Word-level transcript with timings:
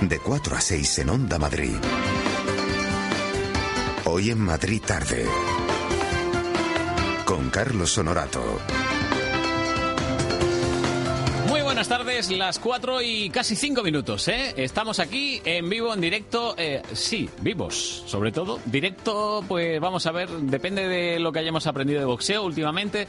De 0.00 0.18
4 0.18 0.56
a 0.56 0.60
6 0.60 0.98
en 1.00 1.10
Onda 1.10 1.38
Madrid. 1.38 1.76
Hoy 4.06 4.30
en 4.30 4.40
Madrid 4.40 4.80
tarde. 4.84 5.26
Con 7.26 7.50
Carlos 7.50 7.96
Honorato. 7.98 8.42
Muy 11.48 11.62
buenas 11.62 11.88
tardes, 11.88 12.30
las 12.30 12.58
4 12.58 13.02
y 13.02 13.28
casi 13.30 13.54
5 13.54 13.82
minutos, 13.82 14.26
¿eh? 14.28 14.54
Estamos 14.56 15.00
aquí 15.00 15.42
en 15.44 15.68
vivo, 15.68 15.92
en 15.92 16.00
directo, 16.00 16.54
eh, 16.56 16.80
sí, 16.92 17.28
vivos, 17.40 18.04
sobre 18.06 18.32
todo. 18.32 18.58
Directo, 18.64 19.44
pues 19.46 19.80
vamos 19.80 20.06
a 20.06 20.12
ver, 20.12 20.28
depende 20.28 20.88
de 20.88 21.20
lo 21.20 21.32
que 21.32 21.40
hayamos 21.40 21.66
aprendido 21.66 22.00
de 22.00 22.06
boxeo 22.06 22.44
últimamente. 22.44 23.06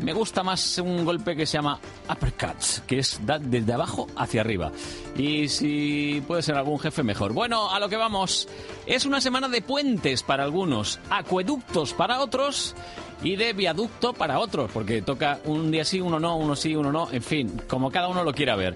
Me 0.00 0.12
gusta 0.12 0.42
más 0.42 0.78
un 0.78 1.04
golpe 1.04 1.36
que 1.36 1.46
se 1.46 1.58
llama 1.58 1.78
uppercuts, 2.10 2.82
que 2.86 2.98
es 2.98 3.20
desde 3.40 3.72
abajo 3.72 4.06
hacia 4.16 4.40
arriba. 4.40 4.72
Y 5.16 5.48
si 5.48 6.22
puede 6.26 6.42
ser 6.42 6.56
algún 6.56 6.78
jefe, 6.78 7.02
mejor. 7.02 7.32
Bueno, 7.32 7.70
a 7.70 7.78
lo 7.78 7.88
que 7.88 7.96
vamos. 7.96 8.48
Es 8.86 9.04
una 9.04 9.20
semana 9.20 9.48
de 9.48 9.62
puentes 9.62 10.22
para 10.22 10.44
algunos, 10.44 10.98
acueductos 11.10 11.92
para 11.92 12.20
otros 12.20 12.74
y 13.22 13.36
de 13.36 13.52
viaducto 13.52 14.12
para 14.12 14.38
otros, 14.38 14.70
porque 14.72 15.02
toca 15.02 15.38
un 15.44 15.70
día 15.70 15.84
sí, 15.84 16.00
uno 16.00 16.18
no, 16.18 16.36
uno 16.36 16.56
sí, 16.56 16.74
uno 16.74 16.90
no, 16.90 17.08
en 17.12 17.22
fin, 17.22 17.60
como 17.68 17.90
cada 17.90 18.08
uno 18.08 18.24
lo 18.24 18.32
quiera 18.32 18.56
ver. 18.56 18.74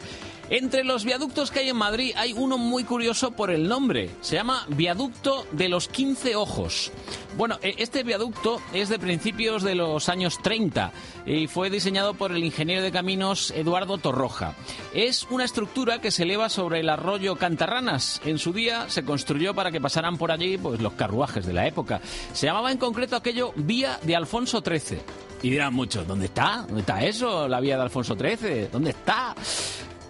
Entre 0.48 0.84
los 0.84 1.04
viaductos 1.04 1.50
que 1.50 1.58
hay 1.58 1.70
en 1.70 1.76
Madrid 1.76 2.12
hay 2.16 2.32
uno 2.32 2.56
muy 2.56 2.84
curioso 2.84 3.32
por 3.32 3.50
el 3.50 3.68
nombre. 3.68 4.10
Se 4.20 4.36
llama 4.36 4.64
Viaducto 4.68 5.44
de 5.50 5.68
los 5.68 5.88
15 5.88 6.36
Ojos. 6.36 6.92
Bueno, 7.36 7.58
eh, 7.62 7.74
este 7.78 8.04
viaducto 8.04 8.62
es 8.72 8.88
de 8.88 9.00
principios 9.00 9.64
de 9.64 9.74
los 9.74 10.08
años 10.08 10.38
30 10.40 10.92
y 11.26 11.48
fue 11.48 11.68
diseñado 11.68 12.14
por 12.14 12.30
el 12.30 12.44
ingeniero 12.44 12.82
de 12.82 12.92
caminos 12.92 13.50
Eduardo 13.50 13.98
Torroja. 13.98 14.54
Es 14.94 15.26
una 15.30 15.44
estructura 15.44 16.00
que 16.00 16.12
se 16.12 16.22
eleva 16.22 16.48
sobre 16.48 16.78
el 16.78 16.90
arroyo 16.90 17.34
Cantarranas. 17.34 18.20
En 18.24 18.38
su 18.38 18.52
día 18.52 18.88
se 18.88 19.04
construyó 19.04 19.52
para 19.52 19.72
que 19.72 19.80
pasaran 19.80 20.16
por 20.16 20.30
allí 20.30 20.58
pues, 20.58 20.80
los 20.80 20.92
carruajes 20.92 21.44
de 21.44 21.54
la 21.54 21.66
época. 21.66 22.00
Se 22.32 22.46
llamaba 22.46 22.70
en 22.70 22.78
concreto 22.78 23.16
aquello 23.16 23.52
Vía 23.56 23.98
de 24.02 24.14
Alfonso 24.14 24.62
XIII. 24.64 25.00
Y 25.42 25.50
dirán 25.50 25.74
muchos, 25.74 26.06
¿dónde 26.06 26.26
está? 26.26 26.64
¿Dónde 26.66 26.80
está 26.80 27.04
eso? 27.04 27.48
La 27.48 27.60
vía 27.60 27.76
de 27.76 27.82
Alfonso 27.82 28.16
XIII. 28.16 28.68
¿Dónde 28.72 28.90
está? 28.90 29.34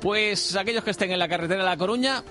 Pues 0.01 0.55
aquellos 0.57 0.85
que 0.85 0.91
estén 0.91 1.11
en 1.11 1.19
la 1.19 1.29
carretera 1.29 1.63
de 1.63 1.69
La 1.69 1.77
Coruña, 1.77 2.23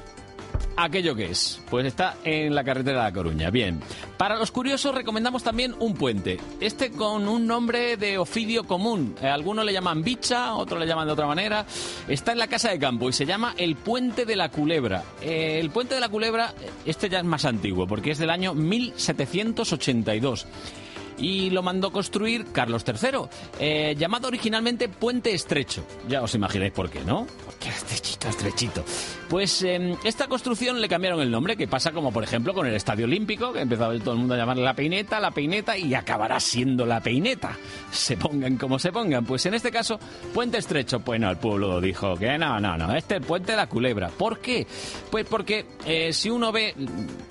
aquello 0.77 1.15
que 1.15 1.31
es. 1.31 1.61
Pues 1.69 1.85
está 1.85 2.17
en 2.23 2.53
la 2.53 2.63
carretera 2.63 2.97
de 2.97 3.03
La 3.03 3.13
Coruña. 3.13 3.49
Bien. 3.49 3.79
Para 4.17 4.37
los 4.37 4.51
curiosos 4.51 4.93
recomendamos 4.93 5.43
también 5.43 5.75
un 5.79 5.93
puente. 5.93 6.39
Este 6.59 6.91
con 6.91 7.27
un 7.27 7.47
nombre 7.47 7.97
de 7.97 8.17
ofidio 8.17 8.65
común. 8.65 9.15
Eh, 9.21 9.27
algunos 9.27 9.65
le 9.65 9.73
llaman 9.73 10.03
bicha, 10.03 10.55
otros 10.55 10.79
le 10.79 10.87
llaman 10.87 11.07
de 11.07 11.13
otra 11.13 11.27
manera. 11.27 11.65
Está 12.07 12.31
en 12.31 12.39
la 12.39 12.47
casa 12.47 12.69
de 12.69 12.79
campo 12.79 13.09
y 13.09 13.13
se 13.13 13.25
llama 13.25 13.53
el 13.57 13.75
Puente 13.75 14.25
de 14.25 14.35
la 14.35 14.49
Culebra. 14.49 15.03
Eh, 15.21 15.59
el 15.59 15.69
Puente 15.69 15.95
de 15.95 16.01
la 16.01 16.09
Culebra, 16.09 16.53
eh, 16.61 16.69
este 16.85 17.09
ya 17.09 17.19
es 17.19 17.25
más 17.25 17.45
antiguo 17.45 17.87
porque 17.87 18.11
es 18.11 18.17
del 18.17 18.29
año 18.29 18.53
1782 18.53 20.47
y 21.17 21.49
lo 21.49 21.63
mandó 21.63 21.91
construir 21.91 22.45
Carlos 22.51 22.83
III, 22.85 23.19
eh, 23.59 23.95
llamado 23.97 24.27
originalmente 24.27 24.89
Puente 24.89 25.33
Estrecho. 25.33 25.85
Ya 26.07 26.21
os 26.21 26.35
imagináis 26.35 26.71
por 26.71 26.89
qué, 26.89 27.03
¿no? 27.03 27.25
Porque 27.45 27.69
estrechito, 27.69 28.29
estrechito. 28.29 28.83
Pues 29.29 29.63
eh, 29.63 29.95
esta 30.03 30.27
construcción 30.27 30.79
le 30.79 30.87
cambiaron 30.87 31.21
el 31.21 31.31
nombre, 31.31 31.57
que 31.57 31.67
pasa 31.67 31.91
como 31.91 32.11
por 32.11 32.23
ejemplo 32.23 32.53
con 32.53 32.67
el 32.67 32.75
Estadio 32.75 33.05
Olímpico, 33.05 33.51
que 33.53 33.61
empezaba 33.61 33.97
todo 33.99 34.13
el 34.13 34.19
mundo 34.19 34.33
a 34.33 34.37
llamarle 34.37 34.63
la 34.63 34.73
peineta, 34.73 35.19
la 35.19 35.31
peineta, 35.31 35.77
y 35.77 35.93
acabará 35.93 36.39
siendo 36.39 36.85
la 36.85 37.01
peineta. 37.01 37.57
Se 37.91 38.17
pongan 38.17 38.57
como 38.57 38.79
se 38.79 38.91
pongan. 38.91 39.25
Pues 39.25 39.45
en 39.45 39.53
este 39.53 39.71
caso, 39.71 39.99
Puente 40.33 40.57
Estrecho, 40.57 40.99
pues 40.99 41.19
no, 41.19 41.29
el 41.29 41.37
pueblo 41.37 41.81
dijo 41.81 42.15
que 42.15 42.37
no, 42.37 42.59
no, 42.59 42.77
no, 42.77 42.95
este 42.95 43.15
es 43.15 43.21
el 43.21 43.27
Puente 43.27 43.51
de 43.51 43.57
la 43.57 43.67
Culebra. 43.67 44.09
¿Por 44.09 44.39
qué? 44.39 44.67
Pues 45.09 45.25
porque 45.25 45.65
eh, 45.85 46.13
si 46.13 46.29
uno 46.29 46.51
ve 46.51 46.73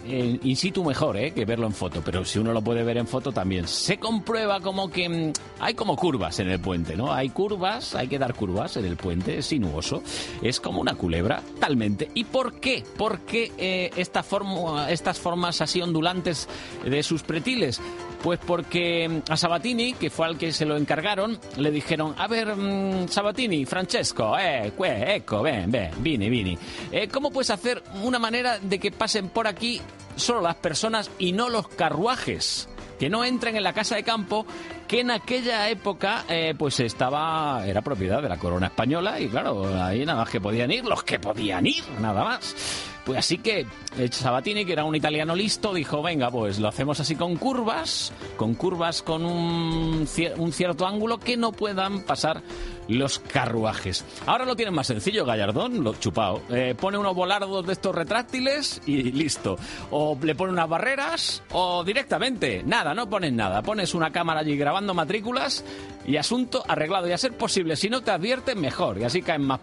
eh, 0.06 0.38
in 0.42 0.56
situ 0.56 0.84
mejor 0.84 1.16
eh, 1.16 1.32
que 1.32 1.44
verlo 1.44 1.66
en 1.66 1.72
foto, 1.72 2.02
pero 2.05 2.24
si 2.24 2.38
uno 2.38 2.52
lo 2.52 2.62
puede 2.62 2.82
ver 2.82 2.98
en 2.98 3.06
foto 3.06 3.32
también, 3.32 3.66
se 3.75 3.98
comprueba 3.98 4.61
como 4.61 4.90
que 4.90 5.08
mm, 5.08 5.33
hay 5.61 5.74
como 5.74 5.96
curvas 5.96 6.39
en 6.40 6.51
el 6.51 6.61
puente, 6.61 6.96
¿no? 6.96 7.12
Hay 7.12 7.30
curvas, 7.30 7.95
hay 7.95 8.08
que 8.08 8.18
dar 8.18 8.35
curvas 8.35 8.77
en 8.77 8.85
el 8.85 8.96
puente, 8.96 9.39
es 9.39 9.46
sinuoso, 9.46 10.02
es 10.42 10.61
como 10.61 10.80
una 10.80 10.95
culebra, 10.95 11.42
talmente. 11.58 12.11
¿Y 12.14 12.24
por 12.24 12.61
qué? 12.61 12.85
¿Por 12.96 13.20
qué 13.20 13.52
eh, 13.58 13.90
esta 13.96 14.23
forma, 14.23 14.90
estas 14.90 15.18
formas 15.18 15.61
así 15.61 15.80
ondulantes 15.80 16.48
de 16.85 17.02
sus 17.02 17.23
pretiles? 17.23 17.80
Pues 18.23 18.40
porque 18.45 19.08
mm, 19.08 19.33
a 19.33 19.36
Sabatini, 19.36 19.95
que 19.95 20.11
fue 20.11 20.27
al 20.27 20.39
que 20.39 20.52
se 20.52 20.64
lo 20.64 20.77
encargaron, 20.77 21.39
le 21.56 21.70
dijeron, 21.70 22.14
a 22.17 22.27
ver, 22.27 22.56
mm, 22.56 23.08
Sabatini, 23.08 23.67
Francesco, 23.67 24.39
eh, 24.39 24.73
que, 24.77 25.17
ecco, 25.17 25.42
ven, 25.42 25.70
ven, 25.70 25.91
vini, 25.98 26.30
vini. 26.30 26.58
Eh, 26.91 27.08
¿Cómo 27.08 27.30
puedes 27.30 27.51
hacer 27.51 27.83
una 28.02 28.18
manera 28.18 28.58
de 28.58 28.79
que 28.79 28.91
pasen 28.91 29.29
por 29.29 29.46
aquí 29.46 29.80
solo 30.17 30.41
las 30.41 30.56
personas 30.56 31.11
y 31.18 31.33
no 31.33 31.48
los 31.48 31.68
carruajes? 31.68 32.68
Que 32.98 33.08
no 33.08 33.24
entren 33.24 33.56
en 33.56 33.62
la 33.62 33.72
casa 33.72 33.96
de 33.96 34.02
campo 34.02 34.46
que 34.86 35.00
en 35.00 35.10
aquella 35.10 35.68
época 35.68 36.24
eh, 36.28 36.55
pues 36.56 36.80
estaba 36.80 37.66
era 37.66 37.82
propiedad 37.82 38.22
de 38.22 38.28
la 38.28 38.38
corona 38.38 38.66
española 38.66 39.20
y 39.20 39.28
claro 39.28 39.82
ahí 39.82 40.05
nada 40.05 40.20
más 40.20 40.30
que 40.30 40.40
podían 40.40 40.70
ir 40.70 40.84
los 40.84 41.02
que 41.02 41.18
podían 41.18 41.66
ir 41.66 41.82
nada 42.00 42.22
más 42.22 42.93
pues 43.05 43.19
así 43.19 43.39
que 43.39 43.67
eh, 43.98 44.09
Sabatini, 44.11 44.65
que 44.65 44.73
era 44.73 44.85
un 44.85 44.95
italiano 44.95 45.35
listo, 45.35 45.75
dijo, 45.75 46.03
venga, 46.03 46.31
pues 46.31 46.59
lo 46.59 46.69
hacemos 46.69 47.01
así 47.01 47.17
con 47.17 47.37
curvas, 47.37 48.13
con 48.37 48.55
curvas 48.55 49.03
con 49.03 49.25
un 49.25 50.07
cierto 50.07 50.87
ángulo 50.87 51.19
que 51.19 51.37
no 51.37 51.53
puedan 51.53 52.03
pasar 52.05 52.42
los 52.89 53.19
carruajes. 53.19 54.05
Ahora 54.27 54.45
lo 54.45 54.57
tienen 54.57 54.75
más 54.75 54.87
sencillo, 54.87 55.25
Gallardón, 55.25 55.83
lo 55.83 55.95
chupao. 55.95 56.42
Eh, 56.51 56.75
pone 56.79 56.98
unos 56.98 57.15
volardos 57.15 57.67
de 57.67 57.73
estos 57.73 57.95
retráctiles 57.95 58.83
y 58.87 59.13
listo. 59.13 59.57
O 59.91 60.19
le 60.21 60.35
pone 60.35 60.53
unas 60.53 60.69
barreras 60.69 61.42
o 61.53 61.85
directamente, 61.85 62.63
nada, 62.65 62.95
no 62.95 63.09
pones 63.09 63.33
nada. 63.33 63.63
Pones 63.63 63.95
una 63.95 64.11
cámara 64.11 64.41
allí 64.41 64.57
grabando 64.57 64.95
matrículas 64.95 65.65
y 66.07 66.17
asunto 66.17 66.65
arreglado. 66.67 67.09
Y 67.09 67.13
a 67.13 67.19
ser 67.19 67.36
posible, 67.36 67.77
si 67.77 67.89
no 67.89 68.03
te 68.03 68.11
advierten, 68.11 68.61
mejor. 68.61 68.98
Y 68.98 69.05
así 69.05 69.23
caen 69.23 69.42
más 69.42 69.61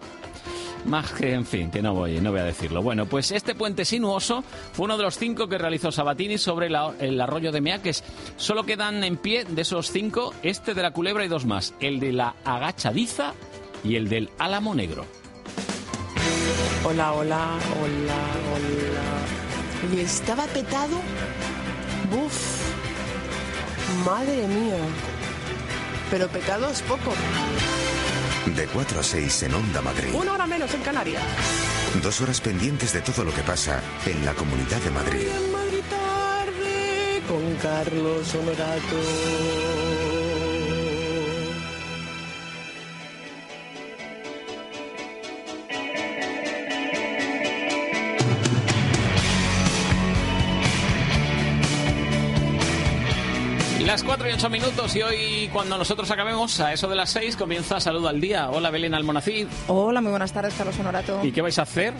más 0.84 1.12
que, 1.12 1.32
en 1.32 1.46
fin, 1.46 1.70
que 1.70 1.82
no 1.82 1.94
voy, 1.94 2.20
no 2.20 2.30
voy 2.30 2.40
a 2.40 2.44
decirlo. 2.44 2.82
Bueno, 2.82 3.06
pues 3.06 3.30
este 3.30 3.54
puente 3.54 3.84
sinuoso 3.84 4.42
fue 4.72 4.84
uno 4.84 4.96
de 4.96 5.04
los 5.04 5.16
cinco 5.16 5.48
que 5.48 5.58
realizó 5.58 5.92
Sabatini 5.92 6.38
sobre 6.38 6.66
el 6.66 7.20
arroyo 7.20 7.52
de 7.52 7.60
Meaques. 7.60 8.04
Solo 8.36 8.64
quedan 8.64 9.04
en 9.04 9.16
pie 9.16 9.44
de 9.44 9.62
esos 9.62 9.90
cinco 9.90 10.34
este 10.42 10.74
de 10.74 10.82
la 10.82 10.92
culebra 10.92 11.24
y 11.24 11.28
dos 11.28 11.46
más. 11.46 11.74
El 11.80 12.00
de 12.00 12.12
la 12.12 12.34
agachadiza 12.44 13.34
y 13.84 13.96
el 13.96 14.08
del 14.08 14.30
álamo 14.38 14.74
negro. 14.74 15.06
Hola, 16.84 17.12
hola, 17.12 17.48
hola, 17.80 18.18
hola. 18.54 19.94
¿Y 19.96 20.00
estaba 20.00 20.44
petado? 20.46 20.96
Buf. 22.10 22.62
Madre 24.04 24.46
mía. 24.48 24.78
Pero 26.10 26.28
pecado 26.28 26.68
es 26.68 26.82
poco. 26.82 27.12
De 28.46 28.66
4 28.66 29.00
a 29.00 29.02
6 29.02 29.42
en 29.44 29.54
Onda 29.54 29.80
Madrid. 29.80 30.10
Una 30.12 30.32
hora 30.32 30.46
menos 30.46 30.74
en 30.74 30.82
Canarias. 30.82 31.22
Dos 32.02 32.20
horas 32.20 32.40
pendientes 32.40 32.92
de 32.92 33.00
todo 33.00 33.24
lo 33.24 33.32
que 33.32 33.42
pasa 33.42 33.80
en 34.04 34.24
la 34.24 34.34
Comunidad 34.34 34.80
de 34.80 34.90
Madrid. 34.90 35.28
En 35.28 35.52
Madrid 35.52 35.82
tarde 35.88 37.22
con 37.28 37.54
Carlos 37.56 38.34
Honorato. 38.34 40.01
8 54.42 54.50
minutos 54.50 54.96
y 54.96 55.02
hoy 55.02 55.48
cuando 55.52 55.78
nosotros 55.78 56.10
acabemos 56.10 56.58
a 56.58 56.72
eso 56.72 56.88
de 56.88 56.96
las 56.96 57.10
6 57.10 57.36
comienza 57.36 57.78
Salud 57.78 58.04
al 58.08 58.20
Día. 58.20 58.50
Hola 58.50 58.70
Belén 58.72 58.92
Almonacid. 58.92 59.46
Hola, 59.68 60.00
muy 60.00 60.10
buenas 60.10 60.32
tardes, 60.32 60.52
Carlos 60.58 60.76
Honorato. 60.80 61.20
¿Y 61.22 61.30
qué 61.30 61.40
vais 61.40 61.60
a 61.60 61.62
hacer? 61.62 61.94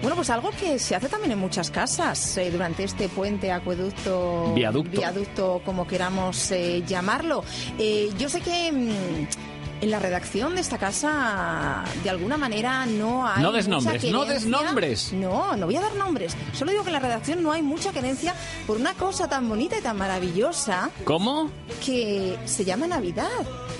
Bueno, 0.00 0.14
pues 0.14 0.30
algo 0.30 0.50
que 0.50 0.78
se 0.78 0.94
hace 0.94 1.08
también 1.08 1.32
en 1.32 1.40
muchas 1.40 1.72
casas 1.72 2.38
eh, 2.38 2.52
durante 2.52 2.84
este 2.84 3.08
puente, 3.08 3.50
acueducto, 3.50 4.52
Viaducto. 4.54 4.96
viaducto, 4.96 5.60
como 5.64 5.88
queramos 5.88 6.52
eh, 6.52 6.84
llamarlo. 6.86 7.42
Eh, 7.80 8.10
yo 8.16 8.28
sé 8.28 8.42
que 8.42 8.70
mm, 8.70 9.57
en 9.80 9.90
la 9.90 9.98
redacción 9.98 10.54
de 10.54 10.60
esta 10.60 10.78
casa, 10.78 11.84
de 12.02 12.10
alguna 12.10 12.36
manera, 12.36 12.84
no 12.86 13.26
hay. 13.26 13.42
No 13.42 13.52
des 13.52 13.68
mucha 13.68 13.80
nombres, 13.92 14.04
no 14.12 14.24
des 14.24 14.46
nombres. 14.46 15.12
No, 15.12 15.56
no 15.56 15.66
voy 15.66 15.76
a 15.76 15.80
dar 15.80 15.94
nombres. 15.94 16.36
Solo 16.52 16.70
digo 16.72 16.82
que 16.82 16.90
en 16.90 16.94
la 16.94 17.00
redacción 17.00 17.42
no 17.42 17.52
hay 17.52 17.62
mucha 17.62 17.92
querencia 17.92 18.34
por 18.66 18.76
una 18.76 18.94
cosa 18.94 19.28
tan 19.28 19.48
bonita 19.48 19.78
y 19.78 19.82
tan 19.82 19.96
maravillosa 19.96 20.90
¿Cómo? 21.04 21.50
que 21.84 22.36
se 22.44 22.64
llama 22.64 22.86
Navidad. 22.86 23.28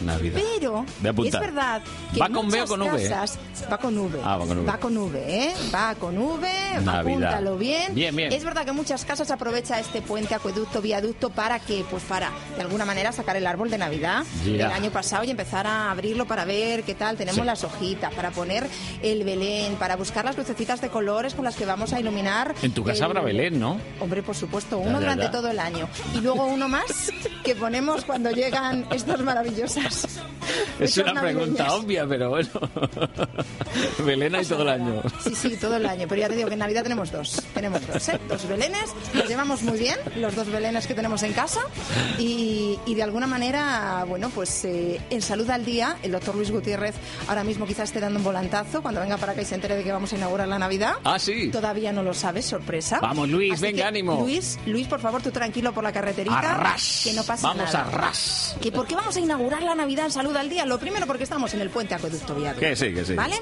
Navidad. 0.05 0.41
Pero 0.63 0.85
es 1.25 1.33
verdad 1.33 1.83
que 2.15 2.21
¿Va 2.21 2.27
en 2.27 2.33
con 2.33 2.49
B 2.49 2.63
o 2.63 2.67
con 2.67 2.83
V? 2.83 3.09
casas- 3.09 3.39
va 3.71 3.79
con 3.79 3.99
V. 3.99 4.21
Ah, 4.25 4.37
va 4.37 4.47
con 4.47 4.59
V. 4.59 4.65
Va 4.67 4.79
con 4.79 4.97
V, 4.97 5.25
¿eh? 5.47 5.55
Va 5.75 5.95
con 5.97 6.17
V, 6.17 6.49
Navidad. 6.85 7.01
apúntalo 7.01 7.57
bien. 7.59 7.95
Bien, 7.95 8.15
bien. 8.15 8.33
Es 8.33 8.45
verdad 8.45 8.65
que 8.65 8.71
muchas 8.73 9.05
casas 9.05 9.31
aprovecha 9.33 9.81
este 9.81 10.01
puente, 10.01 10.35
acueducto, 10.37 10.81
viaducto 10.81 11.31
para 11.31 11.59
que, 11.59 11.85
pues 11.91 12.05
para, 12.05 12.31
de 12.57 12.63
alguna 12.63 12.85
manera, 12.85 13.11
sacar 13.11 13.37
el 13.37 13.47
árbol 13.49 13.71
de 13.71 13.79
Navidad 13.79 14.23
Ya. 14.45 14.53
del 14.53 14.63
año 14.73 14.91
pasado 14.93 15.25
y 15.25 15.31
empezar 15.33 15.67
a, 15.67 15.88
a 15.89 15.93
abrirlo 15.93 16.27
para 16.27 16.45
ver 16.45 16.83
qué 16.85 16.95
tal. 16.95 17.17
Tenemos 17.17 17.41
Sí. 17.41 17.47
las 17.47 17.65
hojitas 17.65 18.13
para 18.15 18.31
poner 18.31 18.67
el 19.03 19.25
Belén, 19.25 19.75
para 19.77 19.97
buscar 19.97 20.25
las 20.25 20.37
lucecitas 20.37 20.81
de 20.81 20.89
colores 20.89 21.35
con 21.35 21.45
las 21.45 21.57
que 21.57 21.65
vamos 21.67 21.93
a 21.93 22.01
iluminar. 22.01 22.55
En 22.63 22.73
tu 22.73 22.85
casa 22.85 22.99
el- 22.99 23.05
habrá 23.05 23.21
Belén, 23.23 23.59
¿no? 23.59 23.79
Hombre, 24.01 24.23
por 24.23 24.35
supuesto, 24.37 24.79
uno 24.79 24.93
ya, 24.93 25.01
durante 25.01 25.25
ya. 25.25 25.31
todo 25.31 25.51
el 25.51 25.59
año. 25.59 25.89
Y 26.15 26.21
luego 26.21 26.47
uno 26.47 26.69
más 26.69 27.11
que 27.45 27.55
ponemos 27.55 28.05
cuando 28.05 28.31
llegan 28.31 28.87
estas 28.93 29.21
maravillosas. 29.21 30.21
Es 30.81 30.97
una 30.97 31.21
pregunta 31.21 31.75
obvia, 31.75 32.07
pero 32.09 32.31
bueno. 32.31 32.49
Belén 34.05 34.35
hay 34.35 34.45
todo 34.47 34.63
el 34.63 34.69
año. 34.69 35.03
Sí, 35.23 35.35
sí, 35.35 35.57
todo 35.61 35.77
el 35.77 35.87
año. 35.87 36.07
Pero 36.09 36.21
ya 36.23 36.29
te 36.29 36.37
digo 36.37 36.49
que 36.49 36.55
en 36.55 36.61
Navidad 36.61 36.83
tenemos 36.83 37.11
dos. 37.13 37.43
Tenemos 37.55 37.87
dos, 37.87 38.09
¿eh? 38.09 38.19
Dos 38.29 38.49
belenes. 38.49 38.91
Los 39.15 39.29
llevamos 39.29 39.63
muy 39.63 39.79
bien, 39.79 39.97
los 40.17 40.35
dos 40.35 40.51
belenes 40.51 40.87
que 40.87 40.95
tenemos 40.95 41.23
en 41.23 41.33
casa. 41.33 41.61
Y, 42.19 42.79
y 42.87 42.95
de 42.95 43.03
alguna 43.03 43.27
manera, 43.27 44.05
bueno, 44.09 44.31
pues 44.35 44.65
eh, 44.65 45.01
en 45.11 45.21
Salud 45.23 45.49
al 45.51 45.65
Día, 45.65 45.78
el 46.03 46.13
doctor 46.13 46.35
Luis 46.35 46.51
Gutiérrez 46.51 46.95
ahora 47.29 47.45
mismo 47.45 47.67
quizás 47.67 47.85
esté 47.91 48.01
dando 48.01 48.19
un 48.19 48.25
volantazo 48.25 48.83
cuando 48.83 49.01
venga 49.01 49.17
para 49.17 49.33
acá 49.33 49.43
y 49.43 49.45
se 49.45 49.55
entere 49.55 49.77
de 49.77 49.85
que 49.85 49.93
vamos 49.93 50.13
a 50.13 50.17
inaugurar 50.17 50.49
la 50.49 50.59
Navidad. 50.59 50.95
Ah, 51.05 51.19
sí. 51.19 51.49
Todavía 51.51 51.93
no 51.93 52.03
lo 52.03 52.15
sabes, 52.15 52.47
sorpresa. 52.47 52.99
Vamos, 53.01 53.29
Luis, 53.29 53.53
Así 53.55 53.63
venga, 53.63 53.77
que, 53.79 53.85
ánimo. 53.85 54.21
Luis, 54.21 54.59
Luis, 54.67 54.87
por 54.89 55.01
favor, 55.01 55.23
tú 55.23 55.31
tranquilo 55.31 55.73
por 55.73 55.85
la 55.85 55.93
carreterita. 55.93 56.39
Arras. 56.39 57.03
Que 57.05 57.13
no 57.13 57.23
pasa 57.25 57.49
Vamos 57.49 57.73
nada. 57.73 57.87
a 57.87 57.91
ras. 57.91 58.57
¿Que 58.61 58.73
¿Por 58.73 58.87
qué 58.87 58.95
vamos 58.97 59.17
a 59.17 59.21
inaugurar 59.21 59.63
la 59.63 59.75
Navidad 59.75 60.07
en 60.07 60.13
Salud 60.13 60.35
al 60.37 60.49
Día? 60.49 60.67
Lo 60.67 60.79
primero, 60.79 61.07
porque 61.07 61.25
estamos 61.25 61.55
en 61.55 61.61
el 61.61 61.71
puente 61.71 61.95
acueducto 61.95 62.35
viaducto. 62.35 62.61
Que 62.61 62.77
sí, 62.77 62.93
que 62.93 63.05
sí. 63.05 63.15
¿Vale? 63.15 63.37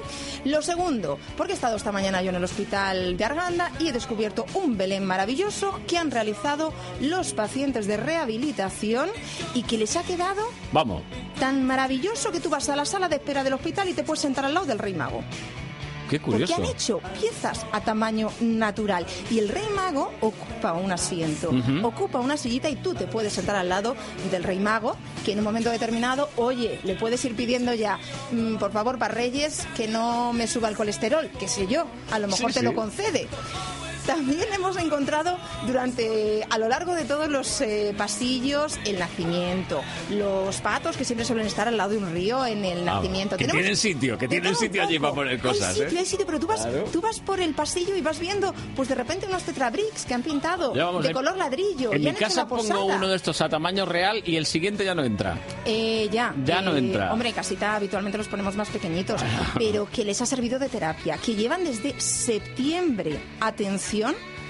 Lo 0.45 0.61
segundo, 0.61 1.17
porque 1.35 1.53
he 1.53 1.55
estado 1.55 1.75
esta 1.77 1.91
mañana 1.91 2.21
yo 2.21 2.29
en 2.29 2.35
el 2.35 2.43
hospital 2.43 3.17
de 3.17 3.25
Arganda 3.25 3.71
y 3.79 3.87
he 3.89 3.91
descubierto 3.91 4.45
un 4.53 4.77
Belén 4.77 5.05
maravilloso 5.05 5.79
que 5.87 5.97
han 5.97 6.11
realizado 6.11 6.73
los 7.01 7.33
pacientes 7.33 7.87
de 7.87 7.97
rehabilitación 7.97 9.09
y 9.53 9.63
que 9.63 9.77
les 9.77 9.95
ha 9.95 10.03
quedado 10.03 10.41
Vamos. 10.71 11.01
tan 11.39 11.65
maravilloso 11.65 12.26
que 12.31 12.39
tú 12.39 12.49
vas 12.49 12.67
a 12.69 12.75
la 12.75 12.85
sala 12.85 13.07
de 13.09 13.15
espera 13.17 13.43
del 13.43 13.53
hospital 13.53 13.89
y 13.89 13.93
te 13.93 14.03
puedes 14.03 14.21
sentar 14.21 14.45
al 14.45 14.53
lado 14.53 14.65
del 14.65 14.79
Rey 14.79 14.93
Mago. 14.93 15.23
Qué 16.09 16.21
Porque 16.21 16.45
curioso. 16.45 16.55
han 16.55 16.65
hecho 16.65 16.99
piezas 17.19 17.65
a 17.73 17.81
tamaño 17.81 18.31
natural. 18.39 19.05
Y 19.29 19.39
el 19.39 19.49
Rey 19.49 19.65
Mago 19.75 20.13
ocupa 20.21 20.71
un 20.71 20.89
asiento, 20.89 21.51
ocupa 21.83 22.19
una 22.19 22.37
sillita 22.37 22.69
y 22.69 22.77
tú 22.77 22.93
te 22.93 23.07
puedes 23.07 23.33
sentar 23.33 23.57
al 23.57 23.67
lado 23.67 23.93
del 24.31 24.43
Rey 24.45 24.57
Mago, 24.57 24.95
que 25.25 25.33
en 25.33 25.39
un 25.39 25.43
momento 25.43 25.69
determinado, 25.69 26.29
oye, 26.37 26.79
le 26.85 26.95
puedes 26.95 27.25
ir 27.25 27.35
pidiendo 27.35 27.73
ya, 27.73 27.99
mm, 28.31 28.55
por 28.55 28.71
favor, 28.71 28.97
para 28.97 29.13
Reyes, 29.13 29.67
que 29.75 29.89
no 29.89 30.31
me 30.31 30.47
suba 30.47 30.69
el 30.69 30.77
colesterol, 30.77 31.29
qué 31.37 31.49
sé 31.49 31.67
yo, 31.67 31.85
a 32.09 32.19
lo 32.19 32.27
mejor 32.27 32.51
Sí, 32.51 32.53
te 32.53 32.59
sí. 32.61 32.65
lo 32.65 32.73
concede. 32.73 33.27
También 34.07 34.45
hemos 34.53 34.75
encontrado 34.77 35.37
durante 35.67 36.43
a 36.49 36.57
lo 36.57 36.67
largo 36.69 36.95
de 36.95 37.05
todos 37.05 37.27
los 37.29 37.61
eh, 37.61 37.93
pasillos 37.97 38.79
el 38.85 38.97
nacimiento, 38.99 39.81
los 40.09 40.59
patos 40.61 40.97
que 40.97 41.03
siempre 41.05 41.25
suelen 41.25 41.45
estar 41.45 41.67
al 41.67 41.77
lado 41.77 41.91
de 41.91 41.97
un 41.97 42.11
río 42.11 42.45
en 42.45 42.65
el 42.65 42.87
Ah, 42.87 42.95
nacimiento. 42.95 43.35
que 43.37 43.43
Tenemos- 43.45 43.61
tienen 43.61 43.77
sitio, 43.77 44.17
que 44.17 44.27
tienen 44.27 44.55
sitio 44.55 44.81
allí 44.83 44.97
para 44.97 45.13
poner 45.13 45.39
cosas, 45.39 45.69
Hay 45.69 45.75
sitio, 45.75 45.97
¿eh? 45.97 45.99
hay 45.99 46.05
sitio, 46.05 46.25
pero 46.25 46.39
tú 46.39 46.47
vas, 46.47 46.61
Claro. 46.61 46.85
tú 46.91 47.01
vas 47.01 47.19
por 47.19 47.39
el 47.39 47.53
pasillo 47.53 47.95
y 47.95 48.01
vas 48.01 48.17
viendo, 48.19 48.53
pues 48.75 48.87
de 48.89 48.95
repente 48.95 49.25
unos 49.27 49.43
tetrabricks 49.43 50.05
que 50.05 50.13
han 50.13 50.23
pintado 50.23 50.73
vamos, 50.73 51.03
de 51.03 51.09
en- 51.09 51.13
color 51.13 51.37
ladrillo. 51.37 51.91
En 51.93 52.01
y 52.01 52.05
mi 52.05 52.13
casa 52.13 52.47
pongo 52.47 52.85
uno 52.85 53.07
de 53.07 53.15
estos 53.15 53.41
a 53.41 53.49
tamaño 53.49 53.85
real 53.85 54.23
y 54.25 54.37
el 54.37 54.45
siguiente 54.45 54.85
ya 54.85 54.95
no 54.95 55.03
entra. 55.03 55.37
Eh, 55.65 56.07
ya. 56.11 56.33
Ya 56.45 56.61
no 56.61 56.73
eh, 56.75 56.79
entra. 56.79 57.11
Hombre, 57.11 57.33
casita 57.33 57.75
habitualmente 57.75 58.17
los 58.17 58.27
ponemos 58.29 58.55
más 58.55 58.69
pequeñitos, 58.69 59.21
pero 59.59 59.87
que 59.91 60.05
les 60.05 60.21
ha 60.21 60.25
servido 60.25 60.59
de 60.59 60.69
terapia, 60.69 61.17
que 61.17 61.35
llevan 61.35 61.63
desde 61.65 61.99
septiembre, 61.99 63.19
atención, 63.41 63.96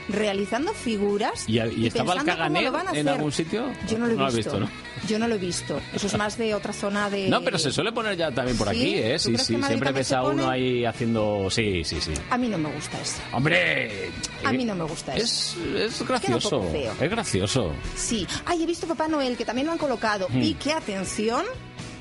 realizando 0.09 0.73
figuras 0.73 1.43
¿Y, 1.47 1.59
y 1.59 1.87
estaba 1.87 2.13
el 2.13 2.23
Caganer 2.23 2.71
en 2.93 3.07
algún 3.09 3.31
sitio? 3.31 3.71
Yo 3.89 3.97
no 3.97 4.07
lo 4.07 4.13
he 4.13 4.15
No 4.15 4.27
lo 4.27 4.31
visto. 4.31 4.59
visto, 4.59 4.71
Yo 5.07 5.19
no 5.19 5.27
lo 5.27 5.35
he 5.35 5.37
visto. 5.37 5.81
Eso 5.93 6.07
es 6.07 6.17
más 6.17 6.37
de 6.37 6.55
otra 6.55 6.71
zona 6.73 7.09
de... 7.09 7.27
No, 7.29 7.41
pero 7.41 7.57
se 7.57 7.71
suele 7.71 7.91
poner 7.91 8.15
ya 8.15 8.31
también 8.31 8.57
por 8.57 8.69
¿Sí? 8.69 8.75
aquí, 8.77 8.95
¿eh? 8.95 9.13
¿Tú 9.15 9.19
Sí, 9.19 9.27
crees 9.33 9.41
sí. 9.41 9.47
que 9.47 9.53
en 9.55 9.59
Madrid 9.61 9.73
Siempre 9.75 9.91
ves 9.91 10.11
a 10.13 10.23
uno 10.23 10.49
ahí 10.49 10.85
haciendo... 10.85 11.47
Sí, 11.51 11.83
sí, 11.83 11.99
sí. 11.99 12.13
A 12.29 12.37
mí 12.37 12.47
no 12.47 12.57
me 12.57 12.71
gusta 12.71 13.01
eso. 13.01 13.17
¡Hombre! 13.33 14.09
A 14.45 14.53
eh, 14.53 14.57
mí 14.57 14.63
no 14.63 14.75
me 14.75 14.85
gusta 14.85 15.13
eso. 15.15 15.25
Es, 15.25 15.99
es 15.99 16.07
gracioso. 16.07 16.63
Es 16.73 17.09
gracioso. 17.09 17.73
Sí. 17.95 18.25
Ay, 18.45 18.63
he 18.63 18.65
visto 18.65 18.87
Papá 18.87 19.07
Noel, 19.09 19.35
que 19.35 19.43
también 19.45 19.67
lo 19.67 19.73
han 19.73 19.77
colocado. 19.77 20.27
Hmm. 20.29 20.41
Y 20.41 20.53
que, 20.53 20.71
atención, 20.71 21.43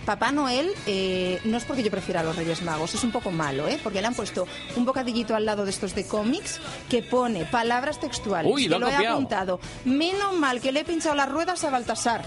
Papá 0.07 0.31
Noel 0.31 0.73
eh, 0.87 1.41
no 1.45 1.57
es 1.57 1.65
porque 1.65 1.83
yo 1.83 1.91
prefiera 1.91 2.21
a 2.21 2.23
los 2.23 2.37
Reyes 2.37 2.63
Magos, 2.63 2.95
es 2.95 3.03
un 3.03 3.11
poco 3.11 3.33
malo, 3.33 3.67
¿eh? 3.67 3.79
Porque 3.83 4.01
le 4.01 4.07
han 4.07 4.15
puesto 4.15 4.47
un 4.77 4.85
bocadillito 4.85 5.35
al 5.35 5.45
lado 5.45 5.65
de 5.65 5.71
estos 5.71 5.97
de 5.97 6.07
cómics 6.07 6.61
que 6.89 7.03
pone 7.03 7.45
palabras 7.45 7.99
textuales. 7.99 8.51
Uy, 8.51 8.69
lo 8.69 8.87
he 8.87 8.95
apuntado. 8.95 9.59
Menos 9.85 10.35
mal 10.35 10.61
que 10.61 10.71
le 10.71 10.81
he 10.81 10.85
pinchado 10.85 11.17
las 11.17 11.29
ruedas 11.29 11.65
a 11.65 11.71
Baltasar. 11.71 12.23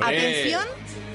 Atención, 0.00 0.64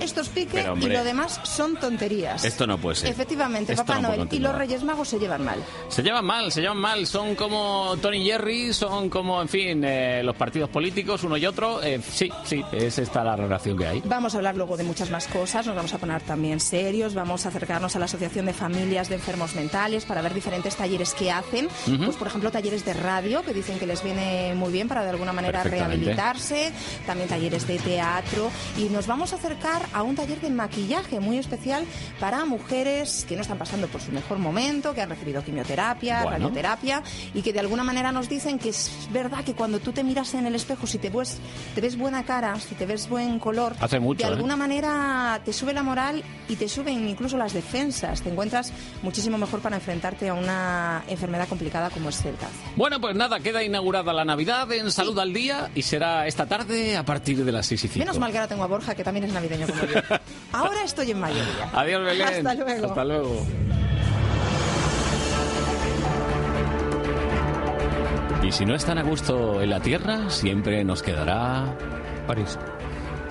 esto 0.02 0.22
es 0.22 0.30
pique 0.30 0.50
Pero, 0.54 0.78
y 0.78 0.88
lo 0.88 1.04
demás 1.04 1.40
son 1.44 1.76
tonterías. 1.78 2.44
Esto 2.44 2.68
no 2.68 2.78
puede 2.78 2.96
ser. 2.96 3.10
Efectivamente, 3.10 3.74
Esto 3.74 3.86
Papá 3.86 4.00
no 4.00 4.10
Noel 4.10 4.28
y 4.32 4.40
los 4.40 4.56
Reyes 4.56 4.84
Magos 4.84 5.10
se 5.10 5.20
llevan 5.20 5.44
mal. 5.44 5.60
Se 5.90 6.04
llevan 6.04 6.26
mal, 6.26 6.52
se 6.52 6.62
llevan 6.62 6.78
mal. 6.78 7.06
Son 7.08 7.36
como 7.36 7.96
Tony 8.02 8.18
y 8.18 8.26
Jerry, 8.32 8.74
son 8.74 9.10
como, 9.10 9.42
en 9.42 9.48
fin, 9.48 9.84
eh, 9.84 10.22
los 10.24 10.36
partidos 10.36 10.70
políticos, 10.70 11.24
uno 11.24 11.38
y 11.38 11.46
otro. 11.46 11.82
Eh, 11.84 12.00
sí, 12.02 12.30
sí, 12.44 12.64
es 12.72 12.98
esta 12.98 13.24
la 13.24 13.36
relación 13.36 13.78
que 13.78 13.88
hay. 13.88 14.02
Vamos 14.06 14.34
a 14.34 14.38
hablar 14.38 14.56
luego 14.56 14.78
de 14.78 14.84
muchas 14.84 15.10
más 15.10 15.28
cosas, 15.28 15.66
nos 15.66 15.76
vamos 15.76 15.94
a 15.94 15.98
poner 15.98 16.22
también 16.22 16.60
serios, 16.60 17.14
vamos 17.14 17.46
a 17.46 17.50
acercarnos 17.50 17.96
a 17.96 18.00
la 18.00 18.06
Asociación 18.06 18.46
de 18.46 18.54
Familias 18.54 19.10
de 19.10 19.16
Enfermos 19.16 19.56
Mentales 19.56 20.06
para 20.06 20.22
ver 20.22 20.34
diferentes 20.34 20.76
talleres 20.76 21.14
que 21.14 21.32
hacen. 21.32 21.68
Pues, 22.04 22.16
por 22.16 22.28
ejemplo, 22.28 22.52
talleres 22.52 22.86
de 22.86 22.94
radio 22.94 23.44
que 23.44 23.54
dicen 23.54 23.80
que 23.80 23.88
les 23.88 24.04
viene 24.04 24.54
muy 24.56 24.72
bien 24.72 24.88
para 24.88 25.04
de 25.04 25.10
alguna 25.10 25.34
manera 25.34 25.64
rehabilitarse, 25.64 26.72
también 27.06 27.30
talleres 27.30 27.68
de 27.68 27.80
teatro 27.80 28.52
y 28.78 28.86
nos 28.86 29.08
vamos 29.08 29.34
a 29.34 29.36
acercar 29.36 29.82
a 29.94 30.04
un 30.04 30.16
taller 30.16 30.40
de 30.42 30.50
maquillaje 30.50 31.20
muy 31.20 31.38
especial 31.38 31.86
para 32.20 32.46
mujeres 32.46 33.26
que 33.28 33.36
no 33.36 33.42
están 33.42 33.58
pasando 33.58 33.88
por 33.88 34.02
su 34.02 34.12
mejor 34.12 34.38
momento, 34.40 34.94
que 34.94 35.02
han 35.02 35.10
recibido 35.10 35.44
quimioterapia, 35.44 36.24
Bueno. 36.24 36.38
radioterapia 36.38 37.04
y 37.34 37.42
que 37.42 37.54
de 37.54 37.60
alguna 37.60 37.84
manera 37.84 38.12
nos 38.12 38.30
dicen 38.30 38.60
que 38.60 38.70
es 38.70 38.92
verdad 39.12 39.44
que 39.44 39.54
cuando 39.54 39.80
tú 39.80 39.92
te 39.92 40.04
miras 40.04 40.34
en 40.34 40.46
el 40.46 40.56
espejo, 40.56 40.88
si 40.88 40.98
te 40.98 41.10
ves, 41.10 41.40
te 41.76 41.82
ves 41.82 41.98
buena 41.98 42.24
cara, 42.24 42.60
si 42.60 42.76
te 42.76 42.86
ves 42.86 43.10
buen 43.10 43.40
color, 43.40 43.76
Hace 43.80 44.00
mucho, 44.00 44.24
de 44.26 44.30
¿eh? 44.32 44.36
alguna 44.36 44.56
manera 44.56 45.42
te 45.44 45.54
sube 45.54 45.74
la 45.74 45.84
moral 45.84 46.24
y 46.48 46.56
te 46.56 46.68
suben 46.70 47.08
incluso 47.08 47.38
las 47.38 47.54
defensas. 47.54 48.22
Te 48.22 48.30
encuentras 48.30 48.72
muchísimo 49.02 49.38
mejor 49.38 49.60
para 49.62 49.76
enfrentarte 49.78 50.30
a 50.30 50.34
una 50.34 51.04
enfermedad 51.08 51.48
complicada 51.48 51.90
como 51.90 52.10
es 52.10 52.20
el 52.26 52.36
cáncer. 52.36 52.60
Bueno, 52.76 53.00
pues 53.02 53.16
nada, 53.16 53.40
queda 53.40 53.64
inaugurada 53.64 54.14
la 54.14 54.26
Navidad 54.26 54.72
en 54.72 54.92
Salud 54.92 55.18
al 55.20 55.34
Día 55.34 55.70
y 55.76 55.82
será 55.82 56.28
esta 56.28 56.46
tarde 56.46 56.98
a 56.98 57.04
partir 57.06 57.44
de 57.44 57.52
las 57.52 57.66
6 57.68 57.84
y 57.84 57.88
5. 57.88 58.00
Menos 58.00 58.20
mal 58.20 58.32
que 58.32 58.38
ahora 58.38 58.48
tengo 58.48 58.64
a 58.64 58.68
Borja, 58.68 58.96
que 58.96 59.04
también 59.04 59.26
es 59.26 59.34
navideño 59.34 59.68
como 59.68 59.81
Ahora 60.52 60.84
estoy 60.84 61.12
en 61.12 61.20
mayoría. 61.20 61.70
Adiós, 61.74 62.04
Belén. 62.04 62.48
Hasta 62.48 62.54
luego. 62.56 62.88
Hasta 62.88 63.06
luego. 63.06 63.46
Y 68.44 68.52
si 68.52 68.66
no 68.66 68.76
están 68.76 68.98
a 68.98 69.04
gusto 69.04 69.62
en 69.62 69.70
la 69.70 69.80
Tierra, 69.80 70.30
siempre 70.30 70.84
nos 70.84 71.04
quedará 71.04 71.76
París. 72.28 72.58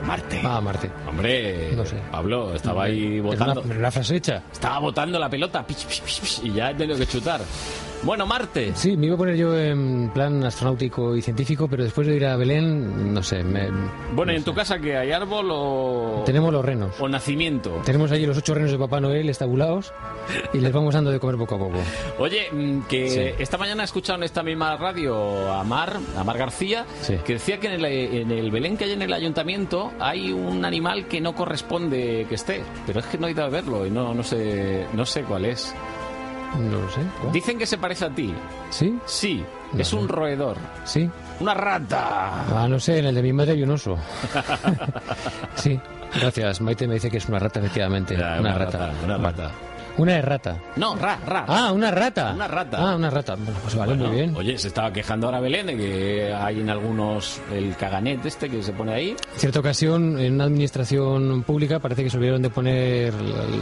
Marte. 0.04 0.40
Ah, 0.44 0.60
Marte. 0.60 0.90
Hombre, 1.06 1.72
No 1.76 1.84
sé. 1.84 1.96
Pablo, 2.10 2.54
estaba 2.54 2.84
ahí 2.84 3.18
Pero 3.20 3.24
botando. 3.24 3.62
una, 3.62 3.90
frase 3.90 4.16
hecha. 4.16 4.42
Estaba 4.50 4.78
botando 4.78 5.18
la 5.18 5.28
pelota 5.28 5.66
pich, 5.66 5.84
pich, 5.86 6.00
pich, 6.02 6.20
pich, 6.20 6.40
y 6.44 6.52
ya 6.52 6.70
he 6.70 6.74
tenido 6.74 6.96
que 6.98 7.06
chutar. 7.06 7.40
Bueno, 8.02 8.24
Marte. 8.26 8.72
Sí, 8.74 8.96
me 8.96 9.06
iba 9.06 9.14
a 9.14 9.18
poner 9.18 9.36
yo 9.36 9.54
en 9.58 10.10
plan 10.14 10.42
astronáutico 10.42 11.14
y 11.14 11.20
científico, 11.22 11.68
pero 11.68 11.84
después 11.84 12.06
de 12.06 12.16
ir 12.16 12.24
a 12.24 12.34
Belén, 12.36 13.12
no 13.12 13.22
sé, 13.22 13.44
me- 13.44 13.68
Bueno, 14.14 14.32
¿y 14.32 14.36
en 14.36 14.42
tu 14.44 14.54
casa 14.54 14.78
que 14.78 14.96
hay 14.96 15.12
árbol 15.12 15.48
o, 15.50 16.22
tenemos 16.24 16.50
los 16.50 16.64
renos. 16.64 16.94
o 16.98 17.08
nacimiento? 17.08 17.82
Tenemos 17.84 18.10
allí 18.10 18.24
los 18.24 18.38
ocho 18.38 18.54
renos 18.54 18.70
de 18.70 18.78
Papá 18.78 19.00
Noel 19.00 19.28
estabulados 19.28 19.92
y 20.54 20.58
les 20.60 20.72
vamos 20.72 20.94
dando 20.94 21.10
de 21.10 21.20
comer 21.20 21.36
poco 21.36 21.56
a 21.56 21.58
poco. 21.58 21.78
Oye, 22.18 22.48
mm, 22.50 22.80
que 22.88 23.08
Sí. 23.10 23.20
esta 23.42 23.58
mañana 23.58 23.82
he 23.82 23.84
escuchado 23.84 24.18
en 24.18 24.24
esta 24.24 24.42
misma 24.42 24.76
radio 24.78 25.52
a 25.52 25.62
Mar, 25.62 25.98
a 26.16 26.24
Mar 26.24 26.38
García, 26.38 26.86
Sí. 27.02 27.16
que 27.24 27.34
decía 27.34 27.60
que 27.60 27.66
en 27.66 27.74
el, 27.74 27.84
en 27.84 28.30
el 28.30 28.50
Belén 28.50 28.78
que 28.78 28.84
hay 28.84 28.92
en 28.92 29.02
el 29.02 29.12
ayuntamiento 29.12 29.92
hay 30.00 30.32
un 30.32 30.64
animal 30.64 31.06
que 31.06 31.20
no 31.20 31.34
corresponde 31.34 32.24
que 32.28 32.34
esté, 32.34 32.62
pero 32.86 33.00
es 33.00 33.06
que 33.06 33.18
no 33.18 33.26
he 33.26 33.32
ido 33.32 33.44
a 33.44 33.48
verlo 33.50 33.84
y 33.86 33.90
no, 33.90 34.14
no 34.14 34.22
sé 34.22 34.86
no 34.94 35.04
sé 35.04 35.22
cuál 35.24 35.44
es. 35.44 35.74
No 36.58 36.80
lo 36.80 36.90
sé. 36.90 37.00
¿cuál? 37.20 37.32
Dicen 37.32 37.58
que 37.58 37.66
se 37.66 37.78
parece 37.78 38.04
a 38.06 38.10
ti. 38.10 38.34
¿Sí? 38.70 38.98
Sí, 39.06 39.44
No 39.72 39.80
es 39.80 39.88
sé. 39.88 39.96
un 39.96 40.08
roedor, 40.08 40.56
¿Sí? 40.84 41.08
una 41.40 41.54
rata. 41.54 42.44
Ah, 42.54 42.66
no 42.68 42.78
sé, 42.80 42.98
en 42.98 43.06
el 43.06 43.14
de 43.14 43.22
mi 43.22 43.32
madre 43.32 43.52
hay 43.52 43.62
un 43.62 43.70
oso. 43.70 43.96
sí, 45.54 45.78
gracias. 46.14 46.60
Maite 46.60 46.86
me 46.86 46.94
dice 46.94 47.10
que 47.10 47.18
es 47.18 47.28
una 47.28 47.38
rata, 47.38 47.60
efectivamente. 47.60 48.16
Ya, 48.16 48.36
una, 48.40 48.54
rata. 48.54 48.90
una 49.04 49.16
rata. 49.16 49.50
Una 50.00 50.16
errata. 50.16 50.56
No, 50.76 50.96
ra, 50.96 51.18
ra. 51.26 51.44
Ah, 51.46 51.72
una 51.72 51.90
rata. 51.90 52.32
Una 52.34 52.48
rata. 52.48 52.78
Ah, 52.80 52.96
una 52.96 53.10
rata. 53.10 53.34
Bueno, 53.36 53.52
pues 53.62 53.74
vale, 53.76 53.92
Bueno, 53.94 54.08
muy 54.08 54.16
bien. 54.16 54.34
Oye, 54.36 54.56
se 54.58 54.68
estaba 54.68 54.90
quejando 54.92 55.26
ahora 55.26 55.40
Belén 55.40 55.66
de 55.66 55.76
que 55.76 56.32
hay 56.34 56.60
en 56.60 56.70
algunos 56.70 57.40
el 57.52 57.76
caganet 57.76 58.24
este 58.24 58.48
que 58.48 58.62
se 58.62 58.72
pone 58.72 58.94
ahí. 58.94 59.10
En 59.10 59.38
cierta 59.38 59.60
ocasión, 59.60 60.18
en 60.18 60.34
una 60.34 60.44
administración 60.44 61.42
pública, 61.42 61.78
parece 61.80 62.02
que 62.04 62.10
se 62.10 62.16
olvidaron 62.16 62.40
de 62.40 62.48
poner 62.50 63.12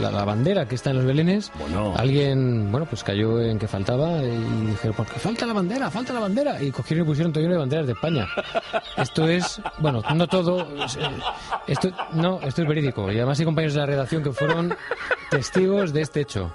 la, 0.01 0.11
la 0.11 0.23
bandera 0.23 0.65
que 0.65 0.75
está 0.75 0.91
en 0.91 0.97
los 0.97 1.05
belenes. 1.05 1.51
Bueno. 1.59 1.93
Alguien, 1.97 2.71
bueno, 2.71 2.85
pues 2.85 3.03
cayó 3.03 3.41
en 3.41 3.59
que 3.59 3.67
faltaba 3.67 4.23
y 4.23 4.65
dijeron, 4.67 4.95
¿por 4.95 5.07
qué 5.07 5.19
falta 5.19 5.45
la 5.45 5.53
bandera? 5.53 5.89
¡Falta 5.91 6.13
la 6.13 6.21
bandera! 6.21 6.63
Y 6.63 6.71
cogieron 6.71 7.05
y 7.05 7.07
pusieron 7.09 7.33
todo 7.33 7.41
lleno 7.41 7.55
de 7.55 7.59
banderas 7.59 7.85
de 7.85 7.93
España. 7.93 8.27
Esto 8.97 9.27
es, 9.27 9.61
bueno, 9.79 10.01
no 10.15 10.27
todo. 10.27 10.61
eh, 10.61 10.87
Esto, 11.67 11.89
no, 12.13 12.39
esto 12.41 12.61
es 12.61 12.67
verídico. 12.67 13.11
Y 13.11 13.17
además 13.17 13.37
hay 13.39 13.45
compañeros 13.45 13.73
de 13.73 13.79
la 13.81 13.85
redacción 13.85 14.23
que 14.23 14.31
fueron 14.31 14.73
testigos 15.29 15.93
de 15.93 16.01
este 16.01 16.25
hecho. 16.29 16.51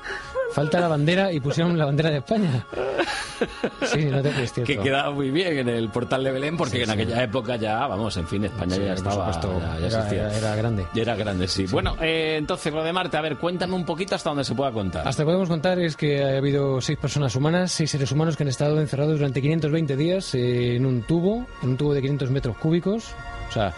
Falta 0.52 0.78
la 0.78 0.86
bandera 0.88 1.32
y 1.32 1.40
pusieron 1.40 1.76
la 1.76 1.84
bandera 1.86 2.10
de 2.10 2.18
España. 2.18 2.64
Sí, 3.86 4.04
no 4.04 4.22
te 4.22 4.28
es 4.44 4.52
cierto. 4.52 4.64
Que 4.72 4.78
quedaba 4.78 5.10
muy 5.10 5.30
bien 5.30 5.58
en 5.58 5.68
el 5.68 5.88
portal 5.88 6.22
de 6.22 6.30
Belén 6.30 6.56
porque 6.56 6.84
en 6.84 6.90
aquella 6.90 7.22
época 7.24 7.56
ya, 7.56 7.86
vamos, 7.88 8.16
en 8.16 8.28
fin, 8.28 8.44
España 8.44 8.76
Sí, 8.76 8.82
ya 8.84 8.94
estaba. 8.94 9.32
supuesto, 9.32 9.60
ya- 9.60 9.80
ya 9.80 9.86
existía. 9.86 10.28
era- 10.28 10.36
era 10.38 10.56
grande. 10.56 10.86
Ya 10.94 11.02
era 11.02 11.16
grande, 11.16 11.48
sí. 11.48 11.66
Bueno, 11.66 11.96
eh, 12.00 12.36
entonces 12.38 12.72
lo 12.72 12.84
de 12.84 12.92
Marte, 12.92 13.16
a 13.16 13.20
ver, 13.20 13.36
cuéntame 13.36 13.74
un 13.74 13.84
poquito 13.84 14.14
hasta 14.14 14.30
donde 14.30 14.44
se 14.44 14.54
pueda 14.54 14.70
contar. 14.70 15.06
Hasta 15.08 15.24
podemos 15.24 15.48
contar 15.48 15.78
es 15.80 15.96
que 15.96 16.22
ha 16.22 16.36
habido 16.38 16.80
seis 16.80 16.98
personas 16.98 17.34
humanas, 17.34 17.72
seis 17.72 17.90
seres 17.90 18.12
humanos 18.12 18.36
que 18.36 18.44
han 18.44 18.48
estado 18.48 18.80
encerrados 18.80 19.18
durante 19.18 19.42
520 19.42 19.96
días 19.96 20.34
en 20.36 20.86
un 20.86 21.02
tubo, 21.02 21.46
en 21.62 21.70
un 21.70 21.76
tubo 21.76 21.94
de 21.94 22.00
500 22.00 22.30
metros 22.30 22.56
cúbicos, 22.58 23.06
o 23.48 23.52
sea, 23.52 23.72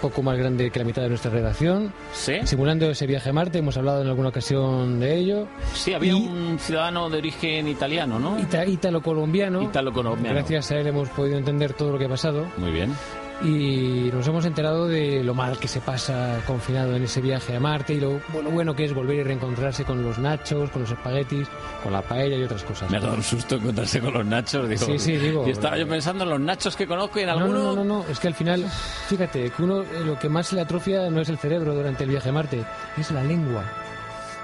poco 0.00 0.22
más 0.22 0.36
grande 0.38 0.70
que 0.70 0.78
la 0.78 0.84
mitad 0.84 1.02
de 1.02 1.08
nuestra 1.08 1.30
redacción, 1.30 1.92
¿Sí? 2.12 2.34
simulando 2.44 2.90
ese 2.90 3.06
viaje 3.06 3.30
a 3.30 3.32
Marte. 3.32 3.58
Hemos 3.58 3.76
hablado 3.76 4.02
en 4.02 4.08
alguna 4.08 4.28
ocasión 4.28 5.00
de 5.00 5.16
ello. 5.16 5.46
Sí, 5.74 5.92
había 5.94 6.12
Y- 6.12 6.14
un 6.16 6.58
ciudadano 6.58 7.10
de 7.10 7.18
origen 7.18 7.68
italiano, 7.68 8.18
¿no? 8.18 8.38
Ita- 8.38 8.66
Ítalo-colombiano. 8.66 9.62
Ítalo-colombiano. 9.62 10.34
Gracias 10.38 10.70
a 10.72 10.78
él 10.78 10.86
hemos 10.88 11.08
podido 11.10 11.38
entender 11.38 11.72
todo 11.74 11.92
lo 11.92 11.98
que 11.98 12.04
ha 12.06 12.08
pasado 12.08 12.46
Muy 12.56 12.70
bien. 12.70 12.92
Y 13.42 14.10
nos 14.12 14.26
hemos 14.26 14.44
enterado 14.44 14.88
de 14.88 15.22
lo 15.22 15.32
mal 15.34 15.58
que 15.58 15.68
se 15.68 15.80
pasa 15.80 16.40
confinado 16.46 16.96
en 16.96 17.04
ese 17.04 17.20
viaje 17.20 17.54
a 17.54 17.60
Marte 17.60 17.94
y 17.94 18.00
lo, 18.00 18.20
lo 18.34 18.50
bueno 18.50 18.74
que 18.74 18.84
es 18.84 18.92
volver 18.92 19.16
y 19.16 19.22
reencontrarse 19.22 19.84
con 19.84 20.02
los 20.02 20.18
nachos, 20.18 20.70
con 20.70 20.82
los 20.82 20.90
espaguetis, 20.90 21.46
con 21.84 21.92
la 21.92 22.02
paella 22.02 22.36
y 22.36 22.42
otras 22.42 22.64
cosas. 22.64 22.90
Me 22.90 22.96
ha 22.96 23.00
dado 23.00 23.14
un 23.14 23.22
susto 23.22 23.54
encontrarse 23.56 24.00
con 24.00 24.12
los 24.14 24.26
nachos. 24.26 24.68
Digo, 24.68 24.84
Sí, 24.86 24.98
sí, 24.98 25.16
digo- 25.16 25.46
Y 25.46 25.50
estaba 25.50 25.78
yo 25.78 25.86
pensando 25.86 26.24
en 26.24 26.30
los 26.30 26.40
nachos 26.40 26.74
que 26.74 26.86
conozco 26.86 27.20
y 27.20 27.22
en 27.22 27.28
No, 27.28 27.32
alguno. 27.34 27.58
no, 27.58 27.74
no, 27.76 27.84
no, 27.84 28.04
es 28.10 28.18
que 28.18 28.26
al 28.28 28.34
final, 28.34 28.64
fíjate, 29.08 29.50
que 29.50 29.62
uno 29.62 29.82
eh, 29.82 29.86
lo 30.04 30.18
que 30.18 30.28
más 30.28 30.48
se 30.48 30.56
le 30.56 30.62
atrofia 30.62 31.08
no 31.08 31.20
es 31.20 31.28
el 31.28 31.38
cerebro 31.38 31.74
durante 31.74 32.04
el 32.04 32.10
viaje 32.10 32.30
a 32.30 32.32
Marte, 32.32 32.64
es 32.96 33.10
la 33.12 33.22
lengua. 33.22 33.62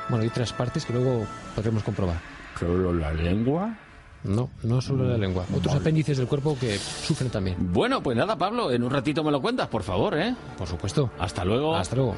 Bueno, 0.09 0.25
y 0.25 0.29
otras 0.29 0.53
partes 0.53 0.85
que 0.85 0.93
luego 0.93 1.27
podremos 1.57 1.83
comprobar. 1.83 2.19
¿Solo 2.61 2.93
la 2.93 3.13
lengua? 3.13 3.75
No, 4.25 4.49
no 4.63 4.81
solo 4.81 5.05
la 5.05 5.19
lengua, 5.19 5.45
otros 5.55 5.75
apéndices 5.75 6.17
del 6.17 6.27
cuerpo 6.27 6.57
que 6.59 6.79
sufren 6.79 7.31
también. 7.31 7.57
Bueno, 7.73 8.03
pues 8.03 8.17
nada, 8.17 8.37
Pablo, 8.37 8.73
en 8.73 8.83
un 8.83 8.91
ratito 8.91 9.23
me 9.23 9.31
lo 9.31 9.41
cuentas, 9.41 9.69
por 9.69 9.83
favor, 9.83 10.19
¿eh? 10.19 10.35
Por 10.57 10.67
supuesto. 10.67 11.11
Hasta 11.19 11.45
luego. 11.45 11.77
Hasta 11.77 11.97
luego. 11.97 12.17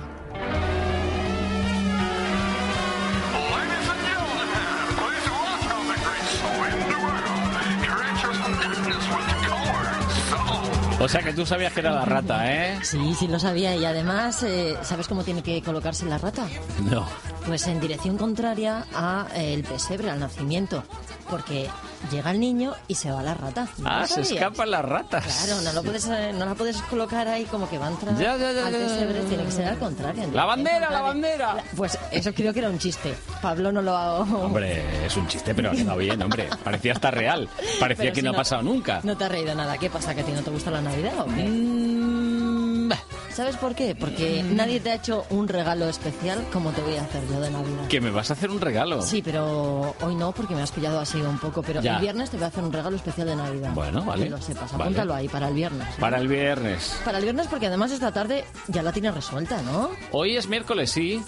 O 10.99 11.09
sea 11.09 11.23
que 11.23 11.33
tú 11.35 11.45
sabías 11.45 11.73
que 11.73 11.81
era 11.81 11.93
la 11.93 12.05
rata, 12.05 12.51
¿eh? 12.53 12.79
Sí, 12.83 13.15
sí 13.19 13.29
lo 13.29 13.39
sabía. 13.39 13.77
Y 13.77 13.85
además, 13.85 14.43
eh, 14.43 14.77
¿sabes 14.83 15.07
cómo 15.07 15.25
tiene 15.25 15.43
que 15.43 15.61
colocarse 15.63 16.07
la 16.07 16.19
rata? 16.19 16.47
No. 16.91 17.07
Pues 17.47 17.67
en 17.67 17.81
dirección 17.81 18.17
contraria 18.17 18.87
a 18.95 19.29
eh, 19.35 19.53
el 19.55 19.63
pesebre, 19.63 20.11
al 20.11 20.19
nacimiento. 20.19 20.83
Porque 21.31 21.69
llega 22.11 22.31
el 22.31 22.39
niño 22.41 22.73
y 22.89 22.95
se 22.95 23.11
va 23.11 23.23
la 23.23 23.35
rata. 23.35 23.67
¿No 23.79 23.89
Ah, 23.89 24.07
se 24.07 24.21
escapan 24.21 24.71
las 24.71 24.85
ratas. 24.85 25.25
Claro, 25.25 25.61
no, 25.63 25.73
lo 25.73 25.83
puedes, 25.83 26.07
eh, 26.07 26.33
no 26.33 26.47
la 26.47 26.55
puedes 26.55 26.81
colocar 26.83 27.27
ahí 27.29 27.45
como 27.45 27.69
que 27.69 27.79
va 27.79 27.87
a 27.89 27.91
entrar 27.91 28.17
Ya, 28.17 28.37
ya, 28.37 28.53
ya, 28.53 28.67
al 28.67 28.73
pesebre, 28.73 29.21
tiene 29.25 29.45
que 29.45 29.51
ser 29.51 29.69
al 29.69 29.79
contrario. 29.79 30.25
¡La 30.33 30.45
bandera, 30.45 30.91
la 30.91 31.01
bandera! 31.01 31.55
La- 31.55 31.65
Pues 31.77 31.99
eso 32.13 32.33
creo 32.33 32.53
que 32.53 32.61
era 32.61 32.69
un 32.71 32.79
chiste. 32.79 33.15
Pablo 33.43 33.73
no 33.73 33.83
lo 33.83 33.97
ha... 33.97 34.21
Hombre, 34.21 35.07
es 35.07 35.17
un 35.17 35.27
chiste, 35.27 35.55
pero 35.55 35.71
ha 35.71 35.73
quedado 35.75 35.97
bien, 35.99 36.21
hombre. 36.23 36.49
Parecía 36.63 36.93
hasta 36.93 37.11
real. 37.11 37.49
Parecía 37.81 38.05
Pero 38.05 38.15
que 38.15 38.21
si 38.21 38.25
no 38.25 38.31
ha 38.33 38.37
pasado 38.37 38.63
nunca. 38.63 39.01
No 39.03 39.17
te 39.17 39.25
ha 39.25 39.29
reído 39.29 39.55
nada. 39.55 39.77
¿Qué 39.79 39.91
pasa? 39.91 40.15
¿Que 40.15 40.21
a 40.21 40.25
ti 40.25 40.33
no 40.33 40.43
te 40.43 40.51
gusta 40.51 40.71
la 40.71 40.81
Navidad 40.81 41.13
o 41.21 41.25
qué? 41.27 41.43
Mm, 41.45 42.66
bah, 42.89 42.99
¿Sabes 43.35 43.57
por 43.57 43.75
qué? 43.75 43.95
Porque 43.95 44.43
nadie 44.43 44.81
te 44.81 44.91
ha 44.91 44.95
hecho 44.95 45.27
un 45.31 45.47
regalo 45.47 45.89
especial 45.89 46.43
como 46.53 46.71
te 46.71 46.81
voy 46.81 46.97
a 46.97 47.03
hacer 47.03 47.23
yo 47.29 47.39
de 47.41 47.51
Navidad. 47.51 47.87
que 47.89 48.01
me 48.01 48.11
vas 48.11 48.31
a 48.31 48.33
hacer 48.33 48.51
un 48.51 48.61
regalo. 48.61 49.03
Sí, 49.03 49.21
pero 49.23 49.95
hoy 50.01 50.15
no, 50.15 50.33
porque 50.33 50.55
me 50.55 50.63
has 50.63 50.73
pillado 50.73 50.99
así 51.01 51.19
un 51.21 51.39
poco. 51.39 51.63
Pero 51.63 51.83
Ya. 51.83 51.97
el 51.97 52.01
viernes 52.03 52.31
te 52.31 52.37
voy 52.39 52.45
a 52.45 52.49
hacer 52.49 52.65
un 52.65 52.73
regalo 52.73 52.97
especial 52.97 53.27
de 53.27 53.37
Navidad. 53.37 53.73
Bueno, 53.75 54.03
vale. 54.05 54.25
Que 54.25 54.31
lo 54.31 54.41
sepas. 54.41 54.73
Vale. 54.73 54.85
Apúntalo 54.85 55.15
ahí 55.15 55.29
para 55.29 55.49
el 55.49 55.55
viernes. 55.55 55.87
Para 56.01 56.19
el 56.19 56.29
viernes. 56.29 56.99
Para 57.05 57.19
el 57.19 57.25
viernes, 57.25 57.47
porque 57.49 57.67
además 57.67 57.91
esta 57.93 58.11
tarde 58.13 58.45
ya 58.69 58.83
la 58.83 58.93
tienes 58.93 59.15
resuelta, 59.15 59.61
¿no? 59.63 59.91
Hoy 60.13 60.37
es 60.37 60.49
miércoles, 60.49 60.91
sí. 60.91 61.23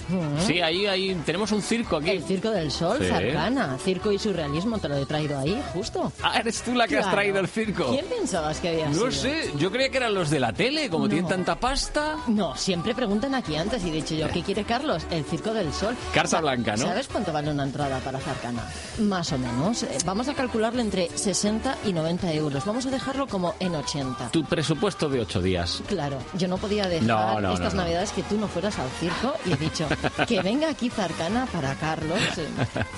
Sí, 0.47 0.61
ahí, 0.63 0.87
ahí 0.87 1.15
tenemos 1.27 1.53
un 1.53 1.61
circo 1.61 1.97
aquí. 1.97 2.11
El 2.11 2.23
Circo 2.23 2.51
del 2.51 2.71
Sol, 2.71 2.99
Sí. 3.01 3.07
Zarcana. 3.09 3.77
Circo 3.85 4.13
y 4.13 4.19
surrealismo, 4.19 4.79
te 4.79 4.89
lo 4.89 4.97
he 4.97 5.05
traído 5.07 5.39
ahí, 5.39 5.61
justo. 5.75 6.11
Ah, 6.23 6.39
eres 6.41 6.63
tú 6.63 6.75
la 6.75 6.87
que 6.89 6.97
has 6.97 7.03
Claro. 7.03 7.17
traído 7.17 7.39
el 7.41 7.49
circo. 7.49 7.91
¿Quién 7.91 8.07
pensabas 8.07 8.59
que 8.61 8.69
había 8.71 8.89
No 8.89 8.95
sido? 8.95 9.11
sé, 9.13 9.53
yo 9.59 9.71
creía 9.71 9.91
que 9.91 9.99
eran 9.99 10.15
los 10.15 10.31
de 10.31 10.41
la 10.41 10.53
tele, 10.53 10.89
como 10.89 11.05
No. 11.05 11.11
tienen 11.11 11.29
pasta. 11.57 12.17
No, 12.27 12.55
siempre 12.57 12.95
preguntan 12.95 13.35
aquí 13.35 13.57
antes 13.57 13.85
y 13.85 13.89
he 13.89 13.93
dicho 13.93 14.15
yo, 14.15 14.29
¿qué 14.31 14.43
quiere 14.43 14.65
Carlos? 14.65 15.05
El 15.11 15.25
Circo 15.25 15.53
del 15.53 15.73
Sol. 15.73 15.97
Carta 16.13 16.41
blanca, 16.41 16.77
¿no? 16.77 16.85
¿Sabes 16.85 17.09
cuánto 17.09 17.33
vale 17.33 17.51
una 17.51 17.65
entrada 17.65 17.99
para 18.01 18.19
Zarcana? 18.19 18.63
Más 19.01 19.33
o 19.33 19.39
menos. 19.39 19.83
Eh, 19.85 19.99
Vamos 20.05 20.29
a 20.29 20.35
calcularlo 20.35 20.81
entre 20.81 21.09
60 21.17 21.77
y 21.85 21.93
90 21.93 22.33
euros. 22.33 22.65
Vamos 22.65 22.87
a 22.87 22.91
dejarlo 22.91 23.27
como 23.27 23.55
en 23.61 23.75
80. 23.75 24.31
Tu 24.31 24.45
presupuesto 24.45 25.09
de 25.09 25.21
ocho 25.21 25.41
días. 25.43 25.83
Claro, 25.87 26.19
yo 26.35 26.49
no 26.49 26.57
podía 26.59 26.87
dejar 26.89 27.07
No, 27.07 27.41
no, 27.41 27.53
estas 27.55 27.75
no, 27.75 27.83
navidades 27.83 28.13
que 28.13 28.23
tú 28.23 28.39
no 28.39 28.49
fueras 28.49 28.79
al 28.79 28.89
circo 29.01 29.35
y 29.47 29.53
he 29.53 29.57
dicho 29.57 29.87
que 30.27 30.41
venga 30.43 30.69
aquí 30.71 30.91
Zarcana 30.91 31.47
para 31.53 31.75
Carlos. 31.75 32.19
eh, 32.37 32.49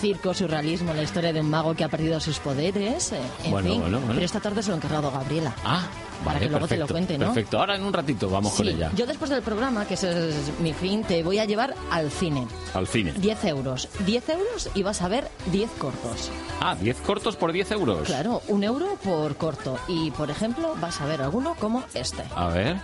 circo, 0.00 0.34
surrealismo, 0.34 0.92
la 0.94 1.02
historia 1.02 1.32
de 1.32 1.40
un 1.40 1.50
mago 1.50 1.74
que 1.74 1.84
ha 1.84 1.88
perdido 1.88 2.20
sus 2.20 2.38
poderes. 2.38 3.12
eh, 3.12 3.20
en 3.44 3.50
Bueno, 3.50 3.68
fin, 3.70 3.80
bueno, 3.80 3.98
bueno. 3.98 4.14
pero 4.14 4.24
esta 4.26 4.40
tarde 4.40 4.62
se 4.62 4.68
lo 4.68 4.74
he 4.74 4.78
encargado 4.78 5.10
Gabriela. 5.10 5.54
Ah, 5.64 5.82
Para 6.24 6.34
vale, 6.34 6.40
que 6.46 6.50
luego 6.50 6.66
te 6.68 6.76
lo 6.76 6.86
perfecto, 6.86 6.94
cuente, 6.94 7.18
¿no? 7.18 7.26
Perfecto, 7.32 7.58
ahora 7.58 7.76
en 7.76 7.82
un 7.82 7.92
ratito 7.92 8.28
vamos 8.28 8.52
con 8.52 8.68
ella. 8.68 8.90
yo 8.94 9.06
después 9.06 9.30
del 9.30 9.42
programa, 9.42 9.86
que 9.86 9.94
ese 9.94 10.28
es 10.28 10.58
mi 10.60 10.72
fin, 10.74 11.02
te 11.02 11.22
voy 11.22 11.38
a 11.38 11.44
llevar 11.46 11.74
al 11.90 12.10
cine. 12.10 12.46
Al 12.74 12.86
cine. 12.86 13.12
10 13.16 13.44
euros. 13.46 13.88
10 14.06 14.28
euros 14.28 14.70
y 14.74 14.82
vas 14.82 15.00
a 15.02 15.08
ver 15.08 15.28
10 15.46 15.70
cortos. 15.78 16.30
Ah, 16.60 16.76
10 16.78 16.96
cortos 16.98 17.36
por 17.36 17.52
10 17.52 17.70
euros. 17.72 18.06
Claro, 18.06 18.42
un 18.48 18.62
euro 18.64 18.96
por 19.02 19.36
corto. 19.36 19.78
Y, 19.88 20.10
por 20.10 20.30
ejemplo, 20.30 20.74
vas 20.80 21.00
a 21.00 21.06
ver 21.06 21.22
alguno 21.22 21.54
como 21.58 21.84
este. 21.94 22.22
A 22.34 22.48
ver. 22.48 22.76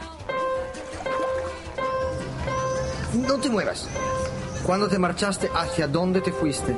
No 3.14 3.34
te 3.38 3.48
muevas. 3.50 3.88
¿Cuándo 4.64 4.88
te 4.88 4.98
marchaste? 4.98 5.50
¿Hacia 5.54 5.86
dónde 5.88 6.20
te 6.20 6.32
fuiste? 6.32 6.74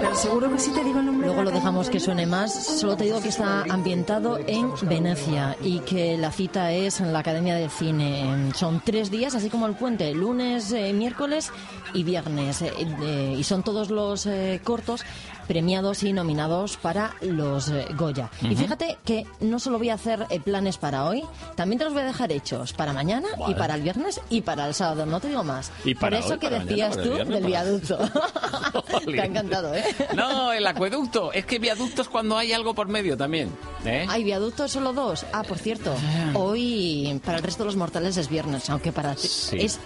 Pero 0.00 0.14
seguro 0.14 0.50
que 0.52 0.58
sí 0.58 0.70
te 0.72 0.82
digo 0.84 1.00
el 1.00 1.06
nombre. 1.06 1.15
Luego 1.26 1.42
lo 1.42 1.50
dejamos 1.50 1.90
que 1.90 1.98
suene 1.98 2.24
más. 2.24 2.54
Solo 2.78 2.96
te 2.96 3.02
digo 3.02 3.20
que 3.20 3.30
está 3.30 3.64
ambientado 3.64 4.38
en 4.46 4.70
Venecia 4.82 5.56
y 5.60 5.80
que 5.80 6.16
la 6.16 6.30
cita 6.30 6.72
es 6.72 7.00
en 7.00 7.12
la 7.12 7.18
Academia 7.18 7.56
de 7.56 7.68
Cine. 7.68 8.52
Son 8.54 8.80
tres 8.84 9.10
días, 9.10 9.34
así 9.34 9.50
como 9.50 9.66
el 9.66 9.74
puente, 9.74 10.14
lunes, 10.14 10.70
eh, 10.70 10.92
miércoles 10.92 11.50
y 11.94 12.04
viernes. 12.04 12.62
Eh, 12.62 12.72
eh, 12.78 13.34
y 13.36 13.42
son 13.42 13.64
todos 13.64 13.90
los 13.90 14.28
cortos 14.62 15.04
premiados 15.46 16.02
y 16.02 16.12
nominados 16.12 16.76
para 16.76 17.14
los 17.20 17.68
eh, 17.68 17.86
Goya. 17.96 18.30
Y 18.42 18.54
fíjate 18.56 18.98
que 19.04 19.26
no 19.40 19.58
solo 19.58 19.78
voy 19.78 19.90
a 19.90 19.94
hacer 19.94 20.26
eh, 20.30 20.40
planes 20.40 20.76
para 20.78 21.04
hoy, 21.06 21.22
también 21.54 21.78
te 21.78 21.84
los 21.84 21.92
voy 21.92 22.02
a 22.02 22.06
dejar 22.06 22.32
hechos 22.32 22.72
para 22.72 22.92
mañana 22.92 23.28
Vale. 23.38 23.52
y 23.52 23.54
para 23.54 23.74
el 23.74 23.82
viernes 23.82 24.20
y 24.28 24.40
para 24.42 24.66
el 24.66 24.74
sábado. 24.74 25.06
No 25.06 25.20
te 25.20 25.28
digo 25.28 25.44
más. 25.44 25.70
Y 25.84 25.94
para 25.94 26.16
Por 26.18 26.24
eso 26.24 26.34
hoy, 26.34 26.38
que 26.40 26.48
para 26.48 26.64
decías 26.64 26.96
tú 26.96 27.02
viernes, 27.14 27.28
del 27.28 27.44
viaducto. 27.46 27.98
te 29.06 29.20
ha 29.20 29.24
encantado, 29.24 29.74
¿eh? 29.74 29.84
No, 30.14 30.52
el 30.52 30.66
acueducto. 30.66 31.32
Es 31.32 31.46
que 31.46 31.58
viaducto 31.58 32.02
es 32.02 32.08
cuando 32.08 32.36
hay 32.36 32.52
algo 32.52 32.74
por 32.74 32.88
medio 32.88 33.16
también. 33.16 33.50
¿eh? 33.84 34.06
¿Hay 34.08 34.24
viaductos 34.24 34.72
solo 34.72 34.92
dos? 34.92 35.24
Ah, 35.32 35.42
por 35.42 35.58
cierto, 35.58 35.94
hoy 36.34 37.20
para 37.24 37.38
el 37.38 37.44
resto 37.44 37.62
de 37.62 37.66
los 37.66 37.76
mortales 37.76 38.16
es 38.16 38.28
viernes, 38.28 38.68
aunque 38.70 38.92
para 38.92 39.14
ti 39.14 39.28
Sí. 39.28 39.56
es, 39.60 39.78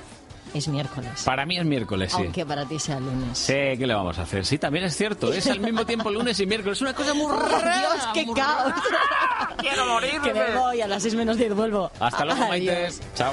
es 0.55 0.69
miércoles. 0.69 1.23
Para 1.25 1.47
mí 1.47 1.59
es 1.59 1.65
miércoles, 1.65 2.13
sí. 2.13 2.23
Aunque 2.23 2.45
para 2.47 2.65
ti 2.67 2.79
sea 2.79 2.99
lunes. 3.01 3.39
Sí, 3.39 3.53
¿qué 3.53 3.87
le 3.87 3.95
vamos 3.95 4.19
a 4.19 4.23
hacer? 4.23 4.45
Sí, 4.45 4.59
también 4.59 4.85
es 4.85 4.97
cierto. 4.97 5.33
Es 5.33 5.47
al 5.47 5.61
mismo 5.61 5.85
tiempo 5.87 6.11
lunes 6.11 6.39
y 6.41 6.47
miércoles. 6.47 6.79
Es 6.79 6.83
una 6.83 6.95
cosa 6.95 7.15
muy 7.15 7.25
¡Oh, 7.27 7.37
rara. 7.41 7.79
Dios, 7.79 8.09
qué 8.15 8.27
muy 8.27 8.35
caos! 8.35 8.73
rara. 8.73 9.57
Quiero 9.59 9.87
morirme. 9.87 10.33
Que 10.33 10.35
me 10.35 10.57
voy, 10.57 10.81
a 10.81 10.87
las 10.89 11.03
6 11.03 11.15
menos 11.15 11.37
10 11.37 11.55
vuelvo. 11.55 11.91
Hasta 12.01 12.25
luego, 12.25 12.47
Maite. 12.49 12.89
Chao. 13.15 13.33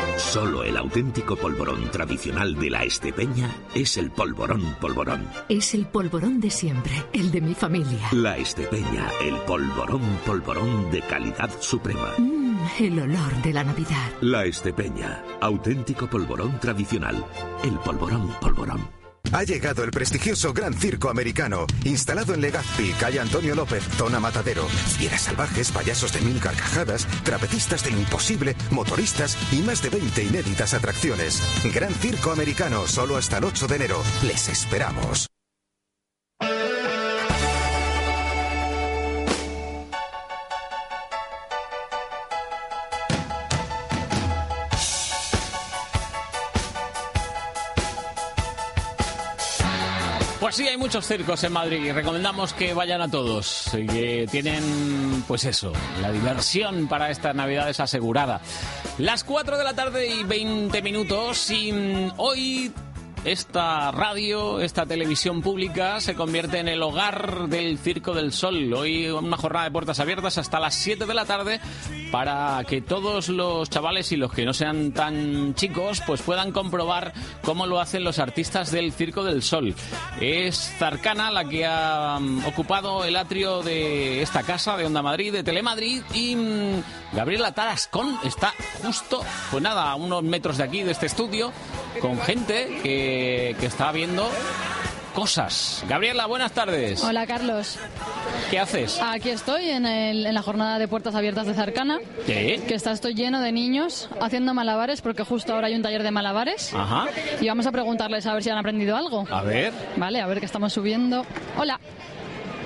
Solo 0.21 0.63
el 0.63 0.77
auténtico 0.77 1.35
polvorón 1.35 1.91
tradicional 1.91 2.55
de 2.55 2.69
la 2.69 2.83
Estepeña 2.83 3.53
es 3.75 3.97
el 3.97 4.11
polvorón 4.11 4.61
polvorón. 4.79 5.27
Es 5.49 5.73
el 5.73 5.85
polvorón 5.87 6.39
de 6.39 6.49
siempre, 6.49 6.93
el 7.11 7.31
de 7.31 7.41
mi 7.41 7.53
familia. 7.53 8.07
La 8.13 8.37
Estepeña, 8.37 9.09
el 9.21 9.35
polvorón 9.39 10.01
polvorón 10.25 10.89
de 10.89 11.01
calidad 11.01 11.49
suprema. 11.59 12.13
Mm, 12.17 12.59
el 12.79 12.99
olor 12.99 13.41
de 13.43 13.51
la 13.51 13.65
Navidad. 13.65 14.11
La 14.21 14.45
Estepeña, 14.45 15.21
auténtico 15.41 16.07
polvorón 16.07 16.59
tradicional. 16.61 17.25
El 17.63 17.77
polvorón 17.79 18.29
polvorón. 18.39 19.00
Ha 19.33 19.43
llegado 19.43 19.83
el 19.83 19.91
prestigioso 19.91 20.53
Gran 20.53 20.73
Circo 20.73 21.09
Americano, 21.09 21.65
instalado 21.85 22.33
en 22.33 22.41
Legazpi, 22.41 22.91
calle 22.99 23.19
Antonio 23.19 23.55
López, 23.55 23.83
zona 23.97 24.19
Matadero. 24.19 24.67
Fieras 24.67 25.21
salvajes, 25.21 25.71
payasos 25.71 26.11
de 26.11 26.21
mil 26.21 26.39
carcajadas, 26.39 27.07
trapecistas 27.23 27.83
de 27.85 27.91
imposible, 27.91 28.55
motoristas 28.71 29.37
y 29.53 29.61
más 29.61 29.81
de 29.81 29.89
20 29.89 30.23
inéditas 30.23 30.73
atracciones. 30.73 31.41
Gran 31.73 31.93
Circo 31.93 32.31
Americano, 32.31 32.87
solo 32.87 33.15
hasta 33.15 33.37
el 33.37 33.45
8 33.45 33.67
de 33.67 33.75
enero. 33.77 34.03
Les 34.23 34.49
esperamos. 34.49 35.30
Pues 50.51 50.57
sí, 50.57 50.67
hay 50.67 50.75
muchos 50.75 51.07
circos 51.07 51.41
en 51.45 51.53
Madrid 51.53 51.81
y 51.81 51.93
recomendamos 51.93 52.51
que 52.51 52.73
vayan 52.73 53.01
a 53.01 53.09
todos, 53.09 53.69
que 53.71 54.27
tienen, 54.29 55.23
pues 55.25 55.45
eso, 55.45 55.71
la 56.01 56.11
diversión 56.11 56.89
para 56.89 57.09
estas 57.09 57.33
navidades 57.33 57.79
asegurada. 57.79 58.41
Las 58.97 59.23
4 59.23 59.57
de 59.57 59.63
la 59.63 59.73
tarde 59.73 60.07
y 60.07 60.25
20 60.25 60.81
minutos 60.81 61.49
y 61.51 61.71
mm, 61.71 62.11
hoy 62.17 62.73
esta 63.23 63.91
radio, 63.91 64.61
esta 64.61 64.85
televisión 64.85 65.41
pública 65.41 66.01
se 66.01 66.15
convierte 66.15 66.57
en 66.57 66.67
el 66.67 66.81
hogar 66.81 67.47
del 67.49 67.77
Circo 67.77 68.13
del 68.13 68.31
Sol. 68.31 68.73
Hoy 68.73 69.09
una 69.09 69.37
jornada 69.37 69.65
de 69.65 69.71
puertas 69.71 69.99
abiertas 69.99 70.37
hasta 70.39 70.59
las 70.59 70.73
7 70.75 71.05
de 71.05 71.13
la 71.13 71.25
tarde 71.25 71.59
para 72.11 72.63
que 72.67 72.81
todos 72.81 73.29
los 73.29 73.69
chavales 73.69 74.11
y 74.11 74.17
los 74.17 74.33
que 74.33 74.45
no 74.45 74.53
sean 74.53 74.91
tan 74.91 75.53
chicos 75.53 76.01
pues 76.05 76.21
puedan 76.21 76.51
comprobar 76.51 77.13
cómo 77.43 77.67
lo 77.67 77.79
hacen 77.79 78.03
los 78.03 78.17
artistas 78.17 78.71
del 78.71 78.91
Circo 78.91 79.23
del 79.23 79.43
Sol. 79.43 79.75
Es 80.19 80.73
Zarcana 80.79 81.29
la 81.29 81.45
que 81.45 81.65
ha 81.65 82.17
mm, 82.19 82.45
ocupado 82.45 83.05
el 83.05 83.15
atrio 83.15 83.61
de 83.61 84.21
esta 84.23 84.41
casa 84.41 84.77
de 84.77 84.85
Onda 84.85 85.03
Madrid, 85.03 85.31
de 85.31 85.43
Telemadrid 85.43 86.01
y 86.13 86.35
mm, 86.35 86.83
Gabriela 87.13 87.51
Tarascón 87.51 88.17
está 88.23 88.53
justo, 88.81 89.21
pues 89.51 89.61
nada, 89.61 89.91
a 89.91 89.95
unos 89.95 90.23
metros 90.23 90.57
de 90.57 90.63
aquí, 90.63 90.81
de 90.83 90.91
este 90.91 91.05
estudio, 91.05 91.51
con 91.99 92.19
gente 92.21 92.79
que, 92.83 93.55
que 93.59 93.65
está 93.65 93.91
viendo 93.91 94.29
cosas. 95.13 95.83
Gabriela, 95.89 96.25
buenas 96.25 96.53
tardes. 96.53 97.03
Hola 97.03 97.27
Carlos, 97.27 97.77
¿Qué 98.49 98.59
haces? 98.59 98.99
aquí 99.01 99.29
estoy 99.29 99.69
en, 99.69 99.85
el- 99.85 100.25
en 100.25 100.33
la 100.33 100.41
jornada 100.41 100.79
de 100.79 100.87
puertas 100.87 101.15
abiertas 101.15 101.47
de 101.47 101.53
Zarcana, 101.53 101.99
¿Qué? 102.25 102.61
que 102.65 102.75
está 102.75 102.91
estoy 102.93 103.13
lleno 103.13 103.41
de 103.41 103.51
niños 103.51 104.09
haciendo 104.21 104.53
malabares 104.53 105.01
porque 105.01 105.23
justo 105.23 105.53
ahora 105.53 105.67
hay 105.67 105.75
un 105.75 105.81
taller 105.81 106.03
de 106.03 106.11
malabares 106.11 106.73
Ajá. 106.73 107.07
y 107.41 107.47
vamos 107.47 107.65
a 107.67 107.71
preguntarles 107.73 108.25
a 108.25 108.33
ver 108.33 108.43
si 108.43 108.49
han 108.49 108.57
aprendido 108.57 108.95
algo. 108.95 109.25
A 109.29 109.41
ver. 109.43 109.73
Vale, 109.97 110.21
a 110.21 110.27
ver 110.27 110.39
que 110.39 110.45
estamos 110.45 110.71
subiendo. 110.71 111.25
Hola. 111.57 111.79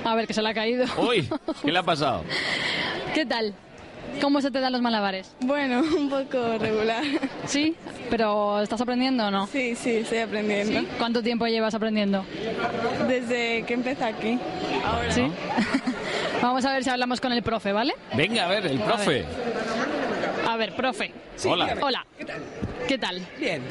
A 0.03 0.13
ver 0.13 0.27
que 0.27 0.33
se 0.35 0.43
le 0.43 0.49
ha 0.49 0.53
caído. 0.53 0.85
Uy, 0.99 1.27
¿qué 1.63 1.71
le 1.71 1.79
ha 1.79 1.83
pasado? 1.83 2.23
¿Qué 3.15 3.25
tal? 3.25 3.55
¿Cómo 4.21 4.41
se 4.41 4.51
te 4.51 4.59
dan 4.59 4.71
los 4.71 4.81
malabares? 4.81 5.35
Bueno, 5.41 5.79
un 5.97 6.09
poco 6.09 6.57
regular. 6.57 7.03
¿Sí? 7.45 7.75
¿Pero 8.09 8.61
estás 8.61 8.81
aprendiendo 8.81 9.27
o 9.27 9.31
no? 9.31 9.47
Sí, 9.47 9.75
sí, 9.75 9.97
estoy 9.97 10.19
aprendiendo. 10.19 10.79
¿Sí? 10.79 10.87
¿Cuánto 10.97 11.21
tiempo 11.21 11.45
llevas 11.47 11.73
aprendiendo? 11.73 12.25
Desde 13.07 13.63
que 13.63 13.73
empecé 13.73 14.03
aquí. 14.03 14.39
Ahora. 14.85 15.11
¿Sí? 15.11 15.31
Vamos 16.41 16.65
a 16.65 16.73
ver 16.73 16.83
si 16.83 16.89
hablamos 16.89 17.21
con 17.21 17.31
el 17.33 17.41
profe, 17.41 17.71
¿vale? 17.71 17.93
Venga, 18.15 18.45
a 18.45 18.47
ver, 18.47 18.65
el 18.67 18.79
profe. 18.79 19.25
A 20.47 20.57
ver, 20.57 20.75
profe. 20.75 21.11
Hola. 21.45 21.75
Hola. 21.81 22.05
¿Qué 22.87 22.97
tal? 22.97 23.21
Bien. 23.39 23.61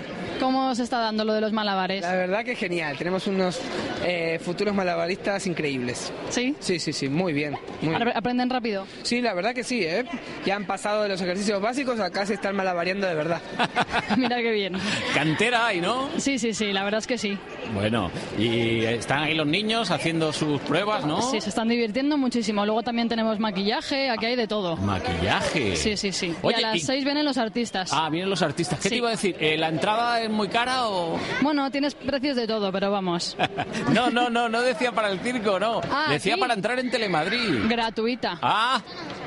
¿Cómo 0.40 0.74
se 0.74 0.82
está 0.82 0.98
dando 0.98 1.24
lo 1.24 1.32
de 1.32 1.40
los 1.40 1.52
malabares? 1.52 2.02
La 2.02 2.14
verdad 2.14 2.44
que 2.44 2.52
es 2.52 2.58
genial. 2.58 2.96
Tenemos 2.98 3.26
unos 3.26 3.60
eh, 4.04 4.38
futuros 4.42 4.74
malabaristas 4.74 5.46
increíbles. 5.46 6.12
¿Sí? 6.30 6.54
Sí, 6.60 6.78
sí, 6.78 6.92
sí. 6.92 7.08
Muy 7.08 7.32
bien. 7.32 7.56
Muy 7.82 7.94
Apre- 7.94 8.12
¿Aprenden 8.14 8.50
rápido? 8.50 8.86
Sí, 9.02 9.20
la 9.20 9.34
verdad 9.34 9.54
que 9.54 9.64
sí, 9.64 9.82
¿eh? 9.84 10.04
Ya 10.44 10.56
han 10.56 10.64
pasado 10.66 11.02
de 11.02 11.08
los 11.08 11.20
ejercicios 11.20 11.60
básicos, 11.60 12.00
acá 12.00 12.26
se 12.26 12.34
están 12.34 12.56
malabareando 12.56 13.06
de 13.06 13.14
verdad. 13.14 13.40
Mira 14.16 14.36
qué 14.36 14.50
bien. 14.52 14.74
Cantera 15.14 15.66
hay, 15.66 15.80
¿no? 15.80 16.08
Sí, 16.18 16.38
sí, 16.38 16.52
sí, 16.54 16.72
la 16.72 16.84
verdad 16.84 16.98
es 16.98 17.06
que 17.06 17.18
sí. 17.18 17.38
Bueno, 17.74 18.10
y 18.38 18.84
están 18.84 19.22
ahí 19.22 19.34
los 19.34 19.46
niños 19.46 19.90
haciendo 19.90 20.32
sus 20.32 20.60
pruebas, 20.62 21.04
¿no? 21.06 21.22
Sí, 21.22 21.40
se 21.40 21.48
están 21.48 21.68
divirtiendo 21.68 22.18
muchísimo. 22.18 22.64
Luego 22.66 22.82
también 22.82 23.08
tenemos 23.08 23.38
maquillaje, 23.38 24.10
aquí 24.10 24.26
hay 24.26 24.36
de 24.36 24.46
todo. 24.46 24.76
Maquillaje. 24.76 25.76
Sí, 25.76 25.96
sí, 25.96 26.12
sí. 26.12 26.34
Oye, 26.42 26.56
y 26.60 26.64
a 26.64 26.68
las 26.68 26.76
y- 26.76 26.80
seis 26.80 27.04
vienen 27.04 27.24
los 27.24 27.38
artistas. 27.38 27.90
Ah, 27.92 28.08
vienen 28.10 28.28
los 28.30 28.42
artistas. 28.42 28.78
¿Qué 28.78 28.84
Sí. 28.84 28.88
te 28.90 28.96
iba 28.96 29.08
a 29.08 29.12
decir? 29.12 29.36
Eh, 29.40 29.56
¿La 29.56 29.68
entrada 29.68 30.20
es 30.24 30.30
muy 30.30 30.48
cara 30.48 30.88
o...? 30.88 31.18
Bueno, 31.40 31.70
tienes 31.70 31.94
precios 31.94 32.36
de 32.36 32.46
todo, 32.46 32.70
pero 32.72 32.90
vamos. 32.90 33.36
No, 33.92 34.10
no, 34.10 34.30
no, 34.30 34.48
no 34.48 34.60
decía 34.62 34.92
para 34.92 35.10
el 35.10 35.20
circo, 35.20 35.58
no. 35.58 35.80
Ah, 35.90 36.06
decía 36.10 36.34
¿sí? 36.34 36.40
para 36.40 36.54
entrar 36.54 36.78
en 36.78 36.90
Telemadrid. 36.90 37.68
Gratuita. 37.68 38.38
Ah, 38.42 38.80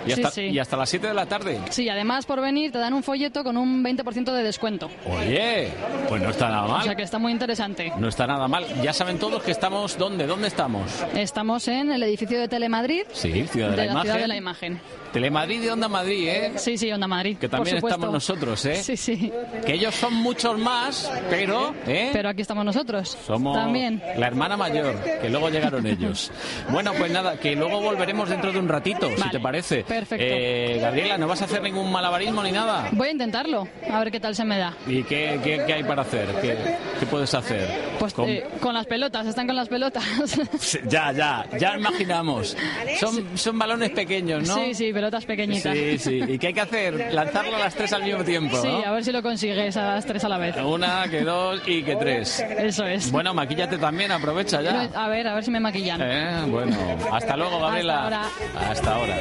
y 0.08 0.12
hasta, 0.13 0.32
sí. 0.32 0.41
y 0.41 0.60
hasta 0.60 0.78
las 0.78 0.89
7 0.89 1.08
de 1.08 1.13
la 1.13 1.26
tarde. 1.26 1.60
Sí, 1.70 1.88
además 1.89 2.26
por 2.26 2.41
venir 2.41 2.72
te 2.72 2.78
dan 2.80 2.93
un 2.93 3.04
folleto 3.04 3.43
con 3.43 3.58
un 3.58 3.84
20% 3.84 4.32
de 4.32 4.43
descuento. 4.43 4.89
Oye, 5.06 5.70
pues 6.08 6.22
no 6.22 6.30
está 6.30 6.50
nada 6.50 6.65
O 6.65 6.70
mal. 6.70 6.84
sea 6.84 6.96
que 6.96 7.04
está 7.04 7.20
muy 7.20 7.32
interesante. 7.32 7.91
No 7.98 8.08
está 8.08 8.28
nada 8.28 8.48
mal. 8.48 8.65
Ya 8.82 8.93
saben 8.93 9.20
todos 9.20 9.43
que 9.43 9.52
estamos... 9.52 9.98
¿Dónde? 9.98 10.28
¿Dónde 10.28 10.48
estamos? 10.48 10.91
Estamos 11.15 11.67
en 11.67 11.91
el 11.91 12.04
edificio 12.04 12.39
de 12.39 12.48
Telemadrid. 12.48 13.04
Sí, 13.13 13.46
Ciudad 13.48 13.72
de, 13.72 13.78
la, 13.78 13.86
Imagen. 13.86 14.02
Ciudad 14.04 14.20
de 14.20 14.28
la 14.28 14.36
Imagen. 14.36 14.80
Telemadrid 15.13 15.63
y 15.63 15.70
Onda 15.70 15.88
Madrid, 15.88 16.28
¿eh? 16.28 16.52
Sí, 16.58 16.78
sí, 16.78 16.91
Onda 16.91 17.08
Madrid. 17.08 17.38
Que 17.38 17.50
también 17.50 17.78
estamos 17.78 18.12
nosotros, 18.12 18.63
¿eh? 18.65 18.76
Sí, 18.84 18.98
sí. 18.98 19.32
Que 19.65 19.74
ellos 19.74 19.96
son 19.96 20.13
muchos 20.13 20.58
más, 20.60 21.12
pero... 21.30 21.74
¿eh? 21.88 22.10
Pero 22.13 22.30
aquí 22.30 22.41
estamos 22.41 22.65
nosotros. 22.65 23.17
Somos 23.26 23.56
También. 23.56 24.02
la 24.17 24.28
hermana 24.28 24.58
mayor, 24.58 24.96
que 25.22 25.30
luego 25.30 25.50
llegaron 25.50 25.86
ellos. 25.86 26.32
Bueno, 26.70 26.91
pues 26.98 27.12
nada, 27.12 27.38
que 27.39 27.56
luego 27.56 27.82
volveremos 27.82 28.30
dentro 28.30 28.52
de 28.52 28.60
un 28.60 28.67
ratito, 28.67 29.10
si 29.15 29.30
te 29.30 29.39
parece. 29.39 29.84
Perfecto. 29.99 30.25
Eh, 30.27 30.77
Gabriela, 30.81 31.17
¿no 31.17 31.27
vas 31.27 31.41
a 31.41 31.45
hacer 31.45 31.62
ningún 31.62 31.91
malabarismo 31.91 32.43
ni 32.43 32.51
nada? 32.51 32.89
Voy 32.91 33.07
a 33.07 33.12
intentarlo, 33.12 33.67
a 33.91 33.99
ver 33.99 34.12
qué 34.12 34.19
tal 34.19 34.36
se 34.36 34.45
me 34.45 34.57
da. 34.57 34.73
¿Y 34.86 35.03
qué, 35.03 35.39
qué- 35.43 35.63
qué 35.65 35.73
hay 35.73 35.83
para 35.83 36.03
hacer? 36.03 36.27
¿Qué, 36.41 36.55
qué 36.99 37.05
puedes 37.07 37.33
hacer? 37.33 37.67
Pues 37.99 38.13
Con- 38.13 38.29
eh, 38.29 38.45
con 38.62 38.73
las 38.73 38.86
pelotas, 38.86 39.25
están 39.27 39.47
con 39.47 39.55
las 39.55 39.67
pelotas. 39.69 40.03
Ya, 40.89 41.12
ya, 41.12 41.45
ya 41.57 41.77
imaginamos. 41.77 42.55
Son, 42.99 43.38
son 43.38 43.57
balones 43.57 43.89
pequeños, 43.91 44.47
¿no? 44.47 44.55
Sí, 44.55 44.73
sí, 44.73 44.93
pelotas 44.93 45.25
pequeñitas. 45.25 45.73
Sí, 45.75 45.97
sí. 45.97 46.21
¿Y 46.27 46.38
qué 46.38 46.47
hay 46.47 46.53
que 46.53 46.62
hacer? 46.62 47.13
Lanzarlo 47.13 47.55
a 47.55 47.60
las 47.60 47.75
tres 47.75 47.91
al 47.93 48.03
mismo 48.03 48.23
tiempo, 48.23 48.62
Sí, 48.62 48.67
¿no? 48.67 48.83
a 48.86 48.91
ver 48.91 49.03
si 49.03 49.12
lo 49.12 49.21
consigues 49.23 49.75
a 49.77 49.95
las 49.95 50.05
tres 50.05 50.23
a 50.23 50.29
la 50.29 50.38
vez. 50.38 50.55
Una, 50.57 51.05
que 51.10 51.21
dos 51.21 51.62
y 51.65 51.83
que 51.83 51.95
tres. 51.95 52.39
Eso 52.57 52.86
es. 52.86 53.12
Bueno, 53.12 53.33
maquíllate 53.33 53.77
también, 53.77 54.12
aprovecha 54.12 54.62
ya. 54.62 54.89
A 54.95 55.07
ver, 55.07 55.27
a 55.27 55.33
ver 55.36 55.43
si 55.43 55.51
me 55.51 55.60
maquillan. 55.60 55.99
Eh, 56.01 56.43
bueno, 56.47 56.75
hasta 57.12 57.36
luego, 57.38 57.60
Gabriela. 57.60 58.07
Hasta 58.07 58.15
ahora. 58.15 58.69
Hasta 58.71 58.95
ahora. 58.95 59.15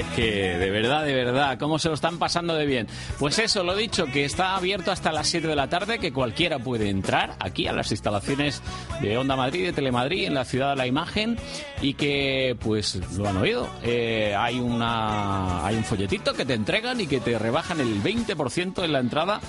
Es 0.00 0.06
que, 0.16 0.56
de 0.56 0.70
verdad, 0.70 1.04
de 1.04 1.12
verdad, 1.12 1.58
cómo 1.58 1.78
se 1.78 1.88
lo 1.88 1.94
están 1.94 2.18
pasando 2.18 2.54
de 2.54 2.64
bien. 2.64 2.86
Pues 3.18 3.38
eso, 3.38 3.62
lo 3.62 3.76
dicho, 3.76 4.06
que 4.06 4.24
está 4.24 4.56
abierto 4.56 4.90
hasta 4.90 5.12
las 5.12 5.28
7 5.28 5.46
de 5.46 5.54
la 5.54 5.68
tarde, 5.68 5.98
que 5.98 6.10
cualquiera 6.10 6.58
puede 6.58 6.88
entrar 6.88 7.36
aquí 7.38 7.66
a 7.66 7.74
las 7.74 7.90
instalaciones 7.90 8.62
de 9.02 9.18
Onda 9.18 9.36
Madrid, 9.36 9.66
de 9.66 9.72
Telemadrid, 9.74 10.24
en 10.24 10.32
la 10.32 10.46
ciudad 10.46 10.70
de 10.70 10.76
la 10.76 10.86
imagen, 10.86 11.36
y 11.82 11.92
que, 11.92 12.56
pues, 12.60 12.98
lo 13.14 13.28
han 13.28 13.36
oído. 13.36 13.68
Eh, 13.82 14.34
hay, 14.34 14.58
una, 14.58 15.66
hay 15.66 15.76
un 15.76 15.84
folletito 15.84 16.32
que 16.32 16.46
te 16.46 16.54
entregan 16.54 16.98
y 16.98 17.06
que 17.06 17.20
te 17.20 17.38
rebajan 17.38 17.78
el 17.80 18.02
20% 18.02 18.82
en 18.82 18.92
la 18.92 19.00
entrada 19.00 19.42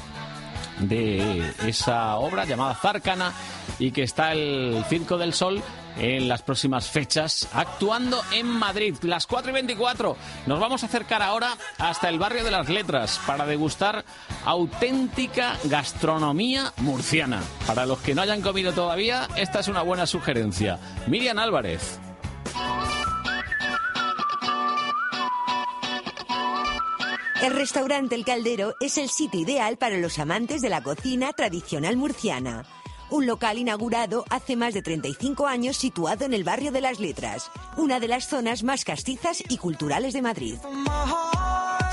de 0.79 1.53
esa 1.65 2.17
obra 2.17 2.43
llamada 2.43 2.75
Zarcana 2.75 3.31
y 3.79 3.91
que 3.91 4.03
está 4.03 4.33
el 4.33 4.83
Circo 4.89 5.17
del 5.17 5.33
Sol 5.33 5.61
en 6.01 6.27
las 6.27 6.41
próximas 6.41 6.89
fechas 6.89 7.47
actuando 7.53 8.21
en 8.31 8.47
Madrid. 8.47 8.95
Las 9.03 9.27
4 9.27 9.51
y 9.51 9.53
24. 9.53 10.17
Nos 10.47 10.59
vamos 10.59 10.81
a 10.81 10.87
acercar 10.87 11.21
ahora 11.21 11.55
hasta 11.77 12.09
el 12.09 12.17
barrio 12.17 12.43
de 12.43 12.49
las 12.49 12.69
letras 12.69 13.21
para 13.27 13.45
degustar 13.45 14.03
auténtica 14.43 15.57
gastronomía 15.65 16.73
murciana. 16.77 17.41
Para 17.67 17.85
los 17.85 17.99
que 17.99 18.15
no 18.15 18.23
hayan 18.23 18.41
comido 18.41 18.73
todavía, 18.73 19.27
esta 19.37 19.59
es 19.59 19.67
una 19.67 19.83
buena 19.83 20.07
sugerencia. 20.07 20.79
Miriam 21.05 21.37
Álvarez. 21.37 21.99
El 27.43 27.53
restaurante 27.53 28.15
El 28.15 28.25
Caldero 28.25 28.75
es 28.79 28.97
el 28.97 29.09
sitio 29.09 29.39
ideal 29.39 29.77
para 29.77 29.97
los 29.97 30.17
amantes 30.19 30.61
de 30.61 30.69
la 30.69 30.81
cocina 30.81 31.31
tradicional 31.33 31.97
murciana. 31.97 32.65
Un 33.11 33.25
local 33.25 33.57
inaugurado 33.57 34.23
hace 34.29 34.55
más 34.55 34.73
de 34.73 34.81
35 34.81 35.45
años 35.45 35.75
situado 35.75 36.23
en 36.23 36.33
el 36.33 36.45
barrio 36.45 36.71
de 36.71 36.79
las 36.79 37.01
Letras, 37.01 37.51
una 37.75 37.99
de 37.99 38.07
las 38.07 38.29
zonas 38.29 38.63
más 38.63 38.85
castizas 38.85 39.43
y 39.49 39.57
culturales 39.57 40.13
de 40.13 40.21
Madrid. 40.21 40.55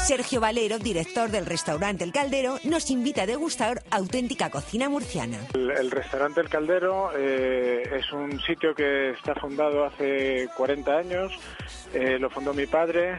Sergio 0.06 0.40
Valero, 0.40 0.78
director 0.78 1.28
del 1.28 1.44
restaurante 1.44 2.04
El 2.04 2.12
Caldero, 2.12 2.58
nos 2.62 2.88
invita 2.92 3.22
a 3.22 3.26
degustar 3.26 3.82
auténtica 3.90 4.48
cocina 4.48 4.88
murciana. 4.88 5.38
El, 5.54 5.90
restaurante 5.90 6.40
El 6.40 6.48
Caldero 6.48 7.10
eh, 7.16 7.82
es 7.98 8.12
un 8.12 8.40
sitio 8.42 8.72
que 8.72 9.10
está 9.10 9.34
fundado 9.34 9.86
hace 9.86 10.48
40 10.56 10.96
años. 10.96 11.32
Eh, 11.94 12.16
lo 12.20 12.30
fundó 12.30 12.54
mi 12.54 12.66
padre, 12.66 13.18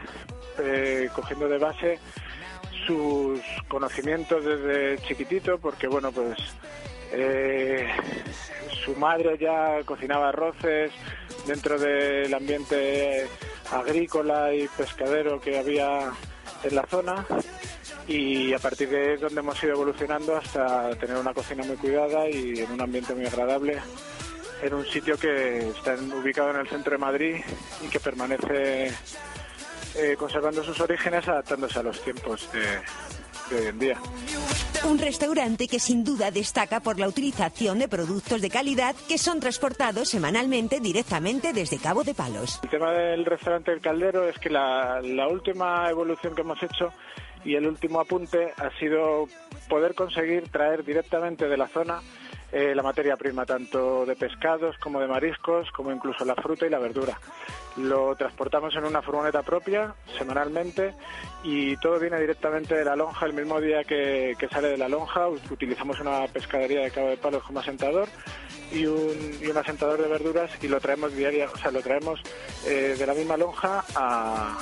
eh, 0.58 1.10
cogiendo 1.14 1.48
de 1.48 1.58
base 1.58 1.98
sus 2.86 3.40
conocimientos 3.68 4.42
desde 4.42 4.98
chiquitito, 5.06 5.58
porque 5.58 5.86
bueno, 5.86 6.10
pues 6.10 6.38
eh, 7.12 7.88
su 8.84 8.94
madre 8.96 9.36
ya 9.38 9.82
cocinaba 9.84 10.28
arroces 10.28 10.92
dentro 11.46 11.78
del 11.78 12.32
ambiente 12.32 13.26
agrícola 13.70 14.54
y 14.54 14.68
pescadero 14.68 15.40
que 15.40 15.58
había 15.58 16.12
en 16.62 16.74
la 16.74 16.86
zona. 16.86 17.26
Y 18.06 18.52
a 18.52 18.58
partir 18.58 18.88
de 18.88 19.00
ahí 19.00 19.14
es 19.14 19.20
donde 19.20 19.40
hemos 19.40 19.62
ido 19.62 19.74
evolucionando 19.74 20.36
hasta 20.36 20.90
tener 20.96 21.16
una 21.16 21.32
cocina 21.32 21.62
muy 21.64 21.76
cuidada 21.76 22.28
y 22.28 22.58
en 22.58 22.72
un 22.72 22.80
ambiente 22.80 23.14
muy 23.14 23.26
agradable 23.26 23.78
en 24.62 24.74
un 24.74 24.84
sitio 24.84 25.16
que 25.16 25.68
está 25.70 25.94
ubicado 25.94 26.50
en 26.50 26.56
el 26.56 26.68
centro 26.68 26.92
de 26.92 26.98
Madrid 26.98 27.36
y 27.82 27.88
que 27.88 28.00
permanece 28.00 28.92
eh, 29.94 30.16
conservando 30.18 30.62
sus 30.62 30.78
orígenes 30.80 31.26
adaptándose 31.28 31.78
a 31.78 31.82
los 31.82 32.02
tiempos 32.02 32.50
de, 32.52 32.60
hoy 33.56 33.66
en 33.66 33.78
día. 33.78 33.96
Un 34.84 34.98
restaurante 34.98 35.68
que 35.68 35.78
sin 35.78 36.04
duda 36.04 36.30
destaca 36.30 36.80
por 36.80 36.98
la 36.98 37.06
utilización 37.06 37.78
de 37.78 37.88
productos 37.88 38.40
de 38.40 38.48
calidad 38.48 38.94
que 39.08 39.18
son 39.18 39.38
transportados 39.40 40.08
semanalmente 40.08 40.80
directamente 40.80 41.52
desde 41.52 41.78
Cabo 41.78 42.02
de 42.02 42.14
Palos. 42.14 42.60
El 42.62 42.70
tema 42.70 42.92
del 42.92 43.24
restaurante 43.26 43.72
El 43.72 43.80
Caldero 43.80 44.28
es 44.28 44.38
que 44.38 44.48
la, 44.48 45.00
la 45.02 45.28
última 45.28 45.88
evolución 45.90 46.34
que 46.34 46.40
hemos 46.40 46.62
hecho 46.62 46.92
y 47.44 47.54
el 47.54 47.66
último 47.66 48.00
apunte 48.00 48.52
ha 48.56 48.70
sido 48.78 49.26
poder 49.68 49.94
conseguir 49.94 50.48
traer 50.48 50.84
directamente 50.84 51.48
de 51.48 51.56
la 51.56 51.68
zona 51.68 52.00
eh, 52.52 52.74
la 52.74 52.82
materia 52.82 53.16
prima, 53.16 53.44
tanto 53.46 54.04
de 54.06 54.16
pescados 54.16 54.76
como 54.78 55.00
de 55.00 55.06
mariscos, 55.06 55.70
como 55.72 55.92
incluso 55.92 56.24
la 56.24 56.34
fruta 56.34 56.66
y 56.66 56.70
la 56.70 56.78
verdura. 56.78 57.18
Lo 57.76 58.14
transportamos 58.16 58.74
en 58.74 58.84
una 58.84 59.00
furgoneta 59.00 59.42
propia 59.42 59.94
semanalmente 60.18 60.94
y 61.44 61.76
todo 61.76 61.98
viene 62.00 62.20
directamente 62.20 62.74
de 62.74 62.84
la 62.84 62.96
lonja 62.96 63.26
el 63.26 63.32
mismo 63.32 63.60
día 63.60 63.84
que, 63.84 64.34
que 64.38 64.48
sale 64.48 64.68
de 64.68 64.76
la 64.76 64.88
lonja. 64.88 65.28
ut- 65.28 65.50
Utilizamos 65.50 66.00
una 66.00 66.26
pescadería 66.26 66.80
de 66.80 66.90
Cabo 66.90 67.08
de 67.08 67.16
Palos 67.16 67.42
como 67.44 67.60
asentador 67.60 68.08
y 68.72 68.86
un, 68.86 69.38
y 69.40 69.46
un 69.46 69.56
asentador 69.56 70.02
de 70.02 70.08
verduras 70.08 70.50
y 70.62 70.68
lo 70.68 70.80
traemos 70.80 71.14
diaria, 71.14 71.48
o 71.52 71.56
sea, 71.56 71.70
lo 71.70 71.80
traemos 71.80 72.20
eh, 72.66 72.96
de 72.98 73.06
la 73.06 73.14
misma 73.14 73.36
lonja 73.36 73.84
a, 73.94 74.58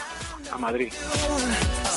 a 0.51 0.59
Madrid. 0.59 0.93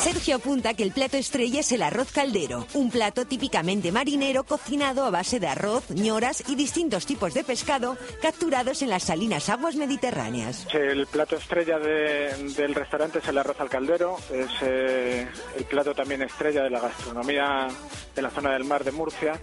Sergio 0.02 0.38
apunta 0.38 0.74
que 0.74 0.82
el 0.84 0.92
plato 0.92 1.18
estrella 1.18 1.60
es 1.60 1.72
el 1.72 1.84
arroz 1.84 2.12
caldero, 2.12 2.66
un 2.74 2.90
plato 2.90 3.26
típicamente 3.26 3.92
marinero 3.92 4.44
cocinado 4.44 5.06
a 5.06 5.12
base 5.12 5.40
de 5.40 5.48
arroz, 5.48 5.90
ñoras 5.92 6.44
y 6.50 6.56
distintos 6.56 7.06
tipos 7.06 7.34
de 7.36 7.44
pescado 7.44 7.98
capturados 8.22 8.82
en 8.82 8.90
las 8.90 9.04
salinas 9.04 9.48
aguas 9.50 9.76
mediterráneas. 9.76 10.66
El 10.74 11.06
plato 11.08 11.36
estrella 11.36 11.78
de- 11.78 12.34
del 12.58 12.74
restaurante 12.74 13.20
es 13.20 13.28
el 13.28 13.38
arroz 13.38 13.60
al 13.60 13.70
caldero, 13.70 14.18
es 14.34 14.50
eh, 14.62 15.28
el 15.58 15.66
plato 15.66 15.94
también 15.94 16.24
estrella 16.24 16.64
de 16.64 16.70
la 16.72 16.80
gastronomía 16.80 17.68
de 18.16 18.22
la 18.22 18.30
zona 18.32 18.54
del 18.54 18.64
mar 18.64 18.84
de 18.84 18.92
Murcia. 18.92 19.40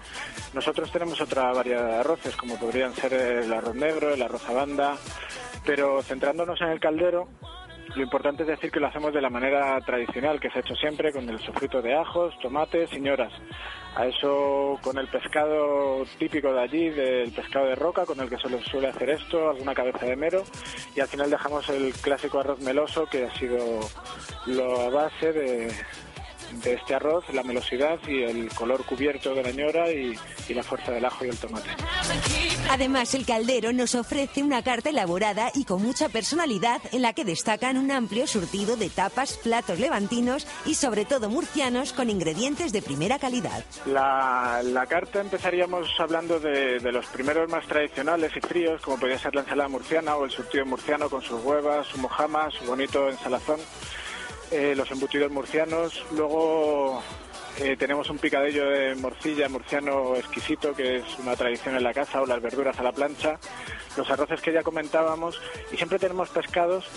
Nosotros 0.55 0.91
tenemos 0.91 1.21
otra 1.21 1.53
variedad 1.53 1.87
de 1.87 1.95
arroces, 1.97 2.35
como 2.37 2.57
podrían 2.59 2.95
ser 2.97 3.13
el 3.15 3.53
arroz 3.53 3.75
negro, 3.77 4.13
el 4.13 4.23
arroz 4.23 4.43
a 4.49 4.53
banda, 4.53 4.97
pero 5.65 6.03
centrándonos 6.03 6.61
en 6.63 6.69
el 6.69 6.81
caldero, 6.81 7.29
lo 7.95 8.03
importante 8.03 8.43
es 8.43 8.49
decir 8.49 8.71
que 8.71 8.81
lo 8.81 8.87
hacemos 8.87 9.13
de 9.13 9.21
la 9.21 9.31
manera 9.31 9.79
tradicional, 9.81 10.39
que 10.41 10.51
se 10.51 10.59
ha 10.59 10.61
hecho 10.61 10.75
siempre, 10.75 11.13
con 11.13 11.29
el 11.29 11.39
sofrito 11.39 11.81
de 11.81 11.95
ajos, 11.95 12.39
tomates 12.41 12.93
y 12.93 13.01
ñoras. 13.01 13.33
A 13.97 14.07
eso 14.07 14.79
con 14.83 14.99
el 14.99 15.09
pescado 15.09 16.05
típico 16.19 16.53
de 16.53 16.61
allí, 16.61 16.91
del 16.91 17.33
pescado 17.33 17.67
de 17.67 17.75
roca, 17.75 18.05
con 18.05 18.21
el 18.21 18.29
que 18.29 18.37
se 18.37 18.49
le 18.49 18.63
suele 18.63 18.89
hacer 18.89 19.11
esto, 19.11 19.51
alguna 19.51 19.75
cabeza 19.75 20.07
de 20.07 20.17
mero, 20.17 20.45
y 20.95 21.01
al 21.01 21.09
final 21.09 21.31
dejamos 21.31 21.69
el 21.71 21.93
clásico 21.95 22.41
arroz 22.41 22.61
meloso, 22.61 23.07
que 23.07 23.25
ha 23.25 23.35
sido 23.35 23.81
la 24.47 24.91
base 24.91 25.33
de, 25.33 25.73
de 26.63 26.75
este 26.75 26.95
arroz, 26.95 27.25
la 27.33 27.43
melosidad 27.43 27.99
y 28.07 28.23
el 28.23 28.49
color 28.55 28.85
cubierto 28.85 29.35
de 29.35 29.43
la 29.43 29.51
ñora 29.51 29.91
y, 29.91 30.15
y 30.49 30.55
la 30.55 30.63
fuerza 30.63 30.93
del 30.93 31.05
ajo 31.05 31.25
y 31.25 31.29
el 31.29 31.37
tomate. 31.37 31.71
Además, 32.71 33.15
el 33.15 33.25
caldero 33.25 33.73
nos 33.73 33.95
ofrece 33.95 34.43
una 34.43 34.63
carta 34.63 34.91
elaborada 34.91 35.51
y 35.55 35.65
con 35.65 35.83
mucha 35.83 36.09
personalidad 36.09 36.81
en 36.93 37.03
la 37.03 37.13
que 37.13 37.25
destacan 37.25 37.79
un 37.79 37.91
amplio 37.91 38.27
surtido 38.27 38.77
de 38.77 38.91
tapas, 38.91 39.39
platos 39.39 39.79
levantinos 39.79 40.47
y 40.67 40.75
sobre 40.75 41.05
todo 41.05 41.31
murcianos 41.31 41.93
con 41.93 42.11
ingredientes 42.11 42.73
de 42.73 42.83
primera 42.83 43.19
calidad. 43.19 43.65
La, 43.87 44.61
la 44.63 44.87
carta 44.87 45.21
empezaríamos 45.21 45.89
hablando 45.99 46.41
de, 46.41 46.79
de 46.79 46.93
los 46.93 47.07
primeros 47.07 47.49
más 47.51 47.67
tradicionales 47.67 48.33
y 48.37 48.41
fríos, 48.41 48.83
como 48.83 48.99
podría 48.99 49.19
ser 49.19 49.35
la 49.35 49.43
ensalada 49.43 49.69
murciana 49.69 50.17
o 50.17 50.25
el 50.25 50.31
surtido 50.31 50.67
murciano 50.67 51.09
con 51.09 51.23
sus 51.23 51.43
huevas, 51.43 51.87
su 51.87 51.99
mojama, 51.99 52.51
su 52.51 52.65
bonito 52.65 53.09
ensalazón, 53.09 53.61
eh, 54.51 54.75
los 54.77 54.91
embutidos 54.91 55.31
murcianos. 55.31 56.05
Luego 56.13 57.03
eh, 57.61 57.77
tenemos 57.77 58.09
un 58.11 58.19
picadillo 58.19 58.69
de 58.69 58.95
morcilla 58.95 59.49
murciano 59.49 60.15
exquisito, 60.17 60.75
que 60.75 60.97
es 60.97 61.19
una 61.19 61.37
tradición 61.37 61.77
en 61.77 61.83
la 61.83 61.93
casa, 61.93 62.23
o 62.23 62.27
las 62.27 62.41
verduras 62.41 62.79
a 62.79 62.83
la 62.83 62.93
plancha, 62.93 63.39
los 63.97 64.11
arroces 64.11 64.41
que 64.41 64.53
ya 64.53 64.63
comentábamos, 64.63 65.41
y 65.73 65.77
siempre 65.77 65.99
tenemos 65.99 66.29
pescados 66.31 66.89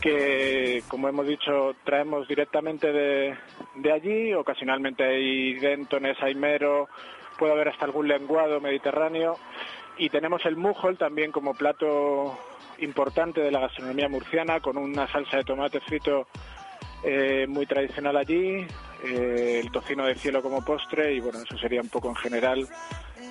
que, 0.00 0.82
como 0.88 1.08
hemos 1.08 1.26
dicho, 1.26 1.74
traemos 1.84 2.26
directamente 2.26 2.92
de, 2.92 3.36
de 3.76 3.92
allí. 3.92 4.34
Ocasionalmente 4.34 5.04
hay 5.04 5.54
dentones, 5.54 6.16
hay 6.20 6.34
mero, 6.34 6.88
puede 7.38 7.52
haber 7.52 7.68
hasta 7.68 7.84
algún 7.84 8.08
lenguado 8.08 8.60
mediterráneo. 8.60 9.38
Y 9.96 10.08
tenemos 10.10 10.44
el 10.44 10.56
mujol 10.56 10.98
también 10.98 11.30
como 11.30 11.54
plato 11.54 12.36
importante 12.78 13.40
de 13.40 13.52
la 13.52 13.60
gastronomía 13.60 14.08
murciana, 14.08 14.60
con 14.60 14.76
una 14.76 15.06
salsa 15.06 15.36
de 15.36 15.44
tomate 15.44 15.80
frito 15.80 16.26
eh, 17.04 17.46
muy 17.48 17.66
tradicional 17.66 18.16
allí, 18.16 18.66
eh, 19.04 19.60
el 19.62 19.70
tocino 19.72 20.06
de 20.06 20.14
cielo 20.14 20.42
como 20.42 20.64
postre 20.64 21.14
y 21.14 21.20
bueno, 21.20 21.40
eso 21.40 21.58
sería 21.58 21.80
un 21.80 21.88
poco 21.88 22.08
en 22.08 22.16
general 22.16 22.68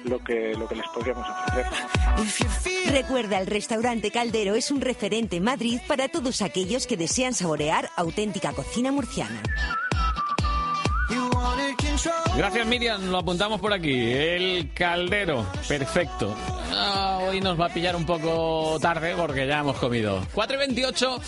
lo 0.05 0.19
que, 0.23 0.53
lo 0.55 0.67
que 0.67 0.75
les 0.75 0.87
podríamos 0.87 1.25
ofrecer. 1.29 2.91
Recuerda, 2.91 3.39
el 3.39 3.47
restaurante 3.47 4.11
Caldero 4.11 4.55
es 4.55 4.71
un 4.71 4.81
referente 4.81 5.37
en 5.37 5.43
Madrid 5.43 5.79
para 5.87 6.09
todos 6.09 6.41
aquellos 6.41 6.87
que 6.87 6.97
desean 6.97 7.33
saborear 7.33 7.89
auténtica 7.95 8.51
cocina 8.53 8.91
murciana. 8.91 9.41
Gracias 12.35 12.65
Miriam, 12.65 13.11
lo 13.11 13.19
apuntamos 13.19 13.59
por 13.59 13.73
aquí. 13.73 14.11
El 14.11 14.71
caldero, 14.73 15.45
perfecto. 15.67 16.35
Ah, 16.71 17.19
hoy 17.27 17.41
nos 17.41 17.59
va 17.59 17.65
a 17.65 17.69
pillar 17.69 17.95
un 17.95 18.05
poco 18.05 18.77
tarde 18.81 19.13
porque 19.15 19.45
ya 19.45 19.59
hemos 19.59 19.77
comido. 19.77 20.25
4 20.33 20.55
y 20.55 20.59
28, 20.59 21.21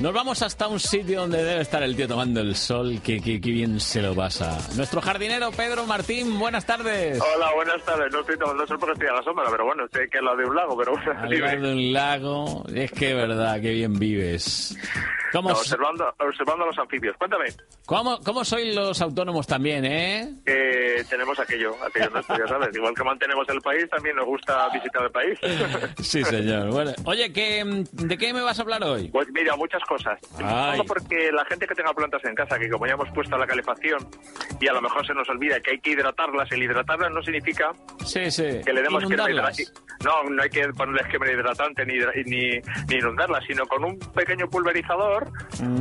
nos 0.00 0.12
vamos 0.14 0.42
hasta 0.42 0.68
un 0.68 0.78
sitio 0.78 1.20
donde 1.22 1.42
debe 1.42 1.60
estar 1.62 1.82
el 1.82 1.96
tío 1.96 2.06
tomando 2.06 2.40
el 2.40 2.54
sol, 2.54 3.00
que, 3.02 3.20
que, 3.20 3.40
que 3.40 3.50
bien 3.50 3.80
se 3.80 4.00
lo 4.00 4.14
pasa. 4.14 4.56
Nuestro 4.76 5.00
jardinero 5.00 5.50
Pedro 5.50 5.86
Martín, 5.86 6.38
buenas 6.38 6.64
tardes. 6.64 7.20
Hola, 7.20 7.52
buenas 7.54 7.82
tardes. 7.84 8.12
No 8.12 8.20
estoy 8.20 8.38
tomando 8.38 8.66
sol 8.66 8.78
porque 8.78 8.92
estoy 8.92 9.08
a 9.08 9.14
la 9.14 9.22
sombra, 9.22 9.46
pero 9.50 9.64
bueno, 9.64 9.84
estoy 9.86 10.08
que 10.08 10.18
es 10.18 10.24
lo 10.24 10.36
de 10.36 10.44
un 10.44 10.54
lago, 10.54 10.76
pero 10.78 10.92
bueno, 10.92 11.20
Al 11.20 11.30
lado 11.40 11.60
de 11.66 11.72
un 11.72 11.92
lago, 11.92 12.64
es 12.72 12.92
que 12.92 13.14
verdad, 13.14 13.60
que 13.60 13.70
bien 13.72 13.98
vives. 13.98 14.76
¿Cómo 15.32 15.50
No, 15.50 15.56
observando, 15.56 16.14
observando 16.20 16.64
a 16.64 16.66
los 16.68 16.78
anfibios. 16.78 17.16
Cuéntame. 17.18 17.46
¿Cómo, 17.84 18.18
¿Cómo 18.20 18.44
sois 18.44 18.74
los 18.74 19.00
autónomos 19.02 19.46
también, 19.46 19.84
eh? 19.84 20.32
Eh, 20.46 21.04
tenemos 21.08 21.38
aquello, 21.38 21.74
aquello 21.84 22.10
nuestro, 22.10 22.38
ya 22.38 22.46
sabes. 22.46 22.74
Igual 22.74 22.94
que 22.94 23.04
mantenemos 23.04 23.46
el 23.48 23.60
país, 23.60 23.88
también 23.90 24.16
nos 24.16 24.26
gusta 24.26 24.68
visitar 24.70 25.02
el 25.02 25.10
país. 25.10 25.38
Sí, 26.02 26.22
señor. 26.24 26.70
Bueno, 26.78 26.92
oye, 27.04 27.32
¿qué, 27.32 27.64
¿de 27.92 28.16
qué 28.18 28.32
me 28.32 28.40
vas 28.40 28.58
a 28.58 28.62
hablar 28.62 28.82
hoy? 28.84 29.08
Pues 29.08 29.28
mira, 29.32 29.56
muchas 29.56 29.82
cosas. 29.88 30.18
Ay. 30.44 30.80
Porque 30.86 31.32
la 31.32 31.44
gente 31.46 31.66
que 31.66 31.74
tenga 31.74 31.92
plantas 31.94 32.22
en 32.24 32.34
casa, 32.34 32.58
que 32.58 32.68
como 32.68 32.86
ya 32.86 32.92
hemos 32.92 33.08
puesto 33.10 33.36
la 33.38 33.46
calefacción 33.46 33.98
y 34.60 34.68
a 34.68 34.72
lo 34.72 34.80
mejor 34.82 35.06
se 35.06 35.14
nos 35.14 35.28
olvida 35.28 35.58
que 35.60 35.72
hay 35.72 35.80
que 35.80 35.90
hidratarlas, 35.90 36.50
el 36.52 36.62
hidratarlas 36.62 37.10
no 37.10 37.22
significa 37.22 37.72
Sí, 38.04 38.30
sí. 38.30 38.60
que 38.64 38.72
le 38.72 38.82
demos 38.82 39.04
crema 39.04 39.30
hidratante. 39.30 39.64
No, 40.04 40.22
no 40.30 40.42
hay 40.42 40.50
que 40.50 40.68
ponerles 40.68 41.06
crema 41.08 41.32
hidratante 41.32 41.84
ni, 41.86 41.94
ni, 42.26 42.60
ni 42.88 42.94
inundarlas, 42.96 43.42
sino 43.46 43.66
con 43.66 43.82
un 43.84 43.98
pequeño 44.14 44.46
pulverizador, 44.48 45.28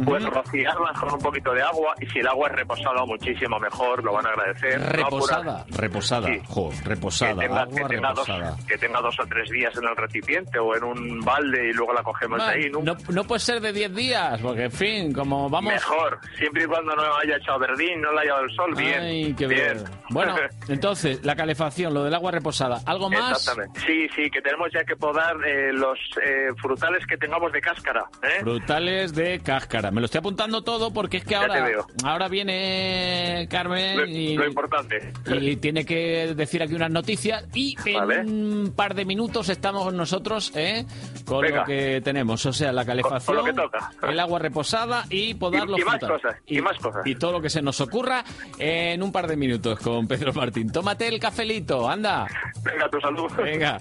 pues 0.06 0.24
rociarlas 0.26 1.00
con 1.00 1.14
un 1.14 1.20
poquito 1.20 1.54
de 1.54 1.62
agua 1.62 1.94
y 2.02 2.06
si 2.08 2.20
el 2.20 2.28
agua 2.28 2.48
es 2.50 2.56
reposada 2.56 3.06
muchísimo 3.06 3.60
mejor, 3.60 4.04
lo 4.04 4.14
van 4.14 4.26
a 4.26 4.30
agradecer. 4.30 4.80
No 4.80 4.90
Reposada, 4.90 5.62
apurar- 5.62 5.80
reposada, 5.82 6.28
Sí. 6.28 6.42
jo, 6.48 6.72
reposada, 6.84 7.34
que 7.36 7.48
tenga, 7.48 7.62
agua 7.62 7.76
que, 7.76 7.96
tenga 7.96 8.14
dos, 8.14 8.28
reposada. 8.28 8.58
que 8.68 8.78
tenga 8.78 9.02
dos 9.02 9.20
o 9.20 9.24
tres 9.28 9.50
días 9.52 9.74
en 9.78 9.84
el 9.88 9.96
recipiente 9.96 10.60
o 10.60 10.76
en 10.76 10.84
un 10.84 11.20
balde 11.22 11.70
y 11.70 11.74
luego 11.74 11.94
la 11.94 12.02
cogemos 12.04 12.40
de 12.40 12.46
Va, 12.46 12.52
ahí. 12.52 12.70
no, 12.72 12.96
no 13.10 13.24
puede 13.26 13.40
ser 13.40 13.62
de 13.62 13.72
10 13.74 13.94
días, 13.98 14.40
porque 14.42 14.64
en 14.66 14.72
fin, 14.72 15.12
como 15.14 15.50
vamos... 15.50 15.74
Mejor, 15.74 16.20
siempre 16.38 16.64
y 16.64 16.68
cuando 16.68 16.96
no 16.96 17.04
haya 17.22 17.36
echado 17.36 17.60
verdín, 17.60 18.00
no 18.02 18.14
le 18.14 18.22
haya 18.22 18.32
dado 18.34 18.46
el 18.46 18.56
sol, 18.56 18.74
bien. 18.76 19.00
Ay, 19.02 19.34
qué 19.38 19.48
bien. 19.48 19.84
Bueno, 20.12 20.36
entonces, 20.70 21.24
la 21.26 21.36
calefacción, 21.36 21.94
lo 21.94 22.04
del 22.06 22.14
agua 22.14 22.32
reposada. 22.32 22.82
¿Algo 22.86 23.10
más? 23.10 23.32
Exactamente. 23.40 23.80
Sí, 23.82 24.08
sí, 24.16 24.30
que 24.30 24.42
tenemos 24.42 24.70
ya 24.74 24.84
que 24.86 24.96
podar 24.96 25.36
eh, 25.46 25.74
los 25.74 25.98
eh, 26.26 26.48
frutales 26.62 27.06
que 27.08 27.18
tengamos 27.18 27.52
de 27.52 27.60
cáscara. 27.60 28.06
¿eh? 28.24 28.40
Frutales 28.42 29.14
de 29.14 29.40
cáscara. 29.40 29.92
Me 29.92 30.00
lo 30.00 30.06
estoy 30.06 30.20
apuntando 30.20 30.64
todo 30.64 30.94
porque 30.94 31.18
es 31.18 31.26
que 31.26 31.36
ahora, 31.36 31.68
ahora 32.06 32.28
viene 32.28 33.48
Carmen 33.50 33.98
Lo, 33.98 34.06
y, 34.06 34.36
lo 34.36 34.46
importante. 34.46 35.12
y 35.26 35.56
tiene 35.58 35.86
que 35.86 36.34
decir 36.36 36.62
aquí 36.62 36.74
unas 36.76 36.92
noticias 36.92 37.44
y 37.54 37.76
en 37.86 37.94
Vale. 37.96 38.20
un 38.22 38.74
par 38.76 38.94
de 38.94 39.06
minutos 39.06 39.50
estamos 39.50 39.94
nosotros 39.94 40.52
¿eh? 40.56 40.86
con 41.26 41.42
Venga. 41.42 41.60
lo 41.62 41.66
que 41.66 42.02
tenemos. 42.04 42.46
O 42.46 42.54
sea, 42.54 42.72
la 42.72 42.86
calefacción, 42.86 43.36
Con- 43.38 43.46
con 43.46 43.56
lo 43.56 43.62
que 43.64 43.68
toca. 43.70 43.87
el 44.04 44.20
agua 44.20 44.40
reposada 44.40 45.06
y 45.10 45.34
podar 45.34 45.68
Y- 45.68 45.72
los 45.72 45.80
y 45.80 45.84
más 45.84 46.00
frutales. 46.00 46.22
cosas, 46.22 46.42
y 46.46 46.62
más 46.62 46.78
cosas. 46.80 47.08
Y 47.08 47.16
todo 47.16 47.32
lo 47.34 47.42
que 47.42 47.50
se 47.50 47.62
nos 47.62 47.80
ocurra 47.82 48.24
en 48.58 49.02
un 49.04 49.12
par 49.12 49.28
de 49.28 49.36
minutos 49.38 49.80
con 49.80 50.08
Pedro 50.08 50.34
Martín. 50.34 50.72
Tómate 50.72 51.08
el 51.08 51.20
cafelito, 51.20 51.90
anda. 51.90 52.28
Venga, 52.64 52.90
tu 52.90 53.00
salud. 53.00 53.32
Venga. 53.38 53.80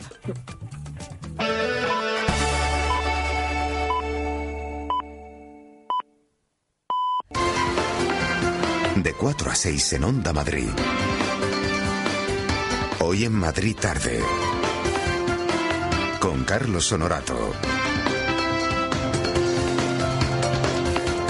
De 8.97 9.13
4 9.13 9.51
a 9.51 9.55
6 9.55 9.93
en 9.95 10.05
Onda 10.05 10.33
Madrid. 10.33 10.69
Hoy 13.01 13.25
en 13.25 13.35
Madrid 13.35 13.77
tarde. 13.81 14.21
Con 16.19 16.45
Carlos 16.45 16.91
Honorato. 16.93 17.53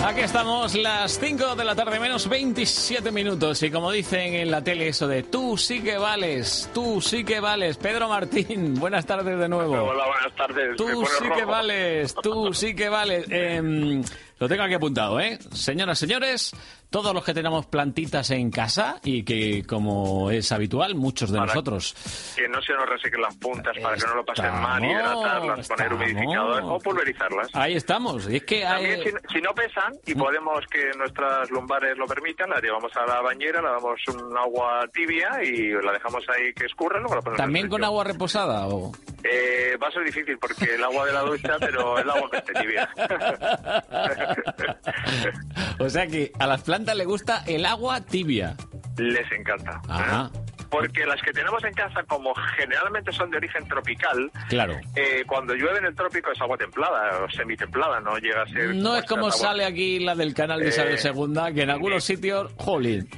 Aquí 0.07 0.21
estamos, 0.21 0.77
las 0.77 1.19
5 1.19 1.57
de 1.57 1.65
la 1.65 1.75
tarde 1.75 1.99
menos 1.99 2.29
27 2.29 3.11
minutos. 3.11 3.61
Y 3.65 3.73
como 3.73 3.91
dicen 3.91 4.35
en 4.35 4.53
la 4.53 4.63
tele 4.63 4.87
eso 4.87 5.09
de 5.09 5.25
tú 5.25 5.57
sí 5.59 5.83
que 5.83 5.99
vales, 5.99 6.71
tú 6.73 7.01
sí 7.01 7.25
que 7.25 7.41
vales. 7.41 7.77
Pedro 7.77 8.09
Martín, 8.09 8.75
buenas 8.79 9.05
tardes 9.05 9.37
de 9.37 9.49
nuevo. 9.49 9.75
Hola, 9.75 10.05
buenas 10.07 10.37
tardes. 10.37 10.77
Tú 10.77 11.05
sí 11.05 11.25
que 11.25 11.41
rojo. 11.41 11.51
vales, 11.51 12.15
tú 12.23 12.55
sí 12.55 12.77
que 12.77 12.89
vales. 12.89 13.27
Em, 13.29 14.01
lo 14.39 14.49
tengo 14.49 14.63
aquí 14.63 14.75
apuntado, 14.75 15.19
¿eh? 15.19 15.41
Señoras, 15.53 15.99
señores, 15.99 16.53
todos 16.91 17.13
los 17.13 17.25
que 17.25 17.35
tenemos 17.35 17.67
plantitas 17.67 18.31
en 18.31 18.51
casa 18.51 19.01
y 19.05 19.25
que, 19.25 19.65
como 19.67 20.31
es 20.31 20.51
habitual, 20.53 20.95
muchos 20.95 21.31
de 21.31 21.39
Para- 21.39 21.49
nosotros 21.53 21.95
Que 22.37 22.49
no 22.49 22.63
se 22.63 22.73
nos 22.75 22.87
resequen 22.89 23.21
las 23.21 23.37
puntas 23.37 23.77
para 23.83 23.97
que 23.97 24.07
no 24.07 24.15
lo 24.15 24.25
pasen 24.25 24.53
mal, 24.61 24.83
Estamos, 24.85 25.17
hidratarlas, 25.17 25.69
poner 25.69 25.87
estamos. 25.87 25.93
humidificador 26.11 26.63
o 26.65 26.79
pulverizarlas. 26.79 27.49
Ahí 27.55 27.75
estamos. 27.75 28.31
Y 28.31 28.37
es 28.37 28.45
que 28.45 28.65
hay... 28.65 28.97
También, 28.97 29.19
si, 29.29 29.35
si 29.35 29.41
no 29.43 29.53
pesan 29.55 29.93
y 30.07 30.15
podemos 30.15 30.65
que 30.71 30.91
nuestras 30.97 31.51
lumbares 31.51 31.99
lo 31.99 32.07
permitan, 32.07 32.49
la 32.51 32.61
llevamos 32.61 32.93
a 32.97 33.05
la 33.07 33.21
bañera, 33.21 33.61
le 33.61 33.69
damos 33.69 34.01
un 34.09 34.37
agua 34.39 34.87
tibia 34.93 35.43
y 35.43 35.73
la 35.73 35.93
dejamos 35.93 36.25
ahí 36.29 36.53
que 36.55 36.67
escurra, 36.67 37.01
luego 37.01 37.17
la 37.17 37.21
ponemos 37.23 37.39
¿También 37.39 37.69
con 37.69 37.83
agua 37.85 38.05
reposada 38.05 38.69
o...? 38.69 38.93
Eh, 39.29 39.77
va 39.83 39.89
a 39.89 39.91
ser 39.91 40.05
difícil 40.05 40.39
porque 40.39 40.77
el 40.77 40.85
agua 40.85 41.05
de 41.05 41.13
la 41.13 41.23
ducha, 41.23 41.57
pero 41.59 41.99
el 41.99 42.09
agua 42.09 42.31
que 42.31 42.37
esté 42.37 42.53
tibia. 42.55 42.89
O 45.79 45.91
sea 45.91 46.07
que 46.07 46.33
a 46.39 46.47
las 46.47 46.63
plantas 46.63 46.76
le 46.95 47.05
gusta 47.05 47.43
el 47.47 47.65
agua 47.67 48.01
tibia. 48.01 48.57
Les 48.99 49.31
encanta. 49.33 49.73
¿eh? 49.85 49.89
Ajá. 49.89 50.31
Porque 50.71 51.07
las 51.07 51.23
que 51.23 51.33
tenemos 51.33 51.63
en 51.65 51.73
casa, 51.75 52.03
como 52.09 52.35
generalmente 52.57 53.13
son 53.13 53.31
de 53.31 53.37
origen 53.37 53.67
tropical, 53.69 54.31
Claro. 54.49 54.75
eh, 54.97 55.23
cuando 55.27 55.55
llueve 55.55 55.79
en 55.79 55.87
el 55.87 55.95
trópico 55.95 56.33
es 56.33 56.41
agua 56.41 56.57
templada 56.59 57.25
o 57.25 57.31
semitemplada, 57.31 58.01
no 58.01 58.19
llega 58.19 58.43
a 58.43 58.47
ser... 58.49 58.75
No 58.75 58.97
es 58.97 59.05
como 59.05 59.27
agua- 59.27 59.33
sale 59.33 59.65
aquí 59.65 60.01
la 60.01 60.17
del 60.17 60.35
canal 60.35 60.59
de 60.61 60.69
Isabel 60.71 60.97
Eh, 60.97 61.13
II, 61.15 61.55
que 61.55 61.63
en 61.63 61.71
algunos 61.71 62.03
sitios, 62.03 62.53
jolín, 62.57 63.09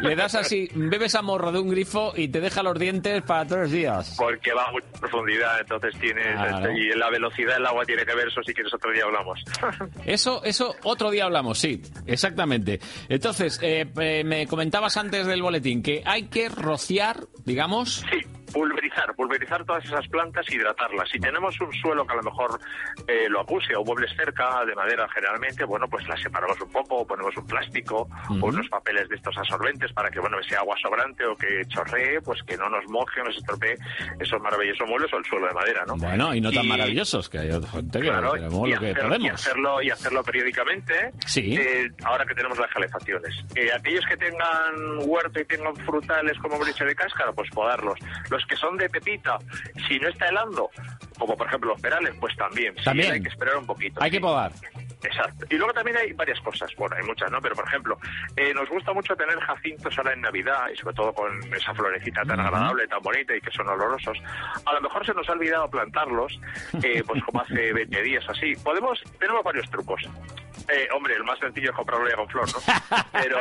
le 0.00 0.16
das 0.16 0.34
así, 0.34 0.68
bebes 0.74 1.14
a 1.14 1.22
morro 1.22 1.52
de 1.52 1.58
un 1.58 1.70
grifo 1.70 2.12
y 2.16 2.28
te 2.28 2.40
deja 2.40 2.62
los 2.62 2.78
dientes 2.78 3.22
para 3.22 3.46
tres 3.46 3.70
días. 3.70 4.14
Porque 4.18 4.52
va 4.52 4.64
a 4.64 4.72
mucha 4.72 4.86
profundidad, 5.00 5.60
entonces 5.60 5.98
tienes... 6.00 6.34
Claro. 6.34 6.72
Y 6.72 6.90
la 6.94 7.10
velocidad 7.10 7.54
del 7.54 7.66
agua 7.66 7.84
tiene 7.84 8.04
que 8.04 8.14
ver, 8.14 8.28
eso 8.28 8.42
si 8.42 8.54
quieres 8.54 8.72
otro 8.72 8.92
día 8.92 9.04
hablamos. 9.04 9.42
Eso, 10.04 10.42
eso 10.44 10.74
otro 10.84 11.10
día 11.10 11.24
hablamos, 11.24 11.58
sí, 11.58 11.82
exactamente. 12.06 12.80
Entonces, 13.08 13.58
eh, 13.62 13.86
eh, 14.00 14.24
me 14.24 14.46
comentabas 14.46 14.96
antes 14.96 15.26
del 15.26 15.42
boletín 15.42 15.82
que 15.82 16.02
hay 16.04 16.28
que 16.28 16.48
rociar, 16.48 17.26
digamos. 17.44 18.04
Sí, 18.10 18.20
pulverizar, 18.52 19.14
pulverizar 19.14 19.64
todas 19.64 19.84
esas 19.84 20.06
plantas 20.08 20.46
y 20.50 20.56
hidratarlas. 20.56 21.08
Si 21.10 21.18
tenemos 21.18 21.60
un 21.60 21.72
suelo 21.74 22.06
que 22.06 22.14
a 22.14 22.16
lo 22.16 22.22
mejor 22.22 22.60
eh, 23.06 23.28
lo 23.28 23.40
acuse 23.40 23.74
o 23.76 23.84
muebles 23.84 24.10
cerca 24.16 24.64
de 24.64 24.74
madera 24.74 25.08
generalmente, 25.14 25.64
bueno, 25.64 25.86
pues 25.88 26.06
las 26.08 26.20
separamos 26.20 26.60
un 26.60 26.70
poco, 26.70 27.06
ponemos 27.06 27.36
un 27.36 27.46
plástico 27.46 28.08
o 28.30 28.46
unos 28.46 28.68
papeles 28.68 29.08
de 29.08 29.16
estos 29.16 29.36
absorbentes 29.36 29.67
para 29.94 30.10
que, 30.10 30.20
bueno, 30.20 30.36
sea 30.48 30.60
agua 30.60 30.76
sobrante 30.82 31.24
o 31.26 31.36
que 31.36 31.62
chorree, 31.68 32.20
pues 32.22 32.42
que 32.42 32.56
no 32.56 32.68
nos 32.68 32.84
moje, 32.88 33.20
no 33.24 33.30
se 33.32 33.38
estropee 33.38 33.74
esos 34.20 34.40
maravillosos 34.40 34.88
muebles 34.88 35.12
o 35.12 35.18
el 35.18 35.24
suelo 35.24 35.46
de 35.48 35.54
madera, 35.54 35.84
¿no? 35.86 35.96
Bueno, 35.96 36.34
y 36.34 36.40
no 36.40 36.50
tan 36.52 36.66
maravillosos, 36.66 37.28
que 37.28 37.38
hay 37.38 37.50
gente 37.50 38.00
que 38.00 38.08
Claro, 38.08 38.36
y, 38.36 38.72
que 38.78 38.94
y 39.20 39.28
hacerlo, 39.28 39.82
y 39.82 39.90
hacerlo 39.90 40.22
periódicamente, 40.22 41.12
Sí. 41.26 41.56
eh, 41.56 41.90
ahora 42.04 42.24
que 42.24 42.34
tenemos 42.34 42.58
las 42.58 42.70
calefacciones. 42.72 43.34
Eh, 43.54 43.70
aquellos 43.74 44.04
que 44.06 44.16
tengan 44.16 44.98
huerto 45.04 45.40
y 45.40 45.44
tengan 45.44 45.74
frutales 45.76 46.38
como 46.38 46.64
dicho 46.64 46.84
de 46.84 46.94
cáscara, 46.94 47.32
pues 47.32 47.50
podarlos. 47.50 47.98
Los 48.30 48.44
que 48.46 48.56
son 48.56 48.76
de 48.76 48.88
pepita, 48.88 49.38
si 49.88 49.98
no 49.98 50.08
está 50.08 50.28
helando, 50.28 50.70
como 51.18 51.36
por 51.36 51.46
ejemplo 51.46 51.70
los 51.70 51.80
perales, 51.80 52.14
pues 52.20 52.36
también. 52.36 52.74
Sí, 52.78 52.84
También. 52.84 53.12
hay 53.12 53.22
que 53.22 53.28
esperar 53.28 53.56
un 53.58 53.66
poquito. 53.66 54.02
Hay 54.02 54.10
que 54.10 54.20
podar. 54.20 54.52
Exacto. 55.02 55.46
Y 55.48 55.56
luego 55.56 55.72
también 55.72 55.96
hay 55.96 56.12
varias 56.12 56.40
cosas, 56.40 56.70
bueno, 56.76 56.96
hay 56.96 57.04
muchas, 57.04 57.30
¿no? 57.30 57.40
Pero 57.40 57.54
por 57.54 57.66
ejemplo, 57.66 57.98
eh, 58.36 58.52
nos 58.52 58.68
gusta 58.68 58.92
mucho 58.92 59.14
tener 59.16 59.38
jacintos 59.38 59.96
ahora 59.96 60.12
en 60.12 60.20
Navidad 60.20 60.68
y 60.72 60.76
sobre 60.76 60.94
todo 60.94 61.12
con 61.12 61.40
esa 61.54 61.72
florecita 61.74 62.22
tan 62.24 62.40
agradable, 62.40 62.86
tan 62.88 63.00
bonita 63.02 63.36
y 63.36 63.40
que 63.40 63.50
son 63.50 63.68
olorosos. 63.68 64.18
A 64.66 64.72
lo 64.74 64.80
mejor 64.80 65.06
se 65.06 65.14
nos 65.14 65.28
ha 65.28 65.32
olvidado 65.32 65.70
plantarlos, 65.70 66.40
eh, 66.82 67.02
pues 67.06 67.22
como 67.24 67.40
hace 67.40 67.72
20 67.72 68.02
días 68.02 68.24
así. 68.28 68.54
Podemos, 68.56 69.00
tenemos 69.18 69.44
varios 69.44 69.70
trucos. 69.70 70.02
Eh, 70.68 70.88
hombre, 70.94 71.14
el 71.14 71.24
más 71.24 71.38
sencillo 71.38 71.70
es 71.70 71.76
comprarlo 71.76 72.08
ya 72.08 72.16
con 72.16 72.28
flor, 72.28 72.46
¿no? 72.48 72.58
Pero, 73.12 73.38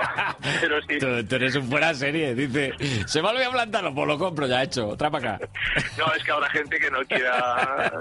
pero 0.61 0.81
sí. 0.83 0.97
Tú, 0.99 1.23
tú 1.25 1.35
eres 1.35 1.55
un 1.55 1.69
fuera 1.69 1.93
serie, 1.93 2.33
dice, 2.33 2.73
se 3.05 3.21
me 3.21 3.27
olvidó 3.29 3.51
plantarlo, 3.51 3.93
pues 3.93 4.07
lo 4.07 4.17
compro 4.17 4.47
ya 4.47 4.63
hecho, 4.63 4.95
trae 4.97 5.11
para 5.11 5.35
acá. 5.35 5.47
No, 5.97 6.11
es 6.13 6.23
que 6.23 6.31
habrá 6.31 6.49
gente 6.49 6.79
que 6.79 6.89
no 6.89 6.99
quiera 7.05 7.91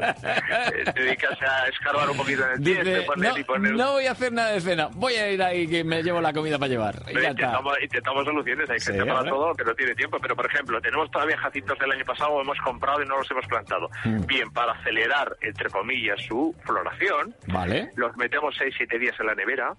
eh, 0.74 0.84
dedicarse 0.94 1.44
a 1.44 1.66
escarbar 1.68 2.08
un 2.10 2.16
poquito 2.16 2.44
en 2.46 2.52
el 2.52 2.60
Dice, 2.64 2.82
tiesto, 2.82 3.06
poner 3.06 3.32
no, 3.32 3.38
y 3.38 3.44
poner... 3.44 3.72
no 3.74 3.92
voy 3.92 4.06
a 4.06 4.12
hacer 4.12 4.32
nada 4.32 4.50
de 4.52 4.60
cena, 4.60 4.88
voy 4.92 5.14
a 5.14 5.30
ir 5.30 5.42
ahí 5.42 5.66
que 5.66 5.84
me 5.84 6.02
llevo 6.02 6.20
la 6.20 6.32
comida 6.32 6.58
para 6.58 6.68
llevar. 6.68 6.94
Y 7.08 7.14
ya 7.14 7.18
está. 7.20 7.30
intentamos, 7.30 7.74
intentamos 7.82 8.24
soluciones, 8.24 8.70
hay 8.70 8.80
Sí, 8.80 8.92
gente 8.92 9.06
para 9.06 9.28
todo 9.28 9.54
que 9.54 9.64
no 9.64 9.74
tiene 9.74 9.94
tiempo, 9.94 10.18
pero 10.20 10.36
por 10.36 10.46
ejemplo, 10.46 10.80
tenemos 10.80 11.10
todavía 11.10 11.36
jacintos 11.38 11.78
del 11.78 11.92
año 11.92 12.04
pasado, 12.04 12.40
hemos 12.40 12.58
comprado 12.60 13.02
y 13.02 13.06
no 13.06 13.18
los 13.18 13.30
hemos 13.30 13.46
plantado. 13.46 13.88
Mm. 14.04 14.26
Bien, 14.26 14.50
para 14.52 14.72
acelerar, 14.72 15.36
entre 15.40 15.68
comillas, 15.70 16.20
su 16.26 16.54
floración, 16.64 17.34
Vale. 17.48 17.90
los 17.96 18.16
metemos 18.16 18.54
6-7 18.58 18.98
días 18.98 19.15
en 19.20 19.26
la 19.26 19.34
nevera. 19.34 19.74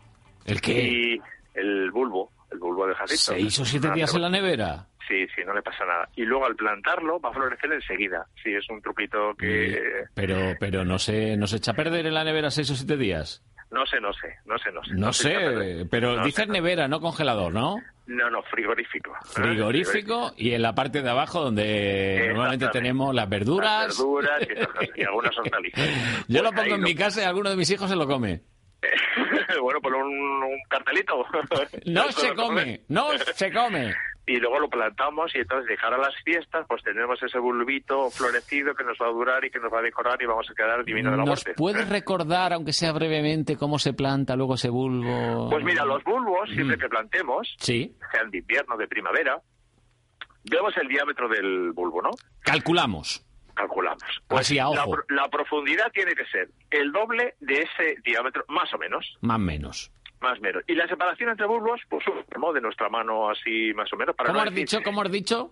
¿El 0.45 0.62
qué? 0.62 0.82
Y 0.84 1.21
el 1.54 1.91
bulbo, 1.91 2.32
el 2.52 2.60
bulbo 2.60 2.86
del 2.88 2.95
jacinto. 2.95 3.21
¿Seis 3.34 3.60
o 3.60 3.65
siete 3.65 3.88
Ah, 3.91 3.93
días 3.93 4.13
en 4.15 4.21
la 4.21 4.30
nevera? 4.30 4.86
Sí, 5.08 5.26
sí, 5.36 5.41
no 5.45 5.54
le 5.54 5.62
pasa 5.62 5.86
nada. 5.86 6.10
Y 6.17 6.23
luego 6.23 6.45
al 6.45 6.56
plantarlo 6.56 7.19
va 7.21 7.30
a 7.30 7.34
florecer 7.34 7.71
enseguida. 7.71 8.26
Sí, 8.43 8.54
es 8.54 8.69
un 8.69 8.82
truquito 8.82 9.34
que... 9.38 10.04
Pero, 10.13 10.54
pero 10.60 10.84
no 10.84 11.00
se, 11.00 11.38
no 11.38 11.47
se 11.47 11.58
echa 11.58 11.71
a 11.71 11.76
perder 11.76 12.06
en 12.08 12.13
la 12.13 12.26
nevera 12.26 12.52
seis 12.52 12.69
o 12.71 12.76
siete 12.76 12.97
días. 12.97 13.41
No 13.71 13.86
sé, 13.86 14.00
no 14.02 14.12
sé, 14.13 14.34
no 14.45 14.58
sé, 14.58 14.71
no 14.71 14.84
sé. 14.84 14.93
No 14.93 15.13
se 15.13 15.23
sé, 15.30 15.86
pero 15.89 16.15
No 16.17 16.26
dices 16.26 16.45
sé. 16.45 16.52
nevera, 16.52 16.88
no 16.89 17.00
congelador, 17.02 17.54
¿no? 17.54 17.78
No, 18.06 18.30
no, 18.30 18.41
frigorífico. 18.43 19.13
Frigorífico 19.26 20.34
y 20.38 20.52
en 20.54 20.62
la 20.62 20.73
parte 20.76 21.02
de 21.02 21.10
abajo 21.10 21.41
donde 21.41 22.28
normalmente 22.30 22.67
tenemos 22.69 23.13
las 23.13 23.28
verduras. 23.30 23.88
Las 23.88 23.97
verduras 23.97 24.41
y, 24.41 24.56
cosas, 24.56 24.89
y 24.97 25.04
algunas 25.04 25.38
hortalizas. 25.38 26.26
Yo 26.28 26.43
lo 26.43 26.52
Pues 26.52 26.62
pongo 26.63 26.76
en 26.76 26.82
mi 26.82 26.95
casa 26.95 27.21
y 27.21 27.26
alguno 27.26 27.50
de 27.50 27.56
mis 27.58 27.69
hijos 27.71 27.89
se 27.89 27.95
lo 27.95 28.08
come. 28.08 28.41
bueno, 29.62 29.80
poner 29.82 30.02
un, 30.02 30.44
un 30.44 30.60
cartelito. 30.70 31.26
No 31.86 32.12
se 32.12 32.34
come, 32.36 32.82
no 32.90 33.10
se 33.18 33.52
come. 33.52 33.94
y 34.26 34.38
luego 34.38 34.60
lo 34.60 34.70
plantamos 34.70 35.34
y 35.36 35.40
entonces 35.40 35.68
dejar 35.70 35.94
a 35.94 35.98
las 35.98 36.13
fiestas 36.24 36.66
pues 36.68 36.84
tenemos 36.84 37.22
ese 37.24 37.40
bulbito 37.40 38.10
florecido 38.12 38.76
que 38.76 38.84
nos 38.84 38.98
va 39.02 39.08
a 39.08 39.12
durar 39.12 39.44
y 39.46 39.50
que 39.50 39.60
nos 39.60 39.72
va 39.74 39.80
a 39.80 39.82
decorar 39.84 40.22
y 40.22 40.26
vamos 40.26 40.48
a 40.50 40.54
quedar 40.54 40.84
divino 40.84 41.12
de 41.12 41.18
la 41.18 41.24
¿Nos 41.24 41.28
muerte. 41.46 41.54
puedes 41.56 41.88
recordar, 41.98 42.54
aunque 42.54 42.74
sea 42.74 42.92
brevemente, 42.92 43.56
cómo 43.58 43.80
se 43.80 43.94
planta 43.94 44.36
luego 44.36 44.56
ese 44.56 44.70
bulbo? 44.70 45.50
Pues 45.50 45.63
mira, 45.63 45.86
los 45.86 46.04
bulbos, 46.04 46.50
siempre 46.50 46.78
Mm. 46.78 46.80
que 46.80 46.90
plantemos, 46.90 47.56
Sí, 47.60 47.96
sean 48.12 48.30
de 48.30 48.40
invierno, 48.40 48.76
de 48.78 48.88
primavera, 48.88 49.40
vemos 50.44 50.76
el 50.78 50.88
diámetro 50.88 51.28
del 51.30 51.72
bulbo, 51.72 52.02
¿no? 52.02 52.12
calculamos. 52.42 53.24
Calculamos. 53.58 54.04
Pues 54.28 54.41
Así 54.41 54.60
a 54.60 54.65
La, 54.70 54.84
ojo, 54.86 54.98
la 55.10 55.28
profundidad 55.30 55.91
tiene 55.91 56.13
que 56.13 56.26
ser 56.26 56.50
el 56.70 56.91
doble 56.91 57.36
de 57.39 57.62
ese 57.63 57.96
diámetro, 58.06 58.46
más 58.50 58.72
o 58.74 58.78
menos. 58.78 59.17
más 59.22 59.38
o 59.38 59.39
menos. 59.39 59.91
Más 60.22 60.38
o 60.38 60.41
menos. 60.41 60.63
Y 60.67 60.76
la 60.76 60.88
separación 60.88 61.30
entre 61.32 61.46
bulbos, 61.48 61.82
pues 61.89 62.06
un 62.08 62.24
palmo 62.24 62.54
de 62.54 62.62
nuestra 62.62 62.88
mano 62.89 63.30
así 63.30 63.72
más 63.76 63.91
o 63.93 63.98
menos. 63.98 64.15
Para 64.15 64.28
¿Cómo 64.28 64.39
no 64.39 64.43
has 64.48 64.52
decir 64.54 64.67
dicho? 64.67 64.84
¿Cómo 64.84 65.02
has 65.02 65.12
dicho? 65.12 65.52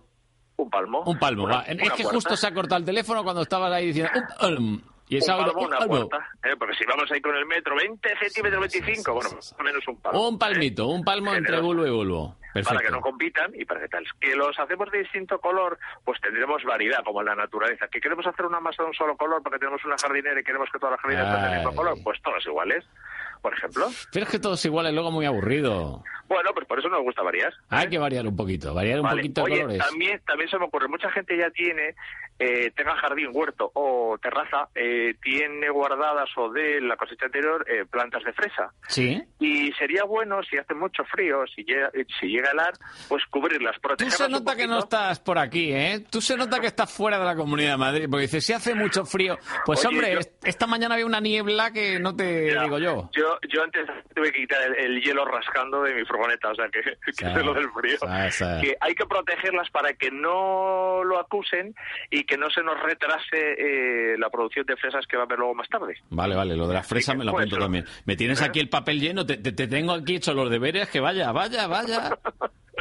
Un 0.56 0.70
palmo. 0.70 1.02
Un 1.04 1.18
palmo. 1.18 1.44
Una- 1.44 1.56
va. 1.56 1.62
Es 1.62 1.74
una 1.74 1.82
que 1.82 1.88
puerta. 2.02 2.10
justo 2.14 2.36
se 2.36 2.46
ha 2.46 2.54
cortado 2.54 2.78
el 2.78 2.84
teléfono 2.86 3.22
cuando 3.24 3.42
estabas 3.42 3.72
ahí 3.72 3.86
diciendo 3.88 4.10
un 4.14 4.38
palmo. 4.38 4.78
Y 5.08 5.18
esa 5.18 5.36
un 5.36 5.44
palmo, 5.44 5.60
un 5.60 5.66
una 5.68 5.78
palmo. 5.78 6.08
puerta. 6.08 6.28
¿eh? 6.44 6.56
Porque 6.58 6.74
si 6.74 6.84
vamos 6.84 7.10
ahí 7.12 7.20
con 7.20 7.36
el 7.36 7.46
metro, 7.46 7.76
20 7.76 8.08
centímetros, 8.18 8.60
25, 8.60 9.14
bueno, 9.14 9.30
más 9.34 9.54
o 9.58 9.62
menos 9.62 9.86
un 9.88 10.00
palmo. 10.00 10.28
Un 10.28 10.38
palmito, 10.38 10.88
un 10.88 11.04
palmo 11.04 11.32
entre 11.34 11.60
bulbo 11.60 11.86
y 11.86 11.90
bulbo. 11.90 12.36
Para 12.56 12.62
que 12.64 12.70
Perfecto. 12.70 12.96
no 12.96 13.00
compitan 13.02 13.52
y 13.54 13.64
para 13.66 13.80
que 13.80 13.88
tal. 13.88 14.04
Que 14.18 14.34
los 14.34 14.58
hacemos 14.58 14.90
de 14.90 15.00
distinto 15.00 15.38
color, 15.40 15.78
pues 16.04 16.18
tendremos 16.22 16.64
variedad, 16.64 17.04
como 17.04 17.20
en 17.20 17.26
la 17.26 17.34
naturaleza. 17.34 17.86
Que 17.88 18.00
queremos 18.00 18.26
hacer 18.26 18.46
una 18.46 18.60
masa 18.60 18.82
de 18.82 18.88
un 18.88 18.94
solo 18.94 19.14
color 19.16 19.42
porque 19.42 19.58
tenemos 19.58 19.84
una 19.84 19.96
jardinera 20.00 20.40
y 20.40 20.42
queremos 20.42 20.68
que 20.72 20.78
todas 20.78 20.92
las 20.92 21.00
jardineras 21.02 21.30
sean 21.32 21.50
del 21.50 21.58
mismo 21.60 21.74
color, 21.76 21.98
pues 22.02 22.20
todas 22.22 22.44
iguales, 22.46 22.82
por 23.42 23.52
ejemplo. 23.52 23.88
Pero 24.10 24.24
es 24.24 24.32
que 24.32 24.38
todos 24.38 24.64
iguales, 24.64 24.94
luego 24.94 25.10
muy 25.10 25.26
aburrido. 25.26 26.02
Bueno, 26.28 26.50
pues 26.54 26.66
por 26.66 26.78
eso 26.78 26.88
nos 26.88 27.02
gusta 27.02 27.22
variar. 27.22 27.52
Hay 27.68 27.90
que 27.90 27.98
variar 27.98 28.26
un 28.26 28.34
poquito, 28.34 28.72
variar 28.72 29.00
un 29.02 29.08
poquito 29.10 29.44
de 29.44 29.52
Oye, 29.52 29.60
colores. 29.62 29.86
también, 29.86 30.20
también 30.26 30.48
se 30.48 30.58
me 30.58 30.64
ocurre, 30.64 30.88
mucha 30.88 31.10
gente 31.10 31.36
ya 31.36 31.50
tiene, 31.50 31.94
eh, 32.38 32.70
tenga 32.76 32.94
jardín, 32.96 33.28
huerto 33.32 33.70
o 33.74 34.18
terraza, 34.20 34.68
eh, 34.74 35.14
tiene 35.22 35.68
guardadas 35.70 36.28
o 36.36 36.50
de 36.50 36.80
la 36.80 36.96
cosecha 36.96 37.26
anterior 37.26 37.64
eh, 37.68 37.84
plantas 37.90 38.22
de 38.24 38.32
fresa. 38.32 38.72
Sí. 38.88 39.22
Y 39.38 39.72
sería 39.72 40.04
bueno, 40.04 40.42
si 40.42 40.56
hace 40.58 40.74
mucho 40.74 41.04
frío, 41.04 41.44
si 41.54 41.64
llega, 41.64 41.90
eh, 41.94 42.04
si 42.20 42.26
llega 42.28 42.48
a 42.48 42.52
helar, 42.52 42.72
pues 43.08 43.24
cubrirlas, 43.30 43.74
Tú 43.76 43.80
protegerlas 43.82 44.16
se 44.18 44.24
un 44.26 44.32
nota 44.32 44.56
que 44.56 44.66
no 44.66 44.78
estás 44.78 45.20
por 45.20 45.38
aquí, 45.38 45.72
¿eh? 45.72 46.04
Tú 46.10 46.20
se 46.20 46.36
nota 46.36 46.60
que 46.60 46.66
estás 46.66 46.92
fuera 46.92 47.18
de 47.18 47.24
la 47.24 47.36
Comunidad 47.36 47.72
de 47.72 47.76
Madrid, 47.78 48.06
porque 48.10 48.22
dices, 48.22 48.44
si 48.44 48.52
hace 48.52 48.74
mucho 48.74 49.04
frío, 49.04 49.38
pues 49.64 49.84
Oye, 49.84 49.88
hombre, 49.96 50.12
yo- 50.12 50.18
est- 50.20 50.44
esta 50.46 50.66
mañana 50.66 50.94
había 50.94 51.06
una 51.06 51.20
niebla 51.20 51.70
que 51.72 51.98
no 51.98 52.14
te 52.14 52.52
Ya. 52.52 52.62
digo 52.62 52.78
yo. 52.78 53.10
Yo, 53.12 53.38
yo 53.48 53.62
antes 53.62 53.86
tuve 54.14 54.32
que 54.32 54.40
quitar 54.40 54.62
el, 54.62 54.74
el 54.76 55.02
hielo 55.02 55.24
rascando 55.24 55.82
de 55.82 55.94
mi 55.94 56.04
furgoneta, 56.04 56.50
o 56.50 56.54
sea, 56.54 56.68
que, 56.68 56.80
que 57.06 57.12
Sí. 57.12 57.24
es 57.24 57.44
lo 57.44 57.54
del 57.54 57.70
frío. 57.70 57.96
Sí, 57.98 58.30
sí. 58.32 58.44
Que 58.60 58.76
hay 58.80 58.94
que 58.94 59.06
protegerlas 59.06 59.70
para 59.70 59.92
que 59.94 60.10
no 60.10 61.02
lo 61.04 61.18
acusen 61.18 61.74
y 62.10 62.24
que 62.26 62.36
no 62.36 62.50
se 62.50 62.62
nos 62.62 62.80
retrase 62.82 63.36
eh, 63.58 64.16
la 64.18 64.28
producción 64.30 64.66
de 64.66 64.76
fresas 64.76 65.06
que 65.06 65.16
va 65.16 65.22
a 65.22 65.26
haber 65.26 65.38
luego 65.38 65.54
más 65.54 65.68
tarde. 65.68 65.94
Vale, 66.10 66.34
vale, 66.34 66.56
lo 66.56 66.66
de 66.68 66.74
las 66.74 66.86
fresas 66.86 67.16
me 67.16 67.24
lo 67.24 67.30
apunto 67.30 67.56
también. 67.58 67.84
Me 68.04 68.16
tienes 68.16 68.40
¿eh? 68.42 68.44
aquí 68.46 68.60
el 68.60 68.68
papel 68.68 69.00
lleno, 69.00 69.24
te, 69.24 69.36
te- 69.36 69.52
te 69.52 69.66
tengo 69.68 69.92
aquí 69.92 70.16
hecho 70.16 70.34
los 70.34 70.50
deberes, 70.50 70.88
que 70.90 71.00
vaya, 71.00 71.32
vaya, 71.32 71.66
vaya. 71.66 72.18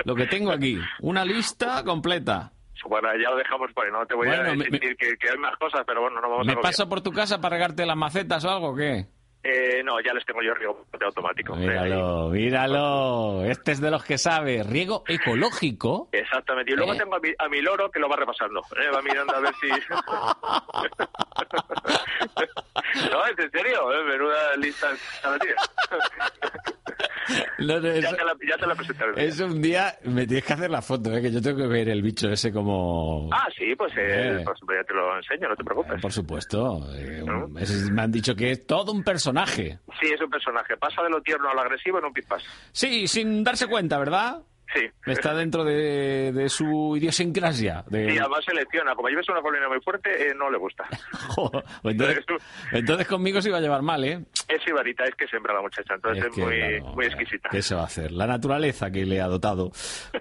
Lo 0.03 0.15
que 0.15 0.25
tengo 0.25 0.51
aquí, 0.51 0.77
una 1.01 1.23
lista 1.23 1.83
completa. 1.83 2.51
Bueno, 2.87 3.07
ya 3.13 3.29
lo 3.31 3.37
dejamos 3.37 3.71
por 3.73 3.85
ahí, 3.85 3.91
no 3.91 4.05
te 4.05 4.13
voy 4.13 4.27
Bueno, 4.27 4.51
a 4.51 4.55
me- 4.55 4.65
decir 4.65 4.95
que, 4.97 5.15
que 5.17 5.29
hay 5.31 5.37
más 5.37 5.55
cosas, 5.57 5.81
pero 5.87 6.01
bueno, 6.01 6.21
no 6.21 6.29
vamos 6.29 6.47
a 6.47 6.51
¿Me 6.55 6.57
paso 6.61 6.87
por 6.89 7.01
tu 7.01 7.11
casa 7.11 7.39
para 7.41 7.55
regarte 7.55 7.85
las 7.85 7.97
macetas 7.97 8.43
o 8.45 8.49
algo 8.51 8.69
o 8.71 8.75
qué? 8.75 9.05
Eh, 9.47 9.83
no, 9.83 9.99
ya 10.01 10.11
les 10.11 10.25
tengo 10.25 10.41
yo 10.41 10.55
riego 10.55 10.87
de 10.97 11.05
automático. 11.05 11.55
Míralo, 11.55 12.29
míralo. 12.29 13.43
Este 13.45 13.73
es 13.73 13.79
de 13.79 13.91
los 13.91 14.03
que 14.03 14.17
sabe. 14.17 14.63
Riego 14.63 15.03
ecológico. 15.07 16.09
Exactamente. 16.11 16.71
Y 16.71 16.75
luego 16.75 16.95
Eh. 16.95 16.97
tengo 16.97 17.15
a 17.15 17.19
mi, 17.19 17.29
a 17.37 17.47
mi 17.47 17.61
loro 17.61 17.91
que 17.91 17.99
lo 17.99 18.09
va 18.09 18.15
repasando. 18.15 18.61
¿eh? 18.75 18.89
Va 18.91 19.03
mirando 19.03 19.35
a 19.35 19.39
ver 19.41 19.53
si... 19.61 19.69
no, 23.11 23.25
es 23.27 23.37
en 23.37 23.51
serio. 23.51 23.93
¿eh? 23.93 24.03
Menuda 24.03 24.55
lista. 24.57 24.87
No, 27.59 27.79
no, 27.79 27.87
ya, 27.87 27.93
es, 27.93 28.15
te 28.17 28.23
la, 28.23 28.33
ya 28.49 28.57
te 28.57 28.67
la 28.67 28.75
presentaré. 28.75 29.25
es 29.25 29.39
un 29.39 29.61
día, 29.61 29.95
me 30.03 30.27
tienes 30.27 30.45
que 30.45 30.53
hacer 30.53 30.69
la 30.69 30.81
foto, 30.81 31.11
¿eh? 31.15 31.21
que 31.21 31.31
yo 31.31 31.41
tengo 31.41 31.57
que 31.57 31.67
ver 31.67 31.89
el 31.89 32.01
bicho 32.01 32.29
ese 32.29 32.51
como... 32.51 33.29
Ah, 33.33 33.47
sí, 33.57 33.75
pues, 33.75 33.91
eh, 33.97 34.37
Eh. 34.39 34.41
pues 34.45 34.59
ya 34.61 34.83
te 34.83 34.93
lo 34.93 35.15
enseño, 35.17 35.49
no 35.49 35.55
te 35.55 35.63
preocupes. 35.63 36.01
Por 36.01 36.11
supuesto. 36.11 36.87
eh, 36.95 37.23
un- 37.23 37.57
es- 37.59 37.89
me 37.89 38.01
han 38.03 38.11
dicho 38.11 38.35
que 38.35 38.51
es 38.51 38.65
todo 38.67 38.91
un 38.91 39.03
personaje. 39.03 39.79
Sí, 39.99 40.07
es 40.13 40.21
un 40.21 40.29
personaje. 40.29 40.77
Pasa 40.77 41.01
de 41.03 41.09
lo 41.09 41.21
tierno 41.21 41.49
a 41.49 41.53
lo 41.53 41.61
agresivo 41.61 41.99
en 41.99 42.05
un 42.05 42.13
pispás. 42.13 42.43
Sí, 42.71 43.07
sin 43.07 43.43
darse 43.43 43.67
cuenta, 43.67 43.97
¿verdad? 43.97 44.41
Sí. 44.73 44.81
Está 45.05 45.33
dentro 45.33 45.63
de, 45.63 46.31
de 46.33 46.49
su 46.49 46.95
idiosincrasia. 46.97 47.83
De... 47.87 48.13
Y 48.13 48.17
además 48.17 48.43
selecciona. 48.45 48.95
Como 48.95 49.09
lleves 49.09 49.27
una 49.29 49.41
colina 49.41 49.67
muy 49.69 49.79
fuerte, 49.81 50.29
eh, 50.29 50.33
no 50.35 50.49
le 50.49 50.57
gusta. 50.57 50.85
Joder, 51.29 51.63
pues 51.81 51.93
entonces, 51.93 52.25
entonces 52.71 53.07
conmigo 53.07 53.41
se 53.41 53.49
iba 53.49 53.57
a 53.57 53.61
llevar 53.61 53.81
mal, 53.81 54.03
¿eh? 54.03 54.25
Es 54.47 54.67
ibarita, 54.67 55.03
es 55.05 55.15
que 55.15 55.27
sembra 55.27 55.53
la 55.53 55.61
muchacha. 55.61 55.95
Entonces 55.95 56.25
Es 56.25 56.35
que, 56.35 56.41
muy, 56.41 56.57
claro, 56.57 56.95
muy 56.95 57.05
exquisita. 57.05 57.49
¿Qué 57.49 57.61
se 57.61 57.75
va 57.75 57.81
a 57.81 57.85
hacer? 57.85 58.11
La 58.11 58.27
naturaleza 58.27 58.91
que 58.91 59.05
le 59.05 59.21
ha 59.21 59.27
dotado 59.27 59.71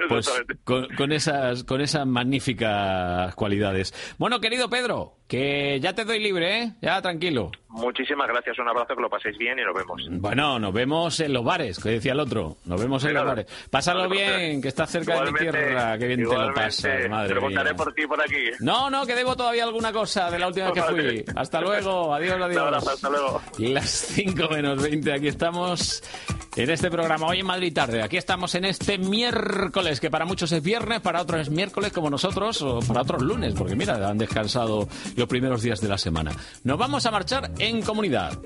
pues, 0.08 0.30
con, 0.64 0.88
con 0.94 1.12
esas, 1.12 1.64
con 1.64 1.80
esas 1.80 2.06
magníficas 2.06 3.34
cualidades. 3.34 3.94
Bueno, 4.18 4.40
querido 4.40 4.68
Pedro, 4.68 5.16
que 5.26 5.80
ya 5.80 5.94
te 5.94 6.04
doy 6.04 6.20
libre, 6.20 6.62
¿eh? 6.62 6.72
Ya 6.82 7.00
tranquilo. 7.00 7.50
Muchísimas 7.74 8.28
gracias. 8.28 8.56
Un 8.60 8.68
abrazo, 8.68 8.94
que 8.94 9.02
lo 9.02 9.10
paséis 9.10 9.36
bien 9.36 9.58
y 9.58 9.62
nos 9.62 9.74
vemos. 9.74 10.06
Bueno, 10.08 10.60
nos 10.60 10.72
vemos 10.72 11.18
en 11.18 11.32
los 11.32 11.44
bares, 11.44 11.80
que 11.80 11.90
decía 11.90 12.12
el 12.12 12.20
otro. 12.20 12.56
Nos 12.66 12.80
vemos 12.80 13.04
en 13.04 13.14
los 13.14 13.24
bares. 13.24 13.46
Pásalo 13.68 14.08
bien, 14.08 14.62
que 14.62 14.68
estás 14.68 14.90
cerca 14.90 15.24
de 15.24 15.32
mi 15.32 15.38
tierra. 15.38 15.98
Que 15.98 16.06
bien 16.06 16.20
te 16.20 16.38
lo 16.38 16.54
pasas, 16.54 17.08
madre 17.10 17.40
mía. 17.40 17.74
por 17.76 17.92
ti 17.92 18.06
por 18.06 18.20
aquí. 18.20 18.50
No, 18.60 18.90
no, 18.90 19.04
que 19.04 19.16
debo 19.16 19.34
todavía 19.34 19.64
alguna 19.64 19.92
cosa 19.92 20.30
de 20.30 20.38
la 20.38 20.46
última 20.46 20.70
vez 20.70 20.84
que 20.84 20.92
fui. 20.92 21.24
Hasta 21.34 21.60
luego, 21.60 22.14
adiós, 22.14 22.40
adiós. 22.40 22.62
Un 22.62 22.68
abrazo, 22.68 22.90
hasta 22.90 23.10
luego. 23.10 23.42
Las 23.58 23.90
5 23.90 24.48
menos 24.50 24.80
20, 24.80 25.12
aquí 25.12 25.28
estamos 25.28 26.02
en 26.56 26.70
este 26.70 26.88
programa, 26.90 27.26
hoy 27.26 27.40
en 27.40 27.46
Madrid 27.46 27.74
tarde. 27.74 28.02
Aquí 28.02 28.16
estamos 28.16 28.54
en 28.54 28.66
este 28.66 28.98
miércoles, 28.98 29.98
que 29.98 30.10
para 30.10 30.24
muchos 30.24 30.52
es 30.52 30.62
viernes, 30.62 31.00
para 31.00 31.22
otros 31.22 31.40
es 31.40 31.50
miércoles 31.50 31.92
como 31.92 32.08
nosotros, 32.08 32.62
o 32.62 32.78
para 32.80 33.02
otros 33.02 33.22
lunes, 33.22 33.54
porque 33.54 33.74
mira, 33.74 34.08
han 34.08 34.18
descansado 34.18 34.88
los 35.16 35.28
primeros 35.28 35.62
días 35.62 35.80
de 35.80 35.88
la 35.88 35.98
semana. 35.98 36.32
Nos 36.64 36.78
vamos 36.78 37.06
a 37.06 37.10
marchar 37.10 37.50
en 37.58 37.82
comunidad. 37.82 38.38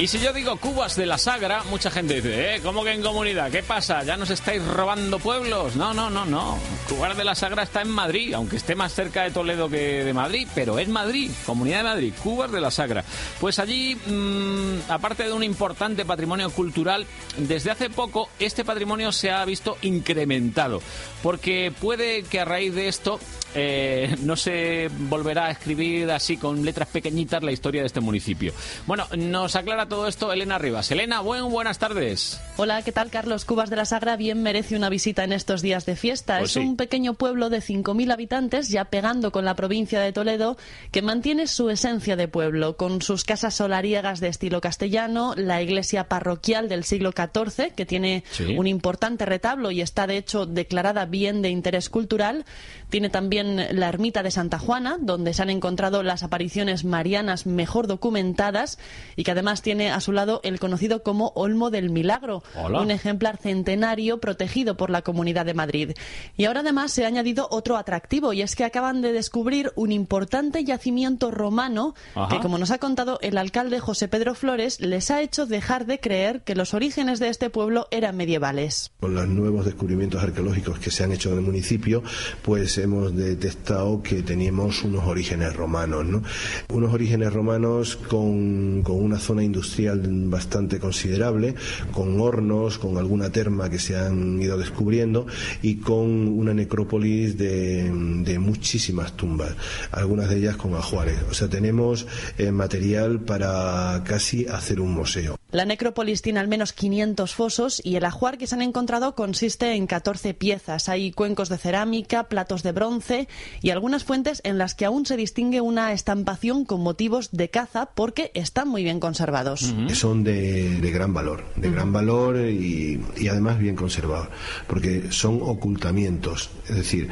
Y 0.00 0.06
si 0.06 0.18
yo 0.18 0.32
digo 0.32 0.56
Cubas 0.56 0.96
de 0.96 1.04
la 1.04 1.18
Sagra, 1.18 1.62
mucha 1.64 1.90
gente 1.90 2.14
dice, 2.14 2.54
¿eh? 2.54 2.60
¿Cómo 2.62 2.82
que 2.82 2.92
en 2.92 3.02
comunidad? 3.02 3.50
¿Qué 3.50 3.62
pasa? 3.62 4.02
¿Ya 4.02 4.16
nos 4.16 4.30
estáis 4.30 4.64
robando 4.64 5.18
pueblos? 5.18 5.76
No, 5.76 5.92
no, 5.92 6.08
no, 6.08 6.24
no. 6.24 6.58
Cubas 6.88 7.18
de 7.18 7.22
la 7.22 7.34
Sagra 7.34 7.64
está 7.64 7.82
en 7.82 7.90
Madrid, 7.90 8.32
aunque 8.32 8.56
esté 8.56 8.74
más 8.74 8.94
cerca 8.94 9.24
de 9.24 9.30
Toledo 9.30 9.68
que 9.68 10.02
de 10.02 10.14
Madrid, 10.14 10.48
pero 10.54 10.78
es 10.78 10.88
Madrid, 10.88 11.30
Comunidad 11.44 11.78
de 11.78 11.84
Madrid, 11.84 12.14
Cubas 12.22 12.50
de 12.50 12.62
la 12.62 12.70
Sagra. 12.70 13.04
Pues 13.40 13.58
allí, 13.58 13.94
mm, 13.94 14.90
aparte 14.90 15.24
de 15.24 15.34
un 15.34 15.42
importante 15.42 16.06
patrimonio 16.06 16.48
cultural, 16.48 17.06
desde 17.36 17.70
hace 17.70 17.90
poco 17.90 18.30
este 18.38 18.64
patrimonio 18.64 19.12
se 19.12 19.30
ha 19.30 19.44
visto 19.44 19.76
incrementado, 19.82 20.80
porque 21.22 21.74
puede 21.78 22.22
que 22.22 22.40
a 22.40 22.46
raíz 22.46 22.74
de 22.74 22.88
esto 22.88 23.20
eh, 23.54 24.16
no 24.20 24.36
se 24.36 24.88
volverá 25.08 25.46
a 25.46 25.50
escribir 25.50 26.10
así 26.10 26.36
con 26.36 26.64
letras 26.64 26.88
pequeñitas 26.88 27.42
la 27.42 27.52
historia 27.52 27.80
de 27.82 27.86
este 27.86 28.00
municipio. 28.00 28.52
Bueno, 28.86 29.06
nos 29.16 29.56
aclara 29.56 29.86
todo 29.88 30.06
esto 30.06 30.32
Elena 30.32 30.58
Rivas. 30.58 30.90
Elena, 30.90 31.20
buen, 31.20 31.48
buenas 31.50 31.78
tardes. 31.78 32.40
Hola, 32.56 32.82
¿qué 32.82 32.92
tal, 32.92 33.10
Carlos? 33.10 33.44
Cubas 33.44 33.70
de 33.70 33.76
la 33.76 33.84
Sagra 33.84 34.16
bien 34.16 34.42
merece 34.42 34.76
una 34.76 34.88
visita 34.88 35.24
en 35.24 35.32
estos 35.32 35.62
días 35.62 35.86
de 35.86 35.96
fiesta. 35.96 36.38
Pues 36.38 36.50
es 36.56 36.62
sí. 36.62 36.68
un 36.68 36.76
pequeño 36.76 37.14
pueblo 37.14 37.50
de 37.50 37.58
5.000 37.58 38.12
habitantes, 38.12 38.68
ya 38.68 38.84
pegando 38.84 39.32
con 39.32 39.44
la 39.44 39.54
provincia 39.56 40.00
de 40.00 40.12
Toledo, 40.12 40.56
que 40.92 41.02
mantiene 41.02 41.46
su 41.46 41.70
esencia 41.70 42.16
de 42.16 42.28
pueblo, 42.28 42.76
con 42.76 43.02
sus 43.02 43.24
casas 43.24 43.54
solariegas 43.54 44.20
de 44.20 44.28
estilo 44.28 44.60
castellano, 44.60 45.34
la 45.36 45.62
iglesia 45.62 46.04
parroquial 46.08 46.68
del 46.68 46.84
siglo 46.84 47.12
XIV, 47.12 47.72
que 47.74 47.86
tiene 47.86 48.24
Sí. 48.30 48.56
un 48.56 48.66
importante 48.66 49.24
retablo 49.26 49.70
y 49.70 49.80
está, 49.80 50.06
de 50.06 50.16
hecho, 50.18 50.46
declarada 50.46 51.04
bien 51.06 51.42
de 51.42 51.48
interés 51.50 51.88
cultural. 51.88 52.44
Tiene 52.90 53.08
también 53.10 53.39
la 53.44 53.88
ermita 53.88 54.22
de 54.22 54.30
Santa 54.30 54.58
Juana, 54.58 54.98
donde 55.00 55.34
se 55.34 55.42
han 55.42 55.50
encontrado 55.50 56.02
las 56.02 56.22
apariciones 56.22 56.84
marianas 56.84 57.46
mejor 57.46 57.86
documentadas 57.86 58.78
y 59.16 59.24
que 59.24 59.30
además 59.30 59.62
tiene 59.62 59.90
a 59.90 60.00
su 60.00 60.12
lado 60.12 60.40
el 60.44 60.60
conocido 60.60 61.02
como 61.02 61.32
Olmo 61.34 61.70
del 61.70 61.90
Milagro, 61.90 62.42
Hola. 62.56 62.80
un 62.80 62.90
ejemplar 62.90 63.36
centenario 63.38 64.18
protegido 64.20 64.76
por 64.76 64.90
la 64.90 65.02
Comunidad 65.02 65.46
de 65.46 65.54
Madrid. 65.54 65.92
Y 66.36 66.44
ahora 66.44 66.60
además 66.60 66.92
se 66.92 67.04
ha 67.04 67.08
añadido 67.08 67.48
otro 67.50 67.76
atractivo 67.76 68.32
y 68.32 68.42
es 68.42 68.56
que 68.56 68.64
acaban 68.64 69.02
de 69.02 69.12
descubrir 69.12 69.72
un 69.76 69.92
importante 69.92 70.64
yacimiento 70.64 71.30
romano 71.30 71.94
Ajá. 72.14 72.28
que, 72.28 72.40
como 72.40 72.58
nos 72.58 72.70
ha 72.70 72.78
contado 72.78 73.18
el 73.22 73.38
alcalde 73.38 73.80
José 73.80 74.08
Pedro 74.08 74.34
Flores, 74.34 74.80
les 74.80 75.10
ha 75.10 75.22
hecho 75.22 75.46
dejar 75.46 75.86
de 75.86 76.00
creer 76.00 76.42
que 76.42 76.54
los 76.54 76.74
orígenes 76.74 77.18
de 77.18 77.28
este 77.28 77.50
pueblo 77.50 77.88
eran 77.90 78.16
medievales. 78.16 78.92
Con 79.00 79.14
los 79.14 79.28
nuevos 79.28 79.64
descubrimientos 79.64 80.22
arqueológicos 80.22 80.78
que 80.78 80.90
se 80.90 81.04
han 81.04 81.12
hecho 81.12 81.30
en 81.32 81.38
el 81.38 81.44
municipio, 81.44 82.02
pues 82.42 82.78
hemos 82.78 83.14
de 83.16 83.29
detectado 83.30 84.02
que 84.02 84.22
teníamos 84.22 84.82
unos 84.84 85.06
orígenes 85.06 85.54
romanos, 85.56 86.04
¿no? 86.04 86.22
Unos 86.68 86.92
orígenes 86.92 87.32
romanos 87.32 87.96
con, 87.96 88.82
con 88.82 89.02
una 89.02 89.18
zona 89.18 89.42
industrial 89.42 90.00
bastante 90.28 90.78
considerable, 90.78 91.54
con 91.92 92.20
hornos, 92.20 92.78
con 92.78 92.96
alguna 92.98 93.30
terma 93.30 93.70
que 93.70 93.78
se 93.78 93.96
han 93.96 94.40
ido 94.40 94.58
descubriendo 94.58 95.26
y 95.62 95.76
con 95.76 96.28
una 96.28 96.54
necrópolis 96.54 97.36
de, 97.38 97.90
de 98.24 98.38
muchísimas 98.38 99.16
tumbas, 99.16 99.54
algunas 99.92 100.28
de 100.28 100.38
ellas 100.38 100.56
con 100.56 100.74
ajuares. 100.74 101.18
O 101.30 101.34
sea, 101.34 101.48
tenemos 101.48 102.06
eh, 102.38 102.50
material 102.52 103.20
para 103.20 104.02
casi 104.04 104.46
hacer 104.46 104.80
un 104.80 104.92
museo. 104.92 105.36
La 105.52 105.64
necrópolis 105.64 106.22
tiene 106.22 106.38
al 106.38 106.46
menos 106.46 106.72
500 106.72 107.34
fosos 107.34 107.80
y 107.84 107.96
el 107.96 108.04
ajuar 108.04 108.38
que 108.38 108.46
se 108.46 108.54
han 108.54 108.62
encontrado 108.62 109.16
consiste 109.16 109.74
en 109.74 109.88
14 109.88 110.32
piezas. 110.34 110.88
Hay 110.88 111.10
cuencos 111.10 111.48
de 111.48 111.58
cerámica, 111.58 112.28
platos 112.28 112.62
de 112.62 112.72
bronce 112.72 113.19
y 113.62 113.70
algunas 113.70 114.04
fuentes 114.04 114.40
en 114.44 114.58
las 114.58 114.74
que 114.74 114.84
aún 114.84 115.06
se 115.06 115.16
distingue 115.16 115.60
una 115.60 115.92
estampación 115.92 116.64
con 116.64 116.80
motivos 116.80 117.30
de 117.32 117.48
caza 117.48 117.90
porque 117.94 118.30
están 118.34 118.68
muy 118.68 118.84
bien 118.84 119.00
conservados. 119.00 119.74
son 119.94 120.24
de, 120.24 120.80
de 120.80 120.90
gran 120.90 121.12
valor, 121.14 121.44
de 121.56 121.70
gran 121.70 121.92
valor 121.92 122.36
y, 122.38 123.00
y 123.16 123.28
además 123.28 123.58
bien 123.58 123.76
conservados, 123.76 124.28
porque 124.66 125.10
son 125.10 125.40
ocultamientos, 125.42 126.50
es 126.68 126.76
decir, 126.76 127.08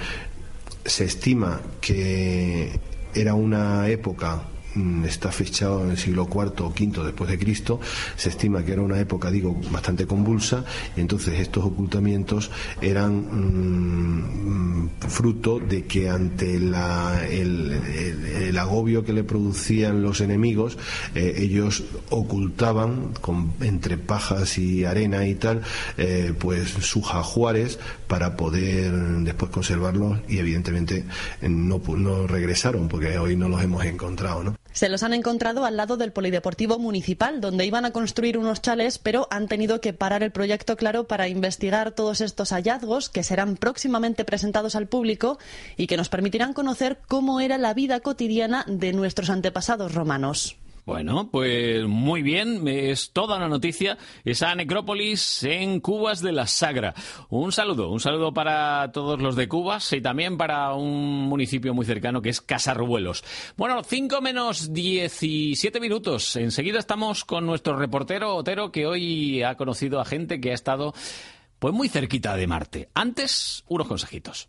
se 0.85 1.05
estima 1.05 1.61
que 1.81 2.79
era 3.15 3.35
una 3.35 3.89
época 3.89 4.43
está 5.07 5.31
fechado 5.33 5.85
en 5.85 5.91
el 5.91 5.99
siglo 5.99 6.29
IV 6.31 6.65
o 6.65 6.69
V 6.69 7.05
después 7.05 7.31
de 7.31 7.39
Cristo, 7.39 7.81
se 8.17 8.29
estima 8.29 8.65
que 8.65 8.73
era 8.73 8.83
una 8.83 8.99
época, 8.99 9.31
digo, 9.31 9.59
bastante 9.71 10.07
convulsa, 10.07 10.65
entonces 10.97 11.41
estos 11.41 11.65
ocultamientos 11.65 12.51
eran 12.81 13.17
mm, 13.17 14.85
mm, 14.85 14.91
fruto 15.09 15.59
de 15.59 15.85
que 15.85 16.09
ante 16.09 16.57
el, 16.57 16.75
agobio 18.59 19.05
que 19.05 19.13
le 19.13 19.25
producían 19.25 20.03
los 20.03 20.21
enemigos, 20.21 20.79
eh, 21.15 21.35
ellos 21.39 21.85
ocultaban 22.11 23.13
con, 23.21 23.53
entre 23.61 23.99
pajas 23.99 24.59
y 24.59 24.85
arena 24.85 25.27
y 25.27 25.35
tal, 25.35 25.63
eh, 25.97 26.35
pues 26.39 26.71
sus 26.71 27.05
ajuares 27.11 27.79
para 28.07 28.37
poder 28.37 28.93
después 29.23 29.51
conservarlos 29.51 30.19
y 30.29 30.39
evidentemente 30.39 31.05
no, 31.43 31.81
no 31.97 32.27
regresaron 32.27 32.89
porque 32.89 33.19
hoy 33.19 33.37
no 33.37 33.49
los 33.49 33.63
hemos 33.63 33.85
encontrado, 33.85 34.43
¿no? 34.43 34.57
Se 34.73 34.89
los 34.89 35.03
han 35.03 35.15
encontrado 35.15 35.65
al 35.65 35.77
lado 35.77 35.97
del 35.97 36.13
Polideportivo 36.13 36.79
Municipal, 36.79 37.41
donde 37.41 37.67
iban 37.67 37.85
a 37.85 37.91
construir 37.91 38.39
unos 38.39 38.63
chales, 38.63 38.99
pero 38.99 39.27
han 39.31 39.49
tenido 39.49 39.81
que 39.81 39.93
parar 39.93 40.23
el 40.23 40.31
proyecto, 40.31 40.77
claro, 40.77 41.09
para 41.09 41.29
investigar 41.29 41.93
todos 41.93 42.21
estos 42.21 42.51
hallazgos 42.51 43.09
que 43.09 43.23
serán 43.23 43.57
próximamente 43.57 44.25
presentados 44.25 44.77
al 44.77 44.87
público 44.87 45.39
y 45.77 45.87
que 45.87 45.97
nos 45.97 46.11
permitirán 46.11 46.53
conocer 46.53 47.01
cómo 47.09 47.41
era 47.41 47.59
la 47.59 47.75
vida 47.75 48.01
cotidiana 48.01 48.65
de 48.69 48.93
nuestros 48.93 49.31
antepasados 49.31 49.95
romanos. 49.95 50.58
Bueno, 50.89 51.29
pues 51.31 51.87
muy 51.87 52.23
bien, 52.23 52.67
es 52.67 53.13
toda 53.13 53.37
una 53.37 53.47
noticia 53.47 53.99
esa 54.25 54.55
necrópolis 54.55 55.43
en 55.43 55.81
Cubas 55.81 56.23
de 56.23 56.33
la 56.33 56.47
Sagra. 56.47 56.95
Un 57.29 57.53
saludo, 57.53 57.91
un 57.91 58.01
saludo 58.01 58.33
para 58.33 58.91
todos 58.91 59.21
los 59.21 59.37
de 59.37 59.49
Cubas 59.49 59.93
y 59.93 60.01
también 60.01 60.39
para 60.39 60.73
un 60.73 61.29
municipio 61.29 61.75
muy 61.75 61.85
cercano 61.85 62.23
que 62.23 62.31
es 62.31 62.41
Casarruelos. 62.41 63.23
Bueno, 63.59 63.85
5 63.85 64.23
menos 64.23 64.73
17 64.73 65.79
minutos. 65.79 66.37
Enseguida 66.37 66.79
estamos 66.79 67.27
con 67.27 67.45
nuestro 67.45 67.77
reportero 67.77 68.35
Otero 68.35 68.73
que 68.73 68.87
hoy 68.87 69.43
ha 69.43 69.57
conocido 69.57 70.01
a 70.01 70.07
gente 70.07 70.41
que 70.41 70.53
ha 70.53 70.55
estado 70.55 70.95
pues 71.59 71.75
muy 71.75 71.91
cerquita 71.91 72.35
de 72.35 72.47
Marte. 72.47 72.89
Antes, 72.95 73.63
unos 73.69 73.89
consejitos. 73.89 74.49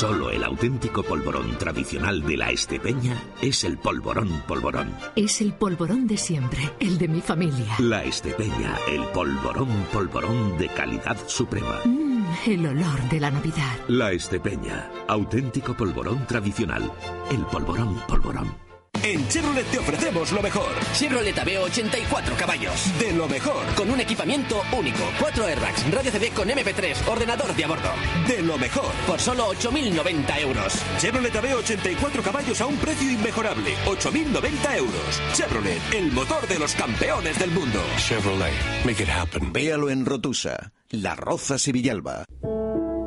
Solo 0.00 0.30
el 0.30 0.42
auténtico 0.44 1.02
polvorón 1.02 1.58
tradicional 1.58 2.22
de 2.22 2.38
la 2.38 2.50
Estepeña 2.50 3.22
es 3.42 3.64
el 3.64 3.76
polvorón 3.76 4.30
polvorón. 4.48 4.96
Es 5.14 5.42
el 5.42 5.52
polvorón 5.52 6.06
de 6.06 6.16
siempre, 6.16 6.70
el 6.80 6.96
de 6.96 7.06
mi 7.06 7.20
familia. 7.20 7.74
La 7.80 8.02
Estepeña, 8.02 8.78
el 8.88 9.02
polvorón 9.08 9.68
polvorón 9.92 10.56
de 10.56 10.68
calidad 10.68 11.18
suprema. 11.26 11.80
Mm, 11.84 12.24
el 12.46 12.66
olor 12.66 13.10
de 13.10 13.20
la 13.20 13.30
Navidad. 13.30 13.76
La 13.88 14.10
Estepeña, 14.12 14.90
auténtico 15.06 15.74
polvorón 15.74 16.26
tradicional. 16.26 16.90
El 17.30 17.44
polvorón 17.44 18.00
polvorón. 18.08 18.69
En 19.02 19.26
Chevrolet 19.28 19.64
te 19.70 19.78
ofrecemos 19.78 20.30
lo 20.30 20.42
mejor. 20.42 20.70
Chevrolet 20.92 21.38
Aveo 21.38 21.64
84 21.64 22.36
caballos. 22.36 22.98
De 22.98 23.12
lo 23.12 23.26
mejor. 23.26 23.64
Con 23.74 23.90
un 23.90 23.98
equipamiento 23.98 24.60
único. 24.76 25.02
4 25.18 25.46
airbags, 25.46 25.90
radio 25.90 26.10
CD 26.10 26.30
con 26.30 26.48
MP3, 26.48 27.08
ordenador 27.08 27.54
de 27.56 27.64
a 27.64 27.68
bordo. 27.68 27.90
De 28.28 28.42
lo 28.42 28.58
mejor. 28.58 28.92
Por 29.06 29.18
solo 29.18 29.48
8.090 29.54 30.40
euros. 30.40 30.74
Chevrolet 30.98 31.34
Aveo 31.34 31.58
84 31.58 32.22
caballos 32.22 32.60
a 32.60 32.66
un 32.66 32.76
precio 32.76 33.10
inmejorable. 33.10 33.74
8.090 33.86 34.76
euros. 34.76 35.22
Chevrolet, 35.32 35.80
el 35.94 36.12
motor 36.12 36.46
de 36.46 36.58
los 36.58 36.74
campeones 36.74 37.38
del 37.38 37.50
mundo. 37.52 37.80
Chevrolet, 37.96 38.84
make 38.84 39.02
it 39.02 39.08
happen. 39.08 39.50
Véalo 39.50 39.88
en 39.88 40.04
Rotusa, 40.04 40.72
La 40.90 41.16
Roza 41.16 41.56
Villalba. 41.72 42.26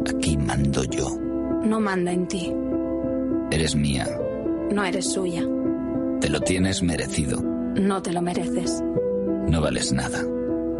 Aquí 0.10 0.38
mando 0.38 0.84
yo. 0.86 1.10
No 1.64 1.80
manda 1.80 2.12
en 2.12 2.28
ti. 2.28 2.52
Eres 3.52 3.76
mía. 3.76 4.08
No 4.72 4.84
eres 4.84 5.14
suya. 5.14 5.46
Te 6.24 6.30
lo 6.30 6.40
tienes 6.40 6.82
merecido. 6.82 7.42
No 7.42 8.02
te 8.02 8.14
lo 8.14 8.22
mereces. 8.22 8.82
No 9.50 9.60
vales 9.60 9.92
nada. 9.92 10.24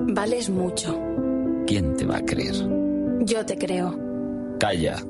Vales 0.08 0.50
mucho. 0.50 0.98
¿Quién 1.68 1.98
te 1.98 2.06
va 2.06 2.20
a 2.20 2.26
creer? 2.26 2.56
Yo 3.26 3.46
te 3.46 3.58
creo. 3.58 4.00
Calla. 4.58 5.04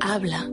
Habla. 0.00 0.50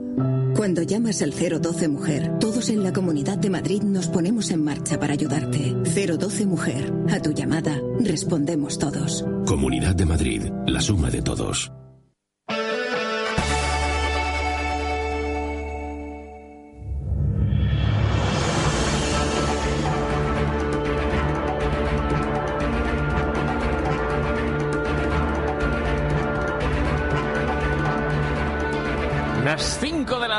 Cuando 0.54 0.82
llamas 0.82 1.20
al 1.22 1.32
012 1.32 1.88
Mujer, 1.88 2.38
todos 2.38 2.70
en 2.70 2.84
la 2.84 2.92
Comunidad 2.92 3.38
de 3.38 3.50
Madrid 3.50 3.82
nos 3.82 4.06
ponemos 4.06 4.52
en 4.52 4.62
marcha 4.62 5.00
para 5.00 5.14
ayudarte. 5.14 5.74
012 5.82 6.46
Mujer, 6.46 6.92
a 7.10 7.20
tu 7.20 7.32
llamada 7.32 7.76
respondemos 7.98 8.78
todos. 8.78 9.24
Comunidad 9.46 9.96
de 9.96 10.06
Madrid, 10.06 10.42
la 10.68 10.80
suma 10.80 11.10
de 11.10 11.22
todos. 11.22 11.72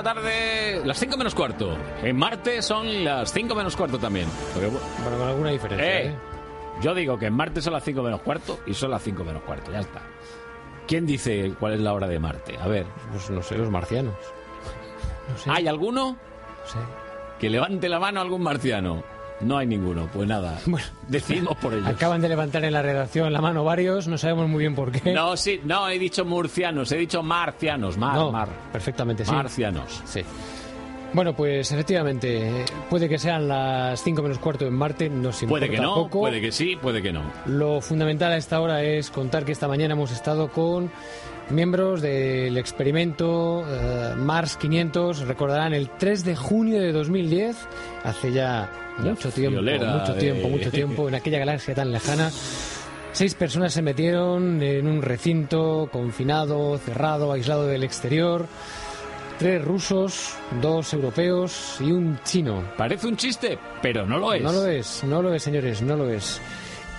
La 0.01 0.13
tarde, 0.13 0.81
las 0.85 0.97
5 0.97 1.17
menos 1.17 1.35
cuarto. 1.35 1.77
En 2.01 2.15
Marte 2.15 2.61
son 2.61 3.03
las 3.03 3.33
5 3.33 3.53
menos 3.53 3.75
cuarto 3.75 3.99
también. 3.99 4.27
Bueno, 4.55 5.17
con 5.17 5.27
alguna 5.27 5.49
diferencia, 5.49 6.01
¿eh? 6.03 6.15
Yo 6.81 6.95
digo 6.95 7.19
que 7.19 7.25
en 7.25 7.33
Marte 7.33 7.61
son 7.61 7.73
las 7.73 7.83
5 7.83 8.01
menos 8.01 8.21
cuarto 8.21 8.59
y 8.65 8.73
son 8.73 8.91
las 8.91 9.03
5 9.03 9.25
menos 9.25 9.43
cuarto, 9.43 9.73
ya 9.73 9.79
está. 9.79 10.01
¿Quién 10.87 11.05
dice 11.05 11.53
cuál 11.59 11.73
es 11.73 11.81
la 11.81 11.93
hora 11.93 12.07
de 12.07 12.17
Marte? 12.17 12.57
A 12.57 12.67
ver. 12.67 12.85
Pues 13.11 13.29
no 13.29 13.41
sé, 13.41 13.57
los 13.57 13.69
marcianos. 13.69 14.15
¿Hay 15.47 15.67
alguno? 15.67 16.17
sé. 16.65 16.79
Que 17.37 17.49
levante 17.49 17.89
la 17.89 17.99
mano 17.99 18.21
algún 18.21 18.41
marciano. 18.41 19.03
No 19.41 19.57
hay 19.57 19.67
ninguno. 19.67 20.07
Pues 20.13 20.27
nada, 20.27 20.59
decidimos 21.07 21.57
por 21.57 21.73
ellos. 21.73 21.87
Acaban 21.87 22.21
de 22.21 22.29
levantar 22.29 22.63
en 22.65 22.73
la 22.73 22.81
redacción 22.81 23.31
la 23.31 23.41
mano 23.41 23.63
varios, 23.63 24.07
no 24.07 24.17
sabemos 24.17 24.49
muy 24.49 24.59
bien 24.59 24.75
por 24.75 24.91
qué. 24.91 25.13
No, 25.13 25.37
sí, 25.37 25.61
no, 25.63 25.87
he 25.89 25.97
dicho 25.97 26.25
murcianos, 26.25 26.91
he 26.91 26.97
dicho 26.97 27.23
marcianos, 27.23 27.97
mar, 27.97 28.15
No, 28.15 28.31
mar. 28.31 28.49
perfectamente, 28.71 29.23
sí. 29.25 29.31
Marcianos. 29.31 30.01
Sí. 30.05 30.21
Bueno, 31.11 31.33
pues 31.35 31.71
efectivamente, 31.71 32.65
puede 32.87 33.09
que 33.09 33.17
sean 33.17 33.47
las 33.47 34.03
5 34.03 34.21
menos 34.21 34.37
cuarto 34.37 34.67
en 34.67 34.73
Marte, 34.75 35.09
no 35.09 35.31
se 35.31 35.47
Puede 35.47 35.67
que 35.67 35.77
importa 35.77 35.95
no, 35.95 36.03
poco. 36.03 36.19
puede 36.19 36.39
que 36.39 36.51
sí, 36.51 36.75
puede 36.79 37.01
que 37.01 37.11
no. 37.11 37.23
Lo 37.47 37.81
fundamental 37.81 38.31
a 38.31 38.37
esta 38.37 38.61
hora 38.61 38.83
es 38.83 39.09
contar 39.09 39.43
que 39.43 39.51
esta 39.51 39.67
mañana 39.67 39.95
hemos 39.95 40.11
estado 40.11 40.49
con 40.51 40.91
miembros 41.51 42.01
del 42.01 42.57
experimento 42.57 43.63
eh, 43.67 44.13
Mars 44.17 44.57
500. 44.57 45.19
Recordarán 45.27 45.73
el 45.73 45.89
3 45.89 46.23
de 46.25 46.35
junio 46.35 46.79
de 46.79 46.91
2010, 46.91 47.55
hace 48.03 48.31
ya 48.31 48.69
mucho 48.99 49.29
tiempo, 49.31 49.61
mucho 49.61 50.13
de- 50.13 50.19
tiempo, 50.19 50.47
mucho 50.49 50.71
tiempo, 50.71 51.07
en 51.07 51.15
aquella 51.15 51.39
galaxia 51.39 51.73
tan 51.75 51.91
lejana. 51.91 52.29
Seis 53.11 53.33
personas 53.33 53.73
se 53.73 53.81
metieron 53.81 54.61
en 54.61 54.87
un 54.87 55.01
recinto 55.01 55.89
confinado, 55.91 56.77
cerrado, 56.77 57.31
aislado 57.31 57.65
del 57.67 57.83
exterior. 57.83 58.45
Tres 59.39 59.63
rusos, 59.63 60.33
dos 60.61 60.93
europeos 60.93 61.77
y 61.79 61.91
un 61.93 62.19
chino. 62.23 62.61
Parece 62.77 63.07
un 63.07 63.15
chiste, 63.15 63.57
pero 63.81 64.05
no 64.05 64.17
lo 64.19 64.33
es. 64.33 64.41
No 64.43 64.51
lo 64.51 64.65
es, 64.67 65.03
no 65.05 65.21
lo 65.21 65.33
es, 65.33 65.41
señores, 65.41 65.81
no 65.81 65.95
lo 65.95 66.09
es. 66.09 66.41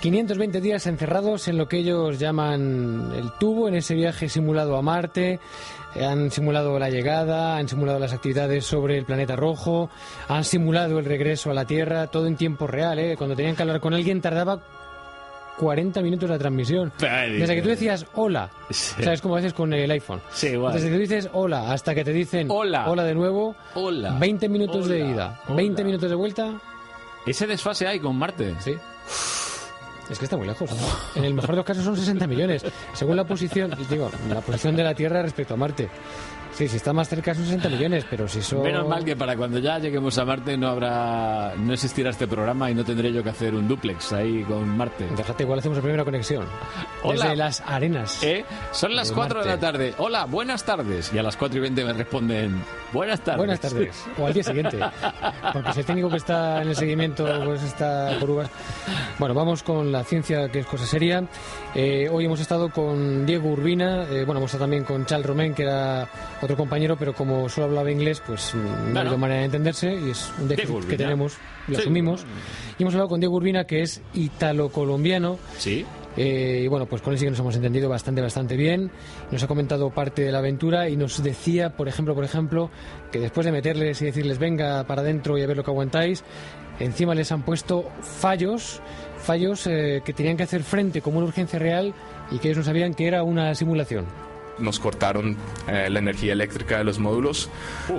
520 0.01 0.61
días 0.62 0.86
encerrados 0.86 1.46
en 1.48 1.59
lo 1.59 1.68
que 1.68 1.78
ellos 1.78 2.18
llaman 2.18 3.12
el 3.14 3.30
tubo, 3.38 3.68
en 3.68 3.74
ese 3.74 3.94
viaje 3.94 4.28
simulado 4.28 4.76
a 4.76 4.82
Marte. 4.82 5.38
Eh, 5.94 6.05
Han 6.05 6.30
simulado 6.30 6.78
la 6.78 6.88
llegada, 6.88 7.57
han 7.57 7.68
simulado 7.68 7.98
las 7.98 8.12
actividades 8.14 8.64
sobre 8.64 8.96
el 8.96 9.05
planeta 9.05 9.36
rojo, 9.36 9.90
han 10.28 10.44
simulado 10.44 10.98
el 10.98 11.05
regreso 11.05 11.51
a 11.51 11.55
la 11.55 11.66
Tierra, 11.66 12.07
todo 12.07 12.26
en 12.26 12.36
tiempo 12.36 12.66
real. 12.66 12.98
¿eh? 12.98 13.14
Cuando 13.18 13.36
tenían 13.36 13.57
que 13.57 13.62
hablar 13.62 13.80
con 13.80 13.92
alguien 13.92 14.22
tardaba 14.22 14.59
40 15.59 16.01
minutos 16.01 16.30
la 16.30 16.38
transmisión. 16.38 16.90
Desde 16.98 17.55
que 17.57 17.61
tú 17.62 17.68
decías 17.68 18.07
hola, 18.14 18.48
Sí. 18.70 19.03
¿sabes 19.03 19.20
cómo 19.20 19.36
haces 19.36 19.53
con 19.53 19.70
el 19.74 19.90
iPhone? 19.90 20.22
Sí, 20.32 20.46
igual. 20.48 20.72
Desde 20.72 20.88
que 20.88 20.94
tú 20.94 21.01
dices 21.01 21.28
hola 21.34 21.70
hasta 21.72 21.94
que 21.94 22.05
te 22.05 22.12
dicen 22.14 22.46
Hola. 22.51 22.86
de 23.05 23.14
nuevo, 23.14 23.55
Hola. 23.74 24.16
20 24.18 24.48
minutos 24.48 24.88
de 24.88 25.03
Hola. 25.03 25.12
ida, 25.12 25.40
Hola. 25.46 25.57
20 25.57 25.84
minutos 25.84 26.09
de 26.09 26.16
vuelta. 26.16 26.53
Ese 27.26 27.46
desfase 27.46 27.86
hay 27.86 27.98
con 28.01 28.16
Marte. 28.16 28.55
Sí. 28.61 28.74
Es 30.11 30.19
que 30.19 30.25
está 30.25 30.37
muy 30.37 30.47
lejos. 30.47 30.69
En 31.15 31.25
el 31.25 31.35
mejor 31.35 31.51
de 31.51 31.57
los 31.57 31.65
casos 31.65 31.85
son 31.85 31.97
60 31.97 32.27
millones, 32.27 32.65
según 32.93 33.17
la 33.17 33.25
posición, 33.25 33.73
digo, 33.89 34.11
la 34.29 34.41
posición 34.41 34.75
de 34.75 34.83
la 34.83 34.95
Tierra 34.95 35.23
respecto 35.23 35.55
a 35.55 35.57
Marte. 35.57 35.89
Sí, 36.53 36.68
si 36.68 36.76
está 36.76 36.92
más 36.92 37.09
cerca 37.09 37.34
son 37.34 37.44
60 37.44 37.68
millones, 37.68 38.05
pero 38.11 38.28
si 38.28 38.42
son... 38.42 38.62
Menos 38.62 38.86
mal 38.86 39.05
que 39.05 39.16
para 39.16 39.36
cuando 39.36 39.59
ya 39.59 39.78
lleguemos 39.78 40.18
a 40.18 40.24
Marte 40.24 40.57
no 40.57 40.68
habrá, 40.68 41.55
no 41.57 41.72
existirá 41.72 42.11
este 42.11 42.26
programa 42.26 42.70
y 42.70 42.74
no 42.74 42.84
tendré 42.84 43.12
yo 43.12 43.22
que 43.22 43.30
hacer 43.30 43.55
un 43.55 43.66
duplex 43.66 44.12
ahí 44.12 44.42
con 44.44 44.68
Marte. 44.76 45.07
Déjate, 45.16 45.44
igual 45.44 45.59
hacemos 45.61 45.78
la 45.78 45.82
primera 45.82 46.05
conexión. 46.05 46.46
Hola. 47.03 47.22
Desde 47.24 47.36
las 47.36 47.61
arenas. 47.62 48.22
¿Eh? 48.22 48.44
Son 48.72 48.94
las 48.94 49.09
de 49.09 49.14
4 49.14 49.42
de 49.42 49.48
la 49.48 49.59
tarde. 49.59 49.94
Hola, 49.98 50.26
buenas 50.26 50.64
tardes. 50.64 51.12
Y 51.14 51.18
a 51.18 51.22
las 51.22 51.36
4 51.36 51.59
y 51.59 51.61
20 51.61 51.84
me 51.84 51.92
responden, 51.92 52.62
buenas 52.92 53.20
tardes. 53.20 53.38
Buenas 53.38 53.61
tardes. 53.61 54.05
O 54.18 54.26
al 54.26 54.34
día 54.34 54.42
siguiente. 54.42 54.78
Porque 55.53 55.72
si 55.72 55.80
el 55.80 55.86
técnico 55.86 56.11
que 56.11 56.16
está 56.16 56.62
en 56.62 56.68
el 56.68 56.76
seguimiento 56.76 57.26
pues 57.44 57.62
está 57.62 58.16
por 58.20 58.30
uvas. 58.30 58.51
Bueno, 59.18 59.34
vamos 59.34 59.62
con 59.62 59.90
la 59.92 60.05
ciencia, 60.05 60.48
que 60.48 60.61
es 60.61 60.66
cosa 60.66 60.84
seria. 60.84 61.24
Eh, 61.74 62.09
hoy 62.11 62.24
hemos 62.24 62.40
estado 62.40 62.70
con 62.70 63.24
Diego 63.24 63.51
Urbina. 63.51 64.05
eh, 64.11 64.24
bueno, 64.24 64.40
hemos 64.40 64.51
estado 64.51 64.64
también 64.64 64.84
con 64.84 65.07
Charles 65.07 65.26
Romain, 65.26 65.55
que 65.55 65.62
era 65.62 66.09
otro 66.41 66.57
compañero, 66.57 66.97
pero 66.99 67.12
como 67.14 67.49
solo 67.49 67.66
hablaba 67.66 67.91
inglés, 67.91 68.22
pues 68.26 68.55
mm, 68.55 68.59
no 68.59 68.70
ha 68.70 68.76
Bueno. 68.84 69.01
habido 69.01 69.18
manera 69.18 69.41
de 69.41 69.47
entenderse 69.47 69.95
y 69.95 70.11
es 70.11 70.32
un 70.41 70.49
déficit 70.49 70.84
que 70.88 70.97
tenemos, 70.97 71.36
lo 71.68 71.74
Sí. 71.76 71.80
asumimos. 71.82 72.24
Y 72.78 72.82
hemos 72.82 72.95
hablado 72.95 73.09
con 73.11 73.20
Diego 73.20 73.36
Urbina, 73.36 73.64
que 73.64 73.82
es 73.82 74.01
italo-colombiano. 74.14 75.38
Sí. 75.59 75.84
Eh, 76.16 76.62
y 76.64 76.66
bueno, 76.66 76.86
pues 76.86 77.03
con 77.03 77.12
él 77.12 77.18
sí 77.18 77.24
que 77.26 77.30
nos 77.30 77.38
hemos 77.41 77.55
entendido 77.55 77.88
bastante, 77.88 78.20
bastante 78.20 78.57
bien. 78.57 78.91
Nos 79.30 79.43
ha 79.43 79.47
comentado 79.47 79.91
parte 79.91 80.22
de 80.22 80.32
la 80.32 80.38
aventura 80.38 80.88
y 80.88 80.97
nos 80.97 81.22
decía, 81.22 81.76
por 81.76 81.86
ejemplo, 81.88 82.14
por 82.14 82.24
ejemplo, 82.24 82.70
que 83.12 83.20
después 83.20 83.45
de 83.47 83.53
meterles 83.53 84.03
y 84.03 84.07
decirles 84.07 84.38
venga 84.38 84.82
para 84.84 85.03
adentro 85.03 85.38
y 85.38 85.43
a 85.43 85.47
ver 85.47 85.57
lo 85.57 85.62
que 85.62 85.70
aguantáis, 85.70 86.24
encima 86.80 87.14
les 87.14 87.30
han 87.30 87.43
puesto 87.43 87.88
fallos, 88.01 88.80
fallos 89.18 89.66
eh, 89.68 90.03
que 90.05 90.12
tenían 90.12 90.36
que 90.36 90.43
hacer 90.43 90.62
frente 90.64 91.01
como 91.01 91.18
una 91.18 91.28
urgencia 91.28 91.59
real 91.61 91.95
y 92.32 92.38
que 92.38 92.49
ellos 92.49 92.59
no 92.59 92.64
sabían 92.64 92.93
que 92.95 93.07
era 93.07 93.22
una 93.22 93.55
simulación. 93.55 94.07
Nos 94.61 94.79
cortaron 94.79 95.37
eh, 95.69 95.89
la 95.91 95.99
energía 95.99 96.33
eléctrica 96.33 96.79
de 96.79 96.85
los 96.85 96.99
módulos. 96.99 97.51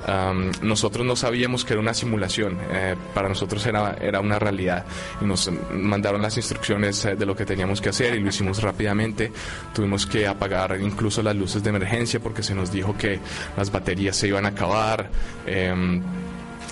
Am, 0.07 0.51
nosotros 0.61 1.05
no 1.05 1.15
sabíamos 1.15 1.65
que 1.65 1.73
era 1.73 1.81
una 1.81 1.93
simulación, 1.93 2.57
eh, 2.71 2.95
para 3.13 3.29
nosotros 3.29 3.65
era, 3.65 3.95
era 3.99 4.19
una 4.19 4.39
realidad 4.39 4.85
y 5.19 5.25
nos 5.25 5.49
mandaron 5.73 6.21
las 6.21 6.37
instrucciones 6.37 7.03
eh, 7.05 7.15
de 7.15 7.25
lo 7.25 7.35
que 7.35 7.45
teníamos 7.45 7.81
que 7.81 7.89
hacer 7.89 8.15
y 8.15 8.19
lo 8.19 8.29
hicimos 8.29 8.61
rápidamente. 8.61 9.31
Tuvimos 9.73 10.05
que 10.05 10.27
apagar 10.27 10.79
incluso 10.79 11.21
las 11.21 11.35
luces 11.35 11.63
de 11.63 11.69
emergencia 11.69 12.19
porque 12.19 12.43
se 12.43 12.55
nos 12.55 12.71
dijo 12.71 12.97
que 12.97 13.19
las 13.57 13.71
baterías 13.71 14.15
se 14.15 14.27
iban 14.27 14.45
a 14.45 14.49
acabar. 14.49 15.09
Em, 15.45 16.01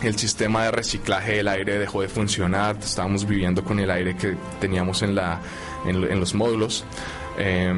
el 0.04 0.18
sistema 0.18 0.64
de 0.64 0.72
reciclaje 0.72 1.36
del 1.36 1.48
aire 1.50 1.78
dejó 1.78 2.02
de 2.02 2.08
funcionar, 2.08 2.78
estábamos 2.78 3.26
viviendo 3.28 3.64
con 3.64 3.80
el 3.80 3.92
aire 3.92 4.16
que 4.16 4.36
teníamos 4.62 5.02
en, 5.02 5.16
la, 5.16 5.42
en, 5.86 6.04
en 6.04 6.20
los 6.20 6.34
módulos. 6.34 6.86
Eh, 7.42 7.74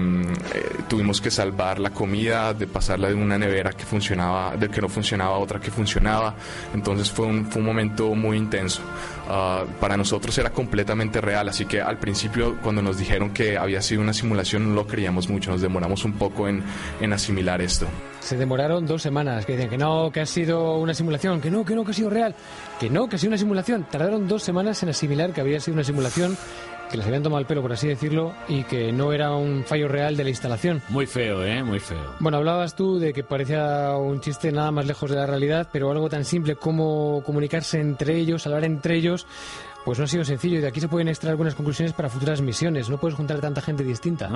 eh, 0.55 0.69
tuvimos 0.87 1.21
que 1.21 1.29
salvar 1.29 1.77
la 1.77 1.91
comida, 1.91 2.53
de 2.53 2.65
pasarla 2.65 3.09
de 3.09 3.13
una 3.13 3.37
nevera 3.37 3.71
que 3.71 3.85
funcionaba, 3.85 4.57
de 4.57 4.69
que 4.69 4.81
no 4.81 4.89
funcionaba 4.89 5.35
a 5.35 5.39
otra 5.39 5.59
que 5.59 5.69
funcionaba. 5.69 6.33
Entonces 6.73 7.11
fue 7.11 7.27
un, 7.27 7.45
fue 7.45 7.61
un 7.61 7.67
momento 7.67 8.15
muy 8.15 8.37
intenso. 8.37 8.81
Ah, 9.29 9.63
para 9.79 9.95
nosotros 9.95 10.35
era 10.37 10.49
completamente 10.49 11.21
real, 11.21 11.47
así 11.47 11.65
que 11.65 11.79
al 11.79 11.97
principio 11.99 12.57
cuando 12.61 12.81
nos 12.81 12.97
dijeron 12.97 13.29
que 13.29 13.57
había 13.57 13.81
sido 13.81 14.01
una 14.01 14.13
simulación 14.13 14.69
no 14.69 14.75
lo 14.75 14.87
creíamos 14.87 15.29
mucho, 15.29 15.51
nos 15.51 15.61
demoramos 15.61 16.03
un 16.05 16.13
poco 16.13 16.47
en, 16.47 16.63
en 16.99 17.13
asimilar 17.13 17.61
esto. 17.61 17.87
Se 18.19 18.35
demoraron 18.35 18.85
dos 18.85 19.01
semanas, 19.01 19.45
que 19.45 19.53
decían 19.53 19.69
que 19.69 19.77
no, 19.77 20.11
que 20.11 20.21
ha 20.21 20.25
sido 20.25 20.77
una 20.77 20.93
simulación, 20.93 21.39
que 21.39 21.49
no, 21.49 21.63
que 21.63 21.75
no, 21.75 21.85
que 21.85 21.91
ha 21.91 21.93
sido 21.93 22.09
real, 22.09 22.35
que 22.79 22.89
no, 22.89 23.07
que 23.07 23.15
ha 23.15 23.19
sido 23.19 23.29
una 23.29 23.37
simulación. 23.37 23.85
Tardaron 23.89 24.27
dos 24.27 24.43
semanas 24.43 24.81
en 24.83 24.89
asimilar 24.89 25.33
que 25.33 25.41
había 25.41 25.59
sido 25.59 25.75
una 25.75 25.83
simulación, 25.83 26.35
que 26.91 26.97
les 26.97 27.07
habían 27.07 27.23
tomado 27.23 27.39
el 27.39 27.45
pelo, 27.47 27.61
por 27.61 27.71
así 27.71 27.87
decirlo, 27.87 28.33
y 28.47 28.63
que 28.63 28.91
no 28.91 29.13
era 29.13 29.31
un 29.31 29.63
fallo 29.65 29.87
real 29.87 30.17
de 30.17 30.23
la 30.25 30.29
instalación. 30.29 30.81
Muy 30.89 31.07
feo, 31.07 31.43
¿eh? 31.45 31.63
Muy 31.63 31.79
feo. 31.79 32.15
Bueno, 32.19 32.37
hablabas 32.37 32.75
tú 32.75 32.99
de 32.99 33.13
que 33.13 33.23
parecía 33.23 33.95
un 33.95 34.19
chiste 34.19 34.51
nada 34.51 34.71
más 34.71 34.85
lejos 34.85 35.09
de 35.09 35.15
la 35.15 35.25
realidad, 35.25 35.69
pero 35.71 35.89
algo 35.89 36.09
tan 36.09 36.25
simple 36.25 36.55
como 36.57 37.23
comunicarse 37.25 37.79
entre 37.79 38.17
ellos, 38.17 38.45
hablar 38.45 38.65
entre 38.65 38.95
ellos, 38.97 39.25
pues 39.85 39.97
no 39.97 40.03
ha 40.05 40.07
sido 40.07 40.23
sencillo 40.25 40.57
y 40.57 40.61
de 40.61 40.67
aquí 40.67 40.79
se 40.79 40.87
pueden 40.87 41.07
extraer 41.07 41.31
algunas 41.31 41.55
conclusiones 41.55 41.93
para 41.93 42.09
futuras 42.09 42.41
misiones. 42.41 42.89
No 42.89 42.99
puedes 42.99 43.15
juntar 43.15 43.37
a 43.37 43.41
tanta 43.41 43.61
gente 43.61 43.83
distinta. 43.83 44.29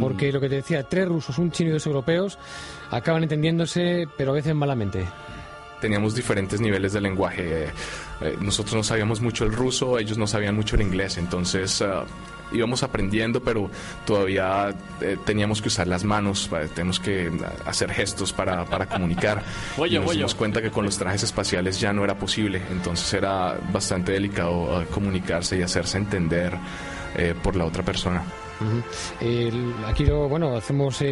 Porque 0.00 0.30
lo 0.30 0.40
que 0.40 0.48
te 0.48 0.56
decía, 0.56 0.82
tres 0.84 1.08
rusos, 1.08 1.38
un 1.38 1.50
chino 1.50 1.70
y 1.70 1.72
dos 1.72 1.86
europeos 1.86 2.38
acaban 2.90 3.22
entendiéndose, 3.22 4.06
pero 4.16 4.30
a 4.32 4.34
veces 4.34 4.54
malamente. 4.54 5.06
teníamos 5.80 6.14
diferentes 6.14 6.60
niveles 6.60 6.92
de 6.92 7.00
lenguaje. 7.00 7.68
Eh, 8.20 8.36
nosotros 8.40 8.74
no 8.74 8.82
sabíamos 8.82 9.20
mucho 9.20 9.44
el 9.44 9.52
ruso, 9.52 9.98
ellos 9.98 10.18
no 10.18 10.26
sabían 10.26 10.54
mucho 10.54 10.76
el 10.76 10.82
inglés, 10.82 11.16
entonces 11.16 11.80
ah, 11.80 12.04
íbamos 12.52 12.82
aprendiendo, 12.82 13.42
pero 13.42 13.70
todavía 14.04 14.74
eh, 15.00 15.16
teníamos 15.24 15.62
que 15.62 15.68
usar 15.68 15.86
las 15.86 16.04
manos, 16.04 16.50
eh, 16.52 16.68
tenemos 16.74 17.00
que 17.00 17.30
ah, 17.42 17.52
hacer 17.70 17.90
gestos 17.92 18.32
para, 18.32 18.64
para 18.66 18.86
comunicar. 18.86 19.42
Y 19.90 19.98
nos 19.98 20.12
dimos 20.12 20.34
cuenta 20.34 20.60
que 20.60 20.70
con 20.70 20.84
los 20.84 20.98
trajes 20.98 21.22
espaciales 21.22 21.80
ya 21.80 21.92
no 21.92 22.04
era 22.04 22.16
posible, 22.16 22.60
entonces 22.70 23.12
era 23.14 23.58
bastante 23.72 24.12
delicado 24.12 24.76
ah, 24.76 24.84
comunicarse 24.90 25.58
y 25.58 25.62
hacerse 25.62 25.98
entender 25.98 26.56
por 27.42 27.56
la 27.56 27.64
otra 27.64 27.82
persona. 27.82 28.22
Aquí 29.86 30.04
lo, 30.04 30.28
bueno, 30.28 30.56
hacemos 30.56 31.00
el, 31.02 31.08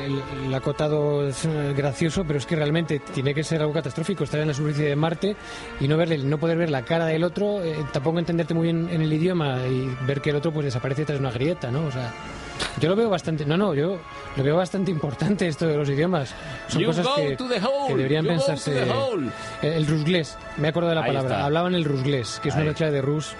el- 0.00 0.22
el 0.46 0.54
acotado 0.54 1.26
eh, 1.28 1.32
gracioso, 1.76 2.24
pero 2.24 2.38
es 2.38 2.46
que 2.46 2.56
realmente 2.56 2.98
tiene 3.00 3.34
que 3.34 3.42
ser 3.44 3.60
algo 3.60 3.72
catastrófico 3.72 4.24
estar 4.24 4.40
en 4.40 4.48
la 4.48 4.54
superficie 4.54 4.88
de 4.88 4.96
Marte 4.96 5.36
y 5.80 5.88
no 5.88 5.96
verle, 5.96 6.18
no 6.18 6.38
poder 6.38 6.58
ver 6.58 6.70
la 6.70 6.82
cara 6.82 7.06
del 7.06 7.24
otro, 7.24 7.62
eh, 7.62 7.76
tampoco 7.92 8.18
entenderte 8.18 8.54
muy 8.54 8.64
bien 8.64 8.88
en 8.90 9.02
el 9.02 9.12
idioma 9.12 9.58
y 9.66 9.88
ver 10.06 10.20
que 10.20 10.30
el 10.30 10.36
otro 10.36 10.52
pues 10.52 10.64
desaparece 10.66 11.04
tras 11.04 11.18
una 11.18 11.30
grieta, 11.30 11.70
¿no? 11.70 11.86
O 11.86 11.90
sea, 11.90 12.12
yo 12.80 12.88
lo 12.88 12.96
veo 12.96 13.10
bastante, 13.10 13.44
no, 13.44 13.56
no, 13.56 13.74
yo 13.74 13.98
lo 14.36 14.42
veo 14.42 14.56
bastante 14.56 14.90
importante 14.90 15.46
esto 15.46 15.66
de 15.66 15.76
los 15.76 15.88
idiomas. 15.88 16.34
Son 16.68 16.80
You 16.80 16.86
cosas 16.88 17.06
que, 17.16 17.36
to 17.36 17.48
the 17.48 17.60
hole, 17.60 17.88
que 17.88 17.96
deberían 17.96 18.24
you 18.24 18.30
pensarse. 18.30 18.70
the 18.72 18.90
hole. 18.90 19.28
El, 19.62 19.72
el 19.74 19.86
rusglés, 19.86 20.36
me 20.56 20.68
acuerdo 20.68 20.88
de 20.88 20.94
la 20.96 21.02
Ahí 21.02 21.08
palabra. 21.08 21.34
está. 21.36 21.44
Hablaban 21.46 21.74
el 21.74 21.84
rusglés, 21.84 22.40
que 22.42 22.48
es 22.48 22.54
una 22.54 22.62
Ahí. 22.62 22.68
mezcla 22.68 22.90
de 22.90 23.02
ruso 23.02 23.34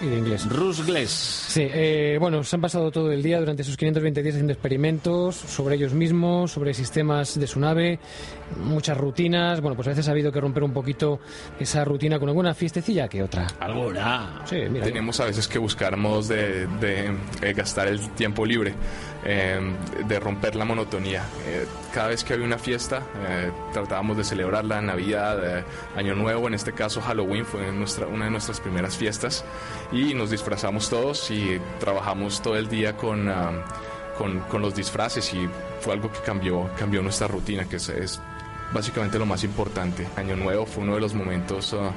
y 0.00 0.06
de 0.06 0.18
inglés. 0.18 0.48
Rusglés. 0.48 1.10
Sí, 1.10 1.66
eh, 1.70 2.16
bueno, 2.20 2.42
se 2.42 2.56
han 2.56 2.62
pasado 2.62 2.90
todo 2.90 3.12
el 3.12 3.22
día 3.22 3.38
durante 3.38 3.62
esos 3.62 3.76
520 3.76 4.22
días 4.22 4.34
haciendo 4.34 4.52
experimentos 4.52 5.36
sobre 5.36 5.76
ellos 5.76 5.92
mismos, 5.92 6.50
sobre 6.52 6.74
sistemas 6.74 7.38
de 7.38 7.46
su 7.46 7.60
nave, 7.60 7.98
muchas 8.64 8.96
rutinas. 8.96 9.60
Bueno, 9.60 9.76
pues 9.76 9.86
a 9.88 9.90
veces 9.90 10.08
ha 10.08 10.10
habido 10.12 10.32
que 10.32 10.40
romper 10.40 10.64
un 10.64 10.72
poquito 10.72 11.20
esa 11.58 11.84
rutina 11.84 12.18
con 12.18 12.28
alguna 12.28 12.54
fiestecilla 12.54 13.08
que 13.08 13.22
otra. 13.22 13.46
¿Alguna? 13.60 14.42
Sí, 14.44 14.56
mira. 14.70 14.84
Teníamos 14.84 15.20
a 15.20 15.24
veces 15.26 15.46
que 15.46 15.58
buscar 15.58 15.96
modos 15.96 16.28
de, 16.28 16.66
de, 16.80 17.10
eh, 17.42 17.52
gastar 17.52 17.88
el 17.88 18.00
tiempo 18.10 18.44
libre, 18.44 18.69
eh, 19.24 19.60
de 20.06 20.20
romper 20.20 20.56
la 20.56 20.64
monotonía. 20.64 21.24
Eh, 21.46 21.66
cada 21.92 22.08
vez 22.08 22.24
que 22.24 22.34
había 22.34 22.46
una 22.46 22.58
fiesta, 22.58 23.02
eh, 23.28 23.50
tratábamos 23.72 24.16
de 24.16 24.24
celebrarla, 24.24 24.80
Navidad, 24.80 25.58
eh, 25.58 25.64
Año 25.96 26.14
Nuevo, 26.14 26.48
en 26.48 26.54
este 26.54 26.72
caso 26.72 27.00
Halloween 27.00 27.44
fue 27.44 27.68
una 27.70 28.24
de 28.24 28.30
nuestras 28.30 28.60
primeras 28.60 28.96
fiestas, 28.96 29.44
y 29.92 30.14
nos 30.14 30.30
disfrazamos 30.30 30.88
todos 30.88 31.30
y 31.30 31.60
trabajamos 31.78 32.42
todo 32.42 32.56
el 32.56 32.68
día 32.68 32.96
con... 32.96 33.28
ah, 33.28 33.52
con, 34.50 34.60
los 34.60 34.74
disfraces 34.74 35.32
y 35.32 35.48
fue 35.80 35.94
algo 35.94 36.12
que 36.12 36.18
cambió, 36.18 36.68
cambió 36.78 37.00
nuestra 37.00 37.26
rutina, 37.26 37.64
que 37.64 37.76
es, 37.76 37.88
es 37.88 38.20
básicamente 38.70 39.18
lo 39.18 39.24
más 39.24 39.44
importante. 39.44 40.06
Año 40.16 40.36
Nuevo 40.36 40.66
fue 40.66 40.84
uno 40.84 40.94
de 40.94 41.00
los 41.00 41.14
momentos 41.14 41.74
ah, 41.74 41.90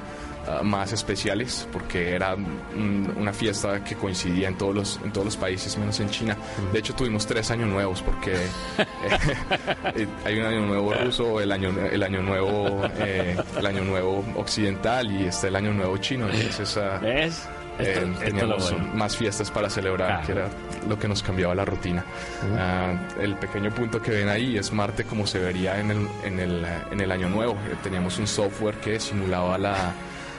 ah, 0.47 0.61
más 0.63 0.91
especiales 0.93 1.67
porque 1.71 2.13
era 2.15 2.35
un- 2.35 3.13
una 3.17 3.33
fiesta 3.33 3.83
que 3.83 3.95
coincidía 3.95 4.47
en 4.47 4.57
todos 4.57 4.75
los 4.75 4.99
en 5.03 5.11
todos 5.11 5.25
los 5.25 5.37
países 5.37 5.77
menos 5.77 5.99
en 5.99 6.09
China. 6.09 6.37
De 6.71 6.79
hecho 6.79 6.93
tuvimos 6.93 7.25
tres 7.25 7.49
años 7.51 7.69
nuevos 7.69 8.01
porque 8.01 8.33
eh, 8.35 10.07
hay 10.25 10.39
un 10.39 10.45
año 10.45 10.65
nuevo 10.65 10.93
ruso, 10.93 11.39
el 11.41 11.51
año 11.51 11.69
el 11.91 12.03
año 12.03 12.21
nuevo 12.21 12.81
eh, 12.99 13.37
el 13.57 13.65
año 13.65 13.83
nuevo 13.83 14.23
occidental 14.35 15.11
y 15.11 15.25
está 15.25 15.47
el 15.47 15.55
año 15.55 15.73
nuevo 15.73 15.97
chino. 15.97 16.29
Entonces 16.29 16.77
ah, 16.77 16.99
¿Ves? 17.01 17.47
eh, 17.79 17.83
Esto- 17.93 18.05
esto 18.05 18.19
teníamos 18.23 18.71
bueno. 18.71 18.93
más 18.93 19.17
fiestas 19.17 19.49
para 19.49 19.69
celebrar, 19.69 20.23
que 20.25 20.33
era 20.33 20.47
lo 20.87 20.97
que 20.99 21.07
nos 21.07 21.23
cambiaba 21.23 21.55
la 21.55 21.65
rutina. 21.65 22.05
Ah, 22.57 22.93
el 23.19 23.35
pequeño 23.35 23.71
punto 23.73 24.01
que 24.01 24.11
ven 24.11 24.29
ahí 24.29 24.57
es 24.57 24.71
Marte 24.71 25.03
como 25.05 25.25
se 25.25 25.39
vería 25.39 25.79
en 25.79 25.89
el, 25.91 26.07
en 26.23 26.39
el, 26.39 26.65
en 26.91 26.99
el 27.01 27.11
año 27.11 27.29
nuevo. 27.29 27.53
Eh, 27.53 27.75
teníamos 27.81 28.19
un 28.19 28.27
software 28.27 28.75
que 28.75 28.99
simulaba 28.99 29.57
la 29.57 29.91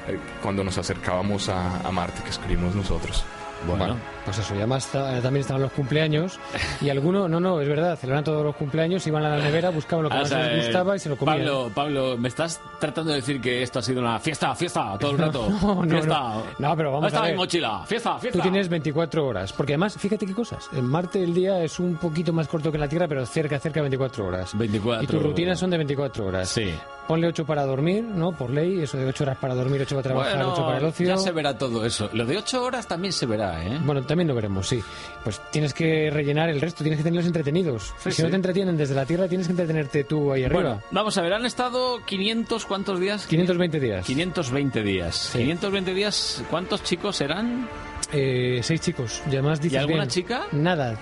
eh, 0.08 0.18
cuando 0.42 0.62
nos 0.64 0.76
acercábamos 0.78 1.48
a, 1.48 1.80
a 1.80 1.90
Marte 1.90 2.22
que 2.22 2.30
escribimos 2.30 2.74
nosotros. 2.74 3.24
Bueno. 3.66 3.96
pues 4.26 4.36
eso, 4.36 4.52
y 4.54 4.58
además 4.58 4.86
ta- 4.88 5.22
también 5.22 5.40
estaban 5.40 5.62
los 5.62 5.72
cumpleaños 5.72 6.38
y 6.82 6.90
algunos, 6.90 7.30
no, 7.30 7.40
no, 7.40 7.62
es 7.62 7.68
verdad, 7.68 7.96
celebran 7.98 8.22
todos 8.22 8.44
los 8.44 8.54
cumpleaños, 8.56 9.06
iban 9.06 9.24
a 9.24 9.38
la 9.38 9.42
nevera, 9.42 9.70
buscaban 9.70 10.02
lo 10.02 10.10
que 10.10 10.16
Ah, 10.16 10.20
más 10.20 10.28
sea, 10.28 10.48
les 10.48 10.64
gustaba 10.66 10.96
y 10.96 10.98
se 10.98 11.08
lo 11.08 11.16
comían. 11.16 11.38
Pablo, 11.38 11.70
Pablo, 11.74 12.18
¿me 12.18 12.28
estás 12.28 12.60
tratando 12.78 13.12
de 13.12 13.16
decir 13.20 13.40
que 13.40 13.62
esto 13.62 13.78
ha 13.78 13.82
sido 13.82 14.02
una 14.02 14.18
fiesta, 14.18 14.54
fiesta, 14.54 14.98
todo 15.00 15.12
el 15.12 15.18
rato? 15.26 15.48
No, 15.48 15.82
no, 15.82 15.88
fiesta. 15.90 16.08
no. 16.18 16.42
No, 16.58 16.76
pero 16.76 16.92
vamos 16.92 17.04
¿Dónde 17.04 17.06
está 17.08 17.18
a 17.20 17.22
ver. 17.22 17.32
mi 17.32 17.38
mochila? 17.38 17.82
Fiesta, 17.86 18.18
fiesta. 18.18 18.38
Tú 18.38 18.42
tienes 18.42 18.68
24 18.68 19.26
horas, 19.26 19.52
porque 19.54 19.72
además, 19.72 19.96
fíjate 19.96 20.26
qué 20.26 20.34
cosas. 20.34 20.68
En 20.74 20.84
Marte 20.84 21.22
el 21.24 21.32
día 21.32 21.62
es 21.64 21.78
un 21.78 21.96
poquito 21.96 22.34
más 22.34 22.46
corto 22.48 22.70
que 22.70 22.76
en 22.76 22.82
la 22.82 22.88
Tierra, 22.88 23.08
pero 23.08 23.24
cerca, 23.24 23.58
cerca 23.58 23.80
de 23.80 23.84
24 23.84 24.26
horas. 24.26 24.50
24. 24.58 25.04
Y 25.04 25.06
tus 25.06 25.22
rutinas 25.22 25.58
son 25.58 25.70
de 25.70 25.78
24 25.78 26.26
horas. 26.26 26.50
Sí. 26.50 26.74
Ponle 27.06 27.26
8 27.28 27.44
para 27.44 27.64
dormir, 27.64 28.02
¿no? 28.02 28.32
Por 28.32 28.48
ley, 28.50 28.80
eso 28.82 28.96
de 28.96 29.04
8 29.06 29.24
horas 29.24 29.36
para 29.38 29.54
dormir, 29.54 29.82
8 29.82 29.94
para 29.96 30.02
trabajar, 30.02 30.36
Bueno, 30.36 30.52
8 30.54 30.62
para 30.64 30.78
el 30.78 30.84
ocio. 30.84 31.06
ya 31.08 31.16
se 31.18 31.32
verá 31.32 31.58
todo 31.58 31.84
eso. 31.84 32.08
Lo 32.14 32.24
de 32.24 32.38
ocho 32.38 32.62
horas 32.62 32.86
también 32.88 33.12
se 33.12 33.26
verá, 33.26 33.62
¿eh? 33.62 33.78
Bueno, 33.84 34.02
también 34.04 34.26
lo 34.28 34.34
veremos, 34.34 34.66
sí. 34.68 34.82
Pues 35.22 35.40
tienes 35.50 35.74
que 35.74 36.10
rellenar 36.10 36.48
el 36.48 36.60
resto, 36.60 36.82
tienes 36.82 36.98
que 36.98 37.04
tenerlos 37.04 37.26
entretenidos. 37.26 37.92
Sí, 37.98 38.08
Y 38.08 38.12
si 38.12 38.16
sí. 38.16 38.22
no 38.22 38.30
te 38.30 38.36
entretienen 38.36 38.76
desde 38.76 38.94
la 38.94 39.04
Tierra, 39.04 39.28
tienes 39.28 39.46
que 39.46 39.52
entretenerte 39.52 40.04
tú 40.04 40.32
ahí 40.32 40.44
arriba. 40.44 40.60
Bueno, 40.62 40.82
vamos 40.92 41.18
a 41.18 41.22
ver, 41.22 41.34
han 41.34 41.44
estado 41.44 41.98
500, 42.06 42.64
¿cuántos 42.64 42.98
días? 42.98 43.26
520 43.26 43.80
días. 43.80 44.06
520 44.06 44.82
días. 44.82 45.14
Sí. 45.14 45.38
520 45.40 45.92
días, 45.94 46.42
¿cuántos 46.50 46.82
chicos 46.84 47.16
serán? 47.16 47.68
Eh, 48.12 48.60
seis 48.62 48.80
chicos, 48.80 49.22
y 49.26 49.30
además 49.30 49.60
dices 49.60 49.80
alguna 49.80 50.00
bien, 50.02 50.08
chica? 50.10 50.42
Nada, 50.52 50.96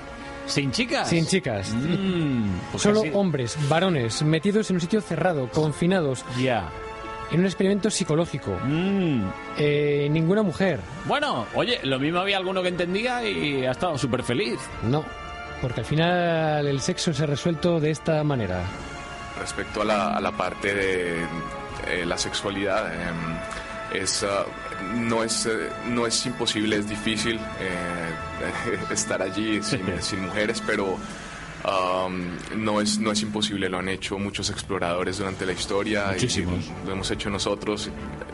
¿Sin 0.47 0.70
chicas? 0.72 1.09
sin 1.09 1.26
chicas. 1.26 1.70
Mm, 1.74 2.45
pues 2.72 2.82
Solo 2.82 3.03
casi- 3.03 3.14
hombres, 3.14 3.57
varones, 3.68 4.22
metidos 4.22 4.68
en 4.70 4.76
un 4.76 4.80
sitio 4.80 5.01
cerrado, 5.01 5.49
confinados, 5.51 6.24
Ya. 6.38 6.68
en 7.30 7.40
un 7.40 7.47
experimento 7.47 7.90
psicológico. 7.90 8.59
Mm. 8.64 9.22
Eh, 9.59 10.09
ninguna 10.11 10.43
mujer. 10.43 10.80
Bueno, 11.07 11.47
oye, 11.55 11.78
lo 11.84 11.99
mismo 11.99 12.18
había 12.20 12.36
alguno 12.36 12.62
que 12.62 12.68
entendía 12.68 13.24
y 13.26 13.64
ha 13.64 13.70
estado 13.70 13.97
súper 13.97 14.22
feliz. 14.22 14.59
No, 14.82 15.05
porque 15.62 15.80
al 15.80 15.86
final 15.86 16.66
el 16.66 16.80
sexo 16.80 17.12
se 17.14 17.22
ha 17.22 17.26
resuelto 17.26 17.80
de 17.80 17.90
esta 17.90 18.22
manera. 18.24 18.62
Respecto 19.38 19.82
a 19.82 19.84
la, 19.84 20.09
a 20.16 20.20
la 20.20 20.32
parte 20.32 20.74
de 20.74 21.16
eh, 21.88 22.05
la 22.05 22.18
sexualidad, 22.18 22.93
em, 22.93 23.99
es, 24.03 24.22
ah, 24.24 24.45
no, 24.95 25.22
es, 25.22 25.47
eh, 25.47 25.68
no 25.89 26.07
es 26.07 26.24
imposible, 26.26 26.76
es 26.76 26.89
difícil 26.89 27.37
eh, 27.37 28.91
estar 28.93 29.22
allí 29.22 29.62
sin, 29.62 29.80
sin 30.01 30.22
mujeres, 30.26 30.62
pero 30.66 30.97
am, 31.64 32.37
no, 32.57 32.80
es, 32.80 32.99
no 32.99 33.12
es 33.12 33.22
imposible, 33.22 33.68
lo 33.68 33.78
han 33.78 33.89
hecho 33.89 34.18
muchos 34.18 34.51
exploradores 34.51 35.18
durante 35.18 35.47
la 35.47 35.53
historia 35.53 36.09
Muchísimos. 36.12 36.64
y 36.66 36.87
lo 36.87 36.93
hemos 36.93 37.11
hecho 37.11 37.30
nosotros, 37.30 37.91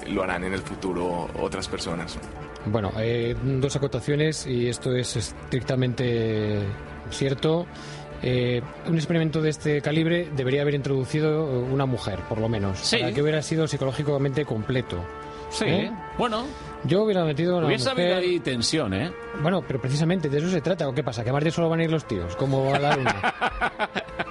lo 0.09 0.23
harán 0.23 0.45
en 0.45 0.55
el 0.55 0.61
futuro 0.61 1.29
otras 1.39 1.69
personas. 1.69 2.19
Bueno, 2.67 2.93
eh, 2.99 3.35
dos 3.43 3.77
acotaciones 3.77 4.47
y 4.47 4.69
esto 4.69 4.95
es 4.95 5.17
estrictamente 5.17 6.63
cierto. 7.11 7.67
Eh, 8.23 8.61
un 8.89 8.97
experimento 8.97 9.41
de 9.41 9.51
este 9.51 9.81
calibre 9.81 10.29
debería 10.35 10.63
haber 10.63 10.75
introducido 10.75 11.45
una 11.63 11.87
mujer, 11.87 12.21
por 12.29 12.39
lo 12.39 12.49
menos, 12.49 12.79
Sí. 12.79 12.99
para 12.99 13.13
que 13.13 13.23
hubiera 13.23 13.43
sido 13.43 13.67
psicológicamente 13.69 14.45
completo. 14.45 15.05
Sí, 15.51 15.65
¿Eh? 15.67 15.91
bueno, 16.19 16.45
Yo 16.85 17.03
hubiera 17.05 17.25
metido 17.25 17.55
a 17.55 17.59
una 17.59 17.67
hubiese 17.69 17.89
habido 17.89 18.09
mujer... 18.09 18.23
ahí 18.23 18.41
tensión, 18.41 18.93
¿eh? 18.93 19.11
Bueno, 19.43 19.63
pero 19.67 19.81
precisamente 19.81 20.29
de 20.29 20.39
eso 20.39 20.51
se 20.51 20.61
trata. 20.61 20.87
¿O 20.89 20.93
qué 20.95 21.03
pasa? 21.03 21.25
¿Que 21.25 21.31
a 21.31 21.33
Marte 21.33 21.51
solo 21.51 21.69
van 21.71 21.81
a 21.81 21.85
ir 21.85 21.91
los 21.91 22.05
tíos? 22.07 22.37
Como 22.37 22.75
a 22.75 22.79
la 22.79 22.95
Luna. 22.97 23.35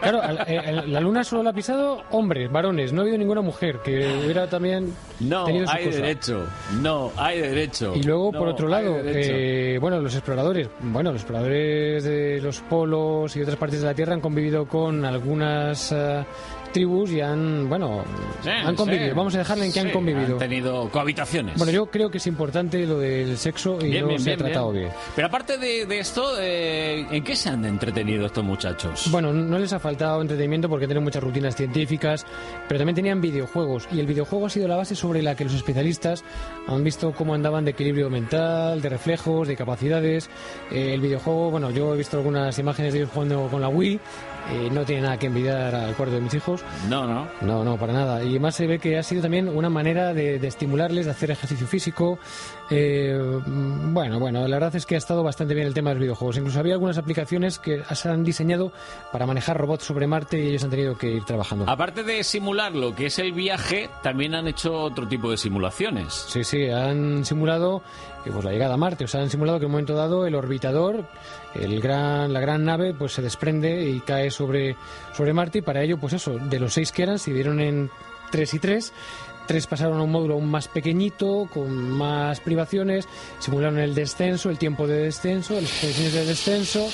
Claro, 0.10 0.22
a 0.22 0.32
la, 0.32 0.82
la 0.86 1.00
Luna 1.00 1.24
solo 1.24 1.44
la 1.44 1.50
ha 1.50 1.54
pisado 1.54 2.04
hombres, 2.12 2.52
varones. 2.52 2.94
No 2.94 3.02
ha 3.02 3.04
habido 3.04 3.18
ninguna 3.18 3.42
mujer 3.42 3.80
que 3.84 3.98
hubiera 4.24 4.48
también 4.48 4.94
No 5.20 5.46
tenido 5.46 5.68
su 5.68 5.74
hay 5.74 5.86
cosa. 5.86 5.98
derecho, 5.98 6.46
no 6.82 7.12
hay 7.18 7.40
derecho. 7.42 7.94
Y 7.96 8.04
luego, 8.04 8.32
No 8.32 8.40
por 8.40 8.48
otro 8.50 8.68
hay 8.68 8.84
lado, 8.84 9.04
derecho. 9.04 9.32
eh, 9.34 9.78
bueno, 9.80 10.00
los 10.00 10.14
exploradores, 10.16 10.70
bueno, 10.82 11.12
los 11.12 11.22
exploradores 11.22 12.04
de 12.04 12.40
los 12.42 12.60
polos 12.62 13.36
y 13.36 13.42
otras 13.42 13.58
partes 13.58 13.82
de 13.82 13.88
la 13.88 13.94
Tierra 13.94 14.14
han 14.14 14.22
convivido 14.22 14.66
con 14.68 15.06
algunas 15.06 15.92
eh, 15.92 16.24
tribus 16.78 17.12
y 17.12 17.22
han, 17.22 17.68
bueno, 17.70 18.04
Sí, 18.44 18.50
han 18.50 18.76
convivido. 18.76 19.10
sí. 19.10 19.14
Vamos 19.16 19.36
a 19.36 19.38
dejarle 19.40 19.66
en 19.66 19.72
que 19.74 19.80
Sí, 19.82 19.88
han 19.88 19.92
convivido. 19.94 20.34
Han 20.34 20.40
tenido 20.40 20.90
cohabitaciones. 20.90 21.58
Bueno, 21.58 21.72
yo 21.74 21.86
creo 21.88 22.10
que 22.10 22.18
es 22.18 22.28
importante 22.28 22.86
lo 22.86 23.00
del 23.00 23.38
sexo 23.38 23.78
y 23.82 23.90
Bien, 23.90 24.02
no 24.04 24.08
bien, 24.10 24.20
se 24.20 24.30
bien, 24.32 24.40
ha 24.40 24.44
tratado 24.46 24.72
bien. 24.72 24.86
bien. 24.86 24.96
Pero 25.16 25.28
aparte 25.28 25.58
de, 25.58 25.86
de 25.86 26.00
esto, 26.00 26.34
eh, 26.40 27.06
¿en 27.12 27.24
qué 27.24 27.36
se 27.36 27.50
han 27.50 27.66
entretenido 27.66 28.26
estos 28.26 28.44
muchachos? 28.44 29.08
Bueno, 29.12 29.34
no 29.34 29.58
les 29.60 29.74
ha 29.74 29.80
faltado 29.80 30.22
entretenimiento 30.22 30.70
porque 30.70 30.86
tienen 30.88 31.04
muchas 31.04 31.24
rutinas 31.24 31.56
científicas, 31.56 32.26
pero 32.68 32.78
también 32.80 32.96
tenían 32.96 33.22
videojuegos. 33.22 33.88
Y 33.92 34.00
el 34.00 34.06
videojuego 34.08 34.46
ha 34.46 34.50
sido 34.50 34.68
la 34.68 34.76
base 34.76 34.96
sobre 34.96 35.22
la 35.22 35.36
que 35.36 35.44
los 35.44 35.54
especialistas 35.54 36.24
han 36.68 36.84
visto 36.84 37.12
cómo 37.14 37.34
andaban 37.34 37.66
de 37.66 37.72
equilibrio 37.72 38.10
mental, 38.10 38.82
de 38.82 38.90
reflejos, 38.90 39.48
de 39.48 39.56
capacidades. 39.56 40.30
Eh, 40.72 40.94
el 40.94 41.02
videojuego, 41.02 41.52
bueno, 41.52 41.72
yo 41.72 41.94
he 41.94 41.98
visto 41.98 42.18
algunas 42.18 42.58
imágenes 42.60 42.94
de 42.94 43.00
ellos 43.00 43.12
jugando 43.14 43.48
con 43.50 43.62
la 43.62 43.70
Wii. 43.70 44.00
Eh, 44.52 44.70
no 44.72 44.86
tiene 44.86 45.04
nada 45.04 45.18
que 45.18 45.28
envidiar 45.28 45.76
al 45.76 45.96
cuarto 45.96 46.16
de 46.16 46.22
mis 46.22 46.34
hijos. 46.34 46.64
No, 46.90 47.06
no. 47.06 47.28
No, 47.42 47.64
no, 47.64 47.78
para 47.78 47.94
nada. 47.94 48.24
Y 48.24 48.30
además 48.30 48.56
se 48.56 48.68
ve 48.68 48.80
que 48.80 48.98
ha 48.98 49.04
sido 49.04 49.22
también 49.22 49.50
una 49.50 49.70
manera 49.70 50.14
de, 50.14 50.40
de 50.40 50.48
estimularles, 50.48 51.06
de 51.06 51.12
hacer 51.12 51.32
ejercicio 51.32 51.68
físico. 51.68 52.20
Eh, 52.70 53.18
bueno, 53.46 54.20
bueno, 54.20 54.48
la 54.48 54.56
verdad 54.56 54.76
es 54.76 54.86
que 54.86 54.96
ha 54.96 54.98
estado 54.98 55.24
bastante 55.24 55.54
bien 55.54 55.68
el 55.68 55.74
tema 55.74 55.90
de 55.92 55.96
los 55.96 56.02
videojuegos. 56.02 56.38
Incluso 56.38 56.60
había 56.60 56.74
algunas 56.74 56.98
aplicaciones 56.98 57.60
que 57.60 57.84
se 57.94 58.10
han 58.10 58.24
diseñado 58.24 58.72
para 59.12 59.26
manejar 59.26 59.58
robots 59.58 59.84
sobre 59.86 60.08
Marte 60.08 60.40
y 60.42 60.48
ellos 60.50 60.64
han 60.64 60.70
tenido 60.70 60.98
que 60.98 61.12
ir 61.12 61.26
trabajando. 61.26 61.70
Aparte 61.70 62.04
de 62.04 62.24
simular 62.24 62.76
lo 62.76 62.96
que 62.96 63.08
es 63.08 63.20
el 63.20 63.34
viaje, 63.34 63.90
también 64.02 64.36
han 64.36 64.48
hecho 64.48 64.74
otro 64.82 65.08
tipo 65.08 65.32
de 65.32 65.38
simulaciones. 65.38 66.14
Sí, 66.14 66.44
sí, 66.44 66.70
han 66.70 67.26
simulado 67.26 67.82
eh, 68.26 68.30
pues, 68.32 68.44
la 68.44 68.52
llegada 68.52 68.74
a 68.76 68.78
Marte. 68.78 69.06
O 69.06 69.08
sea, 69.08 69.22
han 69.22 69.30
simulado 69.30 69.60
que 69.60 69.66
en 69.66 69.68
un 69.68 69.72
momento 69.74 69.96
dado 69.96 70.26
el 70.26 70.36
orbitador, 70.36 71.06
el 71.54 71.82
gran, 71.82 72.34
la 72.34 72.40
gran 72.40 72.66
nave, 72.66 72.94
pues 72.94 73.14
se 73.14 73.22
desprende 73.22 73.90
y 73.90 74.00
cae 74.02 74.32
sobre, 74.32 74.76
sobre 75.14 75.34
Marte. 75.34 75.60
Y 75.60 75.62
para 75.62 75.84
ello, 75.84 75.98
pues 75.98 76.14
eso, 76.14 76.38
de 76.38 76.60
los 76.60 76.74
seis 76.74 76.92
que 76.92 77.04
eran, 77.04 77.20
se 77.20 77.32
dividieron 77.32 77.60
en 77.60 77.90
tres 78.32 78.54
y 78.54 78.60
tres. 78.60 78.94
Tres 79.48 79.66
pasaron 79.66 80.00
a 80.00 80.04
un 80.04 80.12
módulo 80.12 80.34
aún 80.34 80.52
más 80.52 80.68
pequeñito, 80.68 81.48
con 81.54 81.72
más 81.92 82.42
privaciones, 82.42 83.08
simularon 83.40 83.80
el 83.80 83.96
descenso, 83.96 84.50
el 84.50 84.58
tiempo 84.58 84.88
de 84.88 85.04
descenso, 85.04 85.54
las 85.54 85.72
condiciones 85.72 86.14
de 86.14 86.26
descenso, 86.26 86.90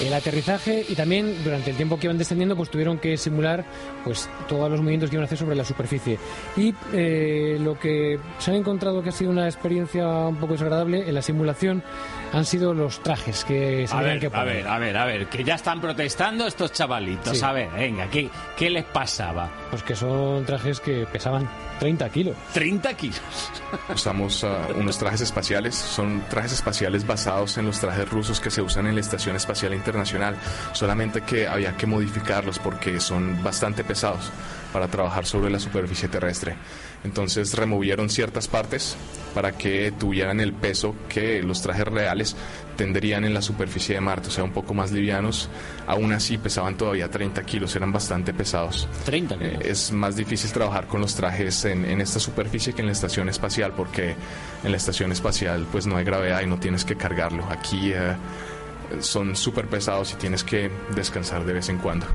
el 0.00 0.12
aterrizaje 0.12 0.84
y 0.88 0.94
también 0.94 1.42
durante 1.44 1.70
el 1.70 1.76
tiempo 1.76 1.98
que 1.98 2.06
iban 2.06 2.18
descendiendo 2.18 2.56
pues 2.56 2.70
tuvieron 2.70 2.98
que 2.98 3.16
simular 3.16 3.64
pues 4.04 4.28
todos 4.48 4.70
los 4.70 4.80
movimientos 4.80 5.10
que 5.10 5.16
iban 5.16 5.24
a 5.24 5.26
hacer 5.26 5.38
sobre 5.38 5.56
la 5.56 5.64
superficie 5.64 6.18
y 6.56 6.74
eh, 6.92 7.58
lo 7.60 7.78
que 7.78 8.18
se 8.38 8.50
han 8.50 8.56
encontrado 8.56 9.02
que 9.02 9.10
ha 9.10 9.12
sido 9.12 9.30
una 9.30 9.46
experiencia 9.46 10.06
un 10.06 10.36
poco 10.36 10.54
desagradable 10.54 11.08
en 11.08 11.14
la 11.14 11.22
simulación 11.22 11.82
han 12.32 12.44
sido 12.44 12.74
los 12.74 13.02
trajes 13.02 13.44
que 13.44 13.86
se 13.86 13.94
A 13.94 14.00
ver, 14.00 14.18
que 14.18 14.26
a 14.26 14.30
poner 14.30 14.46
ver, 14.46 14.68
a 14.68 14.78
ver, 14.78 14.96
a 14.96 15.04
ver, 15.04 15.26
que 15.28 15.44
ya 15.44 15.54
están 15.54 15.80
protestando 15.80 16.46
estos 16.46 16.72
chavalitos. 16.72 17.38
Sí. 17.38 17.44
A 17.44 17.52
ver, 17.52 17.70
venga, 17.70 18.08
¿qué, 18.10 18.28
¿qué 18.56 18.70
les 18.70 18.84
pasaba? 18.84 19.50
pues 19.70 19.82
que 19.82 19.94
son 19.94 20.44
trajes 20.44 20.80
que 20.80 21.06
pesaban 21.06 21.48
30 21.80 22.08
kilos 22.10 22.36
30 22.52 22.94
kilos. 22.94 23.20
Usamos 23.94 24.44
ah, 24.44 24.68
unos 24.76 24.98
trajes 24.98 25.20
espaciales, 25.20 25.74
son 25.74 26.22
trajes 26.28 26.52
espaciales 26.52 27.06
basados 27.06 27.58
en 27.58 27.66
los 27.66 27.80
trajes 27.80 28.08
rusos 28.08 28.40
que 28.40 28.50
se 28.50 28.62
usan 28.62 28.86
en 28.86 28.94
la 28.94 29.00
Estación 29.00 29.36
Espacial 29.36 29.74
Internacional, 29.74 29.83
solamente 30.72 31.22
que 31.22 31.46
había 31.46 31.76
que 31.76 31.86
modificarlos 31.86 32.58
porque 32.58 33.00
son 33.00 33.42
bastante 33.42 33.84
pesados 33.84 34.30
para 34.72 34.88
trabajar 34.88 35.24
sobre 35.24 35.50
la 35.50 35.60
superficie 35.60 36.08
terrestre. 36.08 36.56
Entonces 37.04 37.54
removieron 37.54 38.10
ciertas 38.10 38.48
partes 38.48 38.96
para 39.34 39.52
que 39.52 39.92
tuvieran 39.92 40.40
el 40.40 40.52
peso 40.52 40.96
que 41.08 41.42
los 41.42 41.62
trajes 41.62 41.84
reales 41.84 42.34
tendrían 42.76 43.24
en 43.24 43.34
la 43.34 43.42
superficie 43.42 43.94
de 43.94 44.00
Marte, 44.00 44.28
o 44.28 44.30
sea, 44.32 44.42
un 44.42 44.52
poco 44.52 44.74
más 44.74 44.90
livianos. 44.90 45.48
Aún 45.86 46.12
así 46.12 46.38
pesaban 46.38 46.76
todavía 46.76 47.08
30 47.08 47.42
kilos, 47.44 47.76
eran 47.76 47.92
bastante 47.92 48.34
pesados. 48.34 48.88
30 49.04 49.38
kilos. 49.38 49.52
Eh, 49.52 49.58
es 49.70 49.92
más 49.92 50.16
difícil 50.16 50.50
trabajar 50.50 50.88
con 50.88 51.00
los 51.00 51.14
trajes 51.14 51.64
en, 51.66 51.84
en 51.84 52.00
esta 52.00 52.18
superficie 52.18 52.72
que 52.72 52.80
en 52.80 52.86
la 52.86 52.92
estación 52.92 53.28
espacial, 53.28 53.74
porque 53.76 54.16
en 54.64 54.70
la 54.70 54.76
estación 54.76 55.12
espacial 55.12 55.66
pues 55.70 55.86
no 55.86 55.96
hay 55.96 56.04
gravedad 56.04 56.40
y 56.42 56.46
no 56.46 56.58
tienes 56.58 56.84
que 56.84 56.96
cargarlo. 56.96 57.44
Aquí 57.50 57.92
eh, 57.92 58.16
son 59.02 59.36
súper 59.36 59.66
pesados 59.66 60.12
y 60.12 60.16
tienes 60.16 60.44
que 60.44 60.70
descansar 60.94 61.44
de 61.44 61.52
vez 61.54 61.68
en 61.68 61.78
cuando. 61.78 62.06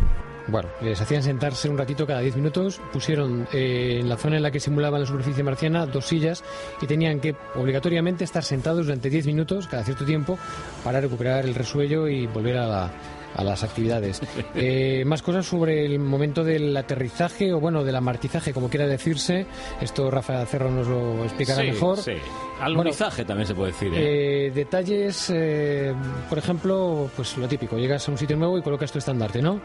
Bueno, 0.47 0.67
les 0.81 0.99
hacían 0.99 1.21
sentarse 1.21 1.69
un 1.69 1.77
ratito 1.77 2.07
cada 2.07 2.21
10 2.21 2.35
minutos, 2.37 2.81
pusieron 2.91 3.47
eh, 3.53 3.97
en 3.99 4.09
la 4.09 4.17
zona 4.17 4.37
en 4.37 4.41
la 4.43 4.49
que 4.49 4.59
simulaban 4.59 4.99
la 5.01 5.05
superficie 5.05 5.43
marciana 5.43 5.85
dos 5.85 6.05
sillas 6.07 6.43
y 6.81 6.87
tenían 6.87 7.19
que 7.19 7.35
obligatoriamente 7.53 8.23
estar 8.23 8.43
sentados 8.43 8.87
durante 8.87 9.11
10 9.11 9.27
minutos 9.27 9.67
cada 9.67 9.83
cierto 9.83 10.05
tiempo 10.05 10.39
para 10.83 11.01
recuperar 11.01 11.45
el 11.45 11.53
resuello 11.53 12.07
y 12.07 12.25
volver 12.25 12.57
a, 12.57 12.65
la- 12.67 12.91
a 13.35 13.43
las 13.43 13.63
actividades. 13.63 14.21
Eh, 14.55 15.03
más 15.05 15.21
cosas 15.21 15.45
sobre 15.45 15.85
el 15.85 15.99
momento 15.99 16.43
del 16.43 16.75
aterrizaje 16.75 17.53
o 17.53 17.59
bueno, 17.59 17.83
del 17.83 17.95
amartizaje, 17.95 18.51
como 18.53 18.69
quiera 18.69 18.87
decirse. 18.87 19.45
Esto 19.79 20.09
Rafa 20.11 20.45
Cerro 20.45 20.69
nos 20.71 20.87
lo 20.87 21.23
explicará 21.23 21.61
Sí, 21.61 21.67
mejor. 21.67 21.97
sí. 21.99 22.11
Bueno, 22.11 22.81
Alunizaje 22.81 23.23
también 23.23 23.47
se 23.47 23.55
puede 23.55 23.71
decir. 23.71 23.93
¿eh? 23.93 24.47
eh, 24.47 24.51
detalles, 24.51 25.31
eh, 25.33 25.93
por 26.27 26.37
ejemplo, 26.37 27.09
pues 27.15 27.37
lo 27.37 27.47
típico, 27.47 27.77
llegas 27.77 28.07
a 28.07 28.11
un 28.11 28.17
sitio 28.17 28.35
nuevo 28.35 28.57
y 28.57 28.61
colocas 28.61 28.91
tu 28.91 28.97
estandarte, 28.97 29.41
¿no? 29.41 29.61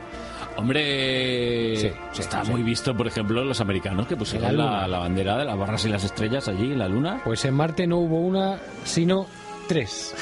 Hombre, 0.57 1.77
Sí, 1.77 1.91
sí, 2.12 2.21
está 2.21 2.45
muy 2.45 2.62
visto, 2.62 2.97
por 2.97 3.07
ejemplo, 3.07 3.43
los 3.45 3.61
americanos 3.61 4.07
que 4.07 4.17
pusieron 4.17 4.57
la 4.57 4.65
la, 4.83 4.89
la 4.89 4.99
bandera 4.99 5.37
de 5.39 5.45
las 5.45 5.59
barras 5.59 5.85
y 5.85 5.89
las 5.89 6.05
estrellas 6.05 6.47
allí 6.49 6.73
en 6.73 6.79
la 6.79 6.89
luna. 6.89 7.21
Pues 7.25 7.45
en 7.45 7.55
Marte 7.55 7.87
no 7.87 7.99
hubo 7.99 8.21
una, 8.21 8.59
sino 8.85 9.27
tres. 9.67 10.15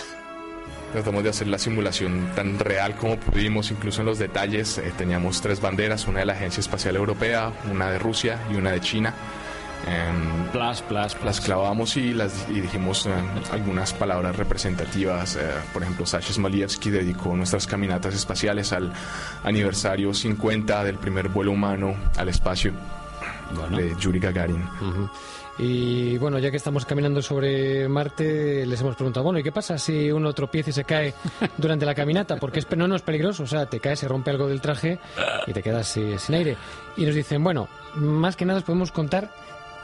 Tratamos 0.93 1.23
de 1.25 1.31
hacer 1.31 1.49
la 1.49 1.59
simulación 1.59 2.31
tan 2.37 2.59
real 2.59 2.95
como 2.97 3.17
pudimos, 3.17 3.71
incluso 3.71 4.01
en 4.03 4.07
los 4.07 4.19
detalles. 4.19 4.77
Eh, 4.79 4.93
teníamos 4.97 5.41
tres 5.41 5.61
banderas, 5.61 6.07
una 6.07 6.21
de 6.21 6.27
la 6.27 6.35
Agencia 6.35 6.61
Espacial 6.61 6.97
Europea, 6.97 7.51
una 7.71 7.91
de 7.91 7.99
Rusia 7.99 8.39
y 8.51 8.57
una 8.57 8.73
de 8.73 8.81
China. 8.81 9.15
Em, 9.87 10.49
Plus, 10.53 10.83
plus, 10.83 11.17
las 11.25 11.41
clavamos 11.41 11.97
y, 11.97 12.13
las, 12.13 12.47
y 12.51 12.61
dijimos 12.61 13.07
eh, 13.07 13.11
algunas 13.53 13.93
palabras 13.95 14.37
representativas. 14.37 15.35
eh, 15.37 15.41
por 15.73 15.83
ejemplo, 15.83 16.05
Sasha 16.07 16.33
Smolievsky 16.35 16.91
dedicó 16.91 17.35
nuestras 17.35 17.67
caminatas 17.67 18.15
espaciales 18.15 18.73
al 18.73 18.93
aniversario 19.45 20.13
50 20.13 20.85
del 20.85 20.99
primer 20.99 21.31
vuelo 21.31 21.53
humano 21.53 21.97
al 22.19 22.29
espacio 22.29 22.73
de 23.71 23.95
Yuri 23.99 24.19
Gagarin. 24.21 24.63
Y 25.59 26.17
bueno, 26.19 26.39
ya 26.39 26.51
que 26.51 26.57
estamos 26.57 26.87
caminando 26.87 27.21
sobre 27.21 27.87
Marte, 27.89 28.65
les 28.65 28.81
hemos 28.81 28.97
preguntado, 28.97 29.25
bueno, 29.25 29.39
¿y 29.39 29.43
qué 29.43 29.53
pasa 29.53 29.77
si 29.77 30.11
uno 30.11 30.33
tropieza 30.33 30.71
y 30.71 30.73
se 30.73 30.85
cae 30.85 31.15
durante 31.59 31.85
la 31.85 31.95
caminata? 31.95 32.37
Porque 32.37 32.61
es, 32.61 32.71
no, 32.77 32.89
no 32.89 32.97
es 32.97 33.03
peligroso, 33.03 33.43
o 33.43 33.47
sea, 33.47 33.67
te 33.67 33.79
caes, 33.79 33.99
se 33.99 34.09
rompe 34.09 34.31
algo 34.31 34.49
del 34.49 34.61
traje 34.61 34.99
y 35.47 35.53
te 35.53 35.63
quedas 35.63 35.97
eh, 35.99 36.19
sin 36.19 36.37
aire. 36.37 36.57
Y 36.97 37.05
nos 37.05 37.15
dicen, 37.15 37.45
bueno, 37.45 37.69
más 37.97 38.37
que 38.37 38.47
nada 38.47 38.61
os 38.61 38.65
podemos 38.65 38.93
contar 38.93 39.31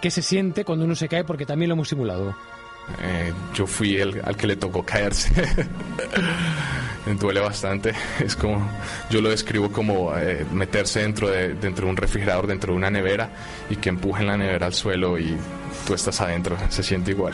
qué 0.00 0.10
se 0.10 0.22
siente 0.22 0.64
cuando 0.64 0.84
uno 0.84 0.94
se 0.94 1.08
cae 1.08 1.24
porque 1.24 1.44
también 1.44 1.68
lo 1.68 1.74
hemos 1.74 1.88
simulado. 1.88 2.34
Eh, 3.02 3.32
yo 3.54 3.66
fui 3.66 3.96
el 3.96 4.20
al 4.24 4.36
que 4.36 4.46
le 4.46 4.56
tocó 4.56 4.82
caerse. 4.82 5.30
Duele 7.20 7.40
bastante. 7.40 7.92
Es 8.20 8.36
como, 8.36 8.70
yo 9.10 9.20
lo 9.20 9.30
describo 9.30 9.70
como 9.70 10.16
eh, 10.16 10.44
meterse 10.52 11.00
dentro 11.00 11.28
de, 11.28 11.54
dentro 11.54 11.84
de 11.86 11.90
un 11.90 11.96
refrigerador, 11.96 12.46
dentro 12.46 12.72
de 12.72 12.78
una 12.78 12.90
nevera 12.90 13.30
y 13.70 13.76
que 13.76 13.88
empujen 13.88 14.26
la 14.26 14.36
nevera 14.36 14.66
al 14.66 14.74
suelo 14.74 15.18
y 15.18 15.36
tú 15.88 15.94
estás 15.94 16.20
adentro. 16.20 16.54
Se 16.68 16.82
siente 16.82 17.12
igual. 17.12 17.32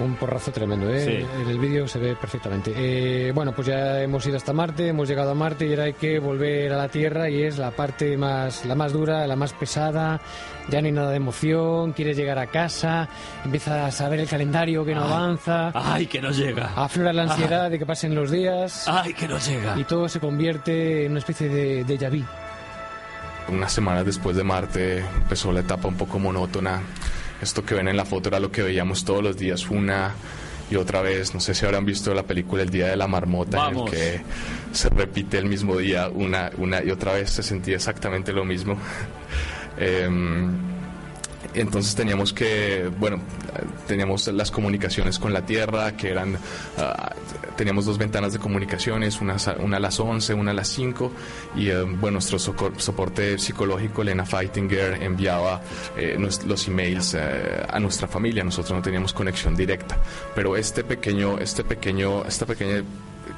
Un 0.00 0.16
porrazo 0.16 0.50
tremendo, 0.50 0.90
¿eh? 0.90 1.04
Sí. 1.04 1.40
En 1.42 1.48
el 1.48 1.58
vídeo 1.58 1.86
se 1.86 2.00
ve 2.00 2.16
perfectamente. 2.16 2.72
Eh, 2.76 3.30
bueno, 3.32 3.52
pues 3.52 3.68
ya 3.68 4.02
hemos 4.02 4.26
ido 4.26 4.36
hasta 4.36 4.52
Marte, 4.52 4.88
hemos 4.88 5.08
llegado 5.08 5.30
a 5.30 5.34
Marte 5.34 5.64
y 5.64 5.70
ahora 5.70 5.84
hay 5.84 5.92
que 5.94 6.18
volver 6.18 6.72
a 6.72 6.76
la 6.76 6.88
Tierra 6.88 7.30
y 7.30 7.40
es 7.44 7.56
la 7.56 7.70
parte 7.70 8.16
más, 8.16 8.66
la 8.66 8.74
más 8.74 8.92
dura, 8.92 9.26
la 9.28 9.36
más 9.36 9.52
pesada. 9.52 10.20
Ya 10.68 10.80
no 10.80 10.86
hay 10.86 10.92
nada 10.92 11.10
de 11.12 11.16
emoción, 11.16 11.92
quieres 11.92 12.16
llegar 12.16 12.38
a 12.40 12.48
casa, 12.48 13.08
empiezas 13.44 14.00
a 14.00 14.08
ver 14.08 14.18
el 14.20 14.28
calendario 14.28 14.84
que 14.84 14.92
no 14.94 15.04
Ay. 15.04 15.12
avanza. 15.12 15.70
Ay, 15.72 16.06
que 16.08 16.20
no 16.20 16.30
llega. 16.32 16.72
Aflora 16.74 17.12
la 17.12 17.22
ansiedad 17.22 17.70
de 17.70 17.78
que 17.78 17.86
pasen 17.86 18.12
los 18.14 18.32
días. 18.32 18.88
Ay, 18.88 19.14
que 19.14 19.28
no 19.28 19.38
llega. 19.38 19.78
Y 19.78 19.84
todo 19.84 20.08
se 20.08 20.18
convierte 20.18 21.04
en 21.04 21.12
una 21.12 21.20
especie 21.20 21.48
de 21.48 21.86
déjà 21.86 22.10
vu. 22.10 22.24
Unas 23.48 23.72
semanas 23.72 24.04
después 24.04 24.36
de 24.36 24.42
Marte 24.42 24.98
empezó 24.98 25.52
la 25.52 25.60
etapa 25.60 25.88
un 25.88 25.96
poco 25.96 26.18
monótona. 26.18 26.82
Esto 27.40 27.64
que 27.64 27.74
ven 27.74 27.88
en 27.88 27.96
la 27.96 28.04
foto 28.04 28.28
era 28.28 28.40
lo 28.40 28.50
que 28.50 28.62
veíamos 28.62 29.04
todos 29.04 29.22
los 29.22 29.36
días 29.36 29.68
una 29.70 30.14
y 30.70 30.76
otra 30.76 31.00
vez. 31.02 31.34
No 31.34 31.40
sé 31.40 31.54
si 31.54 31.64
habrán 31.64 31.84
visto 31.84 32.12
la 32.14 32.24
película 32.24 32.62
El 32.62 32.70
Día 32.70 32.88
de 32.88 32.96
la 32.96 33.06
Marmota, 33.06 33.58
Vamos. 33.58 33.92
en 33.92 33.98
el 33.98 34.02
que 34.02 34.22
se 34.72 34.88
repite 34.88 35.38
el 35.38 35.46
mismo 35.46 35.76
día 35.76 36.08
una, 36.08 36.50
una 36.58 36.82
y 36.82 36.90
otra 36.90 37.12
vez. 37.12 37.30
Se 37.30 37.42
sentía 37.42 37.76
exactamente 37.76 38.32
lo 38.32 38.44
mismo. 38.44 38.76
Em, 39.78 40.56
entonces 41.60 41.94
teníamos 41.94 42.32
que, 42.32 42.90
bueno, 42.98 43.20
teníamos 43.86 44.26
las 44.28 44.50
comunicaciones 44.50 45.18
con 45.18 45.32
la 45.32 45.44
Tierra, 45.46 45.96
que 45.96 46.10
eran, 46.10 46.36
ah, 46.78 47.14
teníamos 47.56 47.84
dos 47.86 47.98
ventanas 47.98 48.32
de 48.32 48.38
comunicaciones, 48.38 49.20
una, 49.20 49.36
a- 49.36 49.80
las 49.80 49.98
11, 50.00 50.34
una 50.34 50.50
a 50.50 50.54
las 50.54 50.68
5, 50.68 51.10
y 51.56 51.68
eh, 51.68 51.82
bueno, 51.82 52.16
nuestro 52.16 52.38
soporte 52.38 53.38
psicológico, 53.38 54.02
Elena 54.02 54.24
Fightinger, 54.26 55.02
enviaba 55.02 55.60
eh, 55.96 56.16
los 56.46 56.68
emails 56.68 57.14
eh, 57.14 57.64
a 57.68 57.78
nuestra 57.80 58.08
familia, 58.08 58.42
nosotros 58.44 58.72
no 58.76 58.82
teníamos 58.82 59.12
conexión 59.12 59.54
directa, 59.56 59.98
pero 60.34 60.56
este 60.56 60.84
pequeño, 60.84 61.38
este 61.38 61.64
pequeño, 61.64 62.24
esta 62.24 62.46
pequeña 62.46 62.82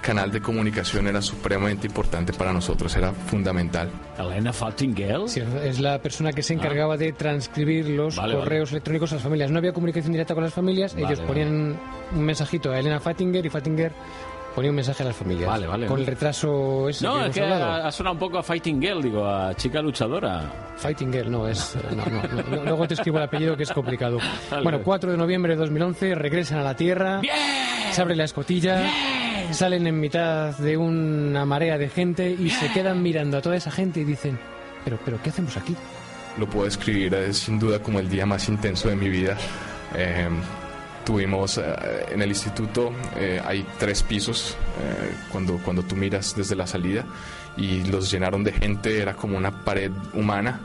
canal 0.01 0.31
de 0.31 0.41
comunicación 0.41 1.07
era 1.07 1.21
supremamente 1.23 1.87
importante 1.87 2.33
para 2.33 2.53
nosotros, 2.53 2.95
era 2.97 3.13
fundamental. 3.13 3.91
Elena 4.19 4.53
Fightinger. 4.53 5.29
Sí, 5.29 5.43
es 5.63 5.81
la 5.81 6.01
persona 6.01 6.33
que 6.33 6.43
se 6.43 6.55
encargaba 6.55 6.97
de 6.97 7.13
transcribir 7.13 7.89
los 7.89 8.17
Vale, 8.17 8.35
correos 8.35 8.71
electrónicos 8.73 9.13
a 9.13 9.17
las 9.17 9.23
familias. 9.25 9.51
No 9.51 9.59
había 9.59 9.73
comunicación 9.73 10.13
directa 10.13 10.35
con 10.35 10.45
las 10.45 10.55
familias, 10.55 10.95
Vale, 10.95 11.07
ellos 11.07 11.19
vale. 11.21 11.29
ponían 11.29 11.79
un 12.15 12.25
mensajito 12.25 12.71
a 12.71 12.79
Elena 12.79 13.01
Fattinger 13.01 13.45
y 13.45 13.51
Fattinger 13.51 13.93
ponía 14.55 14.71
un 14.71 14.77
mensaje 14.77 15.05
a 15.05 15.07
las 15.07 15.17
familias. 15.17 15.49
Vale, 15.49 15.67
vale. 15.69 15.87
Con 15.87 16.01
el 16.01 16.07
retraso 16.07 16.89
ese 16.89 17.05
No, 17.05 17.23
que 17.23 17.29
es 17.29 17.35
que 17.35 17.43
ha, 17.43 17.87
ha 17.87 17.93
sonado 17.93 18.15
un 18.15 18.19
poco 18.19 18.39
a 18.39 18.43
Fighting 18.43 18.83
Girl, 18.83 19.01
digo, 19.01 19.25
a 19.25 19.55
chica 19.55 19.81
luchadora. 19.81 20.51
Fighting 20.77 21.13
Girl, 21.13 21.31
no, 21.31 21.47
es. 21.47 21.77
No, 21.95 22.05
no, 22.05 22.23
no, 22.23 22.57
no, 22.57 22.65
luego 22.65 22.89
te 22.89 22.95
escribo 22.95 23.19
el 23.19 23.25
apellido 23.25 23.57
que 23.57 23.63
es 23.63 23.73
complicado. 23.73 24.19
Vale. 24.51 24.63
Bueno, 24.65 24.81
4 24.83 25.13
de 25.13 25.17
noviembre 25.17 25.53
de 25.53 25.61
2011 25.61 26.15
regresan 26.17 26.59
a 26.59 26.63
la 26.65 26.75
Tierra. 26.75 27.21
Se 27.93 28.03
abre 28.03 28.17
la 28.17 28.25
escotilla. 28.25 28.83
Salen 29.53 29.87
en 29.87 29.99
mitad 30.01 30.57
de 30.59 30.77
una 30.77 31.45
marea 31.45 31.79
de 31.79 31.89
gente 31.89 32.31
y 32.31 32.51
se 32.51 32.71
quedan 32.73 33.03
mirando 33.03 33.39
a 33.39 33.43
toda 33.43 33.57
esa 33.57 33.71
gente 33.71 34.01
y 34.01 34.05
dicen: 34.05 34.39
¿Pero, 34.85 34.99
pero 35.05 35.21
qué 35.23 35.31
hacemos 35.31 35.57
aquí? 35.57 35.77
lo 36.39 36.49
puedo 36.49 36.67
describir 36.67 37.13
eh, 37.15 37.35
sin 37.35 37.59
duda 37.59 37.83
como 37.83 37.99
el 37.99 38.09
día 38.09 38.25
más 38.25 38.49
intenso 38.49 38.89
de 38.89 38.95
mi 38.95 39.09
vida. 39.09 39.37
Eh, 39.97 40.29
tuvimos 41.09 41.57
eh, 41.57 41.63
en 42.11 42.21
el 42.21 42.29
instituto, 42.29 42.93
eh, 43.17 43.41
hay 43.43 43.67
tres 43.79 44.03
pisos 44.03 44.57
eh, 44.79 45.15
cuando, 45.33 45.57
cuando 45.57 45.83
tú 45.83 45.97
miras 45.97 46.37
desde 46.37 46.55
la 46.55 46.67
salida 46.67 47.07
y 47.57 47.83
los 47.85 48.11
llenaron 48.11 48.45
de 48.45 48.53
gente, 48.53 49.01
era 49.01 49.15
como 49.15 49.39
una 49.39 49.65
pared 49.65 49.91
humana. 50.13 50.61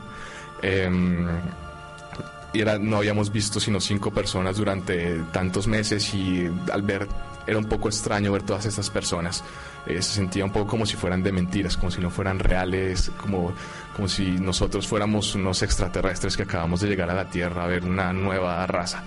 Y 2.52 2.60
era, 2.60 2.78
no 2.78 2.98
habíamos 2.98 3.32
visto 3.32 3.58
sino 3.58 3.80
cinco 3.80 4.10
personas 4.10 4.56
durante 4.56 5.18
tantos 5.32 5.66
meses 5.66 6.14
y 6.14 6.48
al 6.72 6.82
ver 6.82 7.08
era 7.46 7.58
un 7.58 7.66
poco 7.66 7.88
extraño 7.88 8.32
ver 8.32 8.42
todas 8.42 8.66
estas 8.66 8.90
personas. 8.90 9.44
Eh, 9.86 10.00
se 10.00 10.14
sentía 10.14 10.44
un 10.44 10.50
poco 10.50 10.66
como 10.66 10.86
si 10.86 10.96
fueran 10.96 11.22
de 11.22 11.32
mentiras, 11.32 11.76
como 11.76 11.90
si 11.90 12.00
no 12.00 12.10
fueran 12.10 12.38
reales, 12.38 13.10
como, 13.18 13.52
como 13.94 14.08
si 14.08 14.32
nosotros 14.32 14.86
fuéramos 14.86 15.34
unos 15.34 15.62
extraterrestres 15.62 16.36
que 16.36 16.44
acabamos 16.44 16.80
de 16.80 16.88
llegar 16.88 17.10
a 17.10 17.14
la 17.14 17.28
Tierra 17.28 17.64
a 17.64 17.66
ver 17.66 17.84
una 17.84 18.12
nueva 18.12 18.66
raza. 18.66 19.02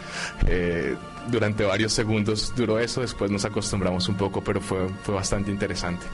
Eh, 0.45 0.95
durante 1.27 1.63
varios 1.63 1.93
segundos 1.93 2.53
duró 2.55 2.79
eso, 2.79 3.01
después 3.01 3.31
nos 3.31 3.43
acostumbramos 3.45 4.07
un 4.07 4.15
poco, 4.15 4.43
pero 4.43 4.61
fue, 4.61 4.87
fue 5.03 5.15
bastante 5.15 5.51
interesante. 5.51 6.05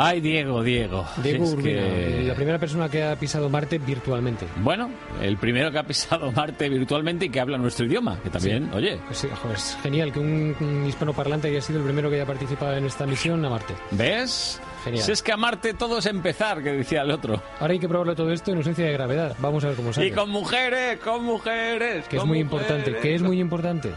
Ay, 0.00 0.20
Diego, 0.20 0.62
Diego. 0.62 1.04
Diego 1.22 1.44
Es 1.44 1.52
Urbina, 1.54 1.80
que- 1.82 2.22
la 2.26 2.34
primera 2.34 2.58
persona 2.58 2.88
que 2.88 3.02
ha 3.02 3.16
pisado 3.16 3.48
Marte 3.48 3.78
virtualmente. 3.78 4.46
Bueno, 4.62 4.90
el 5.20 5.36
primero 5.38 5.70
que 5.72 5.78
ha 5.78 5.82
pisado 5.82 6.30
Marte 6.36 6.68
virtualmente 6.68 7.26
y 7.26 7.28
que 7.30 7.40
habla 7.40 7.58
nuestro 7.58 7.86
idioma, 7.86 8.18
que 8.22 8.30
también, 8.30 8.68
Sí. 8.70 8.76
oye, 8.76 8.98
Pues 9.06 9.18
sí, 9.18 9.28
joder, 9.42 9.56
es 9.56 9.76
genial 9.82 10.12
que 10.12 10.20
un, 10.20 10.54
un 10.60 10.86
hispanoparlante 10.86 11.48
haya 11.48 11.60
sido 11.60 11.80
el 11.80 11.84
primero 11.84 12.08
que 12.10 12.16
haya 12.16 12.26
participado 12.26 12.76
en 12.76 12.84
esta 12.86 13.06
misión 13.06 13.44
a 13.44 13.50
Marte. 13.50 13.74
¿ves? 13.90 14.60
Genial. 14.84 15.04
Si 15.04 15.10
es 15.12 15.22
que 15.22 15.32
a 15.32 15.36
Marte 15.36 15.74
todo 15.74 15.98
es 15.98 16.06
empezar, 16.06 16.62
que 16.62 16.70
decía 16.72 17.02
el 17.02 17.10
otro. 17.10 17.42
Ahora 17.58 17.72
hay 17.72 17.80
que 17.80 17.88
probarlo 17.88 18.14
todo 18.14 18.30
esto 18.32 18.52
en 18.52 18.58
ausencia 18.58 18.84
de 18.86 18.92
gravedad. 18.92 19.34
Vamos 19.40 19.64
a 19.64 19.68
ver 19.68 19.76
cómo 19.76 19.92
sale. 19.92 20.06
Y 20.06 20.10
con 20.12 20.30
mujeres, 20.30 21.00
con 21.00 21.24
mujeres. 21.24 22.06
que 22.06 22.16
es 22.18 22.24
muy 22.24 22.44
mujeres. 22.44 22.68
importante, 22.70 23.00
que 23.00 23.14
es 23.16 23.22
muy 23.22 23.40
importante. 23.40 23.90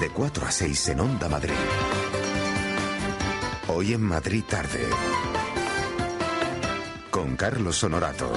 De 0.00 0.08
4 0.08 0.46
a 0.46 0.50
6 0.50 0.88
en 0.88 1.00
Onda 1.00 1.28
Madrid. 1.28 1.52
Hoy 3.68 3.92
en 3.92 4.00
Madrid 4.00 4.42
tarde. 4.48 4.88
Con 7.10 7.36
Carlos 7.36 7.84
Honorato. 7.84 8.32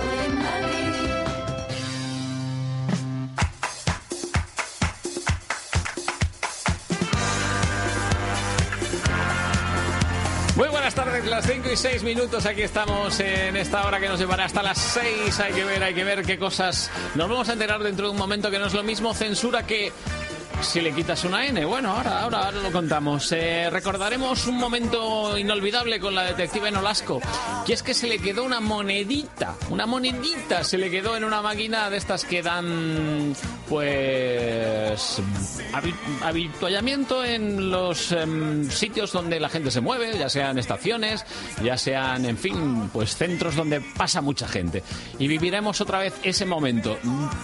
Muy 10.58 10.68
buenas 10.68 10.94
tardes, 10.94 11.26
las 11.26 11.48
5 11.48 11.70
y 11.72 11.78
6 11.78 12.04
minutos. 12.04 12.46
Aquí 12.46 12.64
estamos 12.64 13.18
en 13.22 13.56
esta 13.56 13.88
hora 13.88 14.02
que 14.02 14.10
nos 14.10 14.20
llevará 14.20 14.44
hasta 14.46 14.62
las 14.62 14.78
6. 14.78 15.40
Hay 15.40 15.54
que 15.54 15.64
ver, 15.64 15.82
hay 15.82 15.94
que 15.94 16.04
ver 16.04 16.24
qué 16.24 16.38
cosas. 16.38 16.92
Nos 17.16 17.30
vamos 17.30 17.48
a 17.48 17.54
enterar 17.54 17.82
dentro 17.82 18.08
de 18.08 18.12
un 18.12 18.18
momento 18.18 18.52
que 18.52 18.60
no 18.60 18.66
es 18.66 18.74
lo 18.74 18.84
mismo 18.84 19.14
censura 19.14 19.66
que. 19.66 19.94
Si 20.62 20.80
le 20.80 20.94
quitas 20.94 21.24
una 21.26 21.46
N, 21.46 21.66
bueno, 21.66 21.92
ahora, 21.92 22.22
ahora, 22.22 22.46
ahora 22.46 22.62
lo 22.62 22.72
contamos. 22.72 23.32
Eh, 23.34 23.70
recordaremos 23.70 24.48
un 24.48 24.58
momento 24.58 25.38
inolvidable 25.38 26.00
con 26.00 26.16
la 26.16 26.24
detective 26.24 26.72
Nolasco, 26.72 27.20
que 27.66 27.74
es 27.74 27.84
que 27.84 27.94
se 27.94 28.08
le 28.08 28.18
quedó 28.20 28.44
una 28.46 28.62
monedita, 28.62 29.56
una 29.70 29.86
monedita 29.86 30.64
se 30.64 30.78
le 30.78 30.90
quedó 30.90 31.18
en 31.18 31.26
una 31.26 31.42
máquina 31.42 31.90
de 31.90 31.98
estas 31.98 32.24
que 32.24 32.42
dan 32.42 33.36
pues 33.68 35.20
habi- 35.74 35.94
habituallamiento 36.24 37.26
en 37.26 37.70
los 37.70 38.12
em, 38.14 38.70
sitios 38.70 39.12
donde 39.12 39.40
la 39.40 39.50
gente 39.50 39.70
se 39.70 39.82
mueve, 39.82 40.18
ya 40.18 40.30
sean 40.30 40.58
estaciones, 40.58 41.26
ya 41.62 41.78
sean, 41.78 42.26
en 42.26 42.38
fin, 42.38 42.90
pues 42.94 43.16
centros 43.18 43.56
donde 43.56 43.82
pasa 43.82 44.22
mucha 44.22 44.48
gente. 44.48 44.82
Y 45.20 45.28
viviremos 45.28 45.82
otra 45.82 46.00
vez 46.00 46.14
ese 46.24 46.46
momento. 46.46 46.98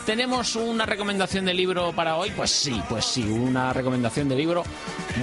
¿Tenemos 0.05 0.55
una 0.55 0.86
recomendación 0.86 1.45
de 1.45 1.53
libro 1.53 1.91
para 1.93 2.16
hoy? 2.16 2.32
Pues 2.32 2.49
sí, 2.51 2.82
pues 2.88 3.09
sí, 3.10 3.24
una 3.24 3.74
recomendación 3.74 4.30
de 4.30 4.36
libro 4.36 4.64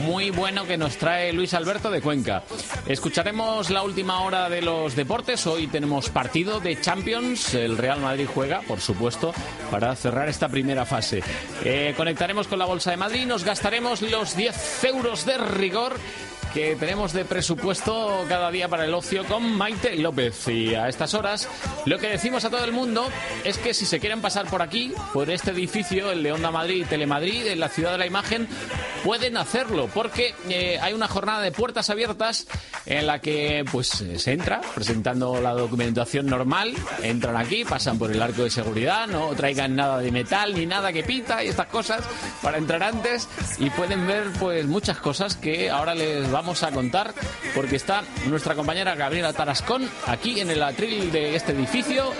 muy 0.05 0.31
bueno 0.31 0.67
que 0.67 0.77
nos 0.77 0.97
trae 0.97 1.33
Luis 1.33 1.55
Alberto 1.55 1.91
de 1.91 2.01
Cuenca. 2.01 2.43
Escucharemos 2.87 3.71
la 3.71 3.83
última 3.83 4.23
hora 4.23 4.49
de 4.49 4.61
los 4.61 4.97
deportes. 4.97 5.47
Hoy 5.47 5.69
tenemos 5.69 6.11
partido 6.11 6.59
de 6.59 6.81
Champions. 6.81 7.55
El 7.55 7.79
Real 7.79 8.01
Madrid 8.01 8.27
juega, 8.33 8.61
por 8.63 8.81
supuesto, 8.81 9.33
para 9.71 9.95
cerrar 9.95 10.29
esta 10.29 10.49
primera 10.49 10.85
fase. 10.85 11.23
Eh, 11.65 11.95
conectaremos 11.97 12.49
con 12.49 12.59
la 12.59 12.67
Bolsa 12.67 12.91
de 12.91 12.97
Madrid. 12.97 13.25
Nos 13.25 13.45
gastaremos 13.45 14.03
los 14.03 14.37
10 14.37 14.85
euros 14.85 15.25
de 15.25 15.39
rigor 15.39 15.95
que 16.57 16.75
tenemos 16.75 17.13
de 17.13 17.27
presupuesto 17.27 18.25
cada 18.31 18.51
día 18.51 18.67
para 18.67 18.87
el 18.87 18.95
ocio 18.95 19.27
con 19.27 19.59
Maite 19.59 19.95
López. 19.97 20.49
Y 20.49 20.75
a 20.75 20.89
estas 20.89 21.13
horas, 21.13 21.51
lo 21.85 21.99
que 21.99 22.09
decimos 22.09 22.47
a 22.47 22.51
todo 22.51 22.65
el 22.65 22.73
mundo 22.73 23.11
es 23.45 23.59
que 23.59 23.75
si 23.75 23.85
se 23.85 24.01
quieren 24.01 24.23
pasar 24.23 24.47
por 24.47 24.63
aquí, 24.63 24.91
por 25.13 25.29
este 25.29 25.51
edificio, 25.51 26.11
el 26.11 26.23
de 26.23 26.33
Onda 26.33 26.51
Madrid 26.51 26.81
y 26.81 26.85
Telemadrid, 26.87 27.47
en 27.49 27.61
la 27.61 27.69
ciudad 27.69 27.93
de 27.93 27.99
la 27.99 28.07
imagen, 28.07 28.49
pueden 29.05 29.37
hacerlo, 29.37 29.91
porque 29.93 30.35
eh, 30.49 30.79
hay 30.81 30.95
una 30.95 31.09
jornada 31.09 31.43
de 31.43 31.53
puertas 31.53 31.91
abiertas 31.91 32.47
en 32.87 33.07
la 33.07 33.21
que 33.21 33.63
pues 33.71 34.01
eh, 34.01 34.19
se 34.19 34.33
entra 34.33 34.63
presentando 34.75 35.41
la 35.43 35.53
documentación 35.53 36.25
normal, 36.25 36.73
entran 37.03 37.37
aquí, 37.37 37.67
pasan 37.67 37.99
por 37.99 38.11
el 38.11 38.23
arco 38.23 38.45
de 38.45 38.51
seguridad, 38.51 39.07
no 39.07 39.29
traigan 39.35 39.77
nada 39.77 39.99
de 39.99 40.11
metal 40.11 40.55
ni 40.55 40.65
nada 40.65 40.91
que 40.91 41.03
pita 41.03 41.45
y 41.45 41.49
estas 41.49 41.67
cosas 41.67 42.03
para 42.43 42.57
entrar 42.57 42.83
antes 42.83 43.29
y 43.59 43.69
pueden 43.71 44.07
ver 44.07 44.31
pues 44.41 44.67
muchas 44.67 44.99
cosas 44.99 45.37
que 45.37 45.69
ahora 45.69 45.95
les 45.95 46.31
vamos 46.31 46.46
a 46.47 46.71
contar 46.71 47.13
porque 47.55 47.77
está 47.77 48.03
nuestra 48.27 48.55
compañera 48.55 48.95
Gabriela 48.95 49.33
Tarascón 49.33 49.89
aquí 50.07 50.41
en 50.41 50.51
el 50.51 50.63
atril 50.63 51.11
de 51.11 51.35
este 51.35 51.53
edificio. 51.53 52.13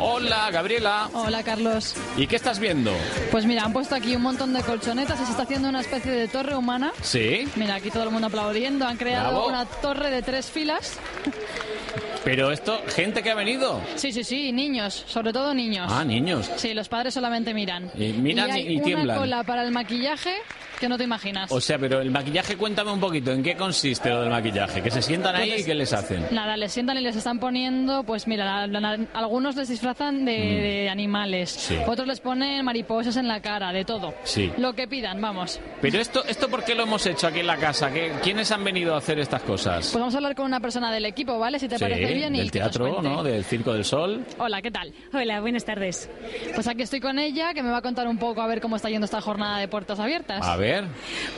Hola 0.00 0.50
Gabriela. 0.50 1.08
Hola 1.12 1.42
Carlos. 1.42 1.94
¿Y 2.16 2.26
qué 2.26 2.36
estás 2.36 2.58
viendo? 2.58 2.92
Pues 3.30 3.44
mira, 3.46 3.64
han 3.64 3.72
puesto 3.72 3.94
aquí 3.94 4.14
un 4.16 4.22
montón 4.22 4.52
de 4.52 4.62
colchonetas 4.62 5.20
y 5.20 5.24
se 5.24 5.30
está 5.32 5.44
haciendo 5.44 5.68
una 5.68 5.80
especie 5.80 6.10
de 6.12 6.28
torre 6.28 6.54
humana. 6.56 6.92
Sí. 7.02 7.48
Mira, 7.56 7.76
aquí 7.76 7.90
todo 7.90 8.02
el 8.04 8.10
mundo 8.10 8.26
aplaudiendo. 8.28 8.86
Han 8.86 8.96
creado 8.96 9.30
Bravo. 9.30 9.48
una 9.48 9.64
torre 9.66 10.10
de 10.10 10.22
tres 10.22 10.46
filas. 10.50 10.98
Pero 12.24 12.50
esto, 12.50 12.80
gente 12.88 13.22
que 13.22 13.30
ha 13.30 13.34
venido. 13.34 13.82
Sí, 13.96 14.10
sí, 14.10 14.24
sí, 14.24 14.50
niños, 14.50 15.04
sobre 15.06 15.30
todo 15.32 15.52
niños. 15.52 15.90
Ah, 15.92 16.04
niños. 16.04 16.50
Sí, 16.56 16.72
los 16.72 16.88
padres 16.88 17.12
solamente 17.12 17.52
miran. 17.52 17.90
Y 17.94 18.12
miran 18.14 18.50
hay 18.50 18.62
y- 18.62 18.72
y 18.72 18.76
una 18.76 18.84
tiemblan. 18.84 19.18
cola 19.18 19.42
para 19.44 19.62
el 19.62 19.70
maquillaje 19.72 20.34
que 20.78 20.88
no 20.88 20.96
te 20.98 21.04
imaginas. 21.04 21.50
O 21.52 21.60
sea, 21.60 21.78
pero 21.78 22.00
el 22.00 22.10
maquillaje, 22.10 22.56
cuéntame 22.56 22.90
un 22.92 23.00
poquito, 23.00 23.32
¿en 23.32 23.42
qué 23.42 23.56
consiste 23.56 24.10
lo 24.10 24.20
del 24.22 24.30
maquillaje? 24.30 24.82
Que 24.82 24.90
se 24.90 25.02
sientan 25.02 25.36
ahí 25.36 25.54
y 25.58 25.64
qué 25.64 25.74
les 25.74 25.92
hacen. 25.92 26.26
Nada, 26.30 26.56
les 26.56 26.72
sientan 26.72 26.98
y 26.98 27.00
les 27.00 27.16
están 27.16 27.38
poniendo, 27.38 28.02
pues 28.04 28.26
mira, 28.26 28.66
la- 28.66 28.80
la- 28.80 28.98
algunos 29.14 29.56
les 29.56 29.68
disfrazan 29.68 30.24
de, 30.24 30.32
de 30.32 30.88
animales, 30.88 31.50
Sí. 31.50 31.76
otros 31.86 32.06
les 32.06 32.20
ponen 32.20 32.64
mariposas 32.64 33.16
en 33.16 33.28
la 33.28 33.40
cara, 33.40 33.72
de 33.72 33.84
todo. 33.84 34.14
Sí. 34.24 34.52
Lo 34.58 34.72
que 34.74 34.88
pidan, 34.88 35.20
vamos. 35.20 35.60
Pero 35.80 35.98
esto, 36.00 36.24
esto 36.26 36.48
¿por 36.48 36.64
qué 36.64 36.74
lo 36.74 36.82
hemos 36.84 37.04
hecho 37.06 37.26
aquí 37.26 37.40
en 37.40 37.46
la 37.46 37.56
casa? 37.56 37.90
¿Qué- 37.92 38.12
¿Quiénes 38.22 38.50
han 38.50 38.64
venido 38.64 38.94
a 38.94 38.98
hacer 38.98 39.18
estas 39.18 39.42
cosas? 39.42 39.90
Pues 39.90 40.00
vamos 40.00 40.14
a 40.14 40.18
hablar 40.18 40.34
con 40.34 40.46
una 40.46 40.60
persona 40.60 40.92
del 40.92 41.04
equipo, 41.06 41.38
¿vale? 41.38 41.58
Si 41.58 41.68
te 41.68 41.76
Sí, 41.78 41.84
parece 41.84 42.14
bien. 42.14 42.34
y 42.34 42.38
del 42.38 42.46
nos 42.46 42.52
teatro. 42.52 43.02
¿no? 43.02 43.22
Del 43.22 43.44
Circo 43.44 43.72
del 43.72 43.84
Sol. 43.84 44.24
Hola, 44.38 44.60
¿qué 44.62 44.70
tal? 44.70 44.92
Hola, 45.12 45.40
buenas 45.40 45.64
tardes. 45.64 46.08
Pues 46.54 46.66
aquí 46.68 46.82
estoy 46.82 47.00
con 47.00 47.18
ella, 47.18 47.54
que 47.54 47.62
me 47.62 47.70
va 47.70 47.78
a 47.78 47.82
contar 47.82 48.06
un 48.08 48.18
poco 48.18 48.40
a 48.42 48.46
ver 48.46 48.60
cómo 48.60 48.76
está 48.76 48.88
yendo 48.88 49.04
esta 49.04 49.20
jornada 49.20 49.58
de 49.58 49.68
puertas 49.68 49.98
abiertas. 50.00 50.44
A 50.46 50.56
ver. 50.56 50.63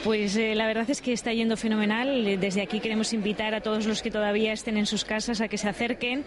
Pues 0.05 0.37
eh, 0.37 0.55
la 0.55 0.67
verdad 0.67 0.89
es 0.89 1.01
que 1.01 1.13
está 1.13 1.33
yendo 1.33 1.57
fenomenal. 1.57 2.39
Desde 2.41 2.63
aquí 2.63 2.81
queremos 2.81 3.13
invitar 3.13 3.55
a 3.55 3.61
todos 3.61 3.87
los 3.87 4.03
que 4.03 4.11
todavía 4.11 4.53
estén 4.53 4.77
en 4.77 4.87
sus 4.87 5.05
casas 5.05 5.41
a 5.41 5.49
que 5.49 5.59
se 5.59 5.69
acerquen 5.69 6.25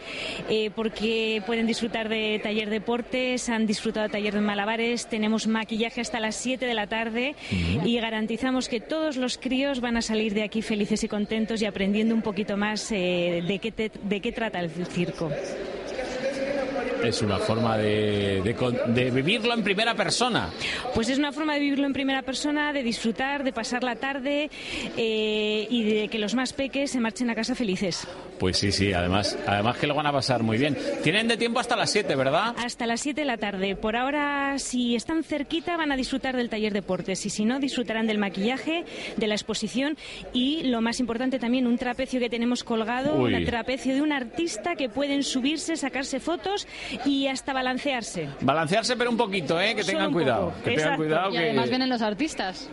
eh, 0.50 0.70
porque 0.76 1.41
pueden 1.45 1.68
disfrutar 1.68 2.10
de 2.10 2.39
taller 2.43 2.70
deportes, 2.70 3.50
han 3.50 3.66
disfrutado 3.68 4.08
de 4.08 4.12
taller 4.12 4.34
de 4.34 4.41
malabares, 4.41 5.08
tenemos 5.08 5.47
maquillaje 5.47 6.02
hasta 6.02 6.20
las 6.20 6.36
7 6.36 6.66
de 6.66 6.74
la 6.74 6.88
tarde 6.88 7.36
y 7.86 8.00
garantizamos 8.00 8.70
que 8.70 8.80
todos 8.80 9.18
los 9.18 9.38
críos 9.38 9.80
van 9.82 9.97
a 9.97 10.02
salir 10.02 10.34
de 10.34 10.43
aquí 10.43 10.62
felices 10.62 11.04
y 11.04 11.08
contentos 11.08 11.62
y 11.62 11.66
aprendiendo 11.66 12.14
un 12.16 12.22
poquito 12.22 12.58
más 12.58 12.91
eh, 12.91 13.43
de, 13.47 13.60
qué 13.60 13.72
te- 13.72 13.91
de 14.04 14.20
qué 14.22 14.32
trata 14.32 14.60
el 14.60 14.70
circo. 14.88 15.32
Es 17.04 17.22
una 17.22 17.38
forma 17.38 17.78
de, 17.78 18.41
de 18.88 19.12
vivirlo 19.12 19.54
en 19.54 19.64
primera 19.64 19.95
persona. 19.95 20.50
Pues 20.93 21.10
es 21.10 21.18
una 21.18 21.32
forma 21.32 21.54
de 21.54 21.60
vivirlo 21.60 21.86
en 21.86 21.93
primera 21.93 22.22
persona, 22.22 22.74
de 22.74 22.84
disfrutar, 22.84 23.43
de 23.43 23.54
pasar 23.54 23.84
la 23.84 23.95
tarde 23.95 24.50
eh, 24.97 25.68
y 25.70 25.84
de 25.84 26.08
que 26.08 26.20
los 26.20 26.36
más 26.36 26.54
peques 26.54 26.91
se 26.91 27.00
marchen 27.00 27.30
a 27.30 27.36
casa 27.36 27.56
felices. 27.56 28.08
Pues 28.39 28.58
sí, 28.58 28.72
sí, 28.72 28.93
además, 28.93 29.38
además 29.45 29.78
que 29.78 29.86
lo 29.86 29.95
van 29.95 30.08
a 30.08 30.14
pasar 30.14 30.43
muy 30.43 30.58
bien. 30.58 30.78
Tienen 31.04 31.28
de 31.28 31.36
tiempo 31.36 31.60
hasta 31.60 31.76
las 31.76 31.91
7, 31.91 32.16
¿verdad? 32.16 32.56
Hasta 32.58 32.86
las 32.86 33.02
7 33.02 33.22
de 33.22 33.26
la 33.26 33.38
tarde. 33.38 33.76
Por 33.76 33.97
ahora, 33.97 34.58
si 34.60 34.95
están 34.95 35.24
cerquita, 35.24 35.76
van 35.76 35.91
a 35.91 35.97
disfrutar 35.97 36.38
del 36.38 36.50
taller 36.50 36.72
deportes 36.72 37.26
y 37.26 37.30
si 37.30 37.43
no, 37.43 37.60
disfrutarán 37.60 38.08
del 38.08 38.18
maquillaje, 38.18 38.86
de 39.18 39.28
la 39.28 39.36
exposición 39.36 39.97
y, 40.32 40.64
lo 40.64 40.80
más 40.80 41.00
importante 41.00 41.38
también, 41.38 41.68
un 41.68 41.78
trapecio 41.78 42.20
que 42.20 42.30
tenemos 42.30 42.64
colgado, 42.64 43.16
Uy. 43.16 43.34
un 43.34 43.45
trapecio 43.45 43.93
de 43.93 44.02
un 44.02 44.14
artista 44.14 44.76
que 44.76 44.88
pueden 44.88 45.24
subirse, 45.24 45.76
sacarse 45.76 46.20
fotos 46.20 46.68
y 47.05 47.27
hasta 47.27 47.53
balancearse. 47.53 48.29
Balancearse, 48.41 48.95
pero 48.95 49.09
un 49.09 49.17
poquito, 49.17 49.59
¿eh? 49.59 49.75
Que 49.75 49.83
Solo 49.83 49.97
tengan 49.97 50.13
cuidado. 50.13 50.53
Que 50.63 50.71
tengan 50.75 50.95
cuidado 50.97 51.29
Y 51.29 51.33
que... 51.33 51.39
además 51.39 51.69
Vienen 51.69 51.89
los 51.89 52.01
artistas. 52.01 52.69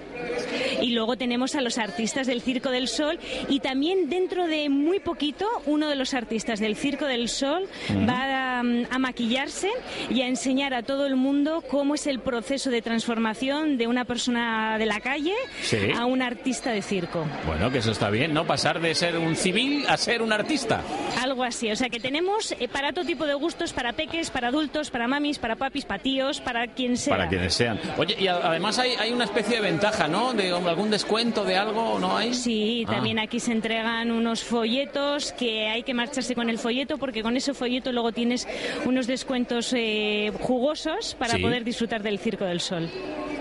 Y 0.80 0.90
luego 0.92 1.16
tenemos 1.16 1.54
a 1.54 1.60
los 1.60 1.78
artistas 1.78 2.26
del 2.26 2.40
Circo 2.42 2.70
del 2.70 2.88
Sol 2.88 3.18
y 3.48 3.60
también 3.60 4.08
dentro 4.08 4.46
de 4.46 4.68
muy 4.68 4.98
poquito 5.00 5.46
uno 5.66 5.88
de 5.88 5.96
los 5.96 6.14
artistas 6.14 6.60
del 6.60 6.76
Circo 6.76 7.04
del 7.06 7.28
Sol 7.28 7.64
Mm. 7.90 8.08
va 8.08 8.22
a, 8.22 8.60
a 8.60 8.98
maquillarse 8.98 9.70
y 10.10 10.22
a 10.22 10.26
enseñar 10.28 10.72
a 10.74 10.82
todo 10.82 11.06
el 11.06 11.16
mundo 11.16 11.62
cómo 11.70 11.94
es 11.94 12.06
el 12.06 12.20
proceso 12.20 12.70
de 12.70 12.80
transformación 12.82 13.76
de 13.78 13.86
una 13.86 14.04
persona 14.04 14.78
de 14.78 14.86
la 14.86 15.00
calle 15.00 15.34
Sí. 15.62 15.78
a 15.96 16.06
un 16.06 16.22
artista 16.22 16.70
de 16.70 16.82
circo. 16.82 17.24
Bueno, 17.46 17.70
que 17.70 17.78
eso 17.78 17.90
está 17.92 18.10
bien, 18.10 18.32
¿no? 18.34 18.46
Pasar 18.46 18.80
de 18.80 18.94
ser 18.94 19.16
un 19.18 19.36
civil 19.36 19.84
a 19.88 19.96
ser 19.96 20.22
un 20.22 20.32
artista. 20.32 20.80
Algo 21.22 21.44
así, 21.44 21.70
o 21.70 21.76
sea 21.76 21.88
que 21.88 22.00
tenemos 22.00 22.52
eh, 22.58 22.68
para 22.68 22.92
todo 22.92 23.04
tipo 23.04 23.26
de 23.26 23.34
gustos, 23.34 23.72
para 23.72 23.92
peques, 24.06 24.30
para 24.30 24.48
adultos, 24.48 24.90
para 24.90 25.06
mamis, 25.08 25.38
para 25.38 25.56
papis, 25.56 25.84
para 25.84 26.02
tíos, 26.02 26.40
para 26.40 26.66
quien 26.68 26.96
sea. 26.96 27.16
Para 27.16 27.28
quienes 27.28 27.54
sean. 27.54 27.78
Oye, 27.98 28.16
y 28.18 28.26
además 28.28 28.78
hay, 28.78 28.92
hay 28.98 29.12
una 29.12 29.24
especie 29.24 29.56
de 29.56 29.62
ventaja, 29.62 30.08
¿no? 30.08 30.32
De 30.32 30.50
algún 30.50 30.90
descuento 30.90 31.44
de 31.44 31.56
algo, 31.56 31.98
¿no 31.98 32.16
hay? 32.16 32.34
Sí, 32.34 32.84
Ah. 32.86 32.92
también 32.92 33.18
aquí 33.18 33.40
se 33.40 33.52
entregan 33.52 34.10
unos 34.10 34.42
folletos 34.44 35.32
que 35.32 35.68
hay 35.68 35.82
que 35.82 35.94
marcharse 35.94 36.34
con 36.34 36.48
el 36.50 36.58
folleto 36.58 36.98
porque 36.98 37.22
con 37.22 37.36
ese 37.36 37.54
folleto 37.54 37.92
luego 37.92 38.12
tienes 38.12 38.46
unos 38.84 39.06
descuentos 39.06 39.72
eh, 39.76 40.32
jugosos 40.40 41.14
para 41.18 41.34
Sí. 41.34 41.42
poder 41.42 41.64
disfrutar 41.64 42.02
del 42.02 42.18
Circo 42.18 42.44
del 42.44 42.60
Sol. 42.60 42.88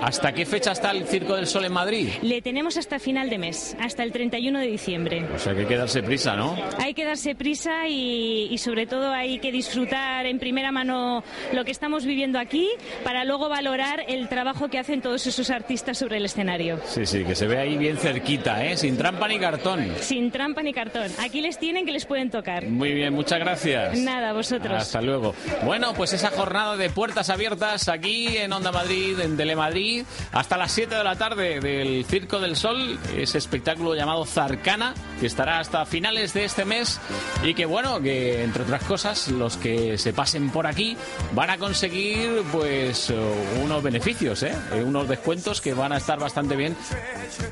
¿Hasta 0.02 0.34
qué 0.34 0.46
fecha 0.46 0.74
está 0.74 0.92
el 0.92 1.06
Circo 1.06 1.36
del 1.36 1.48
Sol 1.48 1.64
en 1.66 1.72
Madrid? 1.72 2.10
Le 2.22 2.42
tenemos 2.42 2.76
hasta 2.78 3.00
final 3.00 3.30
de 3.30 3.38
mes, 3.38 3.78
hasta 3.80 4.04
el 4.04 4.12
31 4.12 4.60
de 4.60 4.68
diciembre. 4.68 5.26
O 5.34 5.40
sea 5.40 5.54
que 5.54 5.62
hay 5.62 5.66
que 5.68 5.78
darse 5.78 6.04
prisa, 6.04 6.36
¿no? 6.36 6.56
Hay 6.80 6.94
que 6.94 7.06
darse 7.06 7.34
prisa 7.36 7.88
y, 7.88 8.48
y 8.52 8.58
sobre 8.58 8.88
todo 8.88 9.12
hay 9.12 9.40
que 9.40 9.52
disfrutar 9.54 10.26
en 10.26 10.38
primera 10.56 10.72
mano 10.72 11.22
lo 11.52 11.66
que 11.66 11.72
estamos 11.72 12.06
viviendo 12.06 12.40
aquí 12.40 12.70
para 13.04 13.26
luego 13.26 13.50
valorar 13.50 14.06
el 14.08 14.30
trabajo 14.30 14.70
que 14.70 14.80
hacen 14.80 15.02
todos 15.02 15.28
esos 15.28 15.50
artistas 15.50 15.98
sobre 15.98 16.16
el 16.16 16.24
escenario. 16.24 16.80
Sí, 16.86 17.06
sí, 17.06 17.26
que 17.26 17.36
se 17.36 17.46
ve 17.46 17.58
ahí 17.58 17.76
bien 17.76 17.98
cerquita, 17.98 18.64
¿eh? 18.64 18.78
Sin 18.78 18.96
trampa 18.96 19.28
ni 19.28 19.38
cartón. 19.38 19.86
Sin 20.00 20.32
trampa 20.32 20.64
ni 20.64 20.72
cartón. 20.72 21.12
Aquí 21.20 21.42
les 21.42 21.60
tienen 21.60 21.86
que 21.86 21.92
les 21.92 22.06
pueden 22.06 22.30
tocar. 22.30 22.68
Muy 22.68 22.94
bien, 22.94 23.14
muchas 23.14 23.40
gracias. 23.40 24.00
Nada, 24.00 24.32
vosotros. 24.32 24.82
Hasta 24.82 25.02
luego. 25.02 25.36
Bueno, 25.66 25.94
pues 25.94 26.14
esa 26.14 26.30
jornada 26.30 26.78
de 26.78 26.90
puertas 26.90 27.30
abiertas 27.30 27.90
aquí 27.90 28.38
en 28.38 28.54
Onda 28.54 28.72
Madrid, 28.72 29.20
en 29.20 29.36
Telemadrid, 29.36 30.06
hasta 30.32 30.56
las 30.56 30.72
7 30.72 30.96
de 30.96 31.04
la 31.04 31.18
tarde 31.18 31.60
del 31.60 32.06
Circo 32.06 32.40
del 32.40 32.56
Sol, 32.56 32.98
ese 33.18 33.40
espectáculo 33.40 33.94
llamado 33.94 34.26
Zarcana, 34.26 34.94
que 35.20 35.26
estará 35.26 35.60
hasta 35.60 35.86
finales 35.86 36.34
de 36.34 36.46
este 36.46 36.64
mes 36.64 37.02
y 37.44 37.54
que 37.56 37.66
bueno, 37.66 38.00
que 38.00 38.42
entre 38.42 38.64
otras 38.64 38.84
cosas, 38.86 39.28
los 39.28 39.58
que 39.58 39.98
se 39.98 40.14
pasen 40.14 40.45
por 40.50 40.68
aquí 40.68 40.98
van 41.34 41.50
a 41.50 41.58
conseguir 41.58 42.44
pues 42.52 43.10
eh, 43.10 43.16
unos 43.64 43.82
beneficios, 43.84 44.44
¿eh? 44.44 44.54
Eh, 44.74 44.84
unos 44.84 45.08
descuentos 45.08 45.62
que 45.62 45.74
van 45.74 45.92
a 45.92 45.98
estar 45.98 46.20
bastante 46.20 46.56
bien 46.56 46.76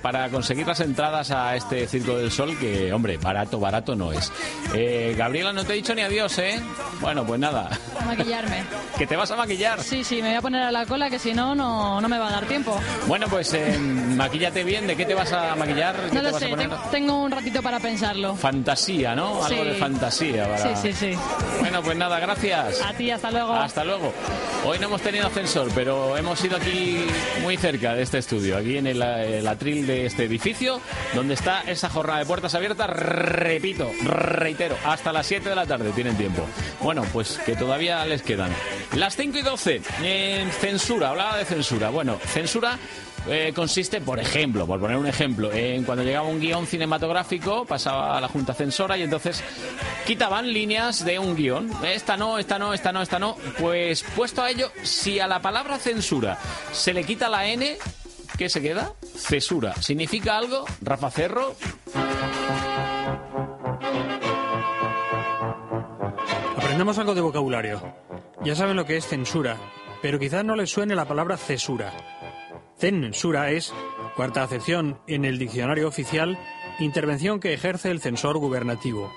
para 0.02 0.30
conseguir 0.30 0.68
las 0.68 0.80
entradas 0.80 1.32
a 1.32 1.56
este 1.56 1.88
Circo 1.88 2.18
del 2.18 2.32
Sol, 2.32 2.58
que 2.58 2.92
hombre, 2.94 3.18
barato, 3.18 3.60
barato 3.60 3.96
no 3.96 4.12
es. 4.12 4.32
Eh, 4.74 5.16
Gabriela, 5.18 5.54
no 5.54 5.64
te 5.64 5.74
he 5.74 5.76
dicho 5.78 5.94
ni 5.96 6.02
adiós, 6.02 6.38
¿eh? 6.40 6.60
Bueno, 7.02 7.26
pues 7.26 7.40
nada. 7.40 7.70
Maquillarme. 8.06 8.64
¿Que 8.98 9.08
te 9.08 9.16
vas 9.16 9.32
a 9.32 9.36
maquillar? 9.36 9.82
Sí, 9.82 10.04
sí, 10.04 10.22
me 10.22 10.30
voy 10.30 10.38
a 10.38 10.42
poner 10.42 10.62
a 10.64 10.72
la 10.72 10.86
cola 10.86 11.10
que 11.10 11.18
si 11.20 11.34
no, 11.34 11.56
no, 11.56 12.00
no 12.00 12.08
me 12.10 12.18
va 12.20 12.28
a 12.28 12.32
dar 12.32 12.46
tiempo. 12.46 12.80
Bueno, 13.08 13.28
pues 13.30 13.54
eh, 13.54 13.78
maquíllate 13.80 14.64
bien. 14.64 14.86
¿De 14.88 14.96
qué 14.96 15.06
te 15.06 15.14
vas 15.16 15.32
a 15.34 15.56
maquillar? 15.56 15.96
Tengo, 16.12 16.78
tengo 16.92 17.22
un 17.24 17.32
ratito 17.32 17.62
para 17.62 17.80
pensarlo. 17.80 18.36
Fantasía, 18.36 19.16
¿no? 19.16 19.44
Algo 19.44 19.64
Sí. 19.64 19.70
de 19.70 19.76
fantasía. 19.76 20.44
Para... 20.48 20.76
Sí, 20.76 20.92
sí, 20.92 21.12
sí. 21.12 21.18
Bueno, 21.60 21.82
pues 21.82 21.98
nada, 21.98 22.20
gracias. 22.20 22.82
A 22.84 22.94
ti, 22.94 23.12
hasta 23.12 23.32
luego. 23.32 23.54
Hasta 23.54 23.84
luego. 23.84 24.14
Hoy 24.66 24.78
no 24.80 24.88
hemos 24.88 25.02
tenido 25.02 25.28
ascensor, 25.28 25.70
pero 25.74 26.18
hemos 26.18 26.44
ido 26.44 26.58
aquí 26.58 27.06
muy 27.42 27.58
cerca 27.58 27.94
de 27.94 28.04
este 28.04 28.18
estudio, 28.18 28.58
aquí 28.58 28.78
en 28.78 28.88
el, 28.88 29.02
atril 29.48 29.88
de 29.88 30.06
este 30.06 30.26
edificio, 30.26 30.82
donde 31.14 31.34
está 31.34 31.62
esa 31.62 31.90
jornada 31.90 32.20
de 32.20 32.26
puertas 32.26 32.56
abiertas, 32.56 32.90
repito, 32.90 33.92
reitero, 34.04 34.78
hasta 34.86 35.14
las 35.14 35.28
7 35.28 35.50
de 35.50 35.56
la 35.56 35.66
tarde 35.66 35.92
tienen 35.92 36.18
tiempo. 36.18 36.46
Bueno, 36.82 37.06
pues 37.14 37.40
que 37.46 37.56
todavía 37.56 38.06
les 38.06 38.22
quedan. 38.22 38.52
Las 38.96 39.16
5 39.16 39.38
y 39.38 39.42
12, 39.42 39.82
en 40.04 40.52
censura, 40.52 41.10
hablaba 41.10 41.38
de 41.38 41.46
censura. 41.46 41.90
Bueno, 41.90 42.20
censura 42.26 42.78
eh, 43.28 43.54
consiste, 43.56 44.02
por 44.02 44.20
ejemplo, 44.20 44.68
por 44.68 44.80
poner 44.80 44.98
un 44.98 45.08
ejemplo, 45.08 45.52
en 45.52 45.84
cuando 45.84 46.04
llegaba 46.04 46.28
un 46.28 46.40
guion 46.40 46.68
cinematográfico, 46.68 47.66
pasaba 47.66 48.18
a 48.18 48.22
la 48.22 48.28
Junta 48.28 48.54
Censora 48.54 48.98
y 48.98 49.04
entonces 49.04 49.44
quitaban 50.06 50.52
líneas 50.52 51.06
de 51.06 51.20
un 51.20 51.36
guion. 51.36 51.72
Esta 51.84 52.18
no, 52.18 52.38
esta 52.38 52.60
no, 52.60 52.74
esta 52.74 52.92
no, 52.92 53.02
esta 53.02 53.20
no. 53.20 53.36
Pues 53.60 54.04
puesto 54.16 54.42
a 54.42 54.50
ello, 54.50 54.72
si 54.84 55.20
a 55.20 55.28
la 55.28 55.42
palabra 55.42 55.78
censura 55.78 56.38
se 56.72 56.94
le 56.94 57.04
quita 57.04 57.30
la 57.30 57.48
N, 57.48 57.78
¿qué 58.38 58.50
se 58.50 58.62
queda? 58.62 58.94
Cesura. 59.16 59.74
¿Significa 59.82 60.38
algo? 60.38 60.66
Rafa 60.82 61.10
Cerro. 61.10 61.56
Aprendamos 66.58 66.98
algo 66.98 67.16
de 67.16 67.22
vocabulario. 67.22 67.82
Ya 68.44 68.56
saben 68.56 68.76
lo 68.76 68.86
que 68.86 68.98
es 68.98 69.08
censura, 69.08 69.58
pero 70.02 70.20
quizás 70.20 70.44
no 70.44 70.56
les 70.56 70.70
suene 70.70 70.96
la 70.96 71.06
palabra 71.06 71.38
cesura. 71.38 71.94
Censura 72.78 73.52
es, 73.52 73.74
cuarta 74.16 74.44
acepción 74.44 75.00
en 75.08 75.26
el 75.26 75.38
diccionario 75.38 75.88
oficial, 75.88 76.38
intervención 76.80 77.40
que 77.40 77.54
ejerce 77.54 77.92
el 77.92 78.02
censor 78.02 78.38
gubernativo. 78.38 79.12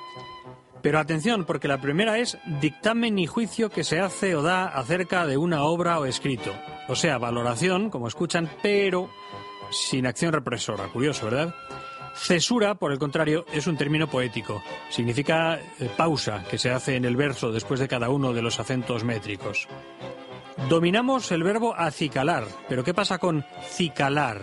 Pero 0.82 0.98
atención, 0.98 1.44
porque 1.44 1.68
la 1.68 1.80
primera 1.80 2.18
es 2.18 2.38
dictamen 2.60 3.18
y 3.18 3.26
juicio 3.26 3.70
que 3.70 3.82
se 3.82 3.98
hace 3.98 4.36
o 4.36 4.42
da 4.42 4.66
acerca 4.66 5.26
de 5.26 5.36
una 5.36 5.64
obra 5.64 5.98
o 5.98 6.04
escrito. 6.04 6.52
O 6.88 6.94
sea, 6.94 7.18
valoración, 7.18 7.90
como 7.90 8.06
escuchan, 8.06 8.48
pero 8.62 9.10
sin 9.70 10.06
acción 10.06 10.32
represora. 10.32 10.86
Curioso, 10.88 11.24
¿verdad? 11.24 11.54
Cesura, 12.14 12.76
por 12.76 12.92
el 12.92 12.98
contrario, 12.98 13.44
es 13.52 13.66
un 13.66 13.76
término 13.76 14.08
poético. 14.08 14.62
Significa 14.88 15.58
eh, 15.58 15.90
pausa 15.96 16.44
que 16.48 16.58
se 16.58 16.70
hace 16.70 16.96
en 16.96 17.04
el 17.04 17.16
verso 17.16 17.52
después 17.52 17.78
de 17.80 17.88
cada 17.88 18.08
uno 18.08 18.32
de 18.32 18.42
los 18.42 18.58
acentos 18.58 19.04
métricos. 19.04 19.68
Dominamos 20.68 21.30
el 21.30 21.42
verbo 21.42 21.74
acicalar, 21.76 22.44
pero 22.68 22.82
¿qué 22.82 22.94
pasa 22.94 23.18
con 23.18 23.44
cicalar? 23.68 24.40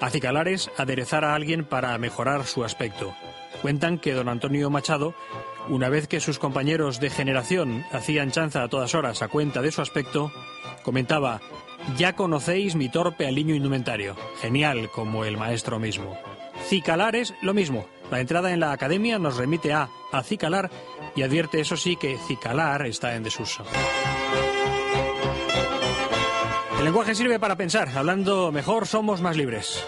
Acicalar 0.00 0.48
es 0.48 0.70
aderezar 0.76 1.24
a 1.24 1.34
alguien 1.34 1.64
para 1.64 1.96
mejorar 1.96 2.44
su 2.44 2.64
aspecto. 2.64 3.14
Cuentan 3.62 3.98
que 3.98 4.12
don 4.12 4.28
Antonio 4.28 4.68
Machado, 4.68 5.14
una 5.68 5.88
vez 5.88 6.08
que 6.08 6.20
sus 6.20 6.40
compañeros 6.40 6.98
de 6.98 7.08
generación 7.08 7.84
hacían 7.92 8.32
chanza 8.32 8.62
a 8.62 8.68
todas 8.68 8.94
horas 8.96 9.22
a 9.22 9.28
cuenta 9.28 9.62
de 9.62 9.70
su 9.70 9.80
aspecto, 9.80 10.32
comentaba, 10.82 11.40
ya 11.96 12.14
conocéis 12.14 12.74
mi 12.74 12.88
torpe 12.88 13.26
aliño 13.26 13.54
indumentario, 13.54 14.16
genial 14.40 14.90
como 14.90 15.24
el 15.24 15.36
maestro 15.36 15.78
mismo. 15.78 16.18
Cicalar 16.66 17.16
es 17.16 17.32
lo 17.42 17.54
mismo. 17.54 17.86
La 18.10 18.20
entrada 18.20 18.52
en 18.52 18.60
la 18.60 18.72
academia 18.72 19.18
nos 19.18 19.36
remite 19.36 19.72
a 19.72 19.88
acicalar 20.12 20.70
y 21.14 21.22
advierte 21.22 21.60
eso 21.60 21.76
sí 21.76 21.96
que 21.96 22.18
cicalar 22.26 22.84
está 22.86 23.14
en 23.14 23.22
desuso. 23.22 23.64
El 26.82 26.86
lenguaje 26.86 27.14
sirve 27.14 27.38
para 27.38 27.54
pensar. 27.54 27.88
Hablando 27.96 28.50
mejor, 28.50 28.88
somos 28.88 29.20
más 29.20 29.36
libres. 29.36 29.86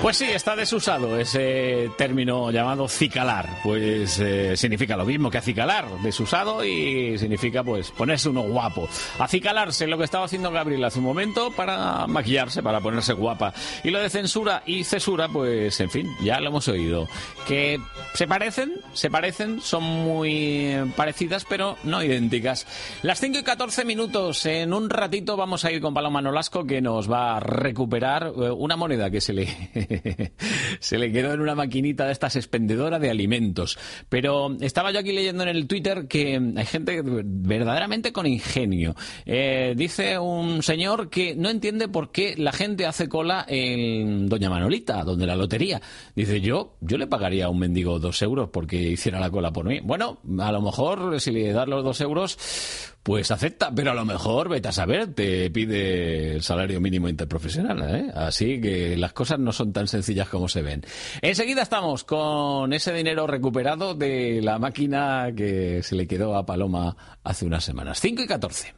Pues 0.00 0.16
sí, 0.16 0.26
está 0.26 0.54
desusado 0.54 1.18
ese 1.18 1.90
término 1.98 2.52
llamado 2.52 2.86
cicalar. 2.88 3.48
Pues 3.64 4.20
eh, 4.20 4.56
significa 4.56 4.96
lo 4.96 5.04
mismo 5.04 5.28
que 5.28 5.38
acicalar, 5.38 5.86
desusado 6.02 6.64
y 6.64 7.18
significa 7.18 7.64
pues 7.64 7.90
ponerse 7.90 8.28
uno 8.28 8.42
guapo. 8.42 8.88
Acicalarse, 9.18 9.88
lo 9.88 9.98
que 9.98 10.04
estaba 10.04 10.24
haciendo 10.26 10.52
Gabriel 10.52 10.84
hace 10.84 11.00
un 11.00 11.04
momento 11.04 11.50
para 11.50 12.06
maquillarse, 12.06 12.62
para 12.62 12.80
ponerse 12.80 13.12
guapa. 13.12 13.52
Y 13.82 13.90
lo 13.90 13.98
de 13.98 14.08
censura 14.08 14.62
y 14.64 14.84
cesura, 14.84 15.28
pues 15.28 15.80
en 15.80 15.90
fin, 15.90 16.08
ya 16.22 16.38
lo 16.38 16.50
hemos 16.50 16.68
oído. 16.68 17.08
Que 17.48 17.80
se 18.14 18.28
parecen, 18.28 18.74
se 18.92 19.10
parecen, 19.10 19.60
son 19.60 19.82
muy 19.82 20.76
parecidas, 20.96 21.44
pero 21.44 21.76
no 21.82 22.04
idénticas. 22.04 22.66
Las 23.02 23.18
5 23.18 23.40
y 23.40 23.42
14 23.42 23.84
minutos, 23.84 24.46
en 24.46 24.72
un 24.72 24.90
ratito 24.90 25.36
vamos 25.36 25.64
a 25.64 25.72
ir 25.72 25.80
con 25.80 25.92
Paloma 25.92 26.22
Nolasco 26.22 26.64
que 26.64 26.80
nos 26.80 27.10
va 27.10 27.36
a 27.36 27.40
recuperar 27.40 28.28
eh, 28.28 28.50
una 28.50 28.76
moneda 28.76 29.10
que 29.10 29.20
se 29.20 29.32
le 29.32 29.87
se 30.80 30.98
le 30.98 31.12
quedó 31.12 31.32
en 31.32 31.40
una 31.40 31.54
maquinita 31.54 32.06
de 32.06 32.12
estas 32.12 32.36
expendedora 32.36 32.98
de 32.98 33.10
alimentos. 33.10 33.78
Pero 34.08 34.56
estaba 34.60 34.92
yo 34.92 35.00
aquí 35.00 35.12
leyendo 35.12 35.42
en 35.42 35.50
el 35.50 35.66
Twitter 35.66 36.06
que 36.08 36.40
hay 36.56 36.66
gente 36.66 37.02
verdaderamente 37.04 38.12
con 38.12 38.26
ingenio. 38.26 38.94
Eh, 39.26 39.74
dice 39.76 40.18
un 40.18 40.62
señor 40.62 41.10
que 41.10 41.34
no 41.34 41.50
entiende 41.50 41.88
por 41.88 42.10
qué 42.10 42.34
la 42.36 42.52
gente 42.52 42.86
hace 42.86 43.08
cola 43.08 43.44
en 43.48 44.28
Doña 44.28 44.50
Manolita, 44.50 45.04
donde 45.04 45.26
la 45.26 45.36
lotería. 45.36 45.80
Dice, 46.14 46.40
yo, 46.40 46.76
yo 46.80 46.98
le 46.98 47.06
pagaría 47.06 47.46
a 47.46 47.48
un 47.48 47.58
mendigo 47.58 47.98
dos 47.98 48.20
euros 48.22 48.50
porque 48.50 48.76
hiciera 48.76 49.20
la 49.20 49.30
cola 49.30 49.52
por 49.52 49.66
mí. 49.66 49.80
Bueno, 49.82 50.18
a 50.40 50.52
lo 50.52 50.62
mejor 50.62 51.20
si 51.20 51.30
le 51.30 51.52
das 51.52 51.68
los 51.68 51.84
dos 51.84 52.00
euros, 52.00 52.38
pues 53.08 53.30
acepta, 53.30 53.72
pero 53.74 53.92
a 53.92 53.94
lo 53.94 54.04
mejor, 54.04 54.50
vete 54.50 54.68
a 54.68 54.72
saber, 54.72 55.14
te 55.14 55.50
pide 55.50 56.34
el 56.34 56.42
salario 56.42 56.78
mínimo 56.78 57.08
interprofesional. 57.08 57.82
¿eh? 57.88 58.12
Así 58.14 58.60
que 58.60 58.98
las 58.98 59.14
cosas 59.14 59.38
no 59.38 59.50
son 59.50 59.72
tan 59.72 59.88
sencillas 59.88 60.28
como 60.28 60.46
se 60.46 60.60
ven. 60.60 60.84
Enseguida 61.22 61.62
estamos 61.62 62.04
con 62.04 62.70
ese 62.74 62.92
dinero 62.92 63.26
recuperado 63.26 63.94
de 63.94 64.42
la 64.42 64.58
máquina 64.58 65.32
que 65.34 65.82
se 65.82 65.94
le 65.94 66.06
quedó 66.06 66.36
a 66.36 66.44
Paloma 66.44 67.18
hace 67.24 67.46
unas 67.46 67.64
semanas. 67.64 67.98
5 67.98 68.24
y 68.24 68.26
14. 68.26 68.77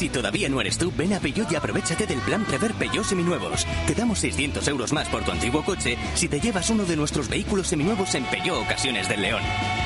Si 0.00 0.08
todavía 0.08 0.48
no 0.48 0.62
eres 0.62 0.78
tú, 0.78 0.90
ven 0.96 1.12
a 1.12 1.20
Peugeot 1.20 1.52
y 1.52 1.56
aprovechate 1.56 2.06
del 2.06 2.20
plan 2.20 2.42
Prever 2.46 2.72
Peugeot 2.72 3.04
Seminuevos. 3.04 3.66
Te 3.86 3.94
damos 3.94 4.18
600 4.20 4.66
euros 4.68 4.94
más 4.94 5.06
por 5.08 5.22
tu 5.24 5.30
antiguo 5.30 5.62
coche 5.62 5.98
si 6.14 6.26
te 6.26 6.40
llevas 6.40 6.70
uno 6.70 6.86
de 6.86 6.96
nuestros 6.96 7.28
vehículos 7.28 7.66
seminuevos 7.66 8.14
en 8.14 8.24
Peugeot 8.24 8.64
Ocasiones 8.64 9.10
del 9.10 9.20
León. 9.20 9.42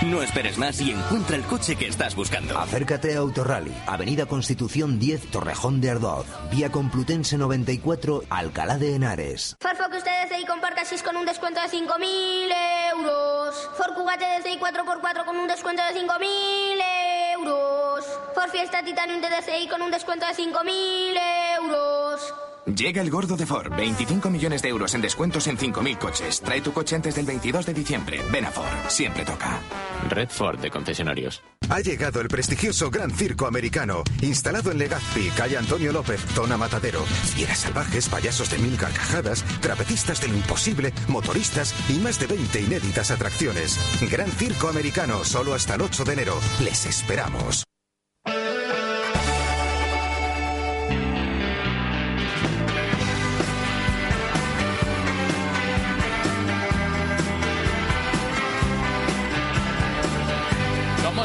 No 0.07 0.23
esperes 0.23 0.57
más 0.57 0.81
y 0.81 0.93
encuentra 0.93 1.35
el 1.35 1.43
coche 1.43 1.75
que 1.75 1.89
estás 1.89 2.15
buscando. 2.15 2.57
Acércate 2.57 3.17
a 3.17 3.19
Autorally, 3.19 3.75
Avenida 3.89 4.27
Constitución 4.27 5.01
10, 5.01 5.33
Torrejón 5.33 5.81
de 5.81 5.91
Ardoz, 5.91 6.27
Vía 6.49 6.71
Complutense 6.71 7.37
94, 7.37 8.23
Alcalá 8.31 8.79
de 8.79 8.95
Henares. 8.95 9.57
Ford 9.59 9.77
Focus 9.77 10.05
TDCi 10.05 10.47
con 10.47 10.61
Parcasis 10.61 11.03
con 11.03 11.17
un 11.17 11.27
descuento 11.27 11.61
de 11.61 11.67
5.000 11.67 12.93
euros. 12.93 13.69
Ford 13.77 13.95
Kuga 13.97 14.17
TDCi 14.17 14.61
4x4 14.61 15.25
con 15.25 15.37
un 15.39 15.49
descuento 15.49 15.83
de 15.83 16.01
5.000 16.01 17.35
euros. 17.35 18.05
Ford 18.33 18.51
Fiesta 18.51 18.85
Titanium 18.85 19.21
TDCi 19.21 19.67
con 19.69 19.83
un 19.83 19.91
descuento 19.91 20.04
de 20.07 20.27
5.000 20.27 21.57
euros. 21.57 22.35
Llega 22.67 23.03
el 23.03 23.11
gordo 23.11 23.37
de 23.37 23.47
Ford. 23.47 23.75
25 23.75 24.31
millones 24.31 24.63
de 24.63 24.69
euros 24.69 24.95
en 24.95 25.01
descuentos 25.01 25.47
en 25.47 25.57
5.000 25.57 25.99
coches. 25.99 26.41
Trae 26.41 26.61
tu 26.61 26.73
coche 26.73 26.95
antes 26.95 27.15
del 27.15 27.27
22 27.27 27.67
de 27.67 27.75
diciembre. 27.75 28.21
Ven 28.31 28.45
a 28.45 28.51
Ford. 28.51 28.69
Siempre 28.89 29.25
toca. 29.25 29.61
Red 30.09 30.29
Ford 30.29 30.59
de 30.59 30.71
concesionarios. 30.71 31.43
Ha 31.71 31.81
llegado 31.81 32.21
el 32.21 32.29
prestigioso 32.29 32.91
Gran 32.91 33.11
Circo 33.11 33.47
Americano, 33.47 34.05
instalado 34.21 34.71
en 34.71 34.79
Legazpi, 34.79 35.31
calle 35.31 35.57
Antonio 35.57 35.93
López, 35.93 36.21
zona 36.35 36.59
Matadero. 36.59 37.03
Fieras 37.03 37.59
salvajes, 37.59 38.09
payasos 38.09 38.51
de 38.51 38.59
mil 38.59 38.77
carcajadas, 38.77 39.43
trapecistas 39.61 40.21
de 40.21 40.29
lo 40.29 40.35
imposible, 40.35 40.93
motoristas 41.09 41.75
y 41.89 41.95
más 41.95 42.21
de 42.21 42.27
20 42.27 42.61
inéditas 42.61 43.11
atracciones. 43.11 43.79
Gran 44.11 44.31
Circo 44.33 44.69
Americano, 44.69 45.25
solo 45.25 45.55
hasta 45.55 45.75
el 45.75 45.83
8 45.83 46.05
de 46.05 46.13
enero. 46.13 46.39
Les 46.61 46.85
esperamos. 46.87 47.64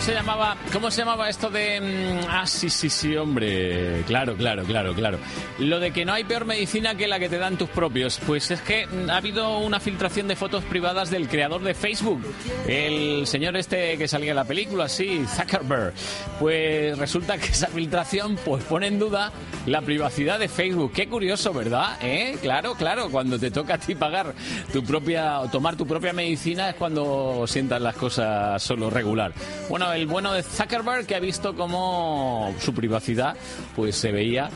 Se 0.10 0.16
llamaba? 0.16 0.58
¿Cómo 0.74 0.90
se 0.90 1.02
llamaba 1.02 1.30
esto 1.30 1.52
de 1.52 1.80
mm, 1.80 2.28
ah 2.30 2.48
sí 2.48 2.68
sí 2.72 2.90
sí 2.90 3.16
hombre? 3.16 4.02
Claro 4.08 4.36
claro 4.36 4.64
claro 4.64 4.96
claro. 4.96 5.20
Lo 5.60 5.80
de 5.80 5.92
que 5.92 6.04
no 6.04 6.14
hay 6.14 6.24
peor 6.24 6.46
medicina 6.46 6.96
que 6.96 7.08
la 7.08 7.20
que 7.20 7.30
te 7.30 7.38
dan 7.38 7.58
tus 7.58 7.70
propios. 7.70 8.20
Pues 8.26 8.50
es 8.50 8.60
que 8.62 8.88
mm, 8.88 9.12
ha 9.12 9.18
habido 9.18 9.60
una 9.60 9.80
filtración 9.80 10.28
de 10.28 10.36
fotos 10.36 10.64
privadas 10.64 11.12
del 11.12 11.28
creador 11.28 11.62
de 11.62 11.76
Facebook, 11.76 12.24
el 12.68 13.28
señor 13.28 13.56
este 13.56 14.00
que 14.00 14.08
salía 14.08 14.32
en 14.32 14.38
la 14.38 14.46
película, 14.46 14.90
sí, 14.90 15.24
Zuckerberg. 15.28 15.94
Pues 16.40 16.98
resulta 16.98 17.38
que 17.38 17.46
esa 17.46 17.68
filtración 17.68 18.36
pues 18.44 18.64
pone 18.64 18.88
en 18.88 18.98
duda 18.98 19.32
la 19.68 19.82
privacidad 19.82 20.40
de 20.40 20.48
Facebook. 20.48 20.92
Qué 20.92 21.08
curioso, 21.08 21.54
¿verdad? 21.54 22.00
¿Eh? 22.02 22.36
Claro, 22.42 22.74
claro. 22.74 23.12
Cuando 23.12 23.38
te 23.38 23.52
toca 23.52 23.76
a 23.76 23.78
ti 23.78 23.94
pagar 23.94 24.34
tu 24.74 24.84
propia 24.84 25.42
o 25.42 25.50
tomar 25.50 25.76
tu 25.76 25.86
propia 25.86 26.14
medicina 26.14 26.70
es 26.70 26.76
cuando 26.76 27.46
sientas 27.46 27.80
las 27.80 27.96
cosas 27.96 28.62
solo 28.64 28.90
regular. 28.90 29.34
Bueno, 29.70 29.94
bueno 30.06 30.34
de 30.34 30.44
Zuckerberg 30.44 31.06
que 31.06 31.16
ha 31.16 31.20
visto 31.20 31.56
cómo 31.56 32.54
su 32.60 32.74
privacidad 32.74 33.36
pues 33.76 33.96
se 33.96 34.12
veía 34.12 34.50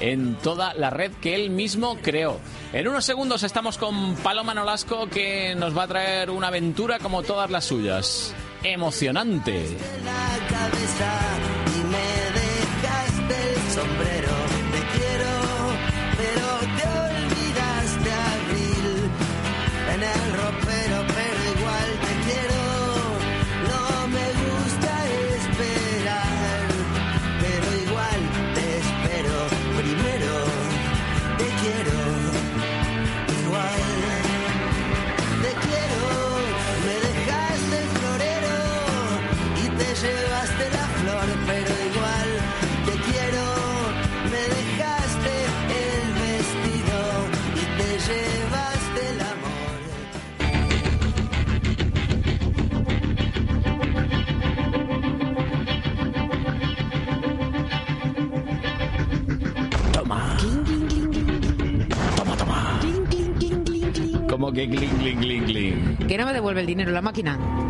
en 0.00 0.34
toda 0.36 0.74
la 0.74 0.90
red 0.90 1.12
que 1.20 1.34
él 1.34 1.50
mismo 1.50 1.96
creó. 2.02 2.38
En 2.72 2.88
unos 2.88 3.04
segundos 3.04 3.42
estamos 3.42 3.78
con 3.78 4.14
Paloma 4.16 4.54
Nolasco 4.54 5.08
que 5.08 5.54
nos 5.54 5.76
va 5.76 5.84
a 5.84 5.88
traer 5.88 6.30
una 6.30 6.48
aventura 6.48 6.98
como 6.98 7.22
todas 7.22 7.50
las 7.50 7.64
suyas. 7.64 8.34
Emocionante. 8.62 9.76
el. 13.78 14.25
Como 64.46 64.54
que 64.54 64.68
cling, 64.68 64.90
cling, 64.98 65.18
cling, 65.18 65.44
cling. 65.44 65.96
Que 66.06 66.16
no 66.16 66.24
me 66.24 66.32
devuelve 66.32 66.60
el 66.60 66.68
dinero 66.68 66.92
la 66.92 67.02
máquina. 67.02 67.65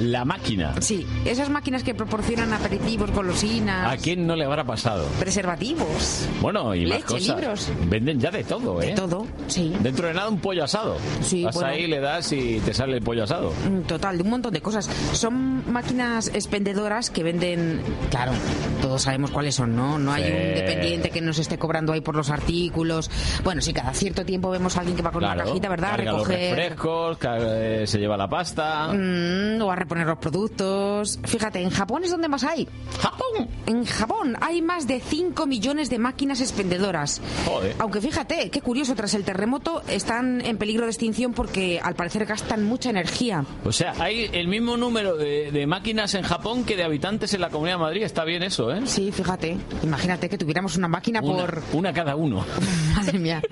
La 0.00 0.24
máquina. 0.24 0.74
Sí, 0.80 1.06
esas 1.24 1.50
máquinas 1.50 1.82
que 1.82 1.94
proporcionan 1.94 2.52
aperitivos, 2.52 3.10
golosinas, 3.10 3.92
¿A 3.92 3.96
quién 3.96 4.26
no 4.26 4.34
le 4.36 4.44
habrá 4.44 4.64
pasado? 4.64 5.06
preservativos. 5.18 6.26
Bueno, 6.40 6.74
y 6.74 6.86
más 6.86 6.98
Leche, 7.00 7.04
cosas. 7.06 7.26
libros. 7.36 7.68
Venden 7.86 8.20
ya 8.20 8.30
de 8.30 8.44
todo, 8.44 8.80
¿eh? 8.82 8.86
De 8.86 8.92
todo, 8.92 9.26
sí. 9.46 9.74
Dentro 9.80 10.06
de 10.08 10.14
nada 10.14 10.28
un 10.28 10.38
pollo 10.40 10.64
asado. 10.64 10.96
Sí, 11.22 11.44
Vas 11.44 11.54
bueno. 11.54 11.70
ahí, 11.70 11.86
le 11.86 12.00
das 12.00 12.32
y 12.32 12.60
te 12.64 12.72
sale 12.72 12.96
el 12.96 13.02
pollo 13.02 13.24
asado. 13.24 13.52
Mm, 13.68 13.80
Total, 13.82 14.16
de 14.16 14.22
un 14.22 14.30
montón 14.30 14.52
de 14.52 14.60
cosas. 14.62 14.88
Son 15.12 15.70
máquinas 15.72 16.28
expendedoras 16.28 17.10
que 17.10 17.22
venden, 17.22 17.80
claro, 18.10 18.32
todos 18.80 19.02
sabemos 19.02 19.30
cuáles 19.30 19.54
son, 19.54 19.76
¿no? 19.76 19.98
No 19.98 20.12
hay 20.12 20.24
Sí. 20.24 20.30
un 20.30 20.54
dependiente 20.54 21.10
que 21.10 21.20
nos 21.20 21.38
esté 21.38 21.58
cobrando 21.58 21.92
ahí 21.92 22.00
por 22.00 22.14
los 22.16 22.30
artículos. 22.30 23.10
Bueno, 23.44 23.60
sí, 23.60 23.72
cada 23.72 23.92
cierto 23.94 24.24
tiempo 24.24 24.50
vemos 24.50 24.76
a 24.76 24.80
alguien 24.80 24.96
que 24.96 25.02
va 25.02 25.10
con 25.10 25.24
una 25.24 25.34
Claro, 25.34 25.48
cajita, 25.50 25.68
¿verdad? 25.68 25.90
A 25.92 25.96
Carga 25.96 26.12
los 26.12 26.28
recoger 26.28 26.56
refrescos, 26.56 27.18
eh, 27.42 27.84
se 27.86 27.98
lleva 27.98 28.16
la 28.16 28.28
pasta. 28.28 28.88
Mm, 28.92 29.60
o 29.62 29.70
a 29.70 29.76
reponer 29.90 30.06
los 30.06 30.18
productos. 30.18 31.18
Fíjate, 31.24 31.60
en 31.60 31.70
Japón 31.70 32.04
es 32.04 32.12
donde 32.12 32.28
más 32.28 32.44
hay. 32.44 32.68
¡Japón! 33.00 33.48
En 33.66 33.84
Japón 33.84 34.36
hay 34.40 34.62
más 34.62 34.86
de 34.86 35.00
5 35.00 35.46
millones 35.46 35.90
de 35.90 35.98
máquinas 35.98 36.40
expendedoras. 36.40 37.20
Joder. 37.44 37.74
Aunque 37.80 38.00
fíjate, 38.00 38.50
qué 38.50 38.60
curioso, 38.60 38.94
tras 38.94 39.14
el 39.14 39.24
terremoto 39.24 39.82
están 39.88 40.42
en 40.42 40.58
peligro 40.58 40.84
de 40.84 40.90
extinción 40.92 41.32
porque 41.32 41.80
al 41.82 41.96
parecer 41.96 42.24
gastan 42.24 42.64
mucha 42.64 42.90
energía. 42.90 43.44
O 43.64 43.72
sea, 43.72 43.94
hay 43.98 44.30
el 44.32 44.46
mismo 44.46 44.76
número 44.76 45.16
de, 45.16 45.50
de 45.50 45.66
máquinas 45.66 46.14
en 46.14 46.22
Japón 46.22 46.62
que 46.64 46.76
de 46.76 46.84
habitantes 46.84 47.34
en 47.34 47.40
la 47.40 47.50
Comunidad 47.50 47.76
de 47.78 47.82
Madrid. 47.82 48.02
Está 48.04 48.24
bien 48.24 48.44
eso, 48.44 48.72
¿eh? 48.72 48.82
Sí, 48.84 49.10
fíjate. 49.10 49.56
Imagínate 49.82 50.28
que 50.28 50.38
tuviéramos 50.38 50.76
una 50.76 50.86
máquina 50.86 51.20
Una, 51.20 51.46
por... 51.46 51.62
una 51.72 51.92
cada 51.92 52.14
uno. 52.14 52.44
Madre 52.94 53.18
mía. 53.18 53.42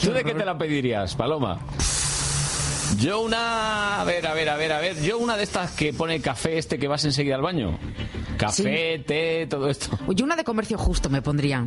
¿Tú 0.00 0.12
de 0.12 0.22
qué 0.22 0.32
te 0.34 0.44
la 0.44 0.56
pedirías, 0.56 1.16
Paloma? 1.16 1.58
Yo 2.98 3.20
una... 3.20 4.00
A 4.00 4.04
ver, 4.04 4.26
a 4.26 4.34
ver, 4.34 4.48
a 4.48 4.56
ver, 4.56 4.72
a 4.72 4.80
ver. 4.80 5.00
Yo 5.00 5.18
una 5.18 5.36
de 5.36 5.44
estas 5.44 5.70
que 5.70 5.92
pone 5.92 6.20
café 6.20 6.58
este 6.58 6.78
que 6.78 6.88
vas 6.88 7.04
enseguida 7.04 7.36
al 7.36 7.42
baño. 7.42 7.78
Café, 8.38 8.98
té, 9.06 9.46
todo 9.48 9.68
esto. 9.68 9.98
Yo 10.14 10.24
una 10.24 10.36
de 10.36 10.44
comercio 10.44 10.78
justo 10.78 11.10
me 11.10 11.20
pondría. 11.22 11.66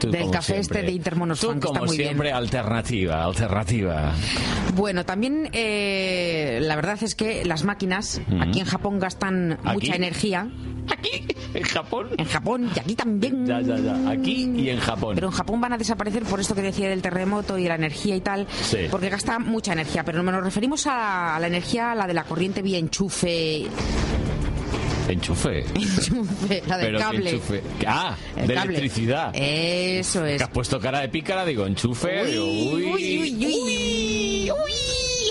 Del 0.00 0.30
café 0.30 0.54
siempre. 0.54 0.60
este 0.60 0.82
de 0.82 0.92
Intermonos 0.92 1.40
Tú, 1.40 1.48
Fan, 1.48 1.60
que 1.60 1.66
está 1.66 1.78
como 1.80 1.86
muy 1.88 1.96
bien. 1.96 2.08
siempre, 2.10 2.32
alternativa, 2.32 3.24
alternativa. 3.24 4.12
Bueno, 4.74 5.04
también 5.04 5.48
eh, 5.52 6.58
la 6.62 6.76
verdad 6.76 6.98
es 7.02 7.14
que 7.14 7.44
las 7.44 7.64
máquinas 7.64 8.20
aquí 8.40 8.60
en 8.60 8.66
Japón 8.66 8.98
gastan 8.98 9.52
¿Aquí? 9.64 9.72
mucha 9.74 9.96
energía. 9.96 10.48
¿Aquí? 10.90 11.26
¿En 11.54 11.62
Japón? 11.62 12.08
En 12.18 12.26
Japón 12.26 12.70
y 12.76 12.78
aquí 12.78 12.94
también. 12.94 13.46
Ya, 13.46 13.60
ya, 13.62 13.78
ya. 13.78 14.10
Aquí 14.10 14.50
y 14.56 14.68
en 14.68 14.80
Japón. 14.80 15.14
Pero 15.14 15.28
en 15.28 15.32
Japón 15.32 15.60
van 15.60 15.72
a 15.72 15.78
desaparecer 15.78 16.24
por 16.24 16.40
esto 16.40 16.54
que 16.54 16.60
decía 16.62 16.88
del 16.90 17.00
terremoto 17.00 17.56
y 17.58 17.64
la 17.66 17.76
energía 17.76 18.14
y 18.16 18.20
tal, 18.20 18.46
Sí. 18.62 18.78
porque 18.90 19.08
gasta 19.08 19.38
mucha 19.38 19.72
energía. 19.72 20.04
Pero 20.04 20.22
nos 20.22 20.44
referimos 20.44 20.86
a, 20.86 21.36
a 21.36 21.40
la 21.40 21.46
energía, 21.46 21.94
la 21.94 22.06
de 22.06 22.12
la 22.14 22.24
corriente 22.24 22.60
vía 22.60 22.78
enchufe, 22.78 23.66
Enchufe. 25.08 25.60
enchufe 25.74 26.62
la 26.66 26.78
del 26.78 26.86
Pero 26.86 26.98
¿qué 26.98 27.04
cable. 27.04 27.30
enchufe? 27.30 27.62
Ah, 27.86 28.16
El 28.36 28.46
de 28.46 28.54
cable. 28.54 28.74
electricidad. 28.78 29.30
Eso 29.34 30.24
es. 30.24 30.38
Que 30.38 30.44
has 30.44 30.50
puesto 30.50 30.80
cara 30.80 31.00
de 31.00 31.08
pícara, 31.08 31.44
digo, 31.44 31.66
enchufe. 31.66 32.22
Uy, 32.22 32.30
digo, 32.30 32.46
uy, 32.46 32.84
uy, 32.94 33.46
uy, 33.46 34.50
uy. 34.50 34.72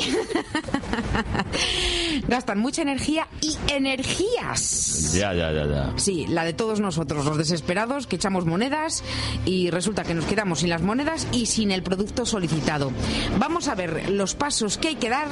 Gastan 2.28 2.60
mucha 2.60 2.82
energía 2.82 3.28
y 3.42 3.58
energías. 3.68 5.14
Ya, 5.14 5.34
ya, 5.34 5.52
ya, 5.52 5.68
ya. 5.68 5.94
Sí, 5.98 6.26
la 6.28 6.46
de 6.46 6.54
todos 6.54 6.80
nosotros, 6.80 7.26
los 7.26 7.38
desesperados 7.38 8.08
que 8.08 8.16
echamos 8.16 8.46
monedas 8.46 9.04
y 9.46 9.70
resulta 9.70 10.04
que 10.04 10.14
nos 10.14 10.26
quedamos 10.26 10.60
sin 10.60 10.70
las 10.70 10.82
monedas 10.82 11.28
y 11.32 11.48
sin 11.48 11.72
el 11.72 11.84
producto 11.84 12.26
solicitado. 12.26 12.92
Vamos 13.40 13.68
a 13.68 13.76
ver 13.76 14.10
los 14.10 14.36
pasos 14.36 14.78
que 14.78 14.90
hay 14.90 14.96
que 14.96 15.10
dar 15.10 15.28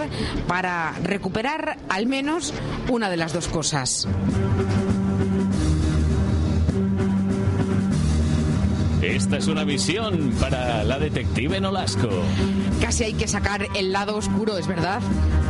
para 0.47 0.93
recuperar 1.03 1.78
al 1.89 2.07
menos 2.07 2.53
una 2.89 3.09
de 3.09 3.17
las 3.17 3.34
dos 3.34 3.47
cosas. 3.47 4.07
Esta 9.02 9.38
es 9.38 9.47
una 9.47 9.64
visión 9.64 10.32
para 10.39 10.84
la 10.84 10.99
detective 10.99 11.60
Nolasco. 11.60 12.10
Casi 12.80 13.06
hay 13.06 13.14
que 13.14 13.28
sacar 13.28 13.68
el 13.76 13.91
lado 13.91 14.16
oscuro, 14.16 14.60
es 14.60 14.68
verdad. 14.68 15.02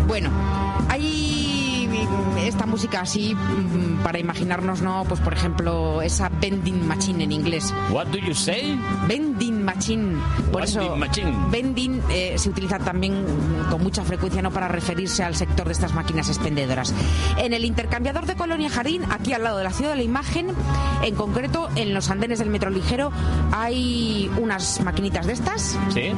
Bueno, 0.08 0.32
hay 0.88 1.61
esta 2.40 2.66
música 2.66 3.02
así 3.02 3.36
mm, 3.36 4.04
para 4.04 4.20
imaginarnos, 4.20 4.82
¿no? 4.82 5.04
Pues 5.08 5.20
por 5.20 5.34
ejemplo, 5.34 6.02
esa 6.02 6.30
vending 6.42 6.88
machine 6.88 7.24
en 7.24 7.32
inglés. 7.32 7.74
What 7.92 8.08
do 8.08 8.18
you 8.18 8.34
say? 8.34 8.78
Vending 9.08 9.64
machine. 9.64 10.16
Por 10.52 10.64
eso, 10.64 10.80
Vending 10.80 11.00
machine. 11.00 11.34
vending 11.52 12.02
eh, 12.10 12.34
se 12.38 12.50
utiliza 12.50 12.80
también 12.80 13.24
mm, 13.24 13.70
con 13.70 13.82
mucha 13.84 14.04
frecuencia 14.04 14.42
no 14.42 14.52
para 14.52 14.68
referirse 14.68 15.24
al 15.24 15.36
sector 15.36 15.68
de 15.68 15.74
estas 15.74 15.94
máquinas 15.94 16.28
expendedoras. 16.30 16.94
En 17.38 17.54
el 17.54 17.66
intercambiador 17.66 18.26
de 18.26 18.36
Colonia 18.36 18.70
Jardín, 18.70 19.04
aquí 19.10 19.34
al 19.34 19.44
lado 19.44 19.58
de 19.58 19.64
la 19.64 19.72
ciudad 19.72 19.92
de 19.92 19.98
la 19.98 20.04
imagen, 20.04 20.48
en 21.04 21.16
concreto 21.16 21.70
en 21.76 21.94
los 21.94 22.10
andenes 22.10 22.40
del 22.40 22.50
metro 22.50 22.70
ligero, 22.70 23.12
hay 23.52 24.30
unas 24.40 24.82
maquinitas 24.82 25.28
de 25.28 25.34
estas 25.34 25.78
¿Sí? 25.94 26.12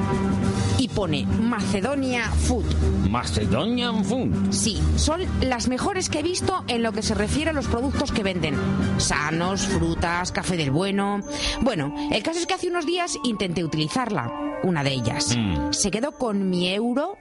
y 0.77 0.87
pone 0.89 1.25
Macedonia 1.25 2.29
Food. 2.29 2.65
Macedonian 3.09 4.03
Food. 4.03 4.51
Sí, 4.51 4.81
son 4.95 5.21
las 5.41 5.62
mejores 5.67 6.09
que 6.09 6.19
he 6.19 6.23
visto 6.23 6.63
en 6.67 6.83
lo 6.83 6.91
que 6.91 7.01
se 7.01 7.13
refiere 7.13 7.51
a 7.51 7.53
los 7.53 7.67
productos 7.67 8.11
que 8.11 8.23
venden. 8.23 8.55
Sanos, 8.97 9.67
frutas, 9.67 10.31
café 10.31 10.57
del 10.57 10.71
bueno. 10.71 11.21
Bueno, 11.61 11.93
el 12.11 12.23
caso 12.23 12.39
es 12.39 12.45
que 12.45 12.53
hace 12.53 12.67
unos 12.67 12.85
días 12.85 13.17
intenté 13.23 13.63
utilizarla, 13.63 14.31
una 14.63 14.83
de 14.83 14.91
ellas. 14.91 15.35
Mm. 15.37 15.71
Se 15.71 15.91
quedó 15.91 16.13
con 16.13 16.49
mi 16.49 16.69
euro 16.69 17.17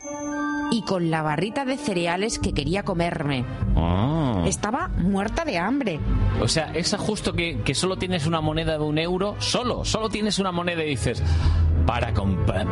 y 0.70 0.82
con 0.82 1.10
la 1.10 1.22
barrita 1.22 1.64
de 1.64 1.76
cereales 1.76 2.38
que 2.38 2.52
quería 2.54 2.82
comerme. 2.82 3.44
Ah. 3.76 4.44
Estaba 4.46 4.88
muerta 4.88 5.44
de 5.44 5.58
hambre. 5.58 6.00
O 6.40 6.48
sea, 6.48 6.72
es 6.74 6.94
justo 6.96 7.32
que, 7.34 7.60
que 7.62 7.74
solo 7.74 7.96
tienes 7.96 8.26
una 8.26 8.40
moneda 8.40 8.78
de 8.78 8.84
un 8.84 8.98
euro, 8.98 9.36
solo, 9.38 9.84
solo 9.84 10.08
tienes 10.08 10.38
una 10.38 10.50
moneda 10.50 10.82
y 10.82 10.88
dices, 10.88 11.22
para, 11.86 12.12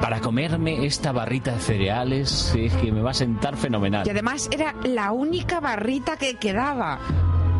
para 0.00 0.20
comerme 0.20 0.86
esta 0.86 1.12
barrita 1.12 1.52
de 1.52 1.60
cereales 1.60 2.54
es 2.56 2.72
que 2.74 2.92
me 2.92 3.02
va 3.02 3.10
a 3.10 3.14
sentar 3.14 3.56
fenomenal. 3.56 4.06
Y 4.06 4.10
además 4.10 4.48
era 4.50 4.74
la 4.84 5.12
única 5.12 5.60
barrita 5.60 6.16
que 6.16 6.36
quedaba. 6.36 6.98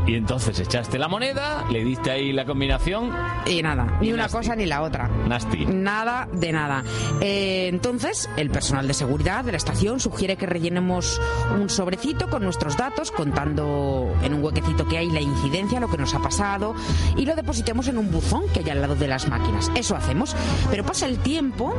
Y 0.06 0.14
entonces 0.16 0.58
echaste 0.58 0.98
la 0.98 1.08
moneda, 1.08 1.64
le 1.70 1.84
diste 1.84 2.10
ahí 2.10 2.32
la 2.32 2.44
combinación. 2.44 3.12
Y 3.46 3.62
nada, 3.62 3.98
ni 4.00 4.08
Y 4.08 4.12
una 4.12 4.22
nasty. 4.24 4.36
cosa 4.38 4.56
ni 4.56 4.66
la 4.66 4.82
otra. 4.82 5.08
Nasty. 5.28 5.66
Nada 5.66 6.26
de 6.32 6.52
nada. 6.52 6.82
Eh, 7.20 7.68
entonces, 7.68 8.28
el 8.36 8.50
personal 8.50 8.88
de 8.88 8.94
seguridad 8.94 9.44
de 9.44 9.52
la 9.52 9.58
estación 9.58 10.00
sugiere 10.00 10.36
que 10.36 10.46
rellenemos 10.46 11.20
un 11.58 11.68
sobrecito 11.68 12.28
con 12.28 12.42
nuestros 12.42 12.76
datos, 12.76 13.10
contando 13.12 14.12
en 14.22 14.34
un 14.34 14.42
huequecito 14.42 14.86
que 14.88 14.98
hay 14.98 15.10
la 15.10 15.20
incidencia, 15.20 15.78
lo 15.80 15.88
que 15.88 15.98
nos 15.98 16.14
ha 16.14 16.18
pasado, 16.20 16.74
y 17.16 17.26
lo 17.26 17.36
depositemos 17.36 17.86
en 17.88 17.98
un 17.98 18.10
buzón 18.10 18.44
que 18.52 18.60
hay 18.60 18.70
al 18.70 18.80
lado 18.80 18.96
de 18.96 19.06
las 19.06 19.28
máquinas. 19.28 19.70
Eso 19.74 19.94
hacemos. 19.96 20.34
Pero 20.70 20.84
pasa 20.84 21.06
el 21.06 21.18
tiempo, 21.18 21.74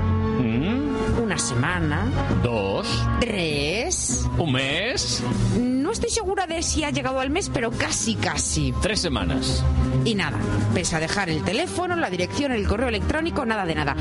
una 1.21 1.37
semana, 1.37 2.09
Dos. 2.43 2.87
tres. 3.19 4.27
Un 4.37 4.53
mes. 4.53 5.23
No 5.59 5.91
estoy 5.91 6.09
segura 6.09 6.47
de 6.47 6.63
si 6.63 6.83
ha 6.83 6.89
llegado 6.89 7.19
al 7.19 7.29
mes, 7.29 7.49
pero 7.53 7.69
casi, 7.71 8.15
casi. 8.15 8.73
Tres 8.81 8.99
semanas. 8.99 9.63
Y 10.03 10.15
nada, 10.15 10.37
pese 10.73 10.95
a 10.95 10.99
dejar 10.99 11.29
el 11.29 11.43
teléfono, 11.43 11.95
la 11.95 12.09
dirección, 12.09 12.51
el 12.51 12.67
correo 12.67 12.89
electrónico, 12.89 13.45
nada 13.45 13.65
de 13.65 13.75
nada. 13.75 13.95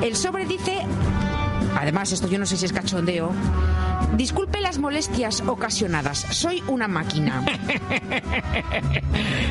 El 0.00 0.16
sobre 0.16 0.46
dice, 0.46 0.78
además 1.76 2.12
esto 2.12 2.28
yo 2.28 2.38
no 2.38 2.46
sé 2.46 2.56
si 2.56 2.64
es 2.66 2.72
cachondeo, 2.72 3.32
disculpe 4.16 4.60
las 4.60 4.78
molestias 4.78 5.42
ocasionadas, 5.46 6.18
soy 6.30 6.62
una 6.68 6.88
máquina. 6.88 7.44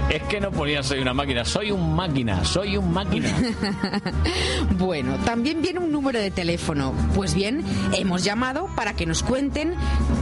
Es 0.10 0.24
que 0.24 0.42
no 0.42 0.52
ponía 0.52 0.84
soy 0.84 1.00
una 1.00 1.14
máquina, 1.14 1.46
soy 1.46 1.72
un 1.72 1.96
máquina, 1.96 2.44
soy 2.44 2.76
un 2.76 2.92
máquina. 2.92 3.30
bueno, 4.78 5.16
también 5.24 5.62
viene 5.62 5.80
un 5.80 5.90
número 5.92 6.20
de 6.20 6.32
teléfono. 6.32 6.94
Pues 7.16 7.34
bien, 7.34 7.64
hemos 7.94 8.24
llamado 8.24 8.68
para 8.76 8.94
que 8.94 9.06
nos 9.06 9.24
cuenten 9.24 9.74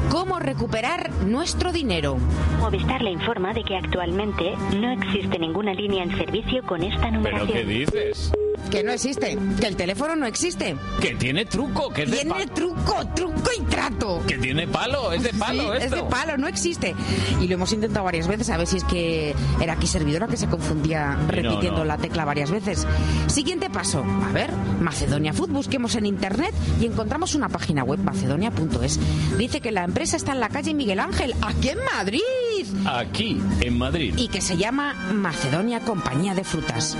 cómo 0.09 0.37
recuperar 0.37 1.09
nuestro 1.25 1.71
dinero. 1.71 2.17
Movistar 2.59 3.01
le 3.01 3.11
informa 3.11 3.53
de 3.53 3.63
que 3.63 3.77
actualmente 3.77 4.53
no 4.79 4.91
existe 4.91 5.39
ninguna 5.39 5.73
línea 5.73 6.03
en 6.03 6.15
servicio 6.17 6.61
con 6.63 6.83
esta 6.83 7.01
¿Pero 7.01 7.13
numeración. 7.13 7.51
qué 7.51 7.63
dices? 7.65 8.31
Que 8.69 8.83
no 8.83 8.91
existe, 8.91 9.37
que 9.59 9.67
el 9.67 9.75
teléfono 9.75 10.15
no 10.15 10.25
existe. 10.27 10.75
Que 11.01 11.15
tiene 11.15 11.45
truco, 11.45 11.89
que 11.89 12.03
es 12.03 12.11
de 12.11 12.17
Tiene 12.17 12.45
truco, 12.47 12.95
truco 13.15 13.49
y 13.57 13.63
trato. 13.63 14.21
Que 14.27 14.37
tiene 14.37 14.67
palo, 14.67 15.11
es 15.11 15.23
de 15.23 15.33
palo 15.33 15.63
Sí, 15.63 15.69
esto. 15.83 15.83
es 15.83 15.91
de 15.91 16.03
palo, 16.03 16.37
no 16.37 16.47
existe. 16.47 16.95
Y 17.41 17.47
lo 17.47 17.55
hemos 17.55 17.71
intentado 17.73 18.05
varias 18.05 18.27
veces 18.27 18.49
a 18.51 18.57
ver 18.57 18.67
si 18.67 18.77
es 18.77 18.83
que 18.83 19.33
era 19.59 19.73
aquí 19.73 19.87
servidora 19.87 20.27
que 20.27 20.37
se 20.37 20.47
confundía 20.47 21.17
repitiendo 21.27 21.79
no. 21.79 21.85
la 21.85 21.97
tecla 21.97 22.25
varias 22.25 22.51
veces. 22.51 22.85
Siguiente 23.27 23.69
paso. 23.69 24.03
A 24.27 24.31
ver, 24.31 24.51
Macedonia 24.79 25.33
Food. 25.33 25.49
Busquemos 25.49 25.95
en 25.95 26.05
internet 26.05 26.53
y 26.79 26.85
encontramos 26.85 27.33
una 27.33 27.49
página 27.49 27.83
web, 27.83 27.99
macedonia.es. 28.03 28.99
Dice 29.37 29.61
que 29.61 29.71
la 29.71 29.83
empresa 29.83 30.15
está 30.15 30.33
en 30.33 30.39
la 30.41 30.49
calle 30.49 30.73
Miguel 30.75 30.99
Ángel, 30.99 31.33
aquí 31.41 31.69
en 31.69 31.79
Madrid. 31.95 32.21
Aquí, 32.85 33.41
en 33.61 33.77
Madrid. 33.77 34.13
Y 34.17 34.27
que 34.27 34.41
se 34.41 34.57
llama 34.57 34.93
Macedonia 35.11 35.79
Compañía 35.79 36.35
de 36.35 36.43
Frutas. 36.43 36.95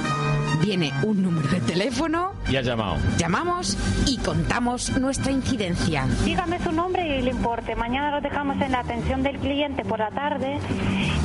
Viene 0.61 0.91
un 1.03 1.23
número 1.23 1.47
de 1.47 1.61
teléfono, 1.61 2.33
Y 2.49 2.55
has 2.57 2.65
llamado. 2.65 2.97
llamamos 3.17 3.77
y 4.05 4.17
contamos 4.17 4.97
nuestra 4.99 5.31
incidencia. 5.31 6.05
Dígame 6.25 6.59
su 6.59 6.71
nombre 6.71 7.07
y 7.07 7.11
el 7.19 7.27
importe. 7.29 7.75
Mañana 7.75 8.11
lo 8.11 8.21
dejamos 8.21 8.59
en 8.61 8.71
la 8.73 8.79
atención 8.79 9.23
del 9.23 9.37
cliente 9.39 9.83
por 9.85 9.99
la 9.99 10.09
tarde 10.11 10.57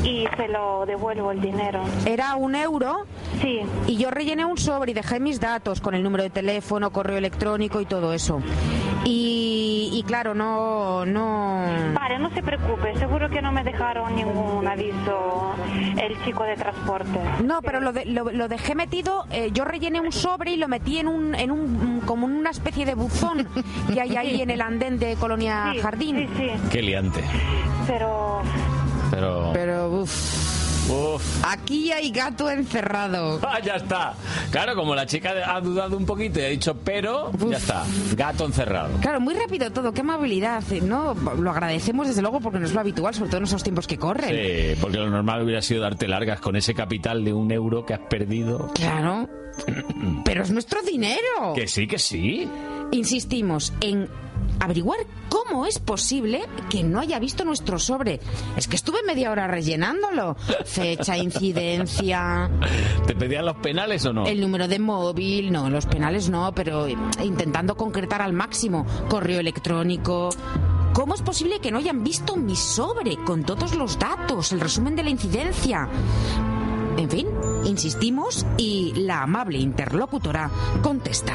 y 0.04 0.26
se 0.36 0.48
lo 0.48 0.86
devuelvo 0.86 1.32
el 1.32 1.40
dinero. 1.40 1.82
Era 2.06 2.36
un 2.36 2.54
euro. 2.54 3.06
Sí. 3.42 3.60
Y 3.86 3.96
yo 3.96 4.10
rellené 4.10 4.44
un 4.44 4.56
sobre 4.56 4.92
y 4.92 4.94
dejé 4.94 5.18
mis 5.20 5.40
datos 5.40 5.80
con 5.80 5.94
el 5.94 6.02
número 6.02 6.22
de 6.22 6.30
teléfono, 6.30 6.90
correo 6.90 7.18
electrónico 7.18 7.80
y 7.80 7.86
todo 7.86 8.12
eso. 8.12 8.40
Y, 9.04 9.90
y 9.92 10.02
claro, 10.04 10.34
no, 10.34 11.04
no. 11.04 11.66
Vale, 11.94 12.18
no 12.18 12.30
se 12.30 12.42
preocupe. 12.42 12.96
Seguro 12.98 13.28
que 13.28 13.42
no 13.42 13.52
me 13.52 13.62
dejaron 13.64 14.14
ningún 14.16 14.66
aviso 14.66 15.52
el 16.00 16.24
chico 16.24 16.44
de 16.44 16.54
transporte. 16.56 17.18
No, 17.44 17.60
pero 17.60 17.80
lo, 17.80 17.92
de- 17.92 18.06
lo, 18.06 18.30
lo 18.30 18.48
dejé 18.48 18.74
metido. 18.74 19.23
Eh, 19.30 19.50
yo 19.52 19.64
rellené 19.64 20.00
un 20.00 20.12
sobre 20.12 20.52
y 20.52 20.56
lo 20.56 20.68
metí 20.68 20.98
en 20.98 21.08
un, 21.08 21.34
en 21.34 21.50
un, 21.50 22.02
como 22.06 22.26
en 22.26 22.34
una 22.34 22.50
especie 22.50 22.84
de 22.84 22.94
buzón 22.94 23.46
que 23.92 24.00
hay 24.00 24.16
ahí 24.16 24.42
en 24.42 24.50
el 24.50 24.60
andén 24.60 24.98
de 24.98 25.16
Colonia 25.16 25.70
Sí, 25.72 25.80
Jardín. 25.80 26.28
Sí, 26.36 26.44
sí. 26.44 26.50
Qué 26.70 26.82
liante. 26.82 27.22
Pero 27.86 28.42
Pero. 29.10 29.50
Pero, 29.52 29.90
uff. 29.90 30.53
Uf. 30.88 31.44
Aquí 31.44 31.92
hay 31.92 32.10
gato 32.10 32.50
encerrado. 32.50 33.40
Ah, 33.54 33.60
ya 33.60 33.76
está. 33.76 34.14
Claro, 34.50 34.74
como 34.74 34.94
la 34.96 35.06
chica 35.06 35.32
ha 35.46 35.60
dudado 35.60 35.96
un 35.96 36.04
poquito 36.04 36.40
y 36.40 36.42
ha 36.42 36.48
dicho 36.48 36.74
pero, 36.82 37.30
ya 37.48 37.56
está. 37.56 37.84
Gato 38.16 38.46
encerrado. 38.46 38.98
Claro, 39.00 39.20
muy 39.20 39.34
rápido 39.34 39.70
todo, 39.70 39.92
qué 39.92 40.00
amabilidad, 40.00 40.64
¿no? 40.82 41.14
Lo 41.14 41.50
agradecemos 41.50 42.08
desde 42.08 42.20
luego 42.22 42.40
porque 42.40 42.58
no 42.58 42.66
es 42.66 42.72
lo 42.72 42.80
habitual, 42.80 43.14
sobre 43.14 43.30
todo 43.30 43.38
en 43.38 43.44
esos 43.44 43.62
tiempos 43.62 43.86
que 43.86 43.96
corren. 43.96 44.30
Sí, 44.30 44.78
porque 44.80 44.98
lo 44.98 45.08
normal 45.08 45.42
hubiera 45.42 45.62
sido 45.62 45.82
darte 45.82 46.08
largas 46.08 46.40
con 46.40 46.56
ese 46.56 46.74
capital 46.74 47.24
de 47.24 47.32
un 47.32 47.52
euro 47.52 47.86
que 47.86 47.94
has 47.94 48.00
perdido. 48.00 48.70
Claro. 48.74 49.28
Pero 50.24 50.42
es 50.42 50.50
nuestro 50.50 50.82
dinero. 50.82 51.52
Que 51.54 51.68
sí, 51.68 51.86
que 51.86 51.98
sí. 51.98 52.48
Insistimos 52.90 53.72
en 53.80 54.08
averiguar 54.60 54.98
cómo 55.28 55.66
es 55.66 55.78
posible 55.78 56.42
que 56.70 56.82
no 56.82 57.00
haya 57.00 57.18
visto 57.18 57.44
nuestro 57.44 57.78
sobre. 57.78 58.20
Es 58.56 58.68
que 58.68 58.76
estuve 58.76 59.02
media 59.06 59.30
hora 59.30 59.46
rellenándolo. 59.46 60.36
Fecha, 60.64 61.16
incidencia, 61.18 62.50
¿Te 63.06 63.14
pedían 63.14 63.44
los 63.44 63.56
penales 63.56 64.04
o 64.06 64.12
no? 64.12 64.26
el 64.26 64.40
número 64.40 64.68
de 64.68 64.78
móvil, 64.78 65.52
no, 65.52 65.68
los 65.70 65.86
penales 65.86 66.28
no, 66.28 66.52
pero 66.54 66.86
intentando 67.22 67.76
concretar 67.76 68.22
al 68.22 68.32
máximo. 68.32 68.86
Correo 69.08 69.40
electrónico. 69.40 70.30
¿Cómo 70.92 71.14
es 71.14 71.22
posible 71.22 71.58
que 71.58 71.72
no 71.72 71.78
hayan 71.78 72.04
visto 72.04 72.36
mi 72.36 72.54
sobre 72.54 73.16
con 73.16 73.42
todos 73.42 73.74
los 73.74 73.98
datos, 73.98 74.52
el 74.52 74.60
resumen 74.60 74.94
de 74.94 75.02
la 75.02 75.10
incidencia? 75.10 75.88
En 76.96 77.10
fin, 77.10 77.26
insistimos 77.64 78.46
y 78.56 78.92
la 78.96 79.22
amable 79.22 79.58
interlocutora 79.58 80.48
contesta. 80.82 81.32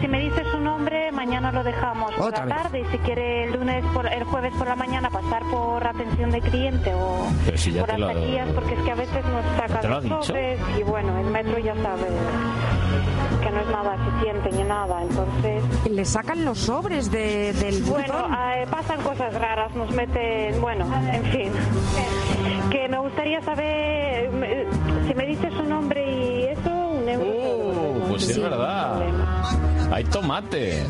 si 0.00 0.08
me 0.08 0.20
dice 0.20 0.42
su 0.52 0.58
nombre, 0.60 1.10
mañana 1.12 1.50
lo 1.52 1.62
dejamos 1.64 2.12
por 2.14 2.28
Otra 2.28 2.46
la 2.46 2.54
vez. 2.54 2.62
tarde. 2.62 2.80
Y 2.80 2.84
si 2.92 2.98
quiere 2.98 3.44
el 3.44 3.52
lunes, 3.52 3.84
por, 3.92 4.06
el 4.06 4.24
jueves 4.24 4.52
por 4.56 4.66
la 4.68 4.76
mañana 4.76 5.10
pasar 5.10 5.42
por 5.50 5.84
atención 5.86 6.30
de 6.30 6.40
cliente 6.40 6.94
o 6.94 7.26
Pero 7.44 7.58
si 7.58 7.72
ya 7.72 7.80
por 7.80 7.90
te 7.90 7.98
lo 7.98 8.06
las 8.06 8.16
taquillas, 8.16 8.48
porque 8.54 8.74
es 8.74 8.80
que 8.82 8.90
a 8.90 8.94
veces 8.94 9.24
nos 9.26 9.44
¿Te 9.44 9.56
sacan 9.68 9.90
lo 9.90 9.96
ha 9.96 10.00
los 10.00 10.04
dicho? 10.04 10.22
sobres 10.22 10.60
y 10.78 10.82
bueno, 10.84 11.18
el 11.18 11.26
metro 11.26 11.58
ya 11.58 11.74
sabe 11.74 12.06
que 13.42 13.50
no 13.50 13.60
es 13.60 13.66
nada 13.68 13.94
eficiente 13.96 14.52
ni 14.52 14.62
nada. 14.68 15.02
Entonces, 15.02 15.62
Le 15.90 16.04
sacan 16.04 16.44
los 16.44 16.58
sobres 16.58 17.10
de- 17.10 17.52
del 17.54 17.82
bueno, 17.82 18.14
buzón. 18.14 18.34
eh, 18.54 18.66
pasan 18.70 19.00
cosas 19.02 19.34
raras, 19.34 19.74
nos 19.74 19.90
meten, 19.90 20.60
bueno, 20.60 20.86
en 21.12 21.24
fin. 21.24 21.52
Que 22.70 22.88
me 22.88 22.98
gustaría 22.98 23.40
saber, 23.42 24.30
si 25.06 25.14
me 25.14 25.26
dice 25.26 25.48
su 25.50 25.62
nombre 25.62 26.04
y 26.04 26.44
eso, 26.44 26.70
un 26.70 27.08
euro. 27.08 27.24
devolvemos. 27.24 28.08
Pues 28.08 28.24
sí, 28.24 28.32
es 28.32 28.38
verdad. 28.40 29.02
Hay 29.92 30.04
tomate. 30.04 30.84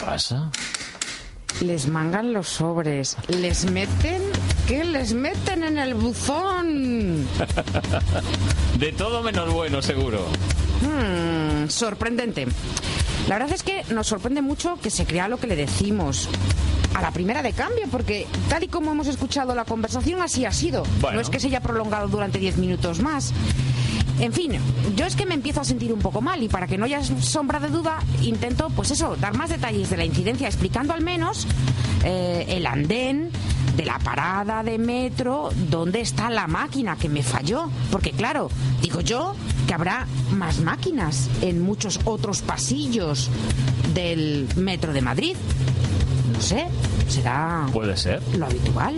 ¿Pasa? 0.00 0.50
Les 1.60 1.88
mangan 1.88 2.32
los 2.32 2.48
sobres. 2.48 3.16
Les 3.28 3.70
meten. 3.70 4.22
¿Qué 4.66 4.84
les 4.84 5.12
meten 5.14 5.64
en 5.64 5.78
el 5.78 5.94
buzón? 5.94 7.26
De 8.78 8.92
todo 8.92 9.22
menos 9.22 9.52
bueno, 9.52 9.82
seguro. 9.82 10.26
Hmm, 10.82 11.68
sorprendente. 11.68 12.46
La 13.28 13.38
verdad 13.38 13.54
es 13.54 13.62
que 13.62 13.82
nos 13.92 14.06
sorprende 14.06 14.40
mucho 14.40 14.78
que 14.80 14.90
se 14.90 15.04
crea 15.04 15.28
lo 15.28 15.38
que 15.38 15.46
le 15.48 15.56
decimos. 15.56 16.28
A 16.94 17.02
la 17.02 17.10
primera 17.10 17.42
de 17.42 17.52
cambio, 17.52 17.84
porque 17.90 18.26
tal 18.48 18.64
y 18.64 18.68
como 18.68 18.92
hemos 18.92 19.06
escuchado 19.06 19.54
la 19.54 19.64
conversación, 19.64 20.20
así 20.20 20.44
ha 20.44 20.52
sido. 20.52 20.84
Bueno. 21.00 21.16
No 21.16 21.20
es 21.22 21.30
que 21.30 21.38
se 21.38 21.48
haya 21.48 21.60
prolongado 21.60 22.08
durante 22.08 22.38
10 22.38 22.56
minutos 22.58 23.00
más. 23.00 23.32
En 24.20 24.32
fin, 24.32 24.58
yo 24.96 25.06
es 25.06 25.14
que 25.14 25.26
me 25.26 25.34
empiezo 25.34 25.60
a 25.60 25.64
sentir 25.64 25.92
un 25.92 26.00
poco 26.00 26.20
mal 26.20 26.42
y 26.42 26.48
para 26.48 26.66
que 26.66 26.76
no 26.76 26.86
haya 26.86 27.02
sombra 27.04 27.60
de 27.60 27.68
duda, 27.68 28.00
intento, 28.22 28.68
pues 28.74 28.90
eso, 28.90 29.16
dar 29.16 29.36
más 29.36 29.48
detalles 29.48 29.90
de 29.90 29.96
la 29.96 30.04
incidencia, 30.04 30.48
explicando 30.48 30.92
al 30.92 31.02
menos 31.02 31.46
eh, 32.04 32.44
el 32.48 32.66
andén 32.66 33.30
de 33.76 33.84
la 33.84 34.00
parada 34.00 34.64
de 34.64 34.76
metro, 34.76 35.50
dónde 35.70 36.00
está 36.00 36.30
la 36.30 36.48
máquina 36.48 36.96
que 36.96 37.08
me 37.08 37.22
falló. 37.22 37.70
Porque 37.92 38.10
claro, 38.10 38.50
digo 38.82 39.00
yo 39.02 39.36
que 39.68 39.74
habrá 39.74 40.08
más 40.32 40.58
máquinas 40.58 41.30
en 41.42 41.62
muchos 41.62 42.00
otros 42.04 42.42
pasillos 42.42 43.30
del 43.94 44.48
metro 44.56 44.92
de 44.92 45.00
Madrid. 45.00 45.36
No 46.38 46.44
sé, 46.44 46.68
será 47.08 47.66
Puede 47.72 47.96
ser. 47.96 48.22
lo 48.36 48.46
habitual. 48.46 48.94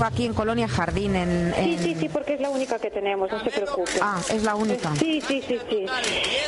Aquí 0.00 0.26
en 0.26 0.32
Colonia 0.32 0.68
Jardín, 0.68 1.16
en... 1.16 1.52
Sí, 1.56 1.76
sí, 1.82 1.96
sí, 1.98 2.08
porque 2.08 2.34
es 2.34 2.40
la 2.40 2.50
única 2.50 2.78
que 2.78 2.88
tenemos, 2.88 3.28
no 3.32 3.40
se 3.42 3.50
preocupe. 3.50 3.90
Ah, 4.00 4.20
es 4.32 4.44
la 4.44 4.54
única. 4.54 4.94
Sí, 4.94 5.20
sí, 5.26 5.42
sí, 5.44 5.58
sí. 5.68 5.86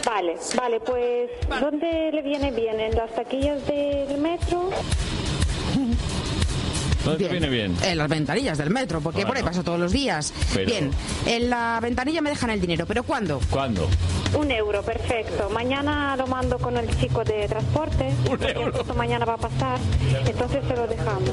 Vale, 0.07 0.37
vale, 0.55 0.79
pues 0.79 1.31
¿dónde 1.61 2.13
le 2.13 2.23
viene 2.23 2.53
bien? 2.53 2.79
¿En 2.79 2.95
las 2.95 3.13
taquillas 3.13 3.67
del 3.67 4.19
metro? 4.19 4.71
¿Dónde 7.05 7.25
te 7.25 7.31
viene 7.31 7.49
bien? 7.49 7.75
En 7.83 7.99
las 7.99 8.09
ventanillas 8.09 8.59
del 8.59 8.71
metro, 8.71 9.01
porque 9.01 9.25
por 9.27 9.37
ahí 9.37 9.43
paso 9.43 9.63
todos 9.63 9.79
los 9.81 9.93
días. 9.93 10.33
Pero- 10.55 10.67
Bien, 10.67 10.91
en 11.27 11.51
la 11.51 11.79
ventanilla 11.83 12.21
me 12.21 12.31
dejan 12.31 12.51
el 12.51 12.61
dinero, 12.61 12.85
pero 12.87 13.03
¿cuándo? 13.03 13.41
¿Cuándo? 13.51 13.89
Un 14.39 14.51
euro, 14.51 14.83
perfecto. 14.83 15.51
Mañana 15.51 16.15
lo 16.17 16.27
mando 16.27 16.59
con 16.59 16.77
el 16.77 16.89
chico 16.99 17.25
de 17.25 17.49
transporte. 17.49 18.11
porque 18.27 18.55
justo 18.55 18.95
mañana 18.95 19.25
va 19.25 19.35
a 19.35 19.39
pasar. 19.39 19.79
Entonces 20.27 20.61
se 20.69 20.77
lo 20.77 20.87
dejamos. 20.87 21.31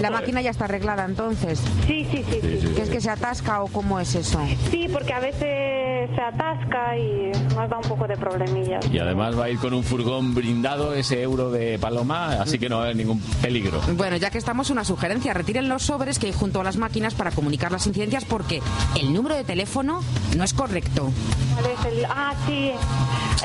La 0.00 0.10
máquina 0.10 0.40
ya 0.42 0.50
está 0.50 0.64
arreglada 0.66 1.04
entonces. 1.04 1.60
Sí, 1.86 2.06
sí, 2.10 2.24
sí. 2.30 2.38
sí. 2.42 2.68
¿Que 2.74 2.82
es 2.82 2.90
que 2.90 3.00
se 3.00 3.10
atasca 3.10 3.62
o 3.62 3.68
cómo 3.68 3.98
es 4.00 4.14
eso? 4.14 4.40
Sí, 4.70 4.86
porque 4.92 5.12
a 5.12 5.20
veces 5.20 6.10
se 6.14 6.20
atasca 6.20 6.96
y 6.98 7.30
nos 7.54 7.68
da 7.70 7.76
un 7.78 7.88
poco 7.88 8.06
de 8.06 8.16
problemillas. 8.16 8.84
Y 8.92 8.98
además 8.98 9.38
va 9.38 9.44
a 9.44 9.50
ir 9.50 9.58
con 9.58 9.72
un 9.72 9.82
furgón 9.84 10.34
brindado 10.34 10.94
ese 10.94 11.22
euro 11.22 11.50
de 11.50 11.78
Paloma, 11.78 12.32
así 12.40 12.58
que 12.58 12.68
no 12.68 12.76
va 12.76 12.82
a 12.82 12.84
haber 12.86 12.96
ningún 12.96 13.20
peligro. 13.42 13.80
Bueno, 13.96 14.16
ya 14.16 14.30
que 14.30 14.38
estamos, 14.38 14.70
una 14.70 14.79
sugerencia. 14.84 15.34
Retiren 15.34 15.68
los 15.68 15.82
sobres 15.84 16.18
que 16.18 16.26
hay 16.26 16.32
junto 16.32 16.60
a 16.60 16.64
las 16.64 16.76
máquinas 16.76 17.14
para 17.14 17.30
comunicar 17.30 17.72
las 17.72 17.86
incidencias 17.86 18.24
porque 18.24 18.62
el 19.00 19.12
número 19.12 19.34
de 19.36 19.44
teléfono 19.44 20.02
no 20.36 20.44
es 20.44 20.52
correcto. 20.54 21.10
¿Cuál 21.54 21.66
es 21.72 21.84
el- 21.98 22.04
Ah, 22.06 22.34
sí. 22.46 22.72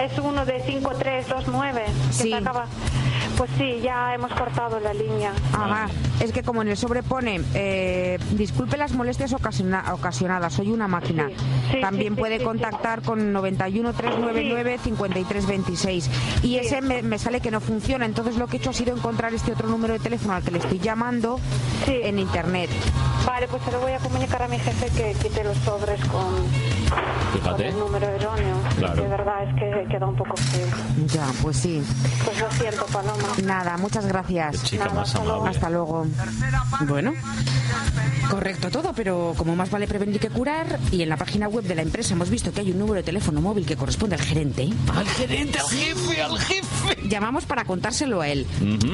Es 0.01 0.17
uno 0.19 0.45
de 0.45 0.61
5329 0.63 1.83
que 2.07 2.13
Sí. 2.13 2.33
acaba. 2.33 2.65
Pues 3.37 3.49
sí, 3.57 3.79
ya 3.83 4.13
hemos 4.13 4.31
cortado 4.33 4.79
la 4.79 4.93
línea. 4.93 5.33
Ajá, 5.51 5.87
es 6.21 6.31
que 6.31 6.41
como 6.41 6.61
en 6.61 6.69
el 6.69 6.77
sobre 6.77 7.03
pone, 7.03 7.41
eh, 7.53 8.17
disculpe 8.31 8.77
las 8.77 8.93
molestias 8.93 9.33
ocasiona- 9.33 9.93
ocasionadas, 9.93 10.53
soy 10.53 10.71
una 10.71 10.87
máquina. 10.87 11.27
sí, 11.71 11.81
También 11.81 12.15
sí, 12.15 12.19
puede 12.19 12.35
sí, 12.35 12.39
sí. 12.39 12.45
contactar 12.45 13.01
con 13.01 13.33
91 13.33 13.91
399 13.91 14.79
5326 14.81 16.09
y 16.43 16.57
ese 16.57 16.81
me, 16.81 17.01
me 17.01 17.19
sale 17.19 17.41
que 17.41 17.51
no 17.51 17.59
funciona. 17.59 18.05
Entonces 18.05 18.37
lo 18.37 18.47
que 18.47 18.55
he 18.57 18.59
hecho 18.59 18.69
ha 18.69 18.73
sido 18.73 18.95
encontrar 18.95 19.33
este 19.33 19.51
otro 19.51 19.67
número 19.67 19.93
de 19.93 19.99
teléfono 19.99 20.33
al 20.33 20.43
que 20.43 20.51
le 20.51 20.59
estoy 20.59 20.79
llamando 20.79 21.24
en 21.88 22.19
internet. 22.19 22.69
Vale, 23.26 23.47
pues 23.47 23.64
se 23.64 23.72
lo 23.72 23.80
voy 23.80 23.93
a 23.93 23.99
comunicar 23.99 24.43
a 24.43 24.47
mi 24.47 24.60
jefe 24.60 24.88
que 24.95 25.14
quite 25.19 25.43
los 25.43 25.57
sobres 25.57 25.99
con, 26.06 26.35
con 27.43 27.61
el 27.61 27.77
número 27.77 28.07
erróneo. 28.07 28.56
Claro. 28.77 29.02
De 29.02 29.07
verdad 29.07 29.43
es 29.49 29.56
que 29.56 29.88
queda 29.89 30.06
un 30.06 30.15
poco 30.15 30.35
feo. 30.38 30.68
Ya, 31.07 31.27
pues 31.41 31.57
sí. 31.57 31.81
Pues 32.23 32.39
lo 32.39 32.52
siento, 32.52 32.85
Paloma. 32.85 33.27
Nada, 33.43 33.77
muchas 33.77 34.06
gracias. 34.06 34.64
Chica 34.64 34.89
más 34.89 35.15
amable. 35.15 35.49
Hasta 35.49 35.69
luego. 35.69 36.06
Bueno, 36.88 37.14
correcto 38.30 38.69
todo, 38.69 38.93
pero 38.93 39.34
como 39.35 39.56
más 39.56 39.72
vale 39.72 39.88
prevenir 39.88 40.19
que 40.19 40.30
curar, 40.30 40.80
y 40.91 41.02
en 41.02 41.10
la 41.10 41.18
página 41.18 41.47
web 41.47 41.64
de 41.64 41.76
la 41.76 41.81
empresa 41.81 42.14
hemos 42.14 42.30
visto 42.30 42.52
que 42.52 42.61
hay 42.61 42.72
un 42.72 42.80
número 42.80 42.95
de 42.95 43.03
teléfono 43.03 43.41
móvil 43.41 43.65
que 43.65 43.76
corresponde 43.76 44.15
al 44.15 44.22
gerente. 44.22 44.69
¡Al 44.93 45.07
gerente, 45.07 45.60
al 45.60 45.69
jefe, 45.69 46.22
al 46.22 46.39
jefe! 46.39 47.07
Llamamos 47.07 47.45
para 47.45 47.65
contárselo 47.65 48.22
a 48.22 48.27
él. 48.27 48.45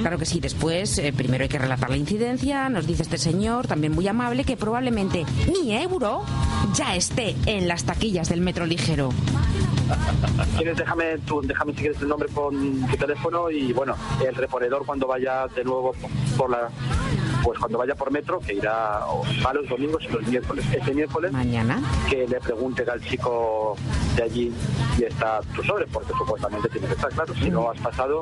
Claro 0.01 0.17
que 0.17 0.25
sí, 0.25 0.39
después 0.39 0.97
eh, 0.97 1.11
primero 1.11 1.43
hay 1.43 1.49
que 1.49 1.59
relatar 1.59 1.89
la 1.89 1.97
incidencia, 1.97 2.20
nos 2.21 2.85
dice 2.85 3.01
este 3.01 3.17
señor, 3.17 3.65
también 3.65 3.93
muy 3.93 4.07
amable, 4.07 4.43
que 4.43 4.55
probablemente 4.55 5.25
mi 5.47 5.75
euro 5.75 6.23
ya 6.75 6.95
esté 6.95 7.35
en 7.47 7.67
las 7.67 7.83
taquillas 7.83 8.29
del 8.29 8.41
metro 8.41 8.67
ligero. 8.67 9.09
¿Quieres? 10.55 10.77
Déjame, 10.77 11.17
tu, 11.25 11.41
déjame 11.41 11.73
si 11.73 11.79
quieres 11.79 11.99
el 12.01 12.07
nombre 12.07 12.29
con 12.29 12.87
tu 12.87 12.95
teléfono 12.95 13.49
y 13.49 13.73
bueno, 13.73 13.95
el 14.25 14.35
reponedor 14.35 14.85
cuando 14.85 15.07
vaya 15.07 15.47
de 15.47 15.63
nuevo 15.63 15.93
por 16.37 16.51
la 16.51 16.69
pues 17.43 17.57
cuando 17.57 17.79
vaya 17.79 17.95
por 17.95 18.11
metro, 18.11 18.39
que 18.39 18.53
irá 18.53 18.97
a 18.99 19.53
los 19.53 19.67
domingos 19.67 20.03
y 20.07 20.13
los 20.13 20.21
miércoles. 20.27 20.63
Este 20.71 20.93
miércoles, 20.93 21.31
mañana, 21.31 21.81
que 22.07 22.27
le 22.27 22.39
pregunte 22.39 22.83
al 22.83 23.01
chico 23.01 23.75
de 24.15 24.21
allí 24.21 24.53
si 24.95 25.05
está 25.05 25.41
tu 25.55 25.63
sobre, 25.63 25.87
porque 25.87 26.13
supuestamente 26.15 26.69
tiene 26.69 26.85
que 26.85 26.93
estar 26.93 27.09
claro. 27.09 27.33
Si 27.33 27.49
no 27.49 27.71
has 27.71 27.79
pasado, 27.79 28.21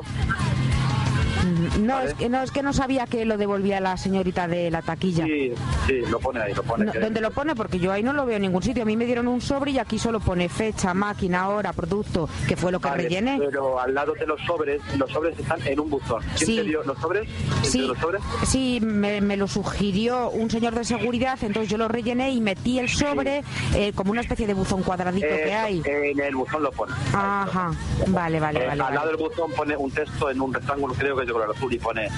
No, 1.80 2.00
es 2.00 2.14
que, 2.14 2.28
no, 2.28 2.42
es 2.42 2.50
que 2.50 2.62
no 2.62 2.72
sabía 2.72 3.06
que 3.06 3.24
lo 3.24 3.36
devolvía 3.36 3.80
la 3.80 3.96
señorita 3.96 4.46
de 4.48 4.70
la 4.70 4.82
taquilla. 4.82 5.24
sí, 5.24 5.52
sí, 5.86 5.94
lo 6.08 6.18
pone 6.18 6.40
ahí, 6.40 6.52
lo 6.54 6.62
pone. 6.62 6.84
No, 6.86 6.92
que- 6.92 6.98
¿Dónde 7.00 7.20
lo 7.20 7.30
pone? 7.30 7.54
Porque 7.54 7.78
yo 7.78 7.92
ahí 7.92 8.02
no 8.02 8.12
lo 8.12 8.26
veo 8.26 8.36
en 8.36 8.42
ningún 8.42 8.62
sitio. 8.62 8.82
A 8.82 8.86
mí 8.86 8.96
me 8.96 9.06
dieron 9.06 9.26
un 9.28 9.40
sobre 9.40 9.70
y 9.72 9.78
aquí 9.78 9.98
solo 9.98 10.20
pone 10.20 10.48
fecha, 10.48 10.92
máquina, 10.94 11.48
hora, 11.48 11.72
producto, 11.72 12.28
que 12.46 12.56
fue 12.56 12.72
lo 12.72 12.80
que 12.80 12.88
Vale, 12.88 13.04
rellené. 13.04 13.38
Pero 13.38 13.80
al 13.80 13.94
lado 13.94 14.12
de 14.14 14.26
los 14.26 14.40
sobres, 14.42 14.80
los 14.98 15.10
sobres 15.10 15.38
están 15.38 15.60
en 15.66 15.80
un 15.80 15.90
buzón. 15.90 16.22
¿Quién 16.36 16.46
Sí. 16.46 16.56
te 16.56 16.62
dio 16.64 16.82
los 16.84 16.98
sobres? 16.98 17.28
¿Quién 17.28 17.62
te 17.62 17.68
Sí, 17.68 17.78
dio 17.80 17.88
los 17.88 17.98
sobres? 17.98 18.22
sí 18.46 18.80
me, 18.82 19.20
me 19.20 19.36
lo 19.36 19.48
sugirió 19.48 20.30
un 20.30 20.50
señor 20.50 20.74
de 20.74 20.84
seguridad, 20.84 21.38
entonces 21.42 21.70
yo 21.70 21.78
lo 21.78 21.88
rellené 21.88 22.30
y 22.32 22.40
metí 22.40 22.78
el 22.78 22.88
sobre 22.88 23.42
eh, 23.74 23.92
como 23.94 24.10
una 24.12 24.20
especie 24.20 24.46
de 24.46 24.54
buzón 24.54 24.82
cuadradito 24.82 25.26
que 25.26 25.44
Eso, 25.48 25.58
hay. 25.58 25.82
En 25.84 26.20
el 26.20 26.34
buzón 26.34 26.62
lo 26.62 26.70
pone. 26.72 26.92
Ajá, 27.14 27.70
vale, 28.08 28.40
vale, 28.40 28.58
Eh, 28.62 28.66
vale. 28.66 28.72
al 28.72 28.78
vale. 28.78 28.94
lado 28.96 29.06
del 29.08 29.16
buzón 29.16 29.50
pone 29.56 29.76
un 29.76 29.90
texto 29.90 30.30
en 30.30 30.40
un 30.40 30.52
rectángulo, 30.52 30.94
creo 30.94 31.16
que 31.16 31.29
de 31.30 31.34
color 31.34 31.56
azul, 31.56 31.72
y 31.72 31.78
pone 31.78 32.08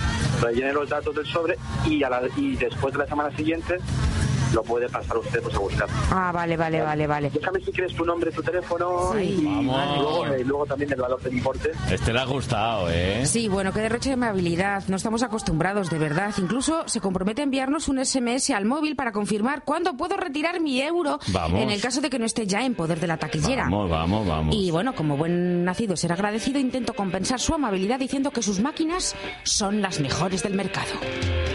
rellene 0.40 0.72
los 0.72 0.88
datos 0.88 1.14
del 1.14 1.26
sobre 1.26 1.56
y, 1.86 2.02
y 2.36 2.56
después 2.56 2.92
de 2.92 2.98
la 2.98 3.06
semana 3.06 3.34
siguiente 3.36 3.78
lo 4.52 4.62
puede 4.62 4.88
pasar 4.88 5.16
usted 5.16 5.42
pues, 5.42 5.54
a 5.54 5.58
buscar. 5.58 5.88
Ah, 6.10 6.30
vale, 6.32 6.56
vale, 6.56 6.80
vale, 6.82 7.06
vale. 7.06 7.30
Déjame 7.30 7.60
si 7.60 7.72
quieres 7.72 7.94
tu 7.94 8.04
nombre, 8.04 8.30
tu 8.32 8.42
teléfono 8.42 9.12
Sí. 9.14 9.38
y, 9.40 9.44
Vamos. 9.44 9.98
luego, 9.98 10.26
eh, 10.26 10.44
luego 10.44 10.66
también 10.66 10.92
el 10.92 11.00
valor 11.00 11.20
del 11.22 11.34
importe. 11.34 11.70
Este 11.90 12.12
le 12.12 12.20
ha 12.20 12.24
gustado, 12.24 12.88
¿eh? 12.90 13.24
Sí, 13.26 13.48
bueno, 13.48 13.72
qué 13.72 13.80
derroche 13.80 14.10
de 14.10 14.14
amabilidad. 14.14 14.84
No 14.88 14.96
estamos 14.96 15.22
acostumbrados, 15.22 15.90
de 15.90 15.98
verdad. 15.98 16.34
Incluso 16.38 16.86
se 16.88 17.00
compromete 17.00 17.42
a 17.42 17.44
enviarnos 17.44 17.88
un 17.88 18.04
SMS 18.04 18.50
al 18.50 18.64
móvil 18.64 18.96
para 18.96 19.12
confirmar 19.12 19.62
cuándo 19.64 19.96
puedo 19.96 20.16
retirar 20.16 20.60
mi 20.60 20.80
euro 20.82 21.18
Vamos. 21.28 21.60
en 21.60 21.70
el 21.70 21.80
caso 21.80 22.00
de 22.00 22.10
que 22.10 22.18
no 22.18 22.24
esté 22.26 22.46
ya 22.46 22.64
en 22.64 22.74
poder 22.74 23.00
de 23.00 23.06
la 23.06 23.16
taquillera. 23.16 23.64
Vamos, 23.64 23.90
vamos, 23.90 24.26
vamos. 24.26 24.54
Y 24.54 24.70
bueno, 24.70 24.94
como 24.94 25.16
buen 25.16 25.64
nacido 25.64 25.96
ser 25.96 26.12
agradecido, 26.12 26.58
intento 26.58 26.94
compensar 26.94 27.40
su 27.40 27.54
amabilidad 27.54 27.98
diciendo 27.98 28.30
que 28.30 28.42
sus 28.42 28.60
máquinas 28.60 29.14
son 29.44 29.80
las 29.82 30.00
mejores 30.00 30.42
del 30.42 30.54
mercado. 30.54 30.90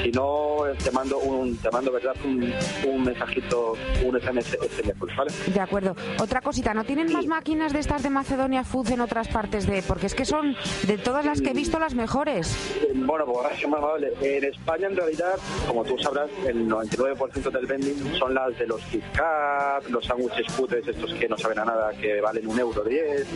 Si 0.03 0.11
no, 0.11 0.57
te 0.83 0.91
mando, 0.91 1.17
un, 1.19 1.57
te 1.57 1.69
mando 1.71 1.91
¿verdad? 1.91 2.15
Un, 2.23 2.53
un 2.91 3.03
mensajito, 3.03 3.73
un 4.03 4.19
SMS, 4.19 4.57
SMS, 4.57 5.15
¿vale? 5.18 5.31
De 5.53 5.59
acuerdo. 5.59 5.95
Otra 6.19 6.41
cosita, 6.41 6.73
¿no 6.73 6.84
tienen 6.84 7.11
más 7.11 7.26
máquinas 7.26 7.73
de 7.73 7.80
estas 7.80 8.03
de 8.03 8.09
Macedonia 8.09 8.64
Food 8.64 8.91
en 8.91 9.01
otras 9.01 9.27
partes 9.27 9.68
de...? 9.68 9.81
Porque 9.84 10.07
es 10.07 10.15
que 10.15 10.26
son 10.26 10.55
de 10.85 10.97
todas 10.97 11.26
las 11.26 11.41
que 11.41 11.49
he 11.51 11.53
visto 11.53 11.80
las 11.80 11.93
mejores. 11.95 12.55
Eh, 12.81 12.91
Bueno, 12.93 13.26
pues 13.26 13.38
gracias, 13.47 13.69
muy 13.69 13.77
amable. 13.80 14.14
En 14.22 14.43
España, 14.43 14.88
en 14.88 14.95
realidad, 14.95 15.35
como 15.68 15.84
tú 15.84 15.97
sabrás, 15.97 16.30
el 16.45 16.68
99% 16.68 17.51
del 17.51 17.65
vending 17.65 18.15
son 18.18 18.34
las 18.34 18.57
de 18.57 18.68
los 18.68 18.81
Kit 18.85 19.03
Kat, 19.14 19.88
los 19.89 20.05
sándwiches 20.05 20.51
putres, 20.53 20.88
estos 20.88 21.14
que 21.14 21.27
no 21.27 21.38
saben 21.38 21.59
a 21.59 21.65
nada, 21.65 21.91
que 21.99 22.19
valen 22.22 22.47
un 22.47 22.59
euro 22.59 22.84
diez, 22.84 23.27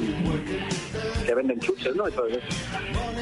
que 1.26 1.34
venden 1.36 1.60
chuches, 1.60 1.95
¿no? 1.95 2.07
Entonces, 2.07 2.40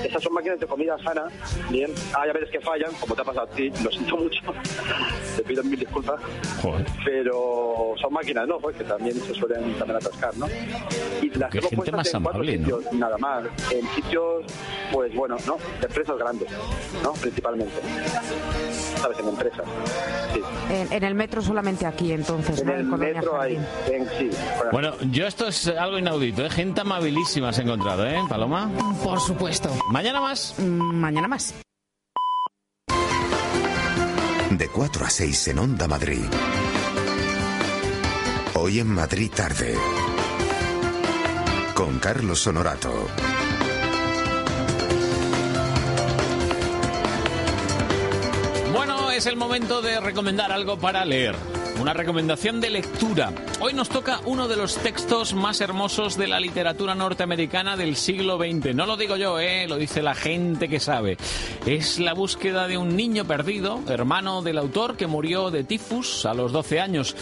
esas 0.04 0.24
son 0.24 0.34
máquinas 0.34 0.60
de 0.60 0.68
comida 0.68 0.98
sana, 1.04 1.26
bien. 1.70 1.92
Hay 2.18 2.30
a 2.30 2.34
veces 2.34 2.50
que 2.50 2.62
fallan, 2.62 2.92
como 3.00 3.16
te 3.16 3.22
ha 3.22 3.26
pasado 3.26 3.48
a 3.48 3.56
ti, 3.56 3.70
lo 3.84 3.92
siento 3.92 4.18
mucho, 4.18 4.42
te 5.36 5.44
pido 5.44 5.64
mil 5.64 5.80
disculpas, 5.80 6.19
Joder. 6.62 6.86
pero 7.06 7.94
son 8.02 8.14
máquinas, 8.14 8.48
¿no? 8.48 8.58
Pues 8.60 8.76
que 8.76 8.84
también 8.84 9.16
se 9.20 9.34
suelen 9.34 9.74
también 9.76 9.98
atascar, 9.98 10.36
¿no? 10.38 10.48
Y 11.22 11.30
las 11.32 11.50
Qué 11.52 11.60
tengo 11.60 11.70
gente 11.70 11.76
puestas 11.92 11.96
más 11.96 12.14
en 12.14 12.24
cuatro 12.24 12.42
amable, 12.42 12.58
¿no? 12.60 12.78
nada 12.94 13.18
más. 13.18 13.44
En 13.72 13.88
sitios, 13.96 14.46
pues 14.92 15.14
bueno, 15.16 15.36
¿no? 15.46 15.58
De 15.80 15.88
empresas 15.88 16.18
grandes, 16.18 16.50
¿no? 17.04 17.14
Principalmente. 17.14 17.74
¿Sabes? 19.02 19.20
En 19.20 19.28
empresas. 19.30 19.66
Sí. 20.34 20.42
En, 20.72 20.94
en 20.94 21.04
el 21.04 21.16
metro 21.16 21.42
solamente 21.42 21.86
aquí, 21.86 22.12
entonces, 22.12 22.60
En 22.62 22.68
¿no? 22.68 22.74
el 22.74 22.90
Colonia 22.90 23.14
metro 23.16 23.42
hay, 23.42 23.56
en 23.90 24.08
sí. 24.18 24.30
Bueno, 24.72 24.94
yo 25.12 25.26
esto 25.28 25.48
es 25.48 25.68
algo 25.68 25.98
inaudito, 25.98 26.46
¿eh? 26.46 26.50
Gente 26.50 26.82
amabilísima 26.82 27.50
has 27.50 27.60
encontrado, 27.60 28.06
¿eh, 28.06 28.20
Paloma? 28.28 28.70
Por 29.04 29.20
supuesto. 29.20 29.70
¿Mañana 29.92 30.20
más? 30.22 30.56
Mm, 30.58 30.64
Mañana 31.00 31.28
más. 31.28 31.54
De 34.60 34.68
4 34.68 35.06
a 35.06 35.10
6 35.10 35.48
en 35.48 35.60
Onda 35.60 35.88
Madrid. 35.88 36.26
Hoy 38.56 38.80
en 38.80 38.94
Madrid 38.94 39.32
tarde. 39.34 39.74
Con 41.74 41.98
Carlos 42.00 42.46
Honorato. 42.46 43.08
Bueno, 48.74 49.12
es 49.12 49.28
el 49.28 49.38
momento 49.38 49.82
de 49.82 50.02
recomendar 50.02 50.52
algo 50.52 50.78
para 50.78 51.06
leer. 51.06 51.38
Una 51.80 51.94
recomendación 51.94 52.60
de 52.60 52.70
lectura. 52.70 53.32
Hoy 53.62 53.72
nos 53.74 53.88
toca 53.88 54.20
uno 54.26 54.50
de 54.50 54.58
los 54.58 54.76
textos 54.76 55.34
más 55.34 55.62
hermosos 55.62 56.18
de 56.18 56.28
la 56.28 56.42
literatura 56.42 56.94
norteamericana 56.94 57.78
del 57.78 57.96
siglo 57.96 58.38
XX. 58.38 58.76
No 58.76 58.86
lo 58.86 58.98
digo 58.98 59.16
yo, 59.16 59.40
¿eh? 59.40 59.66
lo 59.66 59.78
dice 59.78 60.02
la 60.02 60.14
gente 60.14 60.68
que 60.68 60.82
sabe. 60.82 61.16
Es 61.66 61.98
la 61.98 62.14
búsqueda 62.14 62.68
de 62.68 62.78
un 62.78 62.98
niño 62.98 63.24
perdido, 63.24 63.80
hermano 63.88 64.42
del 64.42 64.58
autor 64.58 64.98
que 64.98 65.08
murió 65.08 65.52
de 65.52 65.64
tifus 65.64 66.26
a 66.26 66.34
los 66.34 66.52
12 66.52 66.82
años. 66.82 67.16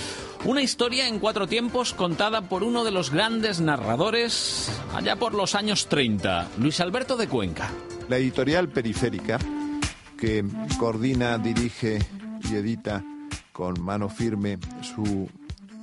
Una 0.44 0.64
historia 0.64 1.08
en 1.08 1.20
cuatro 1.20 1.46
tiempos 1.46 1.94
contada 1.94 2.42
por 2.42 2.64
uno 2.64 2.84
de 2.84 2.92
los 2.92 3.12
grandes 3.12 3.62
narradores 3.62 4.72
allá 4.96 5.18
por 5.18 5.36
los 5.36 5.54
años 5.54 5.88
30, 5.88 6.50
Luis 6.58 6.80
Alberto 6.82 7.16
de 7.16 7.28
Cuenca. 7.28 7.70
La 8.10 8.18
editorial 8.18 8.70
Periférica, 8.70 9.38
que 10.20 10.44
coordina, 10.80 11.38
dirige 11.38 12.00
y 12.50 12.56
edita 12.56 13.04
con 13.58 13.84
mano 13.84 14.08
firme 14.08 14.60
su 14.84 15.28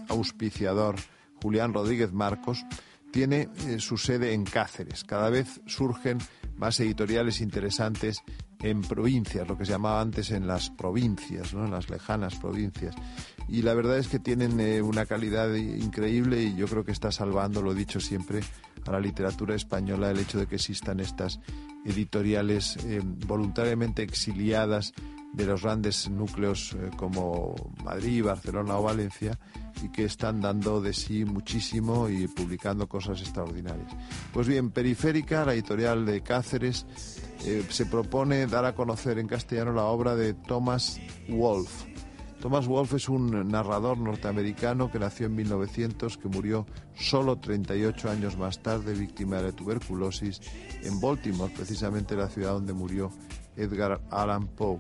auspiciador 0.09 0.95
Julián 1.43 1.75
Rodríguez 1.75 2.13
Marcos, 2.13 2.65
tiene 3.11 3.49
eh, 3.67 3.81
su 3.81 3.97
sede 3.97 4.33
en 4.33 4.45
Cáceres. 4.45 5.03
Cada 5.03 5.29
vez 5.29 5.61
surgen 5.67 6.19
más 6.57 6.79
editoriales 6.79 7.41
interesantes 7.41 8.23
en 8.63 8.81
provincias, 8.81 9.49
lo 9.49 9.59
que 9.59 9.65
se 9.65 9.73
llamaba 9.73 10.01
antes 10.01 10.31
en 10.31 10.47
las 10.47 10.71
provincias, 10.71 11.53
¿no? 11.53 11.65
en 11.65 11.73
las 11.73 11.91
lejanas 11.91 12.37
provincias. 12.37 12.95
Y 13.49 13.63
la 13.63 13.75
verdad 13.75 13.99
es 13.99 14.07
que 14.07 14.21
tienen 14.21 14.61
eh, 14.61 14.81
una 14.81 15.05
calidad 15.05 15.53
increíble 15.53 16.45
y 16.45 16.55
yo 16.55 16.69
creo 16.69 16.85
que 16.85 16.93
está 16.93 17.11
salvando, 17.11 17.61
lo 17.61 17.73
he 17.73 17.75
dicho 17.75 17.99
siempre, 17.99 18.39
a 18.87 18.93
la 18.93 19.01
literatura 19.01 19.57
española 19.57 20.13
el 20.13 20.21
hecho 20.21 20.39
de 20.39 20.47
que 20.47 20.55
existan 20.55 21.01
estas 21.01 21.41
editoriales 21.85 22.77
eh, 22.85 23.01
voluntariamente 23.03 24.05
exiliadas 24.05 24.95
de 25.35 25.47
los 25.47 25.63
grandes 25.63 26.09
núcleos 26.09 26.75
eh, 26.75 26.91
como 26.97 27.55
Madrid, 27.83 28.25
Barcelona 28.25 28.79
o 28.79 28.83
Valencia 28.85 29.39
y 29.83 29.89
que 29.91 30.05
están 30.05 30.41
dando 30.41 30.81
de 30.81 30.93
sí 30.93 31.25
muchísimo 31.25 32.09
y 32.09 32.29
publicando 32.29 32.89
cosas 32.89 33.21
extraordinarias. 33.21 33.93
Pues 34.33 34.47
bien, 34.47 34.71
Periférica, 34.71 35.45
la 35.45 35.55
editorial 35.55 36.07
de 36.07 36.23
Cáceres, 36.23 36.87
eh, 37.45 37.65
se 37.69 37.87
propone 37.87 38.47
dar 38.47 38.65
a 38.65 38.75
conocer 38.75 39.19
en 39.19 39.27
castellano 39.27 39.73
la 39.73 39.85
obra 39.85 40.15
de 40.15 40.35
Thomas 40.35 41.01
Wolfe. 41.29 41.93
Thomas 42.41 42.67
Wolfe 42.67 42.97
es 42.97 43.09
un 43.09 43.49
narrador 43.49 43.97
norteamericano 43.97 44.91
que 44.93 44.99
nació 44.99 45.27
en 45.27 45.35
1900, 45.35 46.19
que 46.19 46.29
murió 46.29 46.67
solo 46.95 47.37
38 47.39 48.11
años 48.11 48.37
más 48.37 48.63
tarde, 48.63 48.93
víctima 48.93 49.41
de 49.41 49.53
tuberculosis, 49.53 50.43
en 50.83 51.01
Baltimore, 51.01 51.53
precisamente 51.57 52.15
la 52.15 52.29
ciudad 52.29 52.53
donde 52.53 52.75
murió 52.75 53.11
Edgar 53.57 54.03
Allan 54.11 54.47
Poe. 54.47 54.79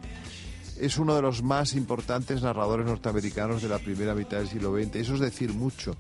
Es 0.79 0.99
uno 0.99 1.15
de 1.15 1.23
los 1.23 1.43
más 1.43 1.75
importantes 1.75 2.43
narradores 2.43 2.87
norteamericanos 2.87 3.63
de 3.63 3.69
la 3.69 3.79
primera 3.79 4.15
mitad 4.15 4.39
del 4.39 4.49
siglo 4.49 4.77
XX. 4.77 4.97
Eso 4.97 5.15
es 5.15 5.21
decir 5.21 5.55
mucho, 5.55 5.95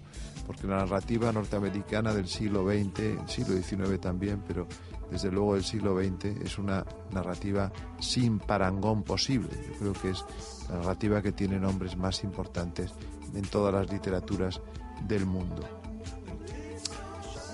porque 0.46 0.66
la 0.66 0.78
narrativa 0.78 1.32
norteamericana 1.32 2.12
del 2.12 2.28
siglo 2.28 2.64
XX, 2.64 2.98
el 3.00 3.28
siglo 3.28 3.56
XIX 3.56 4.00
también, 4.00 4.42
pero 4.46 4.66
desde 5.10 5.30
luego 5.30 5.54
el 5.54 5.64
siglo 5.64 5.96
XX 5.96 6.24
es 6.44 6.58
una 6.58 6.84
narrativa 7.12 7.72
sin 8.00 8.40
parangón 8.40 9.04
posible. 9.04 9.50
Yo 9.68 9.78
creo 9.78 9.92
que 9.92 10.10
es 10.10 10.24
la 10.68 10.78
narrativa 10.78 11.22
que 11.22 11.32
tiene 11.32 11.58
nombres 11.58 11.96
más 11.96 12.24
importantes 12.24 12.92
en 13.34 13.42
todas 13.42 13.72
las 13.72 13.90
literaturas 13.92 14.60
del 15.06 15.26
mundo. 15.26 15.62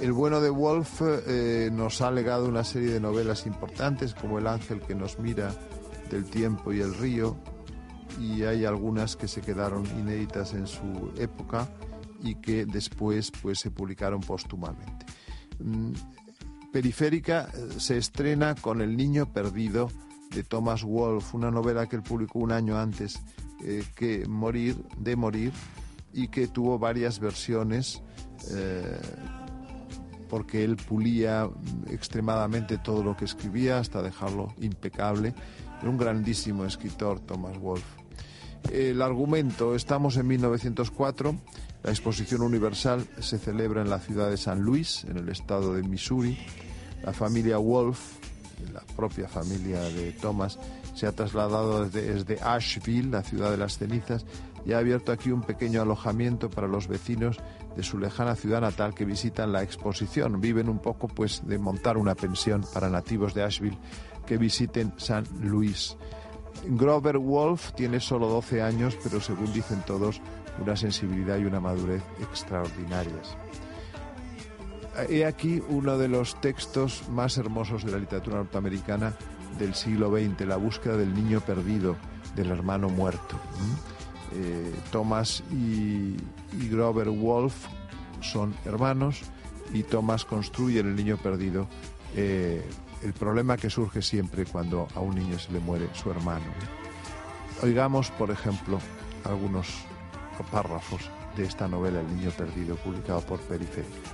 El 0.01 0.13
bueno 0.13 0.41
de 0.41 0.49
Wolf 0.49 1.03
eh, 1.03 1.69
nos 1.71 2.01
ha 2.01 2.11
legado 2.11 2.49
una 2.49 2.65
serie 2.65 2.93
de 2.93 3.01
novelas 3.01 3.45
importantes 3.45 4.15
como 4.15 4.39
El 4.39 4.47
ángel 4.47 4.81
que 4.81 4.95
nos 4.95 5.19
mira, 5.19 5.53
Del 6.11 6.25
tiempo 6.25 6.73
y 6.73 6.81
el 6.81 6.95
río, 6.95 7.37
y 8.21 8.43
hay 8.43 8.65
algunas 8.65 9.17
que 9.17 9.29
se 9.29 9.41
quedaron 9.41 9.87
inéditas 9.99 10.55
en 10.55 10.67
su 10.67 11.13
época 11.17 11.69
y 12.23 12.35
que 12.37 12.67
después 12.67 13.31
pues, 13.31 13.61
se 13.61 13.71
publicaron 13.71 14.21
póstumamente. 14.21 15.07
Mm, 15.61 15.93
Periférica 16.73 17.49
eh, 17.55 17.69
se 17.79 17.97
estrena 17.97 18.55
con 18.55 18.81
El 18.81 18.97
niño 18.97 19.33
perdido 19.33 19.89
de 20.35 20.43
Thomas 20.45 20.83
Wolfe, 20.85 21.37
una 21.37 21.51
novela 21.51 21.87
que 21.87 21.97
él 21.97 22.03
publicó 22.03 22.41
un 22.41 22.53
año 22.53 22.79
antes 22.79 23.21
eh, 23.65 23.85
que 23.95 24.27
Morir, 24.27 24.77
de 24.99 25.17
Morir, 25.17 25.53
y 26.13 26.29
que 26.29 26.49
tuvo 26.49 26.79
varias 26.79 27.21
versiones 27.21 28.03
eh, 28.51 29.01
porque 30.29 30.65
él 30.65 30.77
pulía 30.77 31.49
extremadamente 31.89 32.79
todo 32.79 33.03
lo 33.03 33.17
que 33.17 33.25
escribía 33.25 33.79
hasta 33.79 34.01
dejarlo 34.01 34.55
impecable. 34.61 35.35
Un 35.83 35.97
grandísimo 35.97 36.65
escritor, 36.65 37.21
Thomas 37.21 37.59
Wolfe. 37.59 38.01
El 38.71 39.01
argumento, 39.01 39.75
estamos 39.75 40.17
en 40.17 40.27
1904, 40.27 41.35
la 41.83 41.91
exposición 41.91 42.43
universal 42.43 43.07
se 43.19 43.39
celebra 43.39 43.81
en 43.81 43.89
la 43.89 43.99
ciudad 43.99 44.29
de 44.29 44.37
San 44.37 44.61
Luis, 44.61 45.05
en 45.05 45.17
el 45.17 45.29
estado 45.31 45.75
de 45.75 45.83
Missouri. 45.83 46.39
La 47.03 47.15
familia 47.15 47.57
Wolf, 47.57 48.19
la 48.73 48.83
propia 48.95 49.27
familia 49.27 49.81
de 49.81 50.13
Thomas, 50.13 50.59
se 50.95 51.07
ha 51.07 51.13
trasladado 51.13 51.89
desde, 51.89 52.39
Asheville, 52.43 53.11
la 53.11 53.23
ciudad 53.23 53.51
de 53.51 53.57
las 53.57 53.79
cenizas, 53.79 54.27
y 54.67 54.75
ha 54.75 54.79
abierto 54.79 55.11
aquí 55.11 55.31
un 55.31 55.41
pequeño 55.41 55.81
alojamiento 55.81 56.51
para 56.51 56.69
los 56.69 56.87
vecinos 56.87 57.39
de 57.75 57.83
su 57.83 57.99
lejana 57.99 58.37
ciudad 58.37 58.61
natal 58.61 58.95
que 58.95 59.07
visitan 59.07 59.53
la 59.53 59.63
exposición. 59.63 60.39
Viven 60.43 60.69
un 60.69 60.81
poco 60.81 61.09
pues 61.09 61.41
de 61.47 61.59
montar 61.59 61.97
una 61.97 62.15
pensión 62.15 62.63
para 62.75 62.91
nativos 62.91 63.33
de 63.33 63.43
Asheville 63.43 63.79
que 64.31 64.39
visiten 64.39 64.93
San 64.97 65.25
Luis. 65.41 65.97
Grover 66.65 67.19
Wolf 67.19 67.73
tiene 67.73 67.99
solo 67.99 68.29
12 68.29 68.63
años, 68.63 68.97
pero 69.03 69.21
según 69.21 69.53
dicen 69.53 69.83
todos, 69.85 70.21
una 70.61 70.77
sensibilidad 70.77 71.37
y 71.39 71.47
una 71.47 71.59
madurez 71.59 72.01
extraordinarias. 72.23 73.37
He 75.09 75.25
aquí 75.25 75.61
uno 75.69 75.99
de 75.99 76.07
los 76.07 76.41
textos 76.41 77.09
más 77.09 77.39
hermosos 77.39 77.85
de 77.85 77.91
la 77.91 77.99
literatura 77.99 78.37
norteamericana 78.37 79.17
del 79.59 79.75
siglo 79.75 80.17
XX, 80.17 80.47
La 80.47 80.59
búsqueda 80.59 80.97
del 80.97 81.13
niño 81.13 81.41
perdido, 81.41 81.97
del 82.37 82.53
hermano 82.53 82.89
muerto. 82.89 83.35
Eh, 84.33 84.73
Thomas 84.93 85.43
y, 85.51 86.15
Grover 86.71 87.09
Wolf 87.09 87.67
son 88.21 88.55
hermanos 88.65 89.23
y 89.75 89.83
Thomas 89.83 90.25
construye 90.25 90.79
el 90.79 90.95
niño 90.95 91.17
perdido 91.17 91.67
eh, 92.15 92.65
el 93.03 93.13
problema 93.13 93.57
que 93.57 93.71
surge 93.71 94.03
siempre 94.03 94.45
cuando 94.45 94.87
a 94.95 95.01
un 95.01 95.15
niño 95.15 95.39
se 95.39 95.53
le 95.53 95.61
muere 95.61 95.89
su 95.95 96.11
hermano. 96.11 96.47
Oigamos, 97.63 98.11
por 98.13 98.31
ejemplo, 98.31 98.79
algunos 99.25 99.67
párrafos 100.51 101.11
de 101.37 101.45
esta 101.45 101.69
novela 101.69 102.01
El 102.01 102.17
niño 102.17 102.31
perdido, 102.31 102.77
publicado 102.77 103.21
por 103.21 103.41
Periférica. 103.41 104.11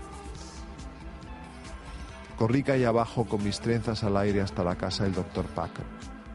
Corrí 2.36 2.62
calle 2.62 2.84
abajo 2.84 3.24
con 3.24 3.42
mis 3.42 3.60
trenzas 3.60 4.04
al 4.04 4.16
aire 4.16 4.42
hasta 4.42 4.62
la 4.62 4.76
casa 4.76 5.04
del 5.04 5.14
doctor 5.14 5.46
Packer. 5.46 5.86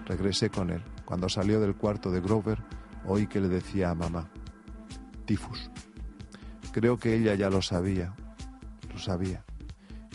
Regresé 0.08 0.50
con 0.50 0.72
él. 0.72 0.82
Cuando 1.06 1.30
salió 1.30 1.60
del 1.60 1.76
cuarto 1.76 2.10
de 2.10 2.22
Grover, 2.22 2.58
oí 3.06 3.28
que 3.28 3.40
le 3.40 3.50
decía 3.50 3.92
a 3.92 3.96
mamá, 3.96 4.30
tifus. 5.26 5.70
Creo 6.72 6.98
que 6.98 7.16
ella 7.16 7.36
ya 7.36 7.50
lo 7.50 7.62
sabía, 7.62 8.16
lo 8.92 8.98
sabía. 8.98 9.44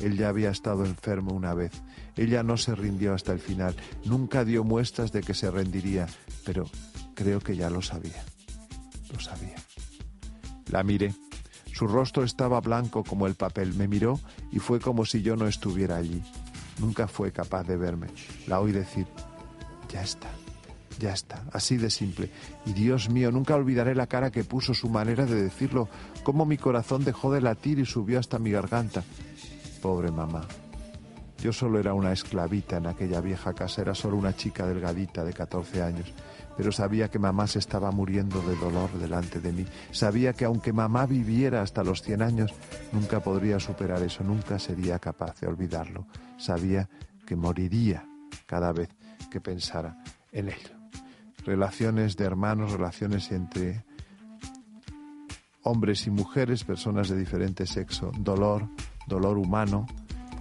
Él 0.01 0.17
ya 0.17 0.29
había 0.29 0.51
estado 0.51 0.85
enfermo 0.85 1.33
una 1.33 1.55
vez. 1.55 1.83
Ella 2.17 2.43
no 2.43 2.57
se 2.57 2.75
rindió 2.75 3.15
hasta 3.15 3.33
el 3.33 3.41
final. 3.41 3.77
Nunca 4.05 4.45
dio 4.45 4.65
muestras 4.65 5.13
de 5.13 5.21
que 5.21 5.35
se 5.35 5.51
rendiría, 5.51 6.07
pero 6.45 6.65
creo 7.15 7.41
que 7.41 7.57
ya 7.57 7.71
lo 7.71 7.83
sabía. 7.83 8.25
Lo 9.13 9.21
sabía. 9.21 9.57
La 10.71 10.83
miré. 10.83 11.15
Su 11.73 11.87
rostro 11.87 12.25
estaba 12.25 12.61
blanco 12.61 13.05
como 13.05 13.27
el 13.27 13.35
papel. 13.35 13.75
Me 13.75 13.87
miró 13.87 14.19
y 14.51 14.59
fue 14.59 14.81
como 14.81 15.05
si 15.05 15.23
yo 15.23 15.37
no 15.37 15.47
estuviera 15.47 15.97
allí. 15.97 16.23
Nunca 16.79 17.07
fue 17.07 17.33
capaz 17.33 17.65
de 17.65 17.77
verme. 17.77 18.09
La 18.47 18.61
oí 18.61 18.73
decir, 18.73 19.07
ya 19.91 20.03
está, 20.03 20.31
ya 20.99 21.13
está, 21.13 21.45
así 21.53 21.77
de 21.77 21.91
simple. 21.91 22.31
Y 22.65 22.73
Dios 22.73 23.11
mío, 23.11 23.31
nunca 23.31 23.55
olvidaré 23.55 23.95
la 23.95 24.07
cara 24.07 24.31
que 24.31 24.45
puso 24.45 24.75
su 24.75 24.89
manera 24.89 25.27
de 25.27 25.43
decirlo, 25.43 25.89
cómo 26.23 26.47
mi 26.47 26.57
corazón 26.57 27.05
dejó 27.05 27.33
de 27.33 27.41
latir 27.41 27.79
y 27.79 27.87
subió 27.87 28.19
hasta 28.19 28.39
mi 28.39 28.51
garganta. 28.51 29.05
Pobre 29.83 30.11
mamá. 30.11 30.47
Yo 31.39 31.53
solo 31.53 31.79
era 31.79 31.95
una 31.95 32.13
esclavita 32.13 32.79
en 32.79 32.87
aquella 32.87 33.21
vieja 33.21 33.53
casa, 33.53 33.83
era 33.83 33.95
solo 33.95 34.17
una 34.17 34.35
chica 34.35 34.67
delgadita 34.67 35.25
de 35.25 35.33
14 35.33 35.83
años 35.83 36.13
pero 36.57 36.73
sabía 36.73 37.11
que 37.11 37.19
mamá 37.19 37.47
se 37.47 37.59
estaba 37.59 37.91
muriendo 37.91 38.41
de 38.41 38.57
dolor 38.57 38.91
delante 38.99 39.41
de 39.41 39.53
mí. 39.53 39.67
Sabía 39.91 40.33
que 40.33 40.47
aunque 40.47 40.73
mamá 40.73 41.07
viviera 41.07 41.61
hasta 41.61 41.85
los 41.85 42.03
100 42.03 42.23
años, 42.23 42.55
nunca 42.93 43.21
podría 43.21 43.61
superar 43.61 44.03
eso, 44.03 44.25
nunca 44.25 44.59
sería 44.59 44.99
capaz 44.99 45.39
de 45.41 45.49
olvidarlo. 45.49 46.07
Sabía 46.39 46.89
que 47.27 47.37
moriría 47.37 48.09
cada 48.47 48.73
vez 48.73 48.89
que 49.31 49.41
pensara 49.41 50.03
en 50.33 50.49
él. 50.49 50.61
Relaciones 51.45 52.17
de 52.17 52.25
hermanos, 52.25 52.73
relaciones 52.73 53.31
entre 53.33 53.85
hombres 55.63 56.07
y 56.07 56.11
mujeres, 56.11 56.65
personas 56.65 57.09
de 57.09 57.19
diferente 57.19 57.67
sexo, 57.67 58.11
dolor, 58.19 58.69
dolor 59.07 59.37
humano, 59.37 59.87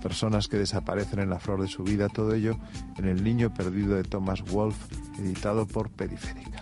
personas 0.06 0.48
que 0.48 0.58
desaparecen 0.58 1.18
en 1.18 1.32
la 1.32 1.40
flor 1.40 1.64
de 1.64 1.68
su 1.68 1.82
vida, 1.82 2.10
todo 2.10 2.36
ello 2.36 2.60
en 3.00 3.06
El 3.06 3.24
niño 3.24 3.52
perdido 3.52 3.96
de 3.96 4.04
Thomas 4.04 4.44
Wolfe, 4.44 4.96
editado 5.18 5.66
por 5.66 5.90
Periférica. 5.90 6.62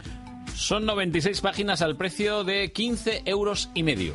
Son 0.55 0.85
96 0.85 1.41
páginas 1.41 1.81
al 1.81 1.97
precio 1.97 2.45
de 2.45 2.71
15 2.71 3.23
euros 3.25 3.69
y 3.73 3.83
medio. 3.83 4.13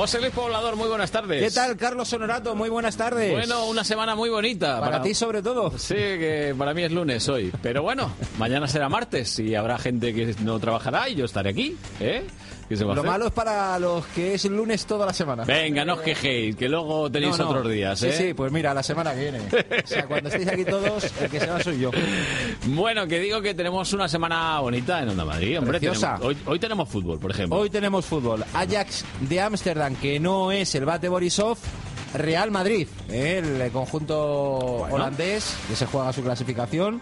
José 0.00 0.18
Luis 0.18 0.32
Poblador, 0.32 0.76
muy 0.76 0.88
buenas 0.88 1.10
tardes. 1.10 1.44
¿Qué 1.44 1.50
tal, 1.50 1.76
Carlos 1.76 2.10
Honorato? 2.14 2.56
Muy 2.56 2.70
buenas 2.70 2.96
tardes. 2.96 3.32
Bueno, 3.32 3.66
una 3.66 3.84
semana 3.84 4.14
muy 4.14 4.30
bonita. 4.30 4.80
Para 4.80 5.02
ti 5.02 5.12
sobre 5.12 5.42
todo. 5.42 5.76
Sí, 5.78 5.94
que 5.94 6.54
para 6.56 6.72
mí 6.72 6.84
es 6.84 6.90
lunes 6.90 7.28
hoy. 7.28 7.52
Pero 7.62 7.82
bueno, 7.82 8.10
mañana 8.38 8.66
será 8.66 8.88
martes 8.88 9.38
y 9.38 9.54
habrá 9.54 9.76
gente 9.76 10.14
que 10.14 10.34
no 10.42 10.58
trabajará 10.58 11.10
y 11.10 11.16
yo 11.16 11.26
estaré 11.26 11.50
aquí. 11.50 11.76
¿eh? 12.00 12.24
¿Qué 12.70 12.76
se 12.76 12.84
va 12.84 12.92
a 12.92 12.94
Lo 12.94 13.00
hacer? 13.00 13.10
malo 13.10 13.26
es 13.26 13.32
para 13.32 13.78
los 13.80 14.06
que 14.06 14.34
es 14.34 14.44
lunes 14.44 14.86
toda 14.86 15.04
la 15.04 15.12
semana. 15.12 15.42
Venga, 15.44 15.84
no 15.84 15.94
os 15.94 16.00
quejéis, 16.02 16.54
que 16.54 16.68
luego 16.68 17.10
tenéis 17.10 17.36
No, 17.36 17.44
no. 17.46 17.50
otros 17.50 17.72
días, 17.72 18.00
¿eh? 18.04 18.12
Sí, 18.12 18.26
sí, 18.28 18.34
pues 18.34 18.52
mira, 18.52 18.72
la 18.72 18.82
semana 18.84 19.12
que 19.12 19.20
viene. 19.22 19.40
O 19.40 19.86
sea, 19.86 20.06
cuando 20.06 20.28
estéis 20.28 20.46
aquí 20.48 20.64
todos, 20.64 21.04
el 21.20 21.28
que 21.28 21.40
se 21.40 21.46
va 21.48 21.60
soy 21.62 21.80
yo. 21.80 21.90
Bueno, 22.66 23.08
que 23.08 23.18
digo 23.18 23.42
que 23.42 23.54
tenemos 23.54 23.92
una 23.92 24.08
semana 24.08 24.60
bonita 24.60 25.02
en 25.02 25.08
Onda 25.08 25.24
Madrid, 25.24 25.58
hombre. 25.58 25.80
Preciosa. 25.80 26.14
tenemos- 26.18 26.26
hoy, 26.28 26.38
hoy 26.46 26.58
tenemos 26.60 26.88
fútbol, 26.88 27.18
por 27.18 27.32
ejemplo. 27.32 27.58
Hoy 27.58 27.70
tenemos 27.70 28.06
fútbol. 28.06 28.44
Ajax 28.54 29.04
de 29.20 29.40
Ámsterdam, 29.40 29.96
que 29.96 30.20
no 30.20 30.52
es 30.52 30.72
el 30.76 30.84
Bate 30.84 31.08
Borisov. 31.08 31.58
Real 32.14 32.50
Madrid, 32.50 32.88
¿eh? 33.08 33.40
el 33.64 33.70
conjunto 33.70 34.18
holandés 34.90 35.54
que 35.68 35.76
se 35.76 35.86
juega 35.86 36.12
su 36.12 36.22
clasificación 36.24 37.00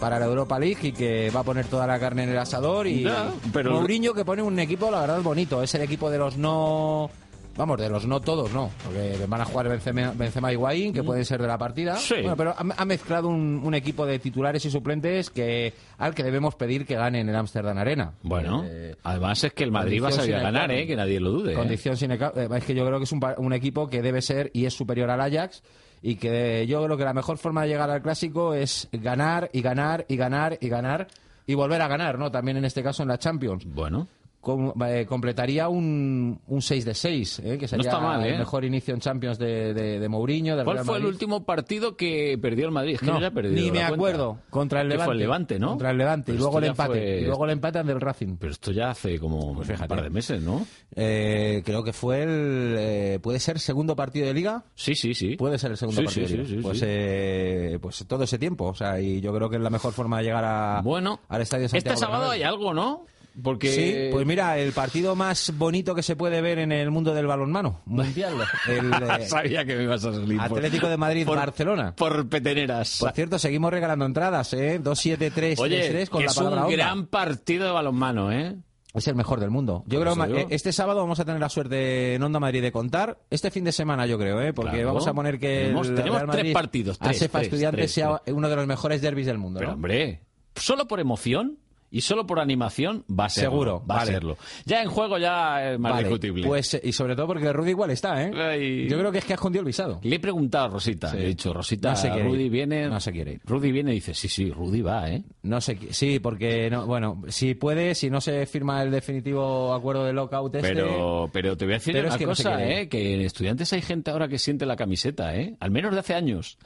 para 0.00 0.18
la 0.18 0.26
Europa 0.26 0.58
League 0.58 0.78
y 0.88 0.92
que 0.92 1.30
va 1.30 1.40
a 1.40 1.44
poner 1.44 1.66
toda 1.66 1.86
la 1.86 1.98
carne 1.98 2.24
en 2.24 2.30
el 2.30 2.38
asador 2.38 2.86
y 2.86 3.02
Ya, 3.04 3.30
pero- 3.52 3.72
Mourinho 3.72 4.14
que 4.14 4.24
pone 4.24 4.42
un 4.42 4.58
equipo 4.58 4.90
la 4.90 5.00
verdad 5.00 5.20
bonito, 5.22 5.62
es 5.62 5.74
el 5.74 5.82
equipo 5.82 6.10
de 6.10 6.18
los 6.18 6.36
no 6.36 7.10
Vamos, 7.56 7.78
de 7.78 7.88
los 7.88 8.04
no 8.04 8.20
todos, 8.20 8.52
no. 8.52 8.68
Porque 8.84 9.16
van 9.28 9.40
a 9.40 9.44
jugar 9.44 9.68
Benzema, 9.68 10.12
Benzema 10.16 10.50
y 10.50 10.54
Higuaín, 10.54 10.92
que 10.92 11.04
pueden 11.04 11.24
ser 11.24 11.40
de 11.40 11.46
la 11.46 11.56
partida. 11.56 11.94
Mm. 11.94 11.98
Sí. 11.98 12.14
Bueno, 12.16 12.36
pero 12.36 12.54
ha, 12.56 12.84
mezclado 12.84 13.28
un, 13.28 13.60
un 13.62 13.74
equipo 13.74 14.04
de 14.06 14.18
titulares 14.18 14.64
y 14.64 14.70
suplentes 14.72 15.30
que 15.30 15.72
al 15.98 16.16
que 16.16 16.24
debemos 16.24 16.56
pedir 16.56 16.84
que 16.84 16.96
gane 16.96 17.20
en 17.20 17.28
el 17.28 17.36
Amsterdam 17.36 17.78
Arena. 17.78 18.12
Bueno, 18.22 18.64
Eh, 18.66 18.96
además 19.04 19.44
es 19.44 19.52
que 19.52 19.62
el 19.62 19.70
Madrid 19.70 20.02
va 20.02 20.08
a 20.08 20.12
salir 20.12 20.34
a 20.34 20.40
ganar. 20.40 20.70
¿eh? 20.72 20.84
Que 20.84 20.96
nadie 20.96 21.20
lo 21.20 21.30
dude. 21.30 21.52
¿eh? 21.52 21.54
Condición 21.54 21.94
eh, 22.10 22.48
Es 22.56 22.64
que 22.64 22.74
yo 22.74 22.84
creo 22.86 22.98
que 22.98 23.04
es 23.04 23.12
un, 23.12 23.20
un 23.38 23.52
equipo 23.52 23.88
que 23.88 24.02
debe 24.02 24.20
ser 24.20 24.50
y 24.52 24.64
es 24.66 24.74
superior 24.74 25.08
al 25.10 25.20
Ajax 25.20 25.62
y 26.06 26.16
que 26.16 26.66
yo 26.66 26.84
creo 26.84 26.98
que 26.98 27.04
la 27.04 27.14
mejor 27.14 27.38
forma 27.38 27.62
de 27.62 27.68
llegar 27.68 27.88
al 27.88 28.02
clásico 28.02 28.52
es 28.52 28.90
ganar 28.92 29.48
y 29.54 29.62
ganar 29.62 30.04
y 30.06 30.16
ganar 30.16 30.58
y 30.60 30.68
ganar 30.68 31.08
y 31.46 31.54
volver 31.54 31.80
a 31.80 31.88
ganar, 31.88 32.18
¿no? 32.18 32.30
También 32.30 32.58
en 32.58 32.66
este 32.66 32.82
caso 32.82 33.02
en 33.02 33.08
la 33.08 33.16
Champions. 33.16 33.64
Bueno. 33.64 34.06
Com- 34.44 34.72
eh, 34.86 35.06
completaría 35.08 35.68
un, 35.68 36.38
un 36.46 36.62
6 36.62 36.84
de 36.84 36.94
6, 36.94 37.38
¿eh? 37.44 37.58
que 37.58 37.66
sería 37.66 37.98
mal, 37.98 38.22
el 38.24 38.34
¿eh? 38.34 38.38
mejor 38.38 38.64
inicio 38.64 38.92
en 38.92 39.00
Champions 39.00 39.38
de, 39.38 39.72
de, 39.72 39.98
de 39.98 40.08
Mourinho. 40.08 40.54
del 40.54 40.64
¿Cuál 40.64 40.76
Real 40.76 40.86
fue 40.86 40.98
el 40.98 41.06
último 41.06 41.44
partido 41.44 41.96
que 41.96 42.38
perdió 42.40 42.66
el 42.66 42.72
Madrid? 42.72 42.94
Es 42.94 43.00
que 43.00 43.06
No, 43.06 43.14
yo 43.14 43.20
ya 43.22 43.26
he 43.28 43.30
perdido 43.30 43.54
ni 43.56 43.70
me 43.70 43.78
cuenta. 43.78 43.94
acuerdo. 43.94 44.38
Contra 44.50 44.82
el 44.82 44.88
Levante. 44.90 45.04
fue 45.06 45.14
el 45.14 45.18
Levante, 45.20 45.58
¿no? 45.58 45.68
Contra 45.70 45.90
el 45.90 45.96
Levante. 45.98 46.24
Pero 46.26 46.36
y 46.36 46.38
luego 46.40 46.58
el 46.58 46.64
empate. 46.66 46.92
fue- 46.92 47.20
Y 47.20 47.24
luego 47.24 47.44
el 47.46 47.50
empate 47.52 47.78
ante 47.78 47.92
el 47.92 48.00
Racing. 48.00 48.36
Pero 48.38 48.52
esto 48.52 48.70
ya 48.70 48.90
hace 48.90 49.18
como 49.18 49.38
un 49.52 49.62
par 49.88 50.02
de 50.02 50.10
meses, 50.10 50.42
¿no? 50.42 50.66
Eh, 50.94 51.62
creo 51.64 51.82
que 51.82 51.92
fue 51.94 52.22
el. 52.22 53.20
¿Puede 53.20 53.40
ser 53.40 53.58
segundo 53.58 53.96
partido 53.96 54.26
de 54.26 54.34
liga? 54.34 54.64
Sí, 54.74 54.94
sí, 54.94 55.14
sí. 55.14 55.36
Puede 55.36 55.58
ser 55.58 55.70
el 55.70 55.76
segundo 55.78 56.02
Sí, 56.02 56.04
partido 56.06 56.26
sí, 56.28 56.32
de 56.36 56.42
liga. 56.42 56.56
sí, 56.56 56.62
pues, 56.62 56.80
eh, 56.84 57.78
pues 57.80 58.04
todo 58.06 58.24
ese 58.24 58.38
tiempo. 58.38 58.66
O 58.66 58.74
sea, 58.74 59.00
y 59.00 59.20
yo 59.22 59.32
creo 59.34 59.48
que 59.48 59.56
es 59.56 59.62
la 59.62 59.70
mejor 59.70 59.92
forma 59.94 60.18
de 60.18 60.24
llegar 60.24 60.44
a, 60.44 60.82
Bueno, 60.84 61.20
al 61.28 61.40
estadio 61.40 61.68
Santiago 61.68 61.94
Este 61.94 62.04
sábado 62.06 62.30
hay 62.30 62.42
algo, 62.42 62.74
¿no? 62.74 63.06
Porque... 63.42 63.68
Sí, 63.72 64.08
pues 64.12 64.26
mira, 64.26 64.58
el 64.58 64.72
partido 64.72 65.16
más 65.16 65.52
bonito 65.56 65.94
que 65.94 66.02
se 66.02 66.14
puede 66.16 66.40
ver 66.40 66.58
en 66.58 66.70
el 66.72 66.90
mundo 66.90 67.12
del 67.14 67.26
balonmano 67.26 67.80
mundial. 67.84 68.34
El 68.68 68.92
eh, 69.22 69.26
Sabía 69.26 69.64
que 69.64 69.74
me 69.76 69.82
ibas 69.84 70.04
a 70.04 70.12
salir. 70.12 70.38
por- 70.38 70.58
Atlético 70.58 70.88
de 70.88 70.96
Madrid, 70.96 71.26
por- 71.26 72.28
peteneras. 72.28 72.98
Por 73.00 73.12
cierto, 73.12 73.38
seguimos 73.38 73.72
regalando 73.72 74.04
entradas, 74.06 74.52
¿eh? 74.54 74.78
2, 74.82 74.98
7, 74.98 75.30
3, 75.30 75.58
Oye, 75.60 75.76
3, 75.78 75.90
3 75.90 76.10
con 76.10 76.18
que 76.20 76.26
la 76.26 76.30
es 76.30 76.36
palabra 76.36 76.60
un 76.60 76.64
onda. 76.66 76.76
gran 76.76 77.06
partido 77.06 77.64
de 77.66 77.70
balonmano, 77.72 78.30
¿eh? 78.32 78.56
Es 78.94 79.08
el 79.08 79.16
mejor 79.16 79.40
del 79.40 79.50
mundo. 79.50 79.82
Yo 79.88 79.98
Por 79.98 80.12
creo 80.14 80.26
que 80.26 80.32
digo. 80.36 80.48
este 80.50 80.72
sábado 80.72 81.00
vamos 81.00 81.18
a 81.18 81.24
tener 81.24 81.40
la 81.40 81.48
suerte 81.48 82.14
en 82.14 82.22
Onda 82.22 82.38
Madrid 82.38 82.62
de 82.62 82.70
contar. 82.70 83.18
Este 83.28 83.50
fin 83.50 83.64
de 83.64 83.72
semana, 83.72 84.06
yo 84.06 84.16
creo, 84.16 84.40
¿eh? 84.40 84.52
porque 84.52 84.70
Claro. 84.74 84.86
vamos 84.86 85.08
a 85.08 85.12
poner 85.12 85.40
que 85.40 85.64
Tenemos- 85.64 85.88
el 85.88 85.96
tenemos 85.96 86.20
Real 86.22 86.30
tres 86.30 86.52
partidos, 86.54 86.98
tres, 87.00 87.20
Estudiantes 87.20 87.72
tres, 87.80 87.92
sea 87.92 88.22
uno 88.28 88.48
de 88.48 88.54
los 88.54 88.68
mejores 88.68 89.02
derbis 89.02 89.26
del 89.26 89.38
mundo. 89.38 89.58
Pero 89.58 89.70
¿no? 89.70 89.74
hombre, 89.74 90.20
solo 90.54 90.86
por 90.86 91.00
emoción 91.00 91.58
y 91.96 92.00
solo 92.00 92.26
por 92.26 92.40
animación 92.40 93.04
va 93.08 93.26
a 93.26 93.28
serlo. 93.28 93.50
Seguro, 93.50 93.78
va 93.88 93.96
vale. 93.96 94.10
a 94.10 94.14
serlo. 94.14 94.36
Ya 94.64 94.82
en 94.82 94.88
juego 94.90 95.16
ya 95.18 95.72
es 95.72 95.78
más 95.78 95.92
Vale, 95.92 96.08
discutible. 96.08 96.46
Pues, 96.46 96.80
y 96.82 96.92
sobre 96.92 97.14
todo 97.14 97.28
porque 97.28 97.52
Rudy 97.52 97.70
igual 97.70 97.90
está, 97.90 98.22
¿eh? 98.22 98.32
Ay. 98.34 98.88
Yo 98.88 98.98
creo 98.98 99.12
que 99.12 99.18
es 99.18 99.24
que 99.24 99.32
ha 99.32 99.36
escondido 99.36 99.60
el 99.60 99.66
visado. 99.66 100.00
Le 100.02 100.16
he 100.16 100.20
preguntado 100.20 100.64
a 100.64 100.68
Rosita, 100.68 101.08
Sí. 101.10 101.16
le 101.18 101.24
he 101.24 101.28
dicho, 101.28 101.52
Rosita, 101.52 101.90
No 101.90 101.96
se 101.96 102.10
Rudy 102.10 102.44
ir. 102.44 102.50
viene... 102.50 102.88
No 102.88 102.98
se 102.98 103.12
quiere 103.12 103.34
ir. 103.34 103.40
Rudy 103.44 103.70
viene 103.70 103.92
y 103.92 103.94
dice, 103.94 104.12
sí, 104.14 104.28
sí, 104.28 104.50
Rudy 104.50 104.82
va, 104.82 105.08
¿eh? 105.10 105.22
No 105.42 105.60
sé, 105.60 105.78
sí, 105.90 106.18
porque, 106.18 106.68
no, 106.70 106.84
bueno, 106.86 107.22
si 107.28 107.54
puede, 107.54 107.94
si 107.94 108.10
no 108.10 108.20
se 108.20 108.44
firma 108.46 108.82
el 108.82 108.90
definitivo 108.90 109.72
acuerdo 109.72 110.04
de 110.04 110.12
lockout 110.12 110.54
este... 110.56 110.68
Pero, 110.74 111.30
pero 111.32 111.56
te 111.56 111.64
voy 111.64 111.74
a 111.74 111.76
decir 111.78 111.96
una 111.96 112.16
no 112.16 112.26
cosa, 112.26 112.60
ir. 112.64 112.72
¿eh? 112.72 112.88
Que 112.88 113.14
en 113.14 113.20
estudiantes 113.20 113.72
hay 113.72 113.82
gente 113.82 114.10
ahora 114.10 114.26
que 114.28 114.38
siente 114.38 114.66
la 114.66 114.74
camiseta, 114.76 115.36
¿eh? 115.36 115.54
Al 115.60 115.70
menos 115.70 115.92
de 115.92 116.00
hace 116.00 116.14
años. 116.14 116.58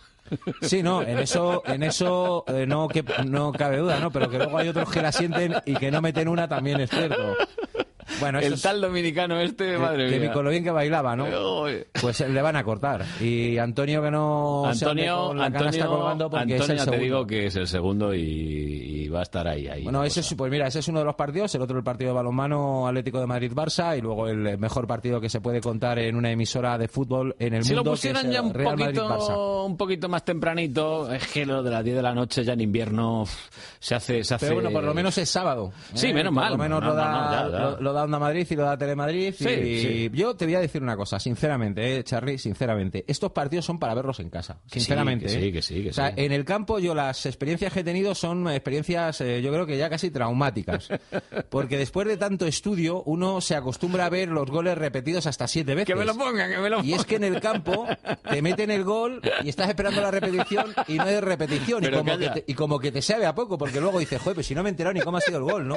Sí, 0.63 0.83
no, 0.83 1.03
en 1.03 1.19
eso, 1.19 1.63
en 1.67 1.83
eso 1.83 2.45
eh, 2.49 2.67
no, 2.67 2.89
que, 2.89 3.05
no 3.27 3.53
cabe 3.53 3.79
duda, 3.79 3.99
¿no? 4.01 4.11
Pero 4.11 4.29
que 4.31 4.39
luego 4.39 4.59
hay 4.59 4.69
otros 4.69 4.91
que 4.91 5.03
la 5.03 5.13
sienten 5.13 5.55
y 5.65 5.75
que 5.75 5.91
no 5.91 6.01
meten 6.01 6.29
una 6.29 6.49
también 6.49 6.81
es 6.81 6.91
cierto. 6.91 7.37
Bueno, 8.21 8.39
El 8.41 8.61
tal 8.61 8.81
dominicano 8.81 9.39
este, 9.41 9.73
que- 9.73 9.79
madre 9.79 10.09
que 10.11 10.19
mía. 10.19 10.29
ni 10.29 10.35
con 10.35 10.45
lo 10.45 10.51
bien 10.51 10.65
que 10.65 10.71
bailaba, 10.71 11.15
¿no? 11.17 11.27
Pues 12.01 12.21
le 12.21 12.43
van 12.43 12.57
a 12.57 12.65
cortar. 12.65 13.05
Y 13.21 13.59
Antonio 13.59 14.03
que 14.03 14.11
no 14.11 14.63
se 14.73 14.85
Antonio, 14.87 15.33
Antonio, 15.41 15.87
colgando 15.89 16.31
porque 16.31 16.55
Antonio, 16.55 16.63
es 16.65 16.71
el 16.71 16.77
ya 16.77 16.85
te 16.85 16.91
segundo. 16.91 17.05
digo 17.05 17.27
que 17.27 17.47
es 17.47 17.57
el 17.57 17.67
segundo 17.67 18.15
y, 18.15 18.21
y 18.21 19.09
va 19.09 19.21
a 19.21 19.23
estar 19.23 19.47
ahí. 19.47 19.69
ahí 19.69 19.83
Bueno, 19.85 20.05
ese 20.05 20.21
es, 20.21 20.35
pues 20.35 20.51
mira, 20.51 20.67
ese 20.67 20.79
es 20.81 20.89
uno 20.89 21.01
de 21.01 21.05
los 21.05 21.15
partidos, 21.15 21.55
el 21.55 21.63
otro 21.63 21.77
el 21.79 21.85
partido 21.85 22.11
de 22.11 22.15
balonmano 22.17 22.87
Atlético 22.89 23.21
de 23.21 23.27
Madrid-Barça 23.27 23.97
y 23.97 24.01
luego 24.01 24.27
el 24.29 24.59
mejor 24.59 24.87
partido 24.87 25.21
que 25.21 25.29
se 25.29 25.41
puede 25.41 25.61
contar 25.61 25.99
en 25.99 26.17
una 26.17 26.31
emisora 26.31 26.79
de 26.79 26.89
fútbol 26.89 27.35
en 27.39 27.55
el 27.55 27.65
Si 27.65 27.73
lo 27.75 27.79
mundo. 27.85 27.91
que 27.93 27.95
es 27.95 28.01
pusieran 28.01 28.31
ya 28.33 28.43
un 28.43 28.55
Real 28.55 28.75
poquito, 28.77 29.65
un 29.67 29.77
poquito 29.77 30.09
más 30.09 30.25
tempranito, 30.25 31.13
es 31.13 31.27
que 31.29 31.45
lo 31.47 31.63
de 31.63 31.71
las 31.71 31.85
10 31.85 31.97
de 31.97 32.03
la 32.03 32.15
noche 32.15 32.43
ya 32.45 32.55
en 32.55 32.61
invierno 32.63 33.25
se 33.79 33.95
hace... 33.95 34.25
Se 34.25 34.35
hace... 34.35 34.47
Pero 34.47 34.57
bueno, 34.61 34.71
por 34.71 34.85
lo 34.85 34.95
menos 34.95 35.17
es 35.19 35.29
sábado. 35.29 35.73
Sí, 35.95 36.09
¿eh? 36.09 36.15
menos 36.15 36.33
Por 36.33 36.43
mal. 36.43 36.53
lo 36.53 36.59
menos 36.59 36.81
No, 36.81 36.87
lo, 36.89 36.95
no, 36.95 36.97
da, 37.01 37.11
no, 37.11 37.31
ya, 37.51 37.59
ya. 37.59 37.65
Lo, 37.65 37.81
lo 37.81 37.93
da 37.99 38.05
Onda 38.05 38.19
Madrid 38.19 38.47
y 38.49 38.55
lo 38.57 38.63
da 38.65 38.79
Telemadrid. 38.79 39.35
Sí, 39.35 39.49
y 39.49 39.81
sí. 39.81 40.11
yo 40.13 40.35
te 40.37 40.45
voy 40.47 40.55
a 40.55 40.61
decir 40.61 40.83
una 40.83 40.97
cosa, 40.97 41.19
sinceramente, 41.21 41.99
eh, 41.99 42.05
Charlie, 42.05 42.39
sinceramente. 42.39 43.05
Estos 43.07 43.33
partidos 43.33 43.65
son 43.65 43.79
para 43.79 43.95
verlos 43.95 44.21
en 44.21 44.31
casa. 44.31 44.55
Que 44.65 44.81
sí, 44.81 44.81
Sinceramente. 44.81 45.27
que 45.27 45.31
sí, 45.33 45.39
eh. 45.39 45.53
que 45.53 45.63
sí, 45.63 45.83
que 45.85 45.91
o 45.91 45.93
sea, 45.93 46.09
sí. 46.09 46.15
en 46.17 46.33
el 46.33 46.45
campo 46.45 46.79
yo 46.79 46.95
las 46.95 47.27
experiencias 47.27 47.73
que 47.73 47.81
he 47.81 47.85
tenido 47.85 48.15
son 48.15 48.49
experiencias, 48.49 49.21
eh, 49.21 49.43
yo 49.43 49.53
creo 49.53 49.67
que 49.67 49.77
ya 49.77 49.91
casi 49.91 50.11
traumáticas. 50.11 50.89
Porque 51.51 51.77
después 51.79 52.07
de 52.09 52.17
tanto 52.17 52.47
estudio, 52.47 53.03
uno 53.05 53.41
se 53.41 53.55
acostumbra 53.55 54.07
a 54.07 54.09
ver 54.11 54.29
los 54.29 54.51
goles 54.51 54.77
repetidos 54.79 55.27
hasta 55.27 55.47
siete 55.47 55.75
veces. 55.75 55.87
Que 55.87 55.95
me 55.95 56.05
lo 56.05 56.15
pongan, 56.15 56.51
que 56.51 56.59
me 56.59 56.71
lo 56.71 56.83
Y 56.83 56.93
es 56.95 57.05
que 57.05 57.17
en 57.17 57.25
el 57.25 57.41
campo 57.41 57.87
te 58.31 58.43
meten 58.43 58.71
el 58.71 58.85
gol 58.85 59.21
y 59.43 59.49
estás 59.49 59.69
esperando 59.69 60.01
la 60.01 60.11
repetición 60.11 60.73
y 60.87 60.95
no 60.97 61.05
hay 61.05 61.21
repetición. 61.21 61.85
Y 61.85 61.91
como, 61.91 62.19
que 62.19 62.29
te, 62.31 62.45
y 62.47 62.55
como 62.55 62.79
que 62.79 62.93
te 62.93 63.03
sabe 63.03 63.27
a 63.27 63.35
poco, 63.35 63.59
porque 63.59 63.81
luego 63.81 63.99
dices, 63.99 64.21
joder, 64.21 64.35
pues 64.35 64.47
si 64.47 64.55
no 64.55 64.63
me 64.63 64.69
he 64.69 64.71
enterado 64.71 64.95
ni 64.95 65.01
cómo 65.01 65.17
ha 65.17 65.21
sido 65.21 65.39
el 65.39 65.45
gol, 65.45 65.67
¿no? 65.67 65.77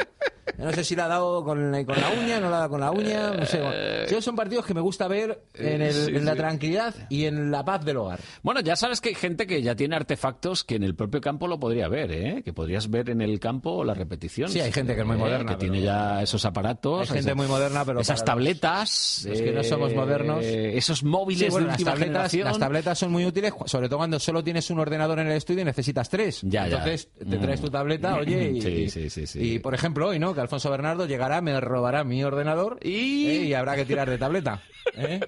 Yo 0.57 0.65
no 0.65 0.71
sé 0.73 0.83
si 0.83 0.95
la 0.95 1.05
ha 1.05 1.07
dado 1.07 1.43
con, 1.43 1.71
la- 1.71 1.85
con 1.85 1.95
la 1.99 2.09
uña, 2.11 2.39
no 2.39 2.49
la 2.49 2.57
dado 2.57 2.69
con 2.69 2.79
la 2.79 2.91
uña, 2.91 3.31
no 3.31 3.45
sé. 3.45 3.61
Yo 4.09 4.21
son 4.21 4.35
partidos 4.35 4.65
que 4.65 4.73
me 4.73 4.81
gusta 4.81 5.07
ver 5.07 5.43
en, 5.53 5.81
el- 5.81 5.89
Eh, 5.89 5.93
sí, 5.93 6.15
en 6.15 6.25
la 6.25 6.31
sí. 6.33 6.37
tranquilidad 6.37 6.95
y 7.09 7.25
en 7.25 7.51
la 7.51 7.63
paz 7.65 7.83
del 7.85 7.97
hogar. 7.97 8.19
Bueno, 8.43 8.61
ya 8.61 8.75
sabes 8.75 9.01
que 9.01 9.09
hay 9.09 9.15
gente 9.15 9.47
que 9.47 9.61
ya 9.61 9.75
tiene 9.75 9.95
artefactos 9.95 10.63
que 10.63 10.75
en 10.75 10.83
el 10.83 10.95
propio 10.95 11.21
campo 11.21 11.47
lo 11.47 11.59
podría 11.59 11.87
ver, 11.87 12.11
¿eh? 12.11 12.41
Que 12.43 12.53
podrías 12.53 12.89
ver 12.89 13.09
en 13.09 13.21
el 13.21 13.39
campo 13.39 13.83
la 13.83 13.93
repetición. 13.93 14.49
Sí, 14.49 14.59
hay 14.59 14.71
gente 14.71 14.95
que 14.95 15.01
es 15.01 15.07
muy 15.07 15.17
moderna, 15.17 15.51
Que 15.51 15.57
pero- 15.57 15.71
tiene 15.71 15.81
ya 15.81 16.21
esos 16.21 16.43
aparatos. 16.45 17.01
Hay 17.01 17.07
gente 17.07 17.19
esas- 17.21 17.35
muy 17.35 17.47
moderna, 17.47 17.83
pero 17.85 17.99
Esas 18.01 18.19
los- 18.19 18.25
tabletas. 18.25 19.25
los 19.27 19.41
que 19.41 19.51
no 19.51 19.63
somos 19.63 19.91
eh, 19.91 19.95
modernos. 19.95 20.43
Esos 20.45 21.03
móviles 21.03 21.45
Sí, 21.45 21.49
bueno, 21.51 21.67
de 21.67 21.71
las 21.73 21.83
tabletas, 21.83 22.07
generación. 22.07 22.43
las 22.47 22.59
tabletas 22.59 22.97
son 22.99 23.11
muy 23.11 23.25
útiles, 23.25 23.53
sobre 23.65 23.87
todo 23.89 23.97
cuando 23.97 24.19
solo 24.19 24.43
tienes 24.43 24.69
un 24.69 24.79
ordenador 24.79 25.19
en 25.19 25.27
el 25.27 25.33
estudio 25.37 25.61
y 25.61 25.65
necesitas 25.65 26.09
tres. 26.09 26.41
Ya, 26.43 26.67
ya. 26.67 26.77
Entonces 26.77 27.09
te 27.17 27.37
traes 27.37 27.61
tu 27.61 27.69
tableta, 27.69 28.15
Mm. 28.15 28.19
oye, 28.19 28.51
y, 28.55 28.61
Sí, 28.61 28.89
sí, 28.89 29.09
sí, 29.09 29.27
sí. 29.27 29.39
y 29.55 29.59
por 29.59 29.73
ejemplo 29.73 30.07
hoy, 30.09 30.19
¿no? 30.19 30.33
Que 30.33 30.41
Alfonso 30.41 30.69
Bernardo 30.69 31.05
llegará, 31.05 31.41
me 31.41 31.59
robará 31.59 32.00
mi 32.03 32.23
ordenador 32.23 32.77
y, 32.81 33.27
¿eh? 33.27 33.35
y 33.45 33.53
habrá 33.53 33.75
que 33.75 33.85
tirar 33.85 34.09
de 34.09 34.17
tableta. 34.17 34.61
¿eh? 34.95 35.19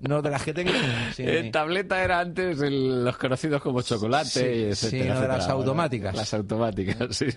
No 0.00 0.22
de 0.22 0.30
las 0.30 0.42
que 0.42 0.52
tengo. 0.54 0.70
sí. 1.14 1.22
Eh, 1.26 1.50
tableta 1.52 2.02
era 2.02 2.20
antes 2.20 2.60
el- 2.60 3.04
los 3.04 3.16
conocidos 3.18 3.60
como 3.62 3.82
chocolate, 3.82 4.74
Sí, 4.74 4.88
sí, 4.90 5.00
no 5.02 5.20
de 5.20 5.28
las 5.28 5.48
automáticas. 5.48 6.14
Las 6.14 6.32
automáticas, 6.34 7.14
sí. 7.16 7.26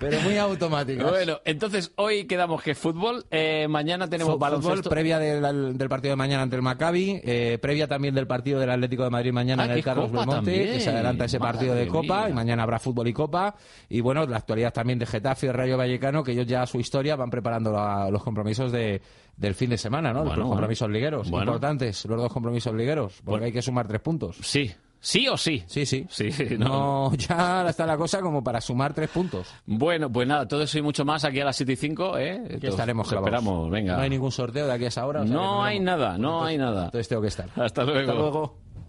Pero 0.00 0.20
muy 0.20 0.36
automáticas. 0.36 1.08
bueno, 1.10 1.40
entonces 1.44 1.92
hoy 1.96 2.24
quedamos 2.26 2.62
que 2.62 2.74
fútbol, 2.74 3.24
eh, 3.30 3.66
mañana 3.68 4.08
tenemos 4.08 4.34
Fu- 4.34 4.38
baloncesto. 4.38 4.76
Fútbol, 4.76 4.90
previa 4.90 5.18
del, 5.18 5.76
del 5.78 5.88
partido 5.88 6.12
de 6.12 6.16
mañana 6.16 6.42
ante 6.42 6.56
el 6.56 6.62
Maccabi, 6.62 7.20
eh, 7.24 7.58
previa 7.60 7.86
también 7.88 8.14
del 8.14 8.26
partido 8.26 8.60
del 8.60 8.70
Atlético 8.70 9.04
de 9.04 9.10
Madrid 9.10 9.32
mañana 9.32 9.62
Ah, 9.62 9.66
en 9.66 9.72
el 9.72 9.82
Carlos 9.84 10.06
Copa 10.10 10.18
Belmonte, 10.20 10.50
también. 10.52 10.72
que 10.74 10.80
se 10.80 10.90
adelanta 10.90 11.24
ese 11.24 11.38
partido 11.38 11.74
de 11.74 11.86
Copa, 11.88 12.22
mía. 12.22 12.30
y 12.30 12.32
mañana 12.34 12.62
habrá 12.62 12.78
fútbol 12.78 13.08
y 13.08 13.12
Copa, 13.12 13.56
y 13.88 14.00
bueno, 14.00 14.26
la 14.26 14.36
actualidad 14.38 14.72
también 14.72 14.98
de 14.98 15.06
Getafe 15.06 15.52
Rayo 15.52 15.76
Vallecano, 15.78 15.95
que 16.24 16.32
ellos 16.32 16.46
ya 16.46 16.66
su 16.66 16.78
historia 16.78 17.16
van 17.16 17.30
preparando 17.30 17.72
la- 17.72 18.08
los 18.10 18.22
compromisos 18.22 18.72
de, 18.72 19.00
del 19.36 19.54
fin 19.54 19.70
de 19.70 19.78
semana, 19.78 20.12
¿no? 20.12 20.20
Bueno, 20.24 20.36
los 20.36 20.48
compromisos 20.48 20.88
ligueros, 20.90 21.30
bueno. 21.30 21.44
importantes, 21.52 22.04
los 22.06 22.20
dos 22.20 22.32
compromisos 22.32 22.74
ligueros, 22.74 23.14
porque 23.16 23.30
Bueno. 23.30 23.44
hay 23.46 23.52
que 23.52 23.62
sumar 23.62 23.86
tres 23.88 24.00
puntos. 24.00 24.36
Sí, 24.42 24.70
Sí 24.98 25.28
o 25.28 25.36
sí. 25.36 25.62
Sí, 25.66 25.84
sí. 25.86 26.04
Sí, 26.08 26.30
No, 26.58 27.14
ya 27.14 27.66
está 27.68 27.86
la 27.86 27.96
cosa 27.96 28.20
como 28.20 28.42
para 28.42 28.60
sumar 28.60 28.92
tres 28.94 29.10
puntos. 29.10 29.46
Bueno, 29.66 30.10
pues 30.10 30.26
nada, 30.26 30.48
todo 30.48 30.62
eso 30.62 30.78
y 30.78 30.82
mucho 30.82 31.04
más 31.04 31.22
aquí 31.24 31.38
a 31.38 31.44
las 31.44 31.54
7 31.54 31.72
y 31.74 31.76
5, 31.76 32.18
¿eh? 32.18 32.42
Aquí 32.56 32.66
estaremos 32.66 33.06
os 33.06 33.12
clavados. 33.12 33.34
Esperamos, 33.38 33.70
venga. 33.70 33.94
No 33.96 34.02
hay 34.02 34.10
ningún 34.10 34.32
sorteo 34.32 34.66
de 34.66 34.72
aquí 34.72 34.84
a 34.86 34.88
esa 34.88 35.06
hora. 35.06 35.20
o 35.20 35.24
sea 35.24 35.30
que 35.32 35.36
No 35.40 35.62
hay 35.62 35.78
nada, 35.78 36.18
no 36.18 36.42
hay 36.44 36.56
nada. 36.58 36.86
Entonces 36.86 37.06
tengo 37.08 37.22
que 37.22 37.28
estar. 37.28 37.48
Hasta 37.56 37.84
luego. 37.84 38.00
Hasta 38.00 38.14
luego. 38.14 38.56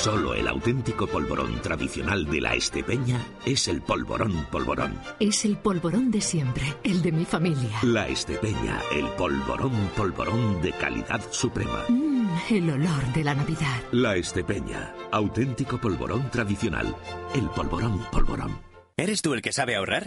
Solo 0.00 0.32
el 0.32 0.48
auténtico 0.48 1.06
polvorón 1.06 1.60
tradicional 1.60 2.24
de 2.24 2.40
la 2.40 2.54
Estepeña 2.54 3.22
es 3.44 3.68
el 3.68 3.82
polvorón 3.82 4.46
polvorón. 4.50 4.98
Es 5.18 5.44
el 5.44 5.58
polvorón 5.58 6.10
de 6.10 6.22
siempre, 6.22 6.62
el 6.82 7.02
de 7.02 7.12
mi 7.12 7.26
familia. 7.26 7.80
La 7.82 8.08
Estepeña, 8.08 8.80
el 8.94 9.06
polvorón 9.08 9.72
polvorón 9.94 10.62
de 10.62 10.72
calidad 10.72 11.20
suprema. 11.30 11.84
Mm, 11.90 12.30
el 12.48 12.70
olor 12.70 13.12
de 13.12 13.24
la 13.24 13.34
Navidad. 13.34 13.82
La 13.92 14.16
Estepeña, 14.16 14.94
auténtico 15.12 15.78
polvorón 15.78 16.30
tradicional. 16.30 16.96
El 17.34 17.50
polvorón 17.50 17.98
polvorón. 18.10 18.58
¿Eres 18.96 19.20
tú 19.20 19.34
el 19.34 19.42
que 19.42 19.52
sabe 19.52 19.76
ahorrar? 19.76 20.06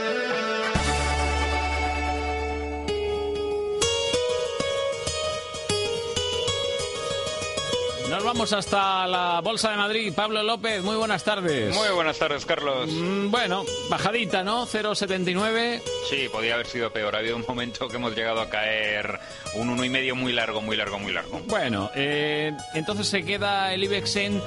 Vamos 8.33 8.53
hasta 8.53 9.05
la 9.07 9.41
Bolsa 9.41 9.71
de 9.71 9.75
Madrid. 9.75 10.13
Pablo 10.15 10.41
López, 10.41 10.81
muy 10.81 10.95
buenas 10.95 11.21
tardes. 11.21 11.75
Muy 11.75 11.89
buenas 11.89 12.17
tardes, 12.17 12.45
Carlos. 12.45 12.89
Mm, 12.89 13.29
Bueno, 13.29 13.65
bajadita, 13.89 14.41
¿no? 14.41 14.65
0,79. 14.65 15.81
Sí, 16.09 16.29
podía 16.31 16.53
haber 16.53 16.65
sido 16.65 16.93
peor. 16.93 17.13
Ha 17.13 17.19
habido 17.19 17.35
un 17.35 17.43
momento 17.45 17.89
que 17.89 17.97
hemos 17.97 18.15
llegado 18.15 18.39
a 18.39 18.49
caer 18.49 19.19
un 19.55 19.67
uno 19.67 19.83
y 19.83 19.89
medio 19.89 20.15
muy 20.15 20.31
largo, 20.31 20.61
muy 20.61 20.77
largo, 20.77 20.97
muy 20.97 21.11
largo. 21.11 21.41
Bueno, 21.47 21.91
eh, 21.93 22.53
entonces 22.73 23.07
se 23.09 23.21
queda 23.25 23.73
el 23.73 23.83
IBEX 23.83 24.15
en 24.15 24.41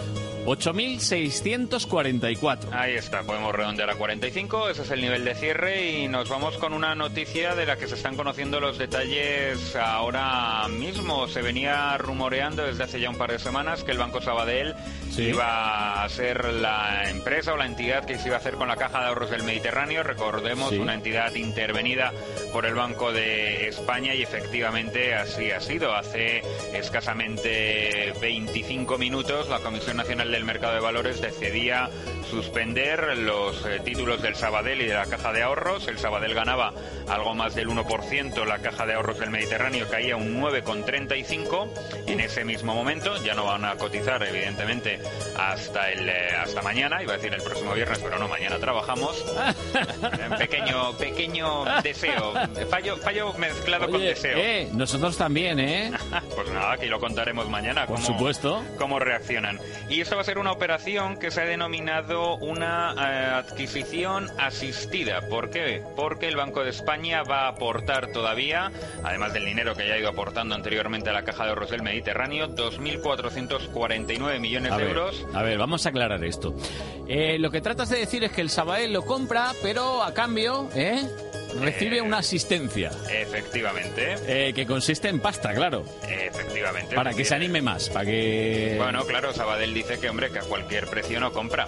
8.644. 0.44 2.68
Ahí 2.72 2.94
está, 2.94 3.22
podemos 3.22 3.54
redondear 3.54 3.90
a 3.90 3.94
45, 3.94 4.68
ese 4.70 4.82
es 4.82 4.90
el 4.90 5.00
nivel 5.00 5.24
de 5.24 5.34
cierre 5.34 5.90
y 5.90 6.08
nos 6.08 6.28
vamos 6.28 6.56
con 6.58 6.72
una 6.74 6.94
noticia 6.94 7.54
de 7.54 7.66
la 7.66 7.76
que 7.76 7.86
se 7.88 7.94
están 7.94 8.16
conociendo 8.16 8.60
los 8.60 8.78
detalles 8.78 9.74
ahora 9.76 10.66
mismo. 10.68 11.28
Se 11.28 11.42
venía 11.42 11.96
rumoreando 11.98 12.64
desde 12.64 12.84
hace 12.84 13.00
ya 13.00 13.10
un 13.10 13.16
par 13.16 13.32
de 13.32 13.38
semanas 13.38 13.84
que 13.84 13.92
el 13.92 13.98
Banco 13.98 14.20
Sabadell 14.20 14.74
iba 15.16 16.02
a 16.02 16.08
ser 16.08 16.44
la 16.54 17.08
empresa 17.08 17.54
o 17.54 17.56
la 17.56 17.66
entidad 17.66 18.04
que 18.04 18.18
se 18.18 18.26
iba 18.28 18.36
a 18.36 18.40
hacer 18.40 18.54
con 18.54 18.68
la 18.68 18.76
Caja 18.76 19.00
de 19.00 19.06
Ahorros 19.06 19.30
del 19.30 19.44
Mediterráneo. 19.44 20.02
Recordemos, 20.02 20.70
Sí. 20.70 20.78
una 20.78 20.94
entidad 20.94 21.34
intervenida 21.34 22.12
por 22.52 22.66
el 22.66 22.74
Banco 22.74 23.12
de 23.12 23.68
España 23.68 24.14
y 24.14 24.22
efectivamente 24.22 25.14
así 25.14 25.50
ha 25.50 25.60
sido. 25.60 25.94
Hace 25.94 26.42
escasamente 26.74 28.12
25 28.20 28.98
minutos 28.98 29.48
la 29.48 29.60
Comisión 29.60 29.96
Nacional 29.96 30.30
del 30.34 30.44
Mercado 30.44 30.74
de 30.74 30.80
Valores 30.80 31.20
decidía 31.20 31.88
suspender 32.34 33.16
los 33.18 33.64
eh, 33.66 33.80
títulos 33.84 34.20
del 34.20 34.34
Sabadell 34.34 34.80
y 34.82 34.86
de 34.86 34.94
la 34.94 35.06
Caja 35.06 35.32
de 35.32 35.42
Ahorros. 35.42 35.86
El 35.88 35.98
Sabadell 35.98 36.34
ganaba 36.34 36.72
algo 37.08 37.34
más 37.34 37.54
del 37.54 37.68
1%, 37.68 38.44
la 38.44 38.58
Caja 38.58 38.86
de 38.86 38.94
Ahorros 38.94 39.18
del 39.20 39.30
Mediterráneo 39.30 39.88
caía 39.88 40.16
un 40.16 40.40
9,35 40.42 41.68
en 42.08 42.20
ese 42.20 42.44
mismo 42.44 42.74
momento. 42.74 43.22
Ya 43.24 43.34
no 43.34 43.44
van 43.44 43.64
a 43.64 43.76
cotizar, 43.76 44.22
evidentemente, 44.24 45.00
hasta 45.38 45.90
el 45.92 46.08
eh, 46.08 46.28
hasta 46.36 46.60
mañana, 46.62 47.02
iba 47.02 47.12
a 47.14 47.16
decir 47.16 47.32
el 47.32 47.42
próximo 47.42 47.72
viernes, 47.74 47.98
pero 48.02 48.18
no, 48.18 48.26
mañana 48.28 48.58
trabajamos. 48.58 49.24
Pequeño, 50.38 50.96
pequeño 50.98 51.64
deseo, 51.82 52.32
fallo, 52.68 52.96
fallo 52.98 53.32
mezclado 53.34 53.86
con 53.86 53.96
Oye, 53.96 54.08
deseo. 54.08 54.36
eh, 54.38 54.68
nosotros 54.72 55.16
también, 55.16 55.60
¿eh? 55.60 55.92
Pues 56.34 56.48
nada, 56.50 56.72
aquí 56.72 56.86
lo 56.86 56.98
contaremos 56.98 57.48
mañana. 57.48 57.86
Por 57.86 57.96
cómo- 57.96 58.06
supuesto. 58.06 58.64
Cómo 58.78 58.98
reaccionan. 58.98 59.60
Y 59.88 60.00
esto 60.00 60.16
va 60.16 60.22
a 60.22 60.24
ser 60.24 60.38
una 60.38 60.50
operación 60.52 61.16
que 61.18 61.30
se 61.30 61.42
ha 61.42 61.44
denominado 61.44 62.23
una 62.36 62.94
eh, 62.96 63.26
adquisición 63.34 64.28
asistida. 64.38 65.20
¿Por 65.28 65.50
qué? 65.50 65.82
Porque 65.96 66.28
el 66.28 66.36
Banco 66.36 66.64
de 66.64 66.70
España 66.70 67.22
va 67.22 67.42
a 67.42 67.48
aportar 67.48 68.08
todavía, 68.12 68.72
además 69.02 69.32
del 69.32 69.44
dinero 69.44 69.74
que 69.74 69.86
ya 69.86 69.94
ha 69.94 69.98
ido 69.98 70.08
aportando 70.08 70.54
anteriormente 70.54 71.10
a 71.10 71.12
la 71.12 71.22
Caja 71.24 71.44
de 71.44 71.50
Ahorros 71.50 71.70
del 71.70 71.82
Mediterráneo, 71.82 72.48
2.449 72.48 74.40
millones 74.40 74.72
A 74.72 74.76
de 74.76 74.84
ver, 74.84 74.96
euros. 74.96 75.26
a 75.34 75.42
ver, 75.42 75.58
vamos 75.58 75.86
a 75.86 75.90
aclarar 75.90 76.24
esto. 76.24 76.54
Eh, 77.08 77.38
lo 77.38 77.50
que 77.50 77.60
tratas 77.60 77.88
de 77.90 77.98
decir 77.98 78.24
es 78.24 78.32
que 78.32 78.40
el 78.40 78.50
Sabadell 78.50 78.92
lo 78.92 79.02
compra, 79.04 79.52
pero 79.62 80.02
a 80.02 80.12
cambio, 80.14 80.68
¿eh? 80.74 81.02
Recibe 81.60 82.00
una 82.00 82.18
asistencia. 82.18 82.90
Efectivamente. 83.10 84.14
eh, 84.26 84.52
que 84.54 84.66
consiste 84.66 85.08
en 85.08 85.20
pasta, 85.20 85.52
claro. 85.54 85.84
Efectivamente. 86.08 86.94
Para 86.94 87.12
que 87.14 87.24
se 87.24 87.34
anime 87.34 87.62
más, 87.62 87.88
para 87.88 88.04
que... 88.06 88.74
Bueno, 88.78 89.04
claro, 89.06 89.32
Sabadell 89.32 89.72
dice 89.74 89.98
que, 89.98 90.08
hombre, 90.08 90.30
que 90.30 90.38
a 90.40 90.42
cualquier 90.42 90.86
precio 90.86 91.20
no 91.20 91.32
compra. 91.32 91.66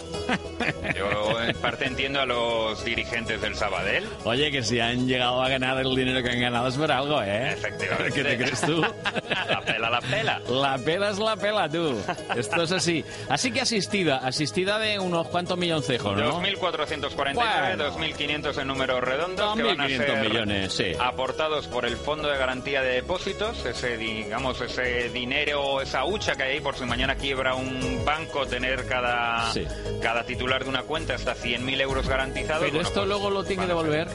Yo 0.96 1.40
en 1.42 1.56
parte 1.58 1.86
entiendo 1.86 2.20
a 2.20 2.26
los 2.26 2.84
dirigentes 2.84 3.40
del 3.40 3.54
Sabadell. 3.54 4.04
Oye, 4.24 4.50
que 4.50 4.62
si 4.62 4.80
han 4.80 5.06
llegado 5.06 5.42
a 5.42 5.48
ganar 5.48 5.78
el 5.78 5.94
dinero 5.94 6.22
que 6.22 6.30
han 6.30 6.40
ganado 6.40 6.68
es 6.68 6.76
por 6.76 6.90
algo, 6.90 7.22
¿eh? 7.22 7.52
Efectivamente. 7.52 8.12
¿Qué 8.12 8.24
te 8.24 8.36
crees 8.36 8.60
tú? 8.62 8.80
la 9.48 9.60
pela, 9.62 9.90
la 9.90 10.00
pela. 10.00 10.40
La 10.48 10.78
pela 10.78 11.10
es 11.10 11.18
la 11.18 11.36
pela, 11.36 11.68
tú. 11.68 11.96
Esto 12.36 12.62
es 12.62 12.72
así. 12.72 13.04
Así 13.28 13.50
que 13.52 13.60
asistida, 13.60 14.18
asistida 14.18 14.78
de 14.78 14.98
unos 14.98 15.28
cuantos 15.28 15.56
milloncejos, 15.58 16.16
¿no? 16.16 16.40
2.449, 16.42 17.34
Bueno. 17.34 17.96
2.500 17.96 18.60
en 18.60 18.66
números 18.68 19.00
redondos 19.00 19.56
que 19.56 19.76
van 19.77 19.81
a 19.81 19.89
2.500 19.89 19.97
ser 20.07 20.28
millones, 20.28 20.73
sí. 20.73 20.93
aportados 20.98 21.66
por 21.66 21.85
el 21.86 21.97
Fondo 21.97 22.28
de 22.28 22.36
Garantía 22.39 22.82
de 22.82 22.94
Depósitos, 22.94 23.65
ese 23.66 23.97
digamos 23.97 24.61
ese 24.61 25.09
dinero, 25.11 25.81
esa 25.81 26.05
hucha 26.05 26.35
que 26.35 26.43
hay 26.44 26.53
ahí 26.55 26.61
por 26.61 26.77
si 26.77 26.85
mañana 26.85 27.15
quiebra 27.16 27.55
un 27.55 28.05
banco, 28.05 28.47
tener 28.47 28.86
cada, 28.86 29.53
Sí. 29.53 29.65
cada 30.03 30.24
titular 30.24 30.65
de 30.65 30.70
una 30.70 30.82
cuenta 30.82 31.15
hasta 31.15 31.35
100.000 31.35 31.81
euros 31.81 32.09
garantizados. 32.09 32.61
Pero 32.62 32.73
Bueno, 32.73 32.89
esto 32.89 33.01
pues, 33.01 33.09
luego 33.09 33.31
lo 33.31 33.44
tiene 33.44 33.62
que 33.62 33.69
devolver. 33.69 34.09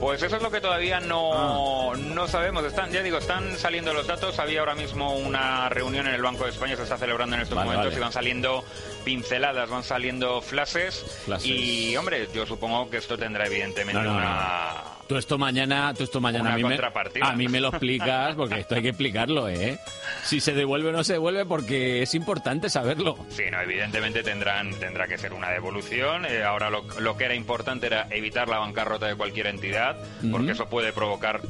pues 0.00 0.22
eso 0.22 0.36
es 0.36 0.42
lo 0.42 0.50
que 0.50 0.60
todavía 0.60 0.98
no, 1.00 1.92
Ah. 1.92 1.96
no 1.96 2.26
sabemos. 2.28 2.64
Están, 2.64 2.90
ya 2.90 3.02
digo, 3.02 3.18
están 3.18 3.56
saliendo 3.58 3.92
los 3.92 4.06
datos. 4.06 4.38
Había 4.38 4.60
ahora 4.60 4.74
mismo 4.74 5.14
una 5.16 5.68
reunión 5.68 6.06
en 6.08 6.14
el 6.14 6.22
Banco 6.22 6.44
de 6.44 6.50
España, 6.50 6.74
se 6.76 6.82
está 6.82 6.96
celebrando 6.98 7.36
en 7.36 7.42
estos 7.42 7.56
Vale, 7.56 7.66
momentos 7.70 7.92
vale. 7.92 7.98
y 7.98 8.02
van 8.02 8.12
saliendo 8.12 8.64
pinceladas, 9.04 9.68
van 9.70 9.84
saliendo 9.84 10.40
flashes. 10.40 11.04
Flashes. 11.24 11.46
Y, 11.46 11.96
hombre, 11.96 12.28
yo 12.34 12.46
supongo 12.46 12.88
que 12.90 12.96
esto 12.98 13.16
tendrá 13.18 13.46
evidentemente 13.46 14.02
No, 14.02 14.10
no, 14.10 14.16
una... 14.16 14.82
Tú 15.08 15.16
esto 15.16 15.36
mañana, 15.36 15.92
tú 15.94 16.04
esto 16.04 16.20
mañana 16.20 16.44
Una 16.44 16.54
a 16.54 16.56
mí, 16.56 16.62
me, 16.62 16.68
contrapartida. 16.70 17.26
a 17.28 17.32
mí 17.36 17.48
me 17.48 17.60
lo 17.60 17.68
explicas 17.68 18.34
porque 18.34 18.60
esto 18.60 18.76
hay 18.76 18.82
que 18.82 18.88
explicarlo, 18.90 19.48
¿eh? 19.48 19.78
Si 20.24 20.40
se 20.40 20.54
devuelve 20.54 20.88
o 20.88 20.92
no 20.92 21.04
se 21.04 21.14
devuelve 21.14 21.44
porque 21.44 22.02
es 22.02 22.14
importante 22.14 22.70
saberlo. 22.70 23.18
Sí, 23.28 23.42
no, 23.50 23.60
evidentemente 23.60 24.22
tendrán, 24.22 24.72
tendrá 24.78 25.06
que 25.08 25.18
ser 25.18 25.32
una 25.32 25.50
devolución. 25.50 26.24
Eh, 26.24 26.44
ahora 26.44 26.70
lo, 26.70 26.82
lo 27.00 27.16
que 27.16 27.24
era 27.24 27.34
importante 27.34 27.86
era 27.88 28.06
evitar 28.10 28.48
la 28.48 28.58
bancarrota 28.58 29.06
de 29.06 29.16
cualquier 29.16 29.48
entidad, 29.48 29.96
porque 30.30 30.52
eso 30.52 30.66
puede 30.68 30.92
provocar 30.92 31.40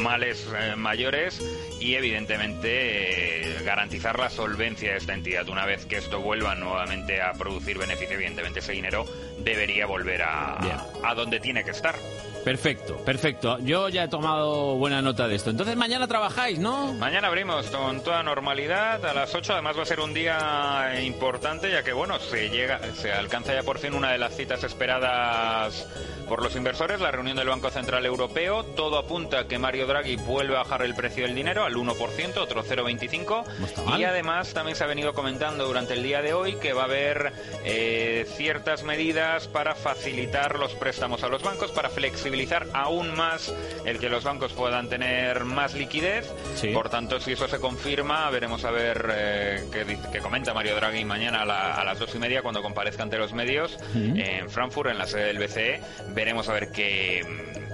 males 0.00 0.48
eh, 0.58 0.76
mayores 0.76 1.42
y 1.80 1.94
evidentemente 1.94 3.58
eh, 3.58 3.62
garantizar 3.64 4.18
la 4.18 4.30
solvencia 4.30 4.92
de 4.92 4.98
esta 4.98 5.12
entidad. 5.14 5.48
Una 5.48 5.66
vez 5.66 5.84
que 5.84 5.96
esto 5.96 6.20
vuelva 6.20 6.54
nuevamente 6.54 7.20
a 7.20 7.32
producir 7.32 7.76
beneficio, 7.76 8.14
evidentemente 8.14 8.60
ese 8.60 8.72
dinero 8.72 9.04
debería 9.38 9.84
volver 9.86 10.22
a, 10.22 10.58
a 11.02 11.14
donde 11.14 11.40
tiene 11.40 11.64
que 11.64 11.72
estar. 11.72 11.96
Perfecto, 12.44 12.98
perfecto. 12.98 13.58
Yo 13.60 13.88
ya 13.88 14.04
he 14.04 14.08
tomado 14.08 14.76
buena 14.76 15.00
nota 15.00 15.26
de 15.26 15.34
esto. 15.34 15.48
Entonces 15.48 15.76
mañana 15.76 16.06
trabajáis, 16.06 16.58
¿no? 16.58 16.92
Mañana 16.92 17.28
abrimos 17.28 17.70
con 17.70 18.02
toda 18.02 18.22
normalidad 18.22 19.04
a 19.06 19.14
las 19.14 19.34
8. 19.34 19.54
Además 19.54 19.78
va 19.78 19.82
a 19.82 19.86
ser 19.86 20.00
un 20.00 20.12
día 20.12 21.00
importante 21.02 21.70
ya 21.70 21.82
que 21.82 21.94
bueno 21.94 22.18
se 22.18 22.50
llega, 22.50 22.80
se 22.94 23.10
alcanza 23.12 23.54
ya 23.54 23.62
por 23.62 23.78
fin 23.78 23.94
una 23.94 24.12
de 24.12 24.18
las 24.18 24.36
citas 24.36 24.62
esperadas 24.62 25.86
por 26.28 26.42
los 26.42 26.54
inversores, 26.54 27.00
la 27.00 27.10
reunión 27.10 27.36
del 27.36 27.48
Banco 27.48 27.70
Central 27.70 28.04
Europeo. 28.04 28.62
Todo 28.62 28.98
apunta 28.98 29.40
a 29.40 29.48
que 29.48 29.58
Mario 29.58 29.86
Draghi 29.86 30.16
vuelve 30.16 30.54
a 30.56 30.58
bajar 30.58 30.82
el 30.82 30.94
precio 30.94 31.24
del 31.24 31.34
dinero 31.34 31.64
al 31.64 31.74
1%, 31.74 32.36
otro 32.36 32.62
0,25. 32.62 33.98
Y 33.98 34.04
además 34.04 34.52
también 34.52 34.76
se 34.76 34.84
ha 34.84 34.86
venido 34.86 35.14
comentando 35.14 35.66
durante 35.66 35.94
el 35.94 36.02
día 36.02 36.20
de 36.20 36.34
hoy 36.34 36.56
que 36.56 36.74
va 36.74 36.82
a 36.82 36.86
haber 36.86 37.32
eh, 37.64 38.26
ciertas 38.36 38.82
medidas 38.84 39.48
para 39.48 39.74
facilitar 39.74 40.58
los 40.58 40.74
préstamos 40.74 41.22
a 41.22 41.28
los 41.28 41.42
bancos, 41.42 41.70
para 41.70 41.88
flexibilizar 41.88 42.33
aún 42.72 43.14
más 43.16 43.52
el 43.84 43.98
que 43.98 44.08
los 44.08 44.24
bancos 44.24 44.52
puedan 44.52 44.88
tener 44.88 45.44
más 45.44 45.74
liquidez. 45.74 46.30
Por 46.72 46.88
tanto, 46.88 47.20
si 47.20 47.32
eso 47.32 47.48
se 47.48 47.58
confirma, 47.58 48.28
veremos 48.30 48.64
a 48.64 48.70
ver 48.70 49.08
eh, 49.14 49.64
qué, 49.72 49.84
dice- 49.84 50.08
qué 50.12 50.18
comenta 50.18 50.52
Mario 50.54 50.74
Draghi 50.76 51.04
mañana 51.04 51.42
a, 51.42 51.44
la- 51.44 51.74
a 51.74 51.84
las 51.84 51.98
dos 51.98 52.14
y 52.14 52.18
media 52.18 52.42
cuando 52.42 52.62
comparezca 52.62 53.02
ante 53.02 53.18
los 53.18 53.32
medios 53.32 53.78
en 54.18 54.50
Frankfurt, 54.50 54.90
en 54.90 54.98
la 54.98 55.06
sede 55.06 55.26
del 55.26 55.38
BCE. 55.38 55.80
Veremos 56.14 56.48
a 56.48 56.52
ver 56.54 56.70
qué, 56.72 57.22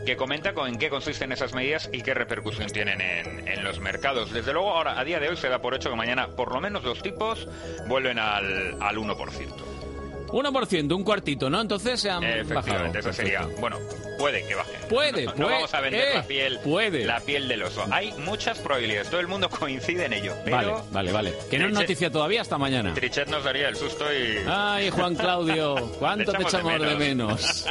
qué 0.06 0.16
comenta, 0.16 0.52
con 0.54 0.68
en 0.68 0.78
qué 0.78 0.88
consisten 0.90 1.32
esas 1.32 1.54
medidas 1.54 1.88
y 1.92 2.02
qué 2.02 2.14
repercusión 2.14 2.68
tienen 2.68 3.00
en, 3.00 3.46
en 3.48 3.64
los 3.64 3.80
mercados. 3.80 4.32
Desde 4.32 4.52
luego, 4.52 4.70
ahora, 4.76 4.98
a 4.98 5.04
día 5.04 5.20
de 5.20 5.28
hoy, 5.28 5.36
se 5.36 5.48
da 5.48 5.60
por 5.60 5.74
hecho 5.74 5.90
que 5.90 5.96
mañana 5.96 6.28
por 6.28 6.52
lo 6.52 6.60
menos 6.60 6.84
los 6.84 7.02
tipos 7.02 7.46
vuelven 7.86 8.18
al, 8.18 8.76
al 8.80 8.96
1%. 8.96 9.16
1%, 10.32 10.94
un 10.94 11.04
cuartito, 11.04 11.50
¿no? 11.50 11.60
Entonces 11.60 12.00
se 12.00 12.10
han 12.10 12.20
bajado. 12.20 12.40
Efectivamente, 12.40 12.98
eso 13.00 13.12
sería. 13.12 13.48
Bueno, 13.60 13.78
puede 14.18 14.46
que 14.46 14.54
baje. 14.54 14.78
Puede, 14.88 15.24
no, 15.26 15.30
no 15.32 15.36
puede, 15.36 15.54
vamos 15.54 15.74
a 15.74 15.80
vender 15.80 16.00
eh, 16.00 16.14
la 16.14 16.22
piel, 16.22 16.58
puede. 16.62 17.04
la 17.04 17.20
piel 17.20 17.48
del 17.48 17.62
oso. 17.62 17.84
Hay 17.90 18.12
muchas 18.18 18.58
probabilidades. 18.58 19.08
Todo 19.10 19.20
el 19.20 19.28
mundo 19.28 19.48
coincide 19.60 20.06
en 20.06 20.12
ello. 20.12 20.34
Pero 20.44 20.56
Vale, 20.56 20.72
vale, 20.90 21.12
vale. 21.12 21.34
Que 21.50 21.58
no 21.58 21.66
es 21.66 21.72
noticia 21.72 22.10
todavía 22.10 22.42
hasta 22.42 22.58
mañana. 22.58 22.94
Trichet 22.94 23.28
nos 23.28 23.44
daría 23.44 23.68
el 23.68 23.76
susto 23.76 24.04
y. 24.12 24.38
Ay, 24.48 24.90
Juan 24.90 25.14
Claudio, 25.14 25.74
¿cuánto 25.98 26.32
te 26.32 26.42
echamos 26.42 26.80
de 26.80 26.96
menos? 26.96 27.66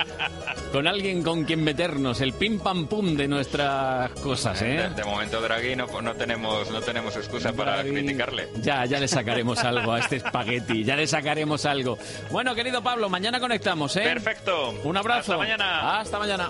Con 0.72 0.88
alguien 0.88 1.24
con 1.24 1.46
quien 1.46 1.64
meternos, 1.64 2.22
el 2.22 2.34
pim 2.34 2.60
pam 2.60 2.88
pum 2.88 3.16
de 3.16 3.28
nuestras 3.28 4.12
cosas, 4.12 4.62
¿eh? 4.62 4.90
de 4.96 5.04
momento, 5.04 5.42
Draghi, 5.42 5.76
no, 5.76 5.88
no 6.02 6.14
tenemos, 6.16 6.70
no 6.70 6.80
tenemos 6.82 7.16
excusa 7.16 7.52
para 7.54 7.82
criticarle. 7.82 8.50
Ya, 8.62 8.86
ya 8.86 9.00
le 9.00 9.08
sacaremos 9.08 9.60
algo 9.60 9.94
a 9.94 10.00
este 10.00 10.18
espagueti, 10.18 10.84
ya 10.84 10.96
le 10.96 11.08
sacaremos 11.08 11.66
algo. 11.66 11.98
Bueno, 12.32 12.49
querido 12.56 12.82
Pablo, 12.82 13.10
mañana 13.10 13.40
conectamos, 13.40 13.96
¿eh? 13.96 14.02
Perfecto. 14.04 14.72
Un 14.84 14.98
abrazo. 14.98 15.34
Hasta 15.34 15.38
mañana. 15.38 16.00
Hasta 16.00 16.20
mañana. 16.20 16.50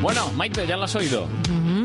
Bueno, 0.00 0.30
Maite, 0.32 0.66
ya 0.66 0.76
lo 0.76 0.84
has 0.84 0.94
oído. 0.94 1.28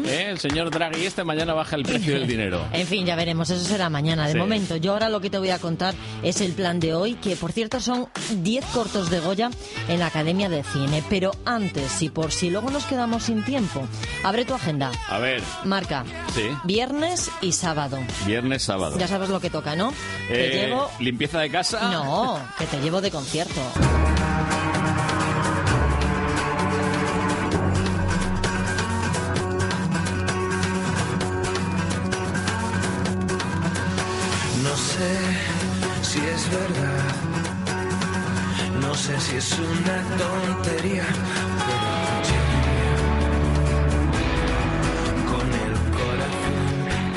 ¿Eh? 0.06 0.28
El 0.30 0.40
señor 0.40 0.70
Draghi 0.70 1.06
este 1.06 1.24
mañana 1.24 1.54
baja 1.54 1.76
el 1.76 1.84
precio 1.84 2.14
del 2.14 2.28
dinero. 2.28 2.62
En 2.74 2.88
fin, 2.88 3.06
ya 3.06 3.16
veremos, 3.16 3.50
eso 3.50 3.64
será 3.64 3.90
mañana. 3.90 4.26
De 4.28 4.34
Sí. 4.34 4.38
momento, 4.38 4.76
yo 4.78 4.94
ahora 4.94 5.10
lo 5.10 5.22
que 5.22 5.30
te 5.30 5.38
voy 5.38 5.50
a 5.52 5.60
contar 5.60 5.94
es 6.24 6.42
el 6.42 6.52
plan 6.54 6.80
de 6.80 6.94
hoy, 6.96 7.14
que 7.16 7.36
por 7.36 7.52
cierto 7.52 7.80
son 7.80 8.08
10 8.38 8.66
cortos 8.66 9.10
de 9.10 9.20
Goya 9.20 9.50
en 9.88 10.00
la 10.00 10.08
Academia 10.08 10.50
de 10.50 10.64
Cine. 10.64 11.04
Pero 11.10 11.32
antes, 11.46 12.02
y 12.02 12.10
por 12.10 12.32
si 12.32 12.50
luego 12.50 12.70
nos 12.72 12.86
quedamos 12.86 13.24
sin 13.24 13.44
tiempo, 13.44 13.88
abre 14.24 14.44
tu 14.46 14.54
agenda. 14.54 14.92
A 15.08 15.20
ver, 15.20 15.42
Marca 15.64 16.04
sí, 16.34 16.44
viernes 16.64 17.32
y 17.42 17.52
sábado. 17.54 17.98
viernes, 18.26 18.64
sábado. 18.64 18.98
Ya 18.98 19.08
sabes 19.08 19.30
lo 19.30 19.40
que 19.40 19.50
toca, 19.50 19.76
¿no? 19.76 19.94
Te 20.28 20.64
Eh, 20.64 20.68
llevo... 20.68 20.90
¿Limpieza 21.00 21.40
de 21.40 21.50
casa? 21.50 21.92
No, 21.92 22.40
que 22.58 22.66
te 22.66 22.80
llevo 22.82 23.00
de 23.02 23.12
concierto. 23.12 23.62
Sé 35.04 36.10
si 36.10 36.20
es 36.20 36.50
verdad, 36.50 37.16
no 38.82 38.94
sé 38.96 39.20
si 39.20 39.36
es 39.38 39.60
una 39.60 39.98
tontería, 40.18 41.06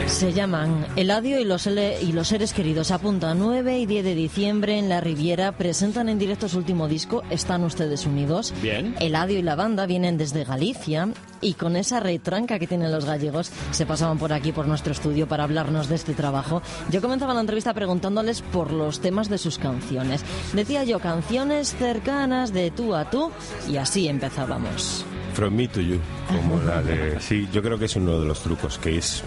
Se 0.06 0.32
llaman 0.32 0.86
Eladio 0.94 1.40
y 1.40 1.44
los, 1.44 1.66
y 1.66 2.12
los 2.12 2.28
seres 2.28 2.52
queridos. 2.54 2.90
Apunta 2.90 3.34
9 3.34 3.80
y 3.80 3.86
10 3.86 4.04
de 4.04 4.14
diciembre 4.14 4.78
en 4.78 4.88
La 4.88 5.00
Riviera. 5.00 5.52
Presentan 5.52 6.08
en 6.08 6.18
directo 6.18 6.48
su 6.48 6.58
último 6.58 6.86
disco. 6.86 7.22
Están 7.28 7.64
ustedes 7.64 8.06
unidos. 8.06 8.54
Bien. 8.62 8.94
Eladio 9.00 9.38
y 9.38 9.42
la 9.42 9.56
banda 9.56 9.84
vienen 9.84 10.16
desde 10.16 10.44
Galicia 10.44 11.08
y 11.40 11.54
con 11.54 11.76
esa 11.76 12.00
retranca 12.00 12.58
que 12.58 12.68
tienen 12.68 12.92
los 12.92 13.04
gallegos 13.04 13.50
se 13.72 13.84
pasaban 13.84 14.18
por 14.18 14.32
aquí, 14.32 14.52
por 14.52 14.68
nuestro 14.68 14.92
estudio, 14.92 15.26
para 15.26 15.44
hablarnos 15.44 15.88
de 15.88 15.96
este 15.96 16.14
trabajo. 16.14 16.62
Yo 16.90 17.02
comenzaba 17.02 17.34
la 17.34 17.40
entrevista 17.40 17.74
preguntándoles 17.74 18.42
por 18.42 18.72
los 18.72 19.00
temas 19.00 19.28
de 19.28 19.38
sus 19.38 19.58
canciones. 19.58 20.24
Decía 20.54 20.84
yo, 20.84 21.00
canciones 21.00 21.74
cercanas 21.74 22.52
de 22.52 22.70
tú 22.70 22.94
a 22.94 23.10
tú 23.10 23.32
y 23.68 23.76
así 23.76 24.08
empezábamos. 24.08 25.04
From 25.34 25.54
me 25.54 25.68
to 25.68 25.82
you, 25.82 26.00
como 26.28 26.62
la 26.62 26.80
de... 26.80 27.20
Sí, 27.20 27.46
yo 27.52 27.60
creo 27.60 27.78
que 27.78 27.84
es 27.84 27.96
uno 27.96 28.18
de 28.20 28.26
los 28.26 28.40
trucos, 28.40 28.78
que 28.78 28.96
es 28.96 29.22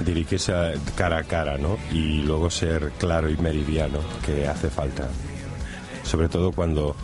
dirigirse 0.00 0.52
cara 0.96 1.18
a 1.18 1.24
cara, 1.24 1.58
¿no? 1.58 1.78
Y 1.92 2.22
luego 2.22 2.50
ser 2.50 2.92
claro 2.98 3.28
y 3.30 3.36
meridiano, 3.36 4.00
que 4.24 4.46
hace 4.46 4.70
falta. 4.70 5.08
Sobre 6.02 6.28
todo 6.28 6.52
cuando 6.52 6.96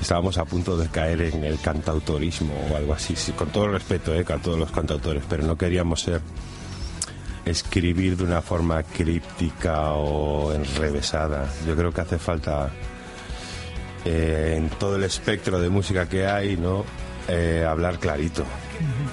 estábamos 0.00 0.38
a 0.38 0.44
punto 0.44 0.76
de 0.76 0.88
caer 0.88 1.22
en 1.22 1.44
el 1.44 1.60
cantautorismo 1.60 2.54
o 2.70 2.76
algo 2.76 2.94
así. 2.94 3.16
Sí, 3.16 3.32
con 3.32 3.50
todo 3.50 3.68
respeto, 3.68 4.14
¿eh? 4.14 4.24
A 4.28 4.38
todos 4.38 4.58
los 4.58 4.70
cantautores, 4.70 5.22
pero 5.28 5.44
no 5.44 5.56
queríamos 5.56 6.02
ser 6.02 6.20
escribir 7.44 8.16
de 8.16 8.24
una 8.24 8.42
forma 8.42 8.82
críptica 8.82 9.92
o 9.92 10.52
enrevesada. 10.52 11.48
Yo 11.66 11.76
creo 11.76 11.92
que 11.92 12.00
hace 12.00 12.18
falta 12.18 12.70
eh, 14.04 14.54
en 14.56 14.68
todo 14.70 14.96
el 14.96 15.04
espectro 15.04 15.60
de 15.60 15.68
música 15.68 16.08
que 16.08 16.26
hay, 16.26 16.56
¿no? 16.56 16.84
Eh, 17.32 17.64
hablar 17.64 17.98
clarito. 17.98 18.44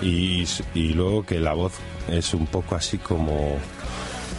Y, 0.02 0.46
y 0.74 0.94
luego 0.94 1.24
que 1.24 1.40
la 1.40 1.54
voz 1.54 1.74
es 2.10 2.34
un 2.34 2.48
poco 2.48 2.76
así 2.76 2.98
como, 2.98 3.58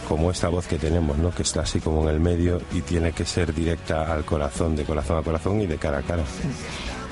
como 0.07 0.31
esta 0.31 0.49
voz 0.49 0.67
que 0.67 0.77
tenemos, 0.77 1.17
¿no? 1.17 1.31
Que 1.31 1.43
está 1.43 1.61
así 1.61 1.79
como 1.79 2.03
en 2.03 2.15
el 2.15 2.19
medio 2.19 2.61
y 2.73 2.81
tiene 2.81 3.11
que 3.13 3.25
ser 3.25 3.53
directa 3.53 4.13
al 4.13 4.25
corazón, 4.25 4.75
de 4.75 4.83
corazón 4.83 5.17
a 5.17 5.21
corazón 5.21 5.61
y 5.61 5.67
de 5.67 5.77
cara 5.77 5.99
a 5.99 6.01
cara. 6.01 6.23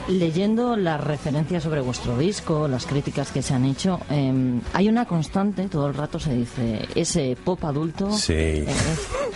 Leyendo 0.10 0.78
las 0.78 1.04
referencias 1.04 1.64
sobre 1.64 1.82
vuestro 1.82 2.18
disco, 2.18 2.68
las 2.70 2.86
críticas 2.86 3.32
que 3.32 3.42
se 3.42 3.54
han 3.54 3.66
hecho, 3.66 4.00
eh, 4.10 4.60
hay 4.74 4.88
una 4.88 5.06
constante, 5.06 5.68
todo 5.68 5.88
el 5.88 5.94
rato 5.94 6.18
se 6.18 6.34
dice, 6.34 6.88
ese 6.96 7.38
pop 7.44 7.64
adulto. 7.66 8.12
Sí. 8.14 8.34
eh, 8.34 8.66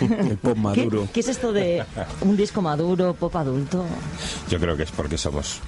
El 0.00 0.38
pop 0.38 0.56
¿Qué, 0.74 0.88
qué 1.12 1.20
es 1.20 1.28
esto 1.28 1.52
de 1.52 1.84
un 2.22 2.36
disco 2.36 2.62
maduro, 2.62 3.12
pop 3.14 3.36
adulto? 3.36 3.84
Yo 4.50 4.58
creo 4.58 4.76
que 4.76 4.84
es 4.84 4.90
porque 4.90 5.18
somos. 5.18 5.60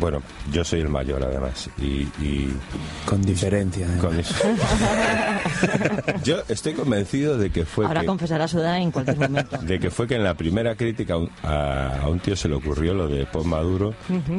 Bueno, 0.00 0.22
yo 0.52 0.64
soy 0.64 0.80
el 0.80 0.88
mayor 0.88 1.22
además. 1.24 1.68
Y. 1.78 2.02
y- 2.22 2.52
Con 3.06 3.22
diferencia. 3.22 3.86
con 4.00 4.18
eso. 4.18 4.34
yo 6.24 6.36
estoy 6.48 6.74
convencido 6.74 7.38
de 7.38 7.50
que 7.50 7.64
fue. 7.64 7.86
Ahora 7.86 8.00
que- 8.02 8.06
confesará 8.06 8.48
su 8.48 8.58
edad 8.58 8.78
en 8.78 8.90
cualquier 8.90 9.18
momento. 9.18 9.58
de 9.58 9.78
que 9.78 9.90
fue 9.90 10.06
que 10.06 10.14
en 10.16 10.24
la 10.24 10.34
primera 10.34 10.74
crítica 10.76 11.14
a 11.14 11.18
un- 11.18 11.30
a, 11.42 12.00
a 12.02 12.08
un 12.08 12.20
tío 12.20 12.36
se 12.36 12.48
le 12.48 12.54
ocurrió 12.54 12.94
lo 12.94 13.08
de 13.08 13.26
Pop 13.26 13.44
Maduro 13.44 13.94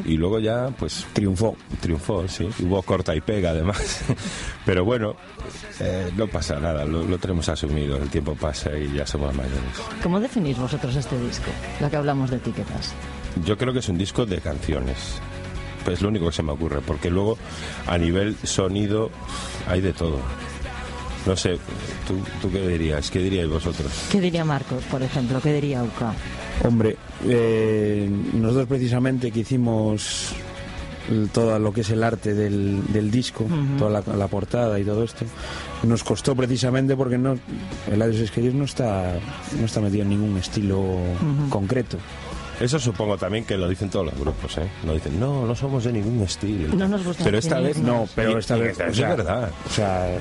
y 0.06 0.16
luego 0.18 0.40
ya 0.40 0.70
pues 0.78 1.06
triunfó 1.14 1.56
triunfó 1.82 2.28
sí 2.28 2.48
hubo 2.62 2.82
corta 2.82 3.16
y 3.16 3.22
pega 3.22 3.52
además 3.52 4.02
pero 4.66 4.86
bueno 4.86 5.16
eh, 5.80 6.12
no 6.18 6.28
pasa 6.28 6.60
nada 6.60 6.86
lo, 6.86 7.04
lo 7.04 7.18
tenemos 7.18 7.48
asumido 7.50 7.98
el 7.98 8.10
tiempo 8.10 8.36
pasa 8.36 8.76
y 8.78 8.94
ya 8.94 9.06
somos 9.06 9.34
mayores 9.36 9.60
¿Cómo 10.04 10.20
definís 10.20 10.58
vosotros 10.58 10.96
este 10.96 11.20
disco? 11.22 11.50
Ya 11.80 11.90
que 11.90 11.96
hablamos 11.96 12.30
de 12.30 12.38
etiquetas. 12.38 12.94
yo 13.46 13.58
creo 13.58 13.74
que 13.74 13.80
es 13.80 13.90
un 13.90 13.98
disco 13.98 14.26
de 14.26 14.40
canciones 14.40 15.20
es 15.90 16.02
lo 16.02 16.10
único 16.10 16.28
que 16.28 16.32
se 16.32 16.44
me 16.44 16.52
ocurre 16.52 16.82
porque 16.82 17.10
luego 17.10 17.38
a 17.88 17.98
nivel 17.98 18.36
sonido 18.44 19.10
hay 19.68 19.82
de 19.82 19.94
todo 19.94 20.20
no 21.26 21.36
sé 21.36 21.58
tú, 22.08 22.18
tú 22.42 22.52
qué 22.52 22.68
dirías 22.68 23.12
qué 23.12 23.20
diríais 23.20 23.50
vosotros 23.50 23.92
¿Qué 24.12 24.22
diría 24.22 24.46
Marcos, 24.46 24.84
por 24.86 25.02
ejemplo? 25.04 25.42
¿Qué 25.42 25.54
diría 25.54 25.84
Uca? 25.84 26.14
Hombre, 26.64 26.98
eh, 27.26 28.10
nosotros 28.34 28.68
precisamente 28.68 29.32
que 29.32 29.42
hicimos 29.42 30.34
todo 31.32 31.58
lo 31.58 31.74
que 31.74 31.82
es 31.82 31.90
el 31.90 32.04
arte 32.04 32.34
del, 32.34 32.82
del 32.92 33.10
disco, 33.10 33.46
toda 33.78 33.90
la, 33.90 34.16
la 34.16 34.28
portada 34.28 34.80
y 34.80 34.84
todo 34.84 35.04
esto, 35.04 35.26
nos 35.84 36.04
costó 36.04 36.36
precisamente 36.36 36.96
porque 36.96 37.18
no, 37.18 37.36
el 37.92 38.02
Adiós 38.02 38.22
Esqueridos 38.22 38.56
no 38.56 38.66
está, 38.66 39.16
no 39.60 39.66
está 39.66 39.82
metido 39.82 40.04
en 40.04 40.10
ningún 40.10 40.38
estilo 40.38 40.84
concreto. 41.50 41.98
Eso 42.60 42.78
supongo 42.80 43.18
también 43.18 43.46
que 43.46 43.58
lo 43.58 43.70
dicen 43.70 43.90
todos 43.90 44.06
los 44.08 44.20
grupos, 44.20 44.58
¿eh? 44.58 44.68
No 44.86 44.94
dicen, 44.94 45.20
no, 45.20 45.46
no 45.46 45.56
somos 45.56 45.84
de 45.86 45.94
ningún 45.94 46.22
estilo. 46.24 46.76
No 46.76 46.88
nos 46.88 47.04
gusta 47.06 47.24
Pero 47.24 47.38
esta 47.38 47.60
vez 47.60 47.78
No, 47.78 48.08
pero 48.16 48.38
esta 48.38 48.56
vez, 48.58 48.74
o 48.74 48.78
sea, 48.78 48.88
es 48.88 49.18
verdad. 49.18 49.52
O 49.66 49.70
sea, 49.70 50.18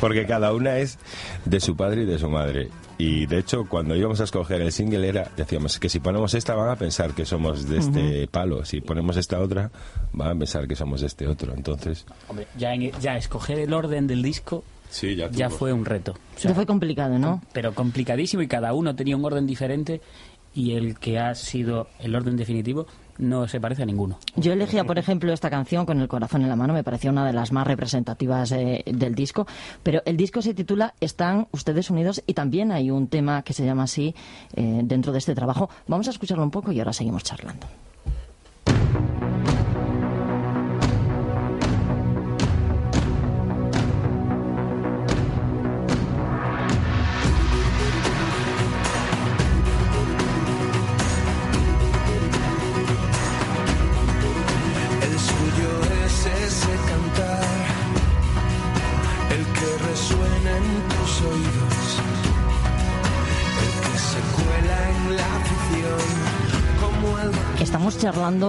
Porque 0.00 0.26
cada 0.26 0.52
una 0.52 0.78
es 0.78 0.98
de 1.44 1.60
su 1.60 1.76
padre 1.76 2.02
y 2.02 2.06
de 2.06 2.18
su 2.18 2.28
madre. 2.28 2.68
Y 2.98 3.26
de 3.26 3.38
hecho, 3.38 3.64
cuando 3.68 3.94
íbamos 3.94 4.20
a 4.20 4.24
escoger 4.24 4.60
el 4.60 4.72
single 4.72 5.06
era, 5.08 5.30
decíamos 5.36 5.78
que 5.78 5.88
si 5.88 6.00
ponemos 6.00 6.34
esta 6.34 6.54
van 6.54 6.68
a 6.70 6.76
pensar 6.76 7.12
que 7.12 7.24
somos 7.24 7.68
de 7.68 7.78
este 7.78 8.26
palo. 8.28 8.64
Si 8.64 8.80
ponemos 8.80 9.16
esta 9.16 9.38
otra, 9.38 9.70
van 10.12 10.36
a 10.36 10.38
pensar 10.38 10.66
que 10.66 10.74
somos 10.74 11.00
de 11.00 11.06
este 11.06 11.28
otro. 11.28 11.54
Entonces, 11.54 12.06
Hombre, 12.26 12.48
ya, 12.56 12.74
en- 12.74 12.90
ya 13.00 13.16
escoger 13.16 13.60
el 13.60 13.72
orden 13.72 14.08
del 14.08 14.20
disco 14.22 14.64
sí, 14.90 15.14
ya, 15.14 15.30
ya 15.30 15.48
fue 15.48 15.72
un 15.72 15.84
reto. 15.84 16.12
O 16.36 16.40
sea, 16.40 16.50
Ya 16.50 16.54
fue 16.56 16.66
complicado, 16.66 17.18
¿no? 17.20 17.40
pero 17.52 17.72
complicadísimo 17.72 18.42
y 18.42 18.48
cada 18.48 18.72
uno 18.72 18.96
tenía 18.96 19.16
un 19.16 19.24
orden 19.24 19.46
diferente 19.46 20.00
y 20.58 20.74
el 20.74 20.98
que 20.98 21.20
ha 21.20 21.36
sido 21.36 21.86
el 22.00 22.16
orden 22.16 22.36
definitivo 22.36 22.88
no 23.16 23.46
se 23.46 23.60
parece 23.60 23.84
a 23.84 23.86
ninguno. 23.86 24.18
Yo 24.34 24.52
elegía, 24.52 24.82
por 24.82 24.98
ejemplo, 24.98 25.32
esta 25.32 25.50
canción 25.50 25.86
con 25.86 26.00
el 26.00 26.08
corazón 26.08 26.42
en 26.42 26.48
la 26.48 26.56
mano, 26.56 26.74
me 26.74 26.82
parecía 26.82 27.12
una 27.12 27.24
de 27.24 27.32
las 27.32 27.52
más 27.52 27.64
representativas 27.64 28.50
eh, 28.50 28.82
del 28.84 29.14
disco, 29.14 29.46
pero 29.84 30.02
el 30.04 30.16
disco 30.16 30.42
se 30.42 30.54
titula 30.54 30.94
Están 31.00 31.46
ustedes 31.52 31.90
unidos 31.90 32.24
y 32.26 32.34
también 32.34 32.72
hay 32.72 32.90
un 32.90 33.06
tema 33.06 33.42
que 33.42 33.52
se 33.52 33.64
llama 33.64 33.84
así 33.84 34.16
eh, 34.56 34.80
dentro 34.82 35.12
de 35.12 35.18
este 35.18 35.36
trabajo. 35.36 35.70
Vamos 35.86 36.08
a 36.08 36.10
escucharlo 36.10 36.42
un 36.42 36.50
poco 36.50 36.72
y 36.72 36.80
ahora 36.80 36.92
seguimos 36.92 37.22
charlando. 37.22 37.68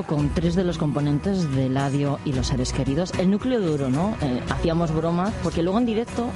Con 0.08 0.30
tres 0.30 0.56
de 0.56 0.64
los 0.64 0.78
componentes 0.78 1.54
de 1.56 1.68
Ladio 1.70 2.20
y 2.26 2.34
los 2.34 2.48
seres 2.48 2.72
queridos. 2.74 3.12
El 3.20 3.30
núcleo 3.30 3.60
duro, 3.60 3.90
¿no? 3.90 4.16
Eh, 4.22 4.42
hacíamos 4.50 4.94
bromas, 4.94 5.34
porque 5.44 5.62
luego 5.62 5.78
en 5.78 5.86
directo 5.86 6.30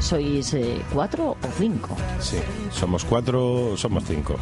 sois 0.00 0.54
eh, 0.54 0.80
cuatro 0.92 1.32
o 1.32 1.48
cinco. 1.58 1.96
sí, 2.18 2.38
somos 2.72 3.04
cuatro, 3.04 3.76
somos 3.76 4.04
cinco. 4.06 4.36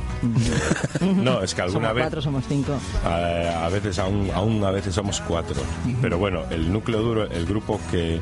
no, 1.17 1.43
es 1.43 1.55
que 1.55 1.63
alguna 1.63 1.89
somos 1.89 1.95
vez... 1.97 2.03
cuatro, 2.05 2.23
somos 2.23 2.45
cinco. 2.49 2.73
A, 3.05 3.67
a 3.67 3.69
veces 3.69 3.99
aún, 3.99 4.31
aún 4.33 4.65
a 4.65 4.71
veces 4.71 4.95
somos 4.95 5.21
cuatro. 5.21 5.61
Pero 6.01 6.19
bueno, 6.19 6.43
el 6.51 6.73
núcleo 6.73 7.03
duro, 7.03 7.25
el 7.25 7.45
grupo 7.47 7.81
que, 7.91 8.21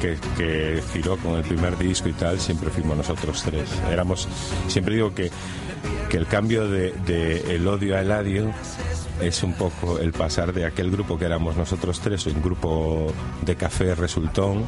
que, 0.00 0.16
que 0.36 0.82
giró 0.92 1.16
con 1.18 1.34
el 1.34 1.42
primer 1.44 1.78
disco 1.78 2.08
y 2.08 2.12
tal, 2.14 2.40
siempre 2.40 2.70
fuimos 2.70 2.96
nosotros 2.96 3.42
tres. 3.44 3.68
Éramos, 3.90 4.26
siempre 4.66 4.94
digo 4.96 5.14
que, 5.14 5.30
que 6.08 6.16
el 6.16 6.26
cambio 6.26 6.68
de, 6.68 6.92
de 7.06 7.54
el 7.54 7.66
odio 7.68 7.96
a 7.96 8.00
Eladio 8.00 8.52
es 9.20 9.42
un 9.42 9.52
poco 9.54 9.98
el 9.98 10.12
pasar 10.12 10.52
de 10.52 10.64
aquel 10.66 10.90
grupo 10.90 11.18
que 11.18 11.24
éramos 11.26 11.56
nosotros 11.56 12.00
tres, 12.00 12.26
un 12.26 12.42
grupo 12.42 13.06
de 13.42 13.56
café 13.56 13.94
resultón, 13.94 14.62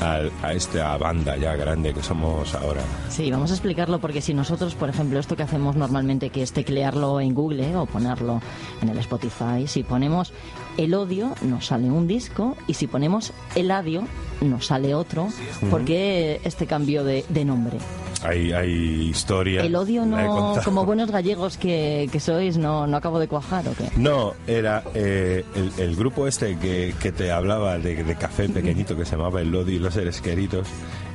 al- 0.00 0.32
a 0.42 0.52
esta 0.54 0.96
banda 0.96 1.36
ya 1.36 1.54
grande 1.56 1.92
que 1.92 2.02
somos 2.02 2.54
ahora. 2.54 2.80
Sí, 3.10 3.30
vamos 3.30 3.50
a 3.50 3.54
explicarlo 3.54 3.98
porque 4.00 4.20
si 4.20 4.32
nosotros, 4.34 4.74
por 4.74 4.88
ejemplo, 4.88 5.18
esto 5.20 5.36
que 5.36 5.42
hacemos 5.42 5.76
normalmente, 5.76 6.30
que 6.30 6.42
es 6.42 6.52
teclearlo 6.52 7.20
en 7.20 7.34
Google 7.34 7.70
¿eh? 7.70 7.76
o 7.76 7.86
ponerlo 7.86 8.40
en 8.82 8.88
el 8.88 8.98
Spotify, 8.98 9.66
si 9.66 9.82
ponemos 9.82 10.32
el 10.76 10.94
odio, 10.94 11.34
nos 11.42 11.66
sale 11.66 11.90
un 11.90 12.06
disco 12.06 12.56
y 12.66 12.74
si 12.74 12.86
ponemos 12.86 13.32
el 13.54 13.70
adio, 13.70 14.04
nos 14.40 14.66
sale 14.66 14.94
otro. 14.94 15.28
¿Por 15.70 15.84
qué 15.84 16.40
este 16.44 16.66
cambio 16.66 17.04
de, 17.04 17.24
de 17.28 17.44
nombre? 17.44 17.78
Hay, 18.26 18.52
hay 18.52 19.08
historia. 19.08 19.62
El 19.62 19.76
odio 19.76 20.04
no, 20.04 20.54
como 20.64 20.84
buenos 20.84 21.10
gallegos 21.10 21.56
que, 21.56 22.08
que 22.10 22.18
sois, 22.18 22.56
no, 22.58 22.86
no 22.86 22.96
acabo 22.96 23.18
de 23.18 23.28
cuajar 23.28 23.68
o 23.68 23.72
qué. 23.74 23.88
No, 23.96 24.34
era 24.46 24.82
eh, 24.94 25.44
el, 25.54 25.70
el 25.78 25.96
grupo 25.96 26.26
este 26.26 26.58
que, 26.58 26.94
que 27.00 27.12
te 27.12 27.30
hablaba 27.30 27.78
de, 27.78 28.02
de 28.02 28.14
café 28.16 28.48
pequeñito 28.48 28.96
que 28.96 29.04
se 29.04 29.12
llamaba 29.16 29.40
El 29.40 29.50
Lodi 29.50 29.74
y 29.74 29.78
los 29.78 29.94
seres 29.94 30.20
queridos. 30.20 30.66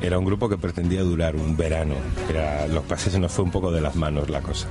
Era 0.02 0.18
un 0.18 0.26
grupo 0.26 0.48
que 0.50 0.58
pretendía 0.58 1.02
durar 1.02 1.36
un 1.36 1.58
verano. 1.58 1.96
Era, 2.30 2.68
lo 2.68 2.82
que 2.82 2.90
pasa 2.90 2.96
es 2.96 3.04
que 3.06 3.12
se 3.12 3.20
nos 3.20 3.32
fue 3.32 3.46
un 3.46 3.52
poco 3.52 3.72
de 3.72 3.82
las 3.82 3.96
manos 3.96 4.30
la 4.30 4.42
cosa. 4.42 4.68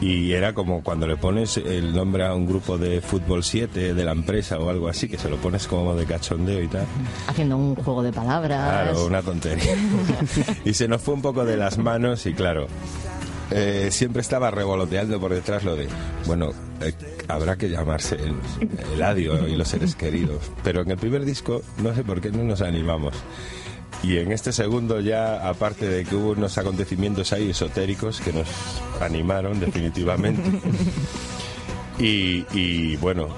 Y 0.00 0.32
era 0.32 0.52
como 0.52 0.82
cuando 0.82 1.06
le 1.06 1.16
pones 1.16 1.56
el 1.56 1.94
nombre 1.94 2.24
a 2.26 2.34
un 2.34 2.46
grupo 2.46 2.76
de 2.76 3.00
fútbol 3.00 3.44
7 3.44 3.94
de 3.94 4.04
la 4.04 4.12
empresa 4.12 4.58
o 4.58 4.68
algo 4.68 4.88
así, 4.88 5.08
que 5.08 5.16
se 5.16 5.30
lo 5.30 5.36
pones 5.36 5.66
como 5.66 5.94
de 5.94 6.04
cachondeo 6.04 6.60
y 6.62 6.68
tal. 6.68 6.86
Haciendo 7.26 7.56
un 7.56 7.74
juego 7.76 8.02
de 8.02 8.12
palabras. 8.12 8.68
Claro, 8.68 9.06
una 9.06 9.22
tontería. 9.22 9.76
y 10.64 10.74
se 10.74 10.88
nos 10.88 11.00
fue 11.00 11.14
un 11.14 11.22
poco 11.22 11.44
de 11.44 11.56
las 11.56 11.78
manos 11.78 12.26
y 12.26 12.34
claro, 12.34 12.66
eh, 13.50 13.88
siempre 13.90 14.20
estaba 14.20 14.50
revoloteando 14.50 15.20
por 15.20 15.32
detrás 15.32 15.64
lo 15.64 15.76
de, 15.76 15.86
bueno, 16.26 16.50
eh, 16.80 16.92
habrá 17.28 17.56
que 17.56 17.68
llamarse 17.68 18.16
el, 18.16 18.34
Eladio 18.94 19.46
y 19.46 19.56
los 19.56 19.68
seres 19.68 19.94
queridos. 19.94 20.50
Pero 20.62 20.82
en 20.82 20.90
el 20.90 20.98
primer 20.98 21.24
disco, 21.24 21.62
no 21.82 21.94
sé 21.94 22.04
por 22.04 22.20
qué 22.20 22.30
no 22.30 22.42
nos 22.42 22.62
animamos. 22.62 23.14
Y 24.02 24.18
en 24.18 24.32
este 24.32 24.52
segundo 24.52 25.00
ya, 25.00 25.48
aparte 25.48 25.88
de 25.88 26.04
que 26.04 26.14
hubo 26.14 26.32
unos 26.32 26.58
acontecimientos 26.58 27.32
ahí 27.32 27.50
esotéricos 27.50 28.20
que 28.20 28.32
nos 28.32 28.48
animaron 29.00 29.60
definitivamente. 29.60 30.42
Y, 31.96 32.44
y, 32.52 32.96
bueno, 32.96 33.28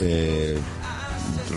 eh, 0.00 0.58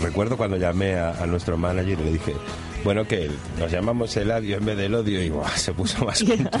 recuerdo 0.00 0.36
cuando 0.36 0.56
llamé 0.56 0.94
a, 0.94 1.10
a 1.20 1.26
nuestro 1.26 1.58
manager 1.58 1.98
y 1.98 2.04
le 2.04 2.12
dije, 2.12 2.36
bueno, 2.84 3.06
que 3.06 3.30
nos 3.58 3.70
llamamos 3.70 4.16
Eladio 4.16 4.56
en 4.56 4.64
vez 4.64 4.76
del 4.76 4.94
odio 4.94 5.22
y 5.22 5.28
¡buah! 5.30 5.48
se 5.56 5.72
puso 5.72 6.04
más 6.04 6.22
contento. 6.24 6.58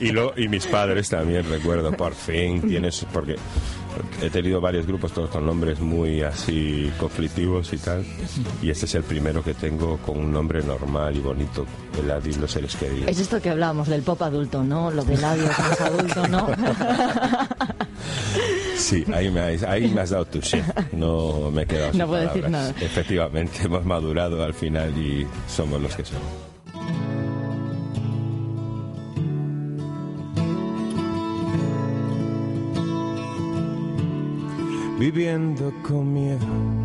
y, 0.00 0.10
lo, 0.12 0.32
y 0.36 0.48
mis 0.48 0.66
padres 0.66 1.08
también, 1.08 1.48
recuerdo, 1.48 1.92
por 1.92 2.14
fin 2.14 2.62
tienes, 2.68 3.06
porque 3.12 3.36
he 4.22 4.30
tenido 4.30 4.60
varios 4.60 4.86
grupos 4.86 5.12
todos 5.12 5.28
con 5.30 5.44
nombres 5.44 5.80
muy 5.80 6.22
así 6.22 6.90
conflictivos 6.98 7.72
y 7.74 7.76
tal, 7.78 8.04
y 8.62 8.70
este 8.70 8.86
es 8.86 8.94
el 8.94 9.02
primero 9.02 9.42
que 9.44 9.52
tengo 9.54 9.98
con 9.98 10.18
un 10.18 10.32
nombre 10.32 10.62
normal 10.62 11.14
y 11.16 11.20
bonito, 11.20 11.66
Eladio 12.02 12.32
y 12.32 12.36
los 12.36 12.50
seres 12.50 12.74
queridos. 12.76 13.08
Es 13.08 13.18
esto 13.18 13.40
que 13.40 13.50
hablábamos 13.50 13.88
del 13.88 14.02
pop 14.02 14.22
adulto, 14.22 14.64
¿no? 14.64 14.90
Lo 14.90 15.04
del 15.04 15.22
adio 15.22 15.44
es 15.44 15.58
más 15.58 15.80
adulto, 15.80 16.26
¿no? 16.28 16.48
Sí, 18.76 19.04
ahí 19.14 19.30
me, 19.30 19.40
has- 19.40 19.62
ahí 19.62 19.88
me 19.88 20.00
has 20.00 20.10
dado 20.10 20.24
tu 20.24 20.42
sí. 20.42 20.60
No 20.92 21.50
me 21.52 21.62
he 21.62 21.66
quedado 21.66 21.90
sin 21.92 22.00
No 22.00 22.06
puedo 22.08 22.22
decir 22.22 22.42
palabras. 22.42 22.74
nada. 22.74 22.84
Efectivamente, 22.84 23.58
hemos 23.64 23.84
madurado 23.84 24.42
al 24.42 24.54
final 24.54 24.92
y 25.02 25.26
somos 25.48 25.80
los 25.80 25.94
que 25.96 26.04
somos. 26.04 26.52
viviendo 35.02 35.72
con 35.82 36.12
miedo. 36.12 36.81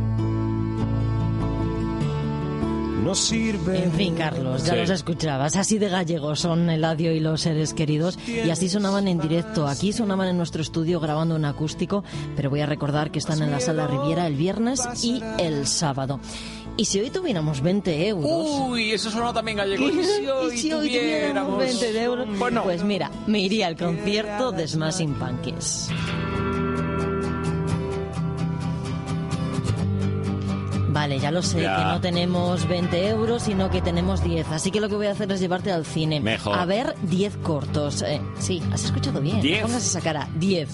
No 3.08 3.16
sirve. 3.16 3.86
En 3.86 3.94
fin, 3.94 4.16
Carlos, 4.16 4.66
ya 4.66 4.74
Sí. 4.74 4.80
los 4.82 4.90
escuchabas. 4.90 5.56
Así 5.56 5.78
de 5.78 5.88
gallegos 5.88 6.42
son 6.42 6.70
Eladio 6.70 7.14
y 7.14 7.22
los 7.22 7.40
seres 7.40 7.74
queridos. 7.74 8.20
Y 8.28 8.50
así 8.50 8.68
sonaban 8.68 9.08
en 9.08 9.18
directo. 9.18 9.66
Aquí 9.66 9.94
sonaban 9.94 10.28
en 10.28 10.36
nuestro 10.36 10.62
estudio 10.62 11.00
grabando 11.00 11.36
un 11.36 11.46
acústico. 11.46 12.04
Pero 12.36 12.50
voy 12.50 12.60
a 12.60 12.66
recordar 12.66 13.10
que 13.10 13.20
están 13.20 13.42
en 13.42 13.50
la 13.52 13.62
sala 13.62 13.88
Riviera 13.88 14.28
el 14.28 14.36
viernes 14.36 14.82
y 15.06 15.24
el 15.40 15.68
sábado. 15.68 16.20
Y 16.76 16.84
si 16.84 17.00
hoy 17.00 17.10
tuviéramos 17.10 17.62
20 17.62 18.10
euros. 18.10 18.30
Uy, 18.70 18.92
eso 18.92 19.10
sonó 19.10 19.34
también 19.34 19.56
gallego. 19.58 19.88
Y 20.54 20.58
si 20.58 20.74
hoy 20.74 20.90
tuviéramos 20.90 21.58
20 21.60 21.94
de 21.94 22.04
euros, 22.04 22.28
pues 22.64 22.84
mira, 22.84 23.10
me 23.26 23.40
iría 23.40 23.68
al 23.68 23.78
concierto 23.78 24.52
de 24.52 24.68
Smashing 24.68 25.14
Pumpkins. 25.14 25.90
Vale, 31.08 31.22
ya 31.22 31.32
lo 31.32 31.42
sé, 31.42 31.62
Ya. 31.62 31.78
que 31.78 31.84
no 31.86 32.02
tenemos 32.02 32.68
20 32.68 33.08
euros, 33.08 33.44
sino 33.44 33.70
que 33.70 33.82
tenemos 33.82 34.22
10. 34.22 34.46
Así 34.52 34.72
que 34.72 34.82
lo 34.82 34.90
que 34.90 34.96
voy 34.96 35.08
a 35.08 35.12
hacer 35.12 35.32
es 35.32 35.40
llevarte 35.40 35.72
al 35.72 35.86
cine. 35.86 36.20
Mejor. 36.20 36.60
A 36.60 36.66
ver 36.66 36.96
10 37.04 37.38
cortos. 37.38 38.02
Eh, 38.02 38.20
sí, 38.40 38.62
has 38.74 38.84
escuchado 38.84 39.22
bien. 39.22 39.40
¿Diez? 39.40 39.62
No 39.62 39.68
pongas 39.68 39.86
esa 39.86 40.02
cara. 40.02 40.28
10. 40.36 40.68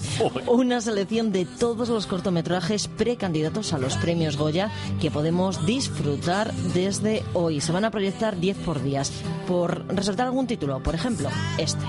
Una 0.48 0.80
selección 0.80 1.30
de 1.30 1.44
todos 1.44 1.88
los 1.88 2.08
cortometrajes 2.08 2.88
precandidatos 2.88 3.72
a 3.74 3.78
los 3.78 3.96
premios 3.96 4.36
Goya 4.36 4.72
que 5.00 5.08
podemos 5.12 5.64
disfrutar 5.66 6.52
desde 6.52 7.22
hoy. 7.32 7.60
Se 7.60 7.70
van 7.70 7.84
a 7.84 7.92
proyectar 7.92 8.36
10 8.40 8.56
por 8.58 8.82
días. 8.82 9.12
Por 9.46 9.86
resaltar 9.86 10.26
algún 10.26 10.48
título, 10.48 10.82
por 10.82 10.96
ejemplo, 10.96 11.28
este. 11.58 11.84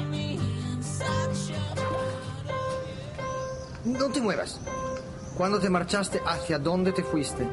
No 3.86 4.08
te 4.10 4.22
muevas. 4.22 4.60
¿Cuándo 5.36 5.60
te 5.60 5.68
marchaste? 5.70 6.22
¿Hacia 6.28 6.60
dónde 6.60 6.92
te 6.92 7.02
fuiste? 7.04 7.48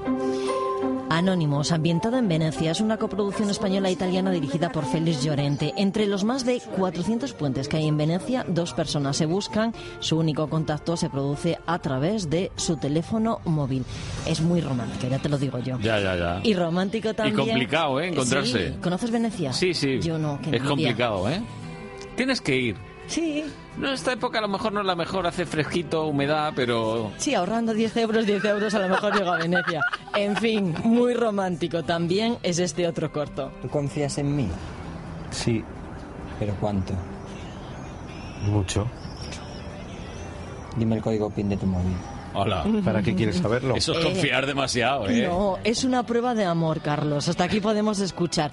Anónimos, 1.27 1.71
ambientada 1.71 2.19
en 2.19 2.27
Venecia, 2.27 2.73
es 2.73 2.81
una 2.81 2.97
coproducción 2.97 3.49
española 3.49 3.89
e 3.89 3.93
italiana 3.93 4.33
dirigida 4.33 4.73
por 4.73 4.85
Félix 4.85 5.23
Llorente. 5.23 5.73
Entre 5.77 6.09
los 6.09 6.25
más 6.25 6.45
de 6.45 6.61
400 6.77 7.33
puentes 7.35 7.69
que 7.69 7.77
hay 7.77 7.87
en 7.87 7.97
Venecia, 7.97 8.45
dos 8.49 8.73
personas 8.73 9.19
se 9.19 9.27
buscan. 9.27 9.73
Su 10.01 10.19
único 10.19 10.51
contacto 10.51 10.97
se 10.97 11.09
produce 11.09 11.61
a 11.65 11.79
través 11.79 12.29
de 12.29 12.51
su 12.57 12.77
teléfono 12.77 13.39
móvil. 13.45 13.85
Es 14.27 14.41
muy 14.41 14.61
romántico, 14.61 15.07
ya 15.09 15.21
te 15.21 15.29
lo 15.29 15.39
digo 15.39 15.61
yo. 15.61 15.79
Ya, 15.79 16.01
ya, 16.01 16.17
ya. 16.17 16.41
Y 16.43 16.55
romántico 16.55 17.15
también. 17.15 17.39
Y 17.39 17.51
complicado, 17.51 18.01
¿eh? 18.01 18.09
Encontrarse. 18.09 18.71
Sí. 18.71 18.75
¿Conoces 18.83 19.13
Venecia? 19.13 19.53
Sí, 19.53 19.75
sí. 19.75 20.01
Yo 20.01 20.19
no, 20.19 20.41
que 20.41 20.51
Es 20.51 20.57
envidia. 20.57 20.69
complicado, 20.69 21.31
¿eh? 21.31 21.41
Tienes 22.17 22.41
que 22.41 22.57
ir. 22.57 22.77
Sí. 23.07 23.45
No, 23.77 23.93
esta 23.93 24.13
época 24.13 24.39
a 24.39 24.43
lo 24.43 24.49
mejor 24.49 24.73
no 24.73 24.81
es 24.81 24.87
la 24.87 24.95
mejor, 24.95 25.27
hace 25.27 25.47
fresquito, 25.47 26.07
humedad, 26.07 26.53
pero... 26.55 27.11
Sí, 27.17 27.35
ahorrando 27.35 27.73
10 27.75 27.97
euros, 27.99 28.27
10 28.27 28.45
euros 28.45 28.75
a 28.75 28.79
lo 28.81 28.89
mejor 28.89 29.17
llego 29.17 29.33
a 29.33 29.39
Venecia. 29.39 29.81
En 30.15 30.37
fin, 30.37 30.75
muy 30.85 31.15
romántico 31.15 31.83
también 31.83 32.39
es 32.43 32.59
este 32.59 32.87
otro 32.87 33.11
corto. 33.13 33.51
¿Tú 33.63 33.69
confías 33.69 34.19
en 34.19 34.37
mí? 34.37 34.49
Sí. 35.31 35.65
¿Pero 36.39 36.55
cuánto? 36.61 36.95
Mucho. 38.47 38.87
Dime 40.77 40.97
el 40.97 41.03
código 41.03 41.31
PIN 41.31 41.49
de 41.51 41.57
tu 41.57 41.67
móvil. 41.67 41.95
Hola. 42.35 42.65
¿Para 42.85 43.03
qué 43.03 43.15
quieres 43.15 43.37
saberlo? 43.37 43.77
Eso 43.77 43.93
es 43.93 44.05
confiar 44.05 44.47
demasiado, 44.47 45.07
¿eh? 45.09 45.27
No, 45.27 45.59
es 45.65 45.85
una 45.85 46.05
prueba 46.05 46.35
de 46.35 46.45
amor, 46.45 46.81
Carlos. 46.81 47.29
Hasta 47.29 47.45
aquí 47.45 47.61
podemos 47.61 48.01
escuchar. 48.01 48.51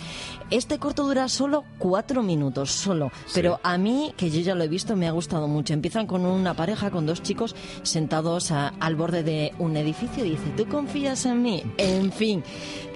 Este 0.52 0.80
corto 0.80 1.04
dura 1.06 1.28
solo 1.30 1.64
cuatro 1.78 2.24
minutos, 2.24 2.72
solo. 2.72 3.12
Pero 3.34 3.60
a 3.64 3.78
mí, 3.78 4.14
que 4.18 4.30
yo 4.32 4.42
ya 4.42 4.56
lo 4.56 4.64
he 4.64 4.68
visto, 4.68 4.96
me 4.96 5.08
ha 5.08 5.12
gustado 5.12 5.48
mucho. 5.48 5.74
Empiezan 5.74 6.08
con 6.08 6.26
una 6.26 6.56
pareja, 6.56 6.90
con 6.90 7.06
dos 7.06 7.22
chicos 7.22 7.56
sentados 7.84 8.52
a- 8.52 8.70
al 8.80 8.96
borde 8.96 9.24
de 9.24 9.54
un 9.60 9.78
edificio. 9.78 10.26
y 10.26 10.32
Dice, 10.32 10.50
¿tú 10.58 10.66
confías 10.68 11.26
en 11.26 11.42
mí? 11.44 11.64
En 11.78 12.12
fin, 12.12 12.44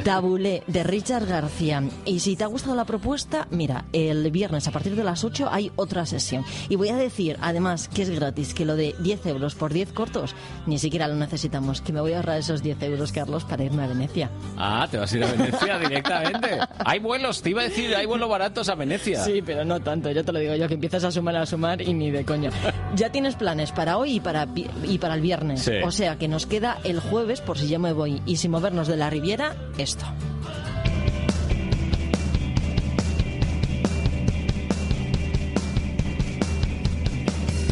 Tabulé, 0.03 0.63
de 0.67 0.83
Richard 0.83 1.25
García. 1.27 1.83
Y 2.05 2.19
si 2.21 2.35
te 2.35 2.43
ha 2.43 2.47
gustado 2.47 2.75
la 2.75 2.85
propuesta, 2.85 3.47
mira, 3.51 3.85
el 3.93 4.29
viernes 4.31 4.67
a 4.67 4.71
partir 4.71 4.95
de 4.95 5.03
las 5.03 5.23
8 5.23 5.47
hay 5.51 5.71
otra 5.75 6.05
sesión. 6.05 6.43
Y 6.69 6.75
voy 6.75 6.89
a 6.89 6.95
decir, 6.97 7.37
además, 7.41 7.87
que 7.87 8.01
es 8.01 8.09
gratis, 8.09 8.53
que 8.55 8.65
lo 8.65 8.75
de 8.75 8.95
10 8.99 9.25
euros 9.27 9.53
por 9.55 9.71
10 9.71 9.93
cortos, 9.93 10.35
ni 10.65 10.79
siquiera 10.79 11.07
lo 11.07 11.15
necesitamos. 11.15 11.81
Que 11.81 11.93
me 11.93 12.01
voy 12.01 12.13
a 12.13 12.17
ahorrar 12.17 12.39
esos 12.39 12.63
10 12.63 12.81
euros, 12.81 13.11
Carlos, 13.11 13.43
para 13.43 13.63
irme 13.63 13.83
a 13.83 13.87
Venecia. 13.87 14.31
Ah, 14.57 14.87
te 14.89 14.97
vas 14.97 15.13
a 15.13 15.17
ir 15.17 15.23
a 15.23 15.31
Venecia 15.31 15.77
directamente. 15.79 16.59
Hay 16.85 16.99
vuelos, 16.99 17.42
te 17.43 17.49
iba 17.49 17.61
a 17.61 17.65
decir, 17.65 17.93
hay 17.93 18.05
vuelos 18.05 18.29
baratos 18.29 18.69
a 18.69 18.75
Venecia. 18.75 19.21
Sí, 19.23 19.41
pero 19.45 19.65
no 19.65 19.81
tanto, 19.81 20.09
ya 20.09 20.23
te 20.23 20.31
lo 20.31 20.39
digo 20.39 20.55
yo, 20.55 20.67
que 20.67 20.75
empiezas 20.75 21.03
a 21.03 21.11
sumar, 21.11 21.35
a 21.35 21.45
sumar 21.45 21.81
y 21.81 21.93
ni 21.93 22.09
de 22.09 22.23
coña. 22.23 22.49
Ya 22.95 23.11
tienes 23.11 23.35
planes 23.35 23.73
para 23.73 23.97
hoy 23.97 24.15
y 24.15 24.19
para, 24.21 24.47
y 24.83 24.97
para 24.97 25.15
el 25.15 25.21
viernes. 25.21 25.61
Sí. 25.61 25.73
O 25.83 25.91
sea 25.91 26.17
que 26.17 26.29
nos 26.29 26.45
queda 26.45 26.79
el 26.85 27.01
jueves, 27.01 27.41
por 27.41 27.57
si 27.57 27.67
yo 27.67 27.79
me 27.79 27.91
voy, 27.91 28.21
y 28.25 28.37
sin 28.37 28.51
movernos 28.51 28.87
de 28.87 28.95
la 28.95 29.09
Riviera, 29.09 29.55
esto. 29.77 30.05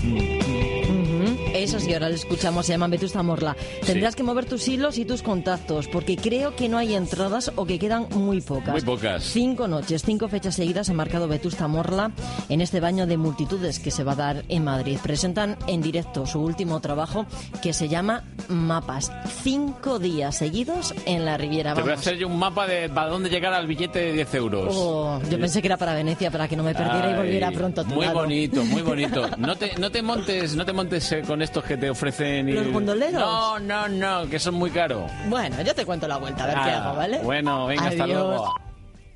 Ujú, 0.03 1.51
Eso 1.62 1.80
sí, 1.80 1.94
ahora 1.94 2.10
lo 2.10 2.16
escuchamos, 2.16 2.66
se 2.66 2.74
llama 2.74 2.88
Vetusta 2.88 3.22
Morla. 3.22 3.56
Tendrás 3.86 4.16
que 4.16 4.24
mover 4.24 4.46
tus 4.46 4.68
hilos 4.68 4.98
y 4.98 5.06
tus 5.06 5.22
contactos, 5.22 5.88
porque 5.88 6.16
creo 6.18 6.56
que 6.56 6.68
no 6.70 6.78
hay 6.78 6.96
entradas 6.96 7.52
o 7.56 7.66
que 7.66 7.78
quedan 7.78 8.08
muy 8.16 8.42
pocas. 8.42 8.72
Muy 8.74 8.82
pocas. 8.82 9.24
Cinco 9.24 9.68
noches, 9.68 10.02
cinco 10.04 10.28
fechas 10.28 10.56
seguidas 10.56 10.90
ha 10.90 10.94
marcado 10.94 11.28
Vetusta 11.28 11.68
Morla 11.68 12.12
en 12.50 12.62
este 12.62 12.80
baño 12.80 13.06
de 13.06 13.18
multitudes 13.18 13.80
que 13.80 13.92
se 13.92 14.04
va 14.04 14.14
a 14.14 14.16
dar 14.16 14.44
en 14.50 14.64
Madrid. 14.64 14.98
Presentan 15.04 15.58
en 15.68 15.82
directo 15.82 16.26
su 16.26 16.40
último 16.42 16.80
trabajo 16.82 17.26
que 17.62 17.74
se 17.74 17.88
llama 17.88 18.24
Mapas. 18.48 19.12
Cinco 19.44 20.00
días 20.00 20.36
seguidos 20.38 20.94
en 21.06 21.26
la 21.26 21.38
Riviera. 21.38 21.74
Te 21.76 21.82
voy 21.82 21.92
a 21.92 21.94
Vamos. 21.94 22.08
hacer 22.08 22.18
yo 22.18 22.28
un 22.28 22.40
mapa 22.40 22.66
de 22.68 22.90
para 22.90 23.10
dónde 23.10 23.30
llegar 23.30 23.54
al 23.54 23.68
billete 23.68 24.00
de 24.00 24.14
10 24.14 24.34
euros. 24.36 24.74
Oh, 24.78 25.20
yo 25.30 25.40
pensé 25.40 25.62
que 25.62 25.68
era 25.68 25.78
para 25.78 25.94
Venecia, 25.94 26.32
para 26.32 26.48
que 26.48 26.56
no 26.56 26.64
me 26.64 26.74
perdiera 26.74 27.12
y 27.12 27.16
volviera 27.16 27.52
pronto 27.52 27.82
a 27.82 27.84
tu 27.84 27.94
Muy 27.94 28.06
lado. 28.06 28.20
bonito, 28.20 28.64
muy 28.66 28.82
bonito. 28.82 29.22
No 29.38 29.56
te, 29.56 29.74
no 29.80 29.90
te 29.92 30.02
montes, 30.02 30.56
no 30.56 30.66
te 30.66 30.72
montes 30.74 31.12
eh, 31.12 31.22
con 31.26 31.42
estos 31.52 31.65
que 31.65 31.76
te 31.76 31.90
ofrecen. 31.90 32.48
y- 32.48 32.53
¿Los 32.53 32.68
gondoleros? 32.72 33.19
No, 33.19 33.60
no, 33.60 33.88
no, 33.90 34.30
que 34.30 34.40
son 34.40 34.53
muy 34.56 34.72
caros. 34.72 35.11
Bueno, 35.28 35.61
yo 35.61 35.76
te 35.76 35.86
cuento 35.86 36.07
la 36.07 36.15
vuelta, 36.15 36.45
a 36.45 36.48
ver 36.48 36.56
qué 36.56 36.61
Ah, 36.72 36.86
hago, 36.88 36.95
¿vale? 36.98 37.19
Bueno, 37.19 37.65
venga, 37.68 37.88
hasta 37.90 38.03
Adiós. 38.06 38.18
luego. 38.26 38.56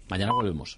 Mañana 0.10 0.34
volvemos. 0.34 0.78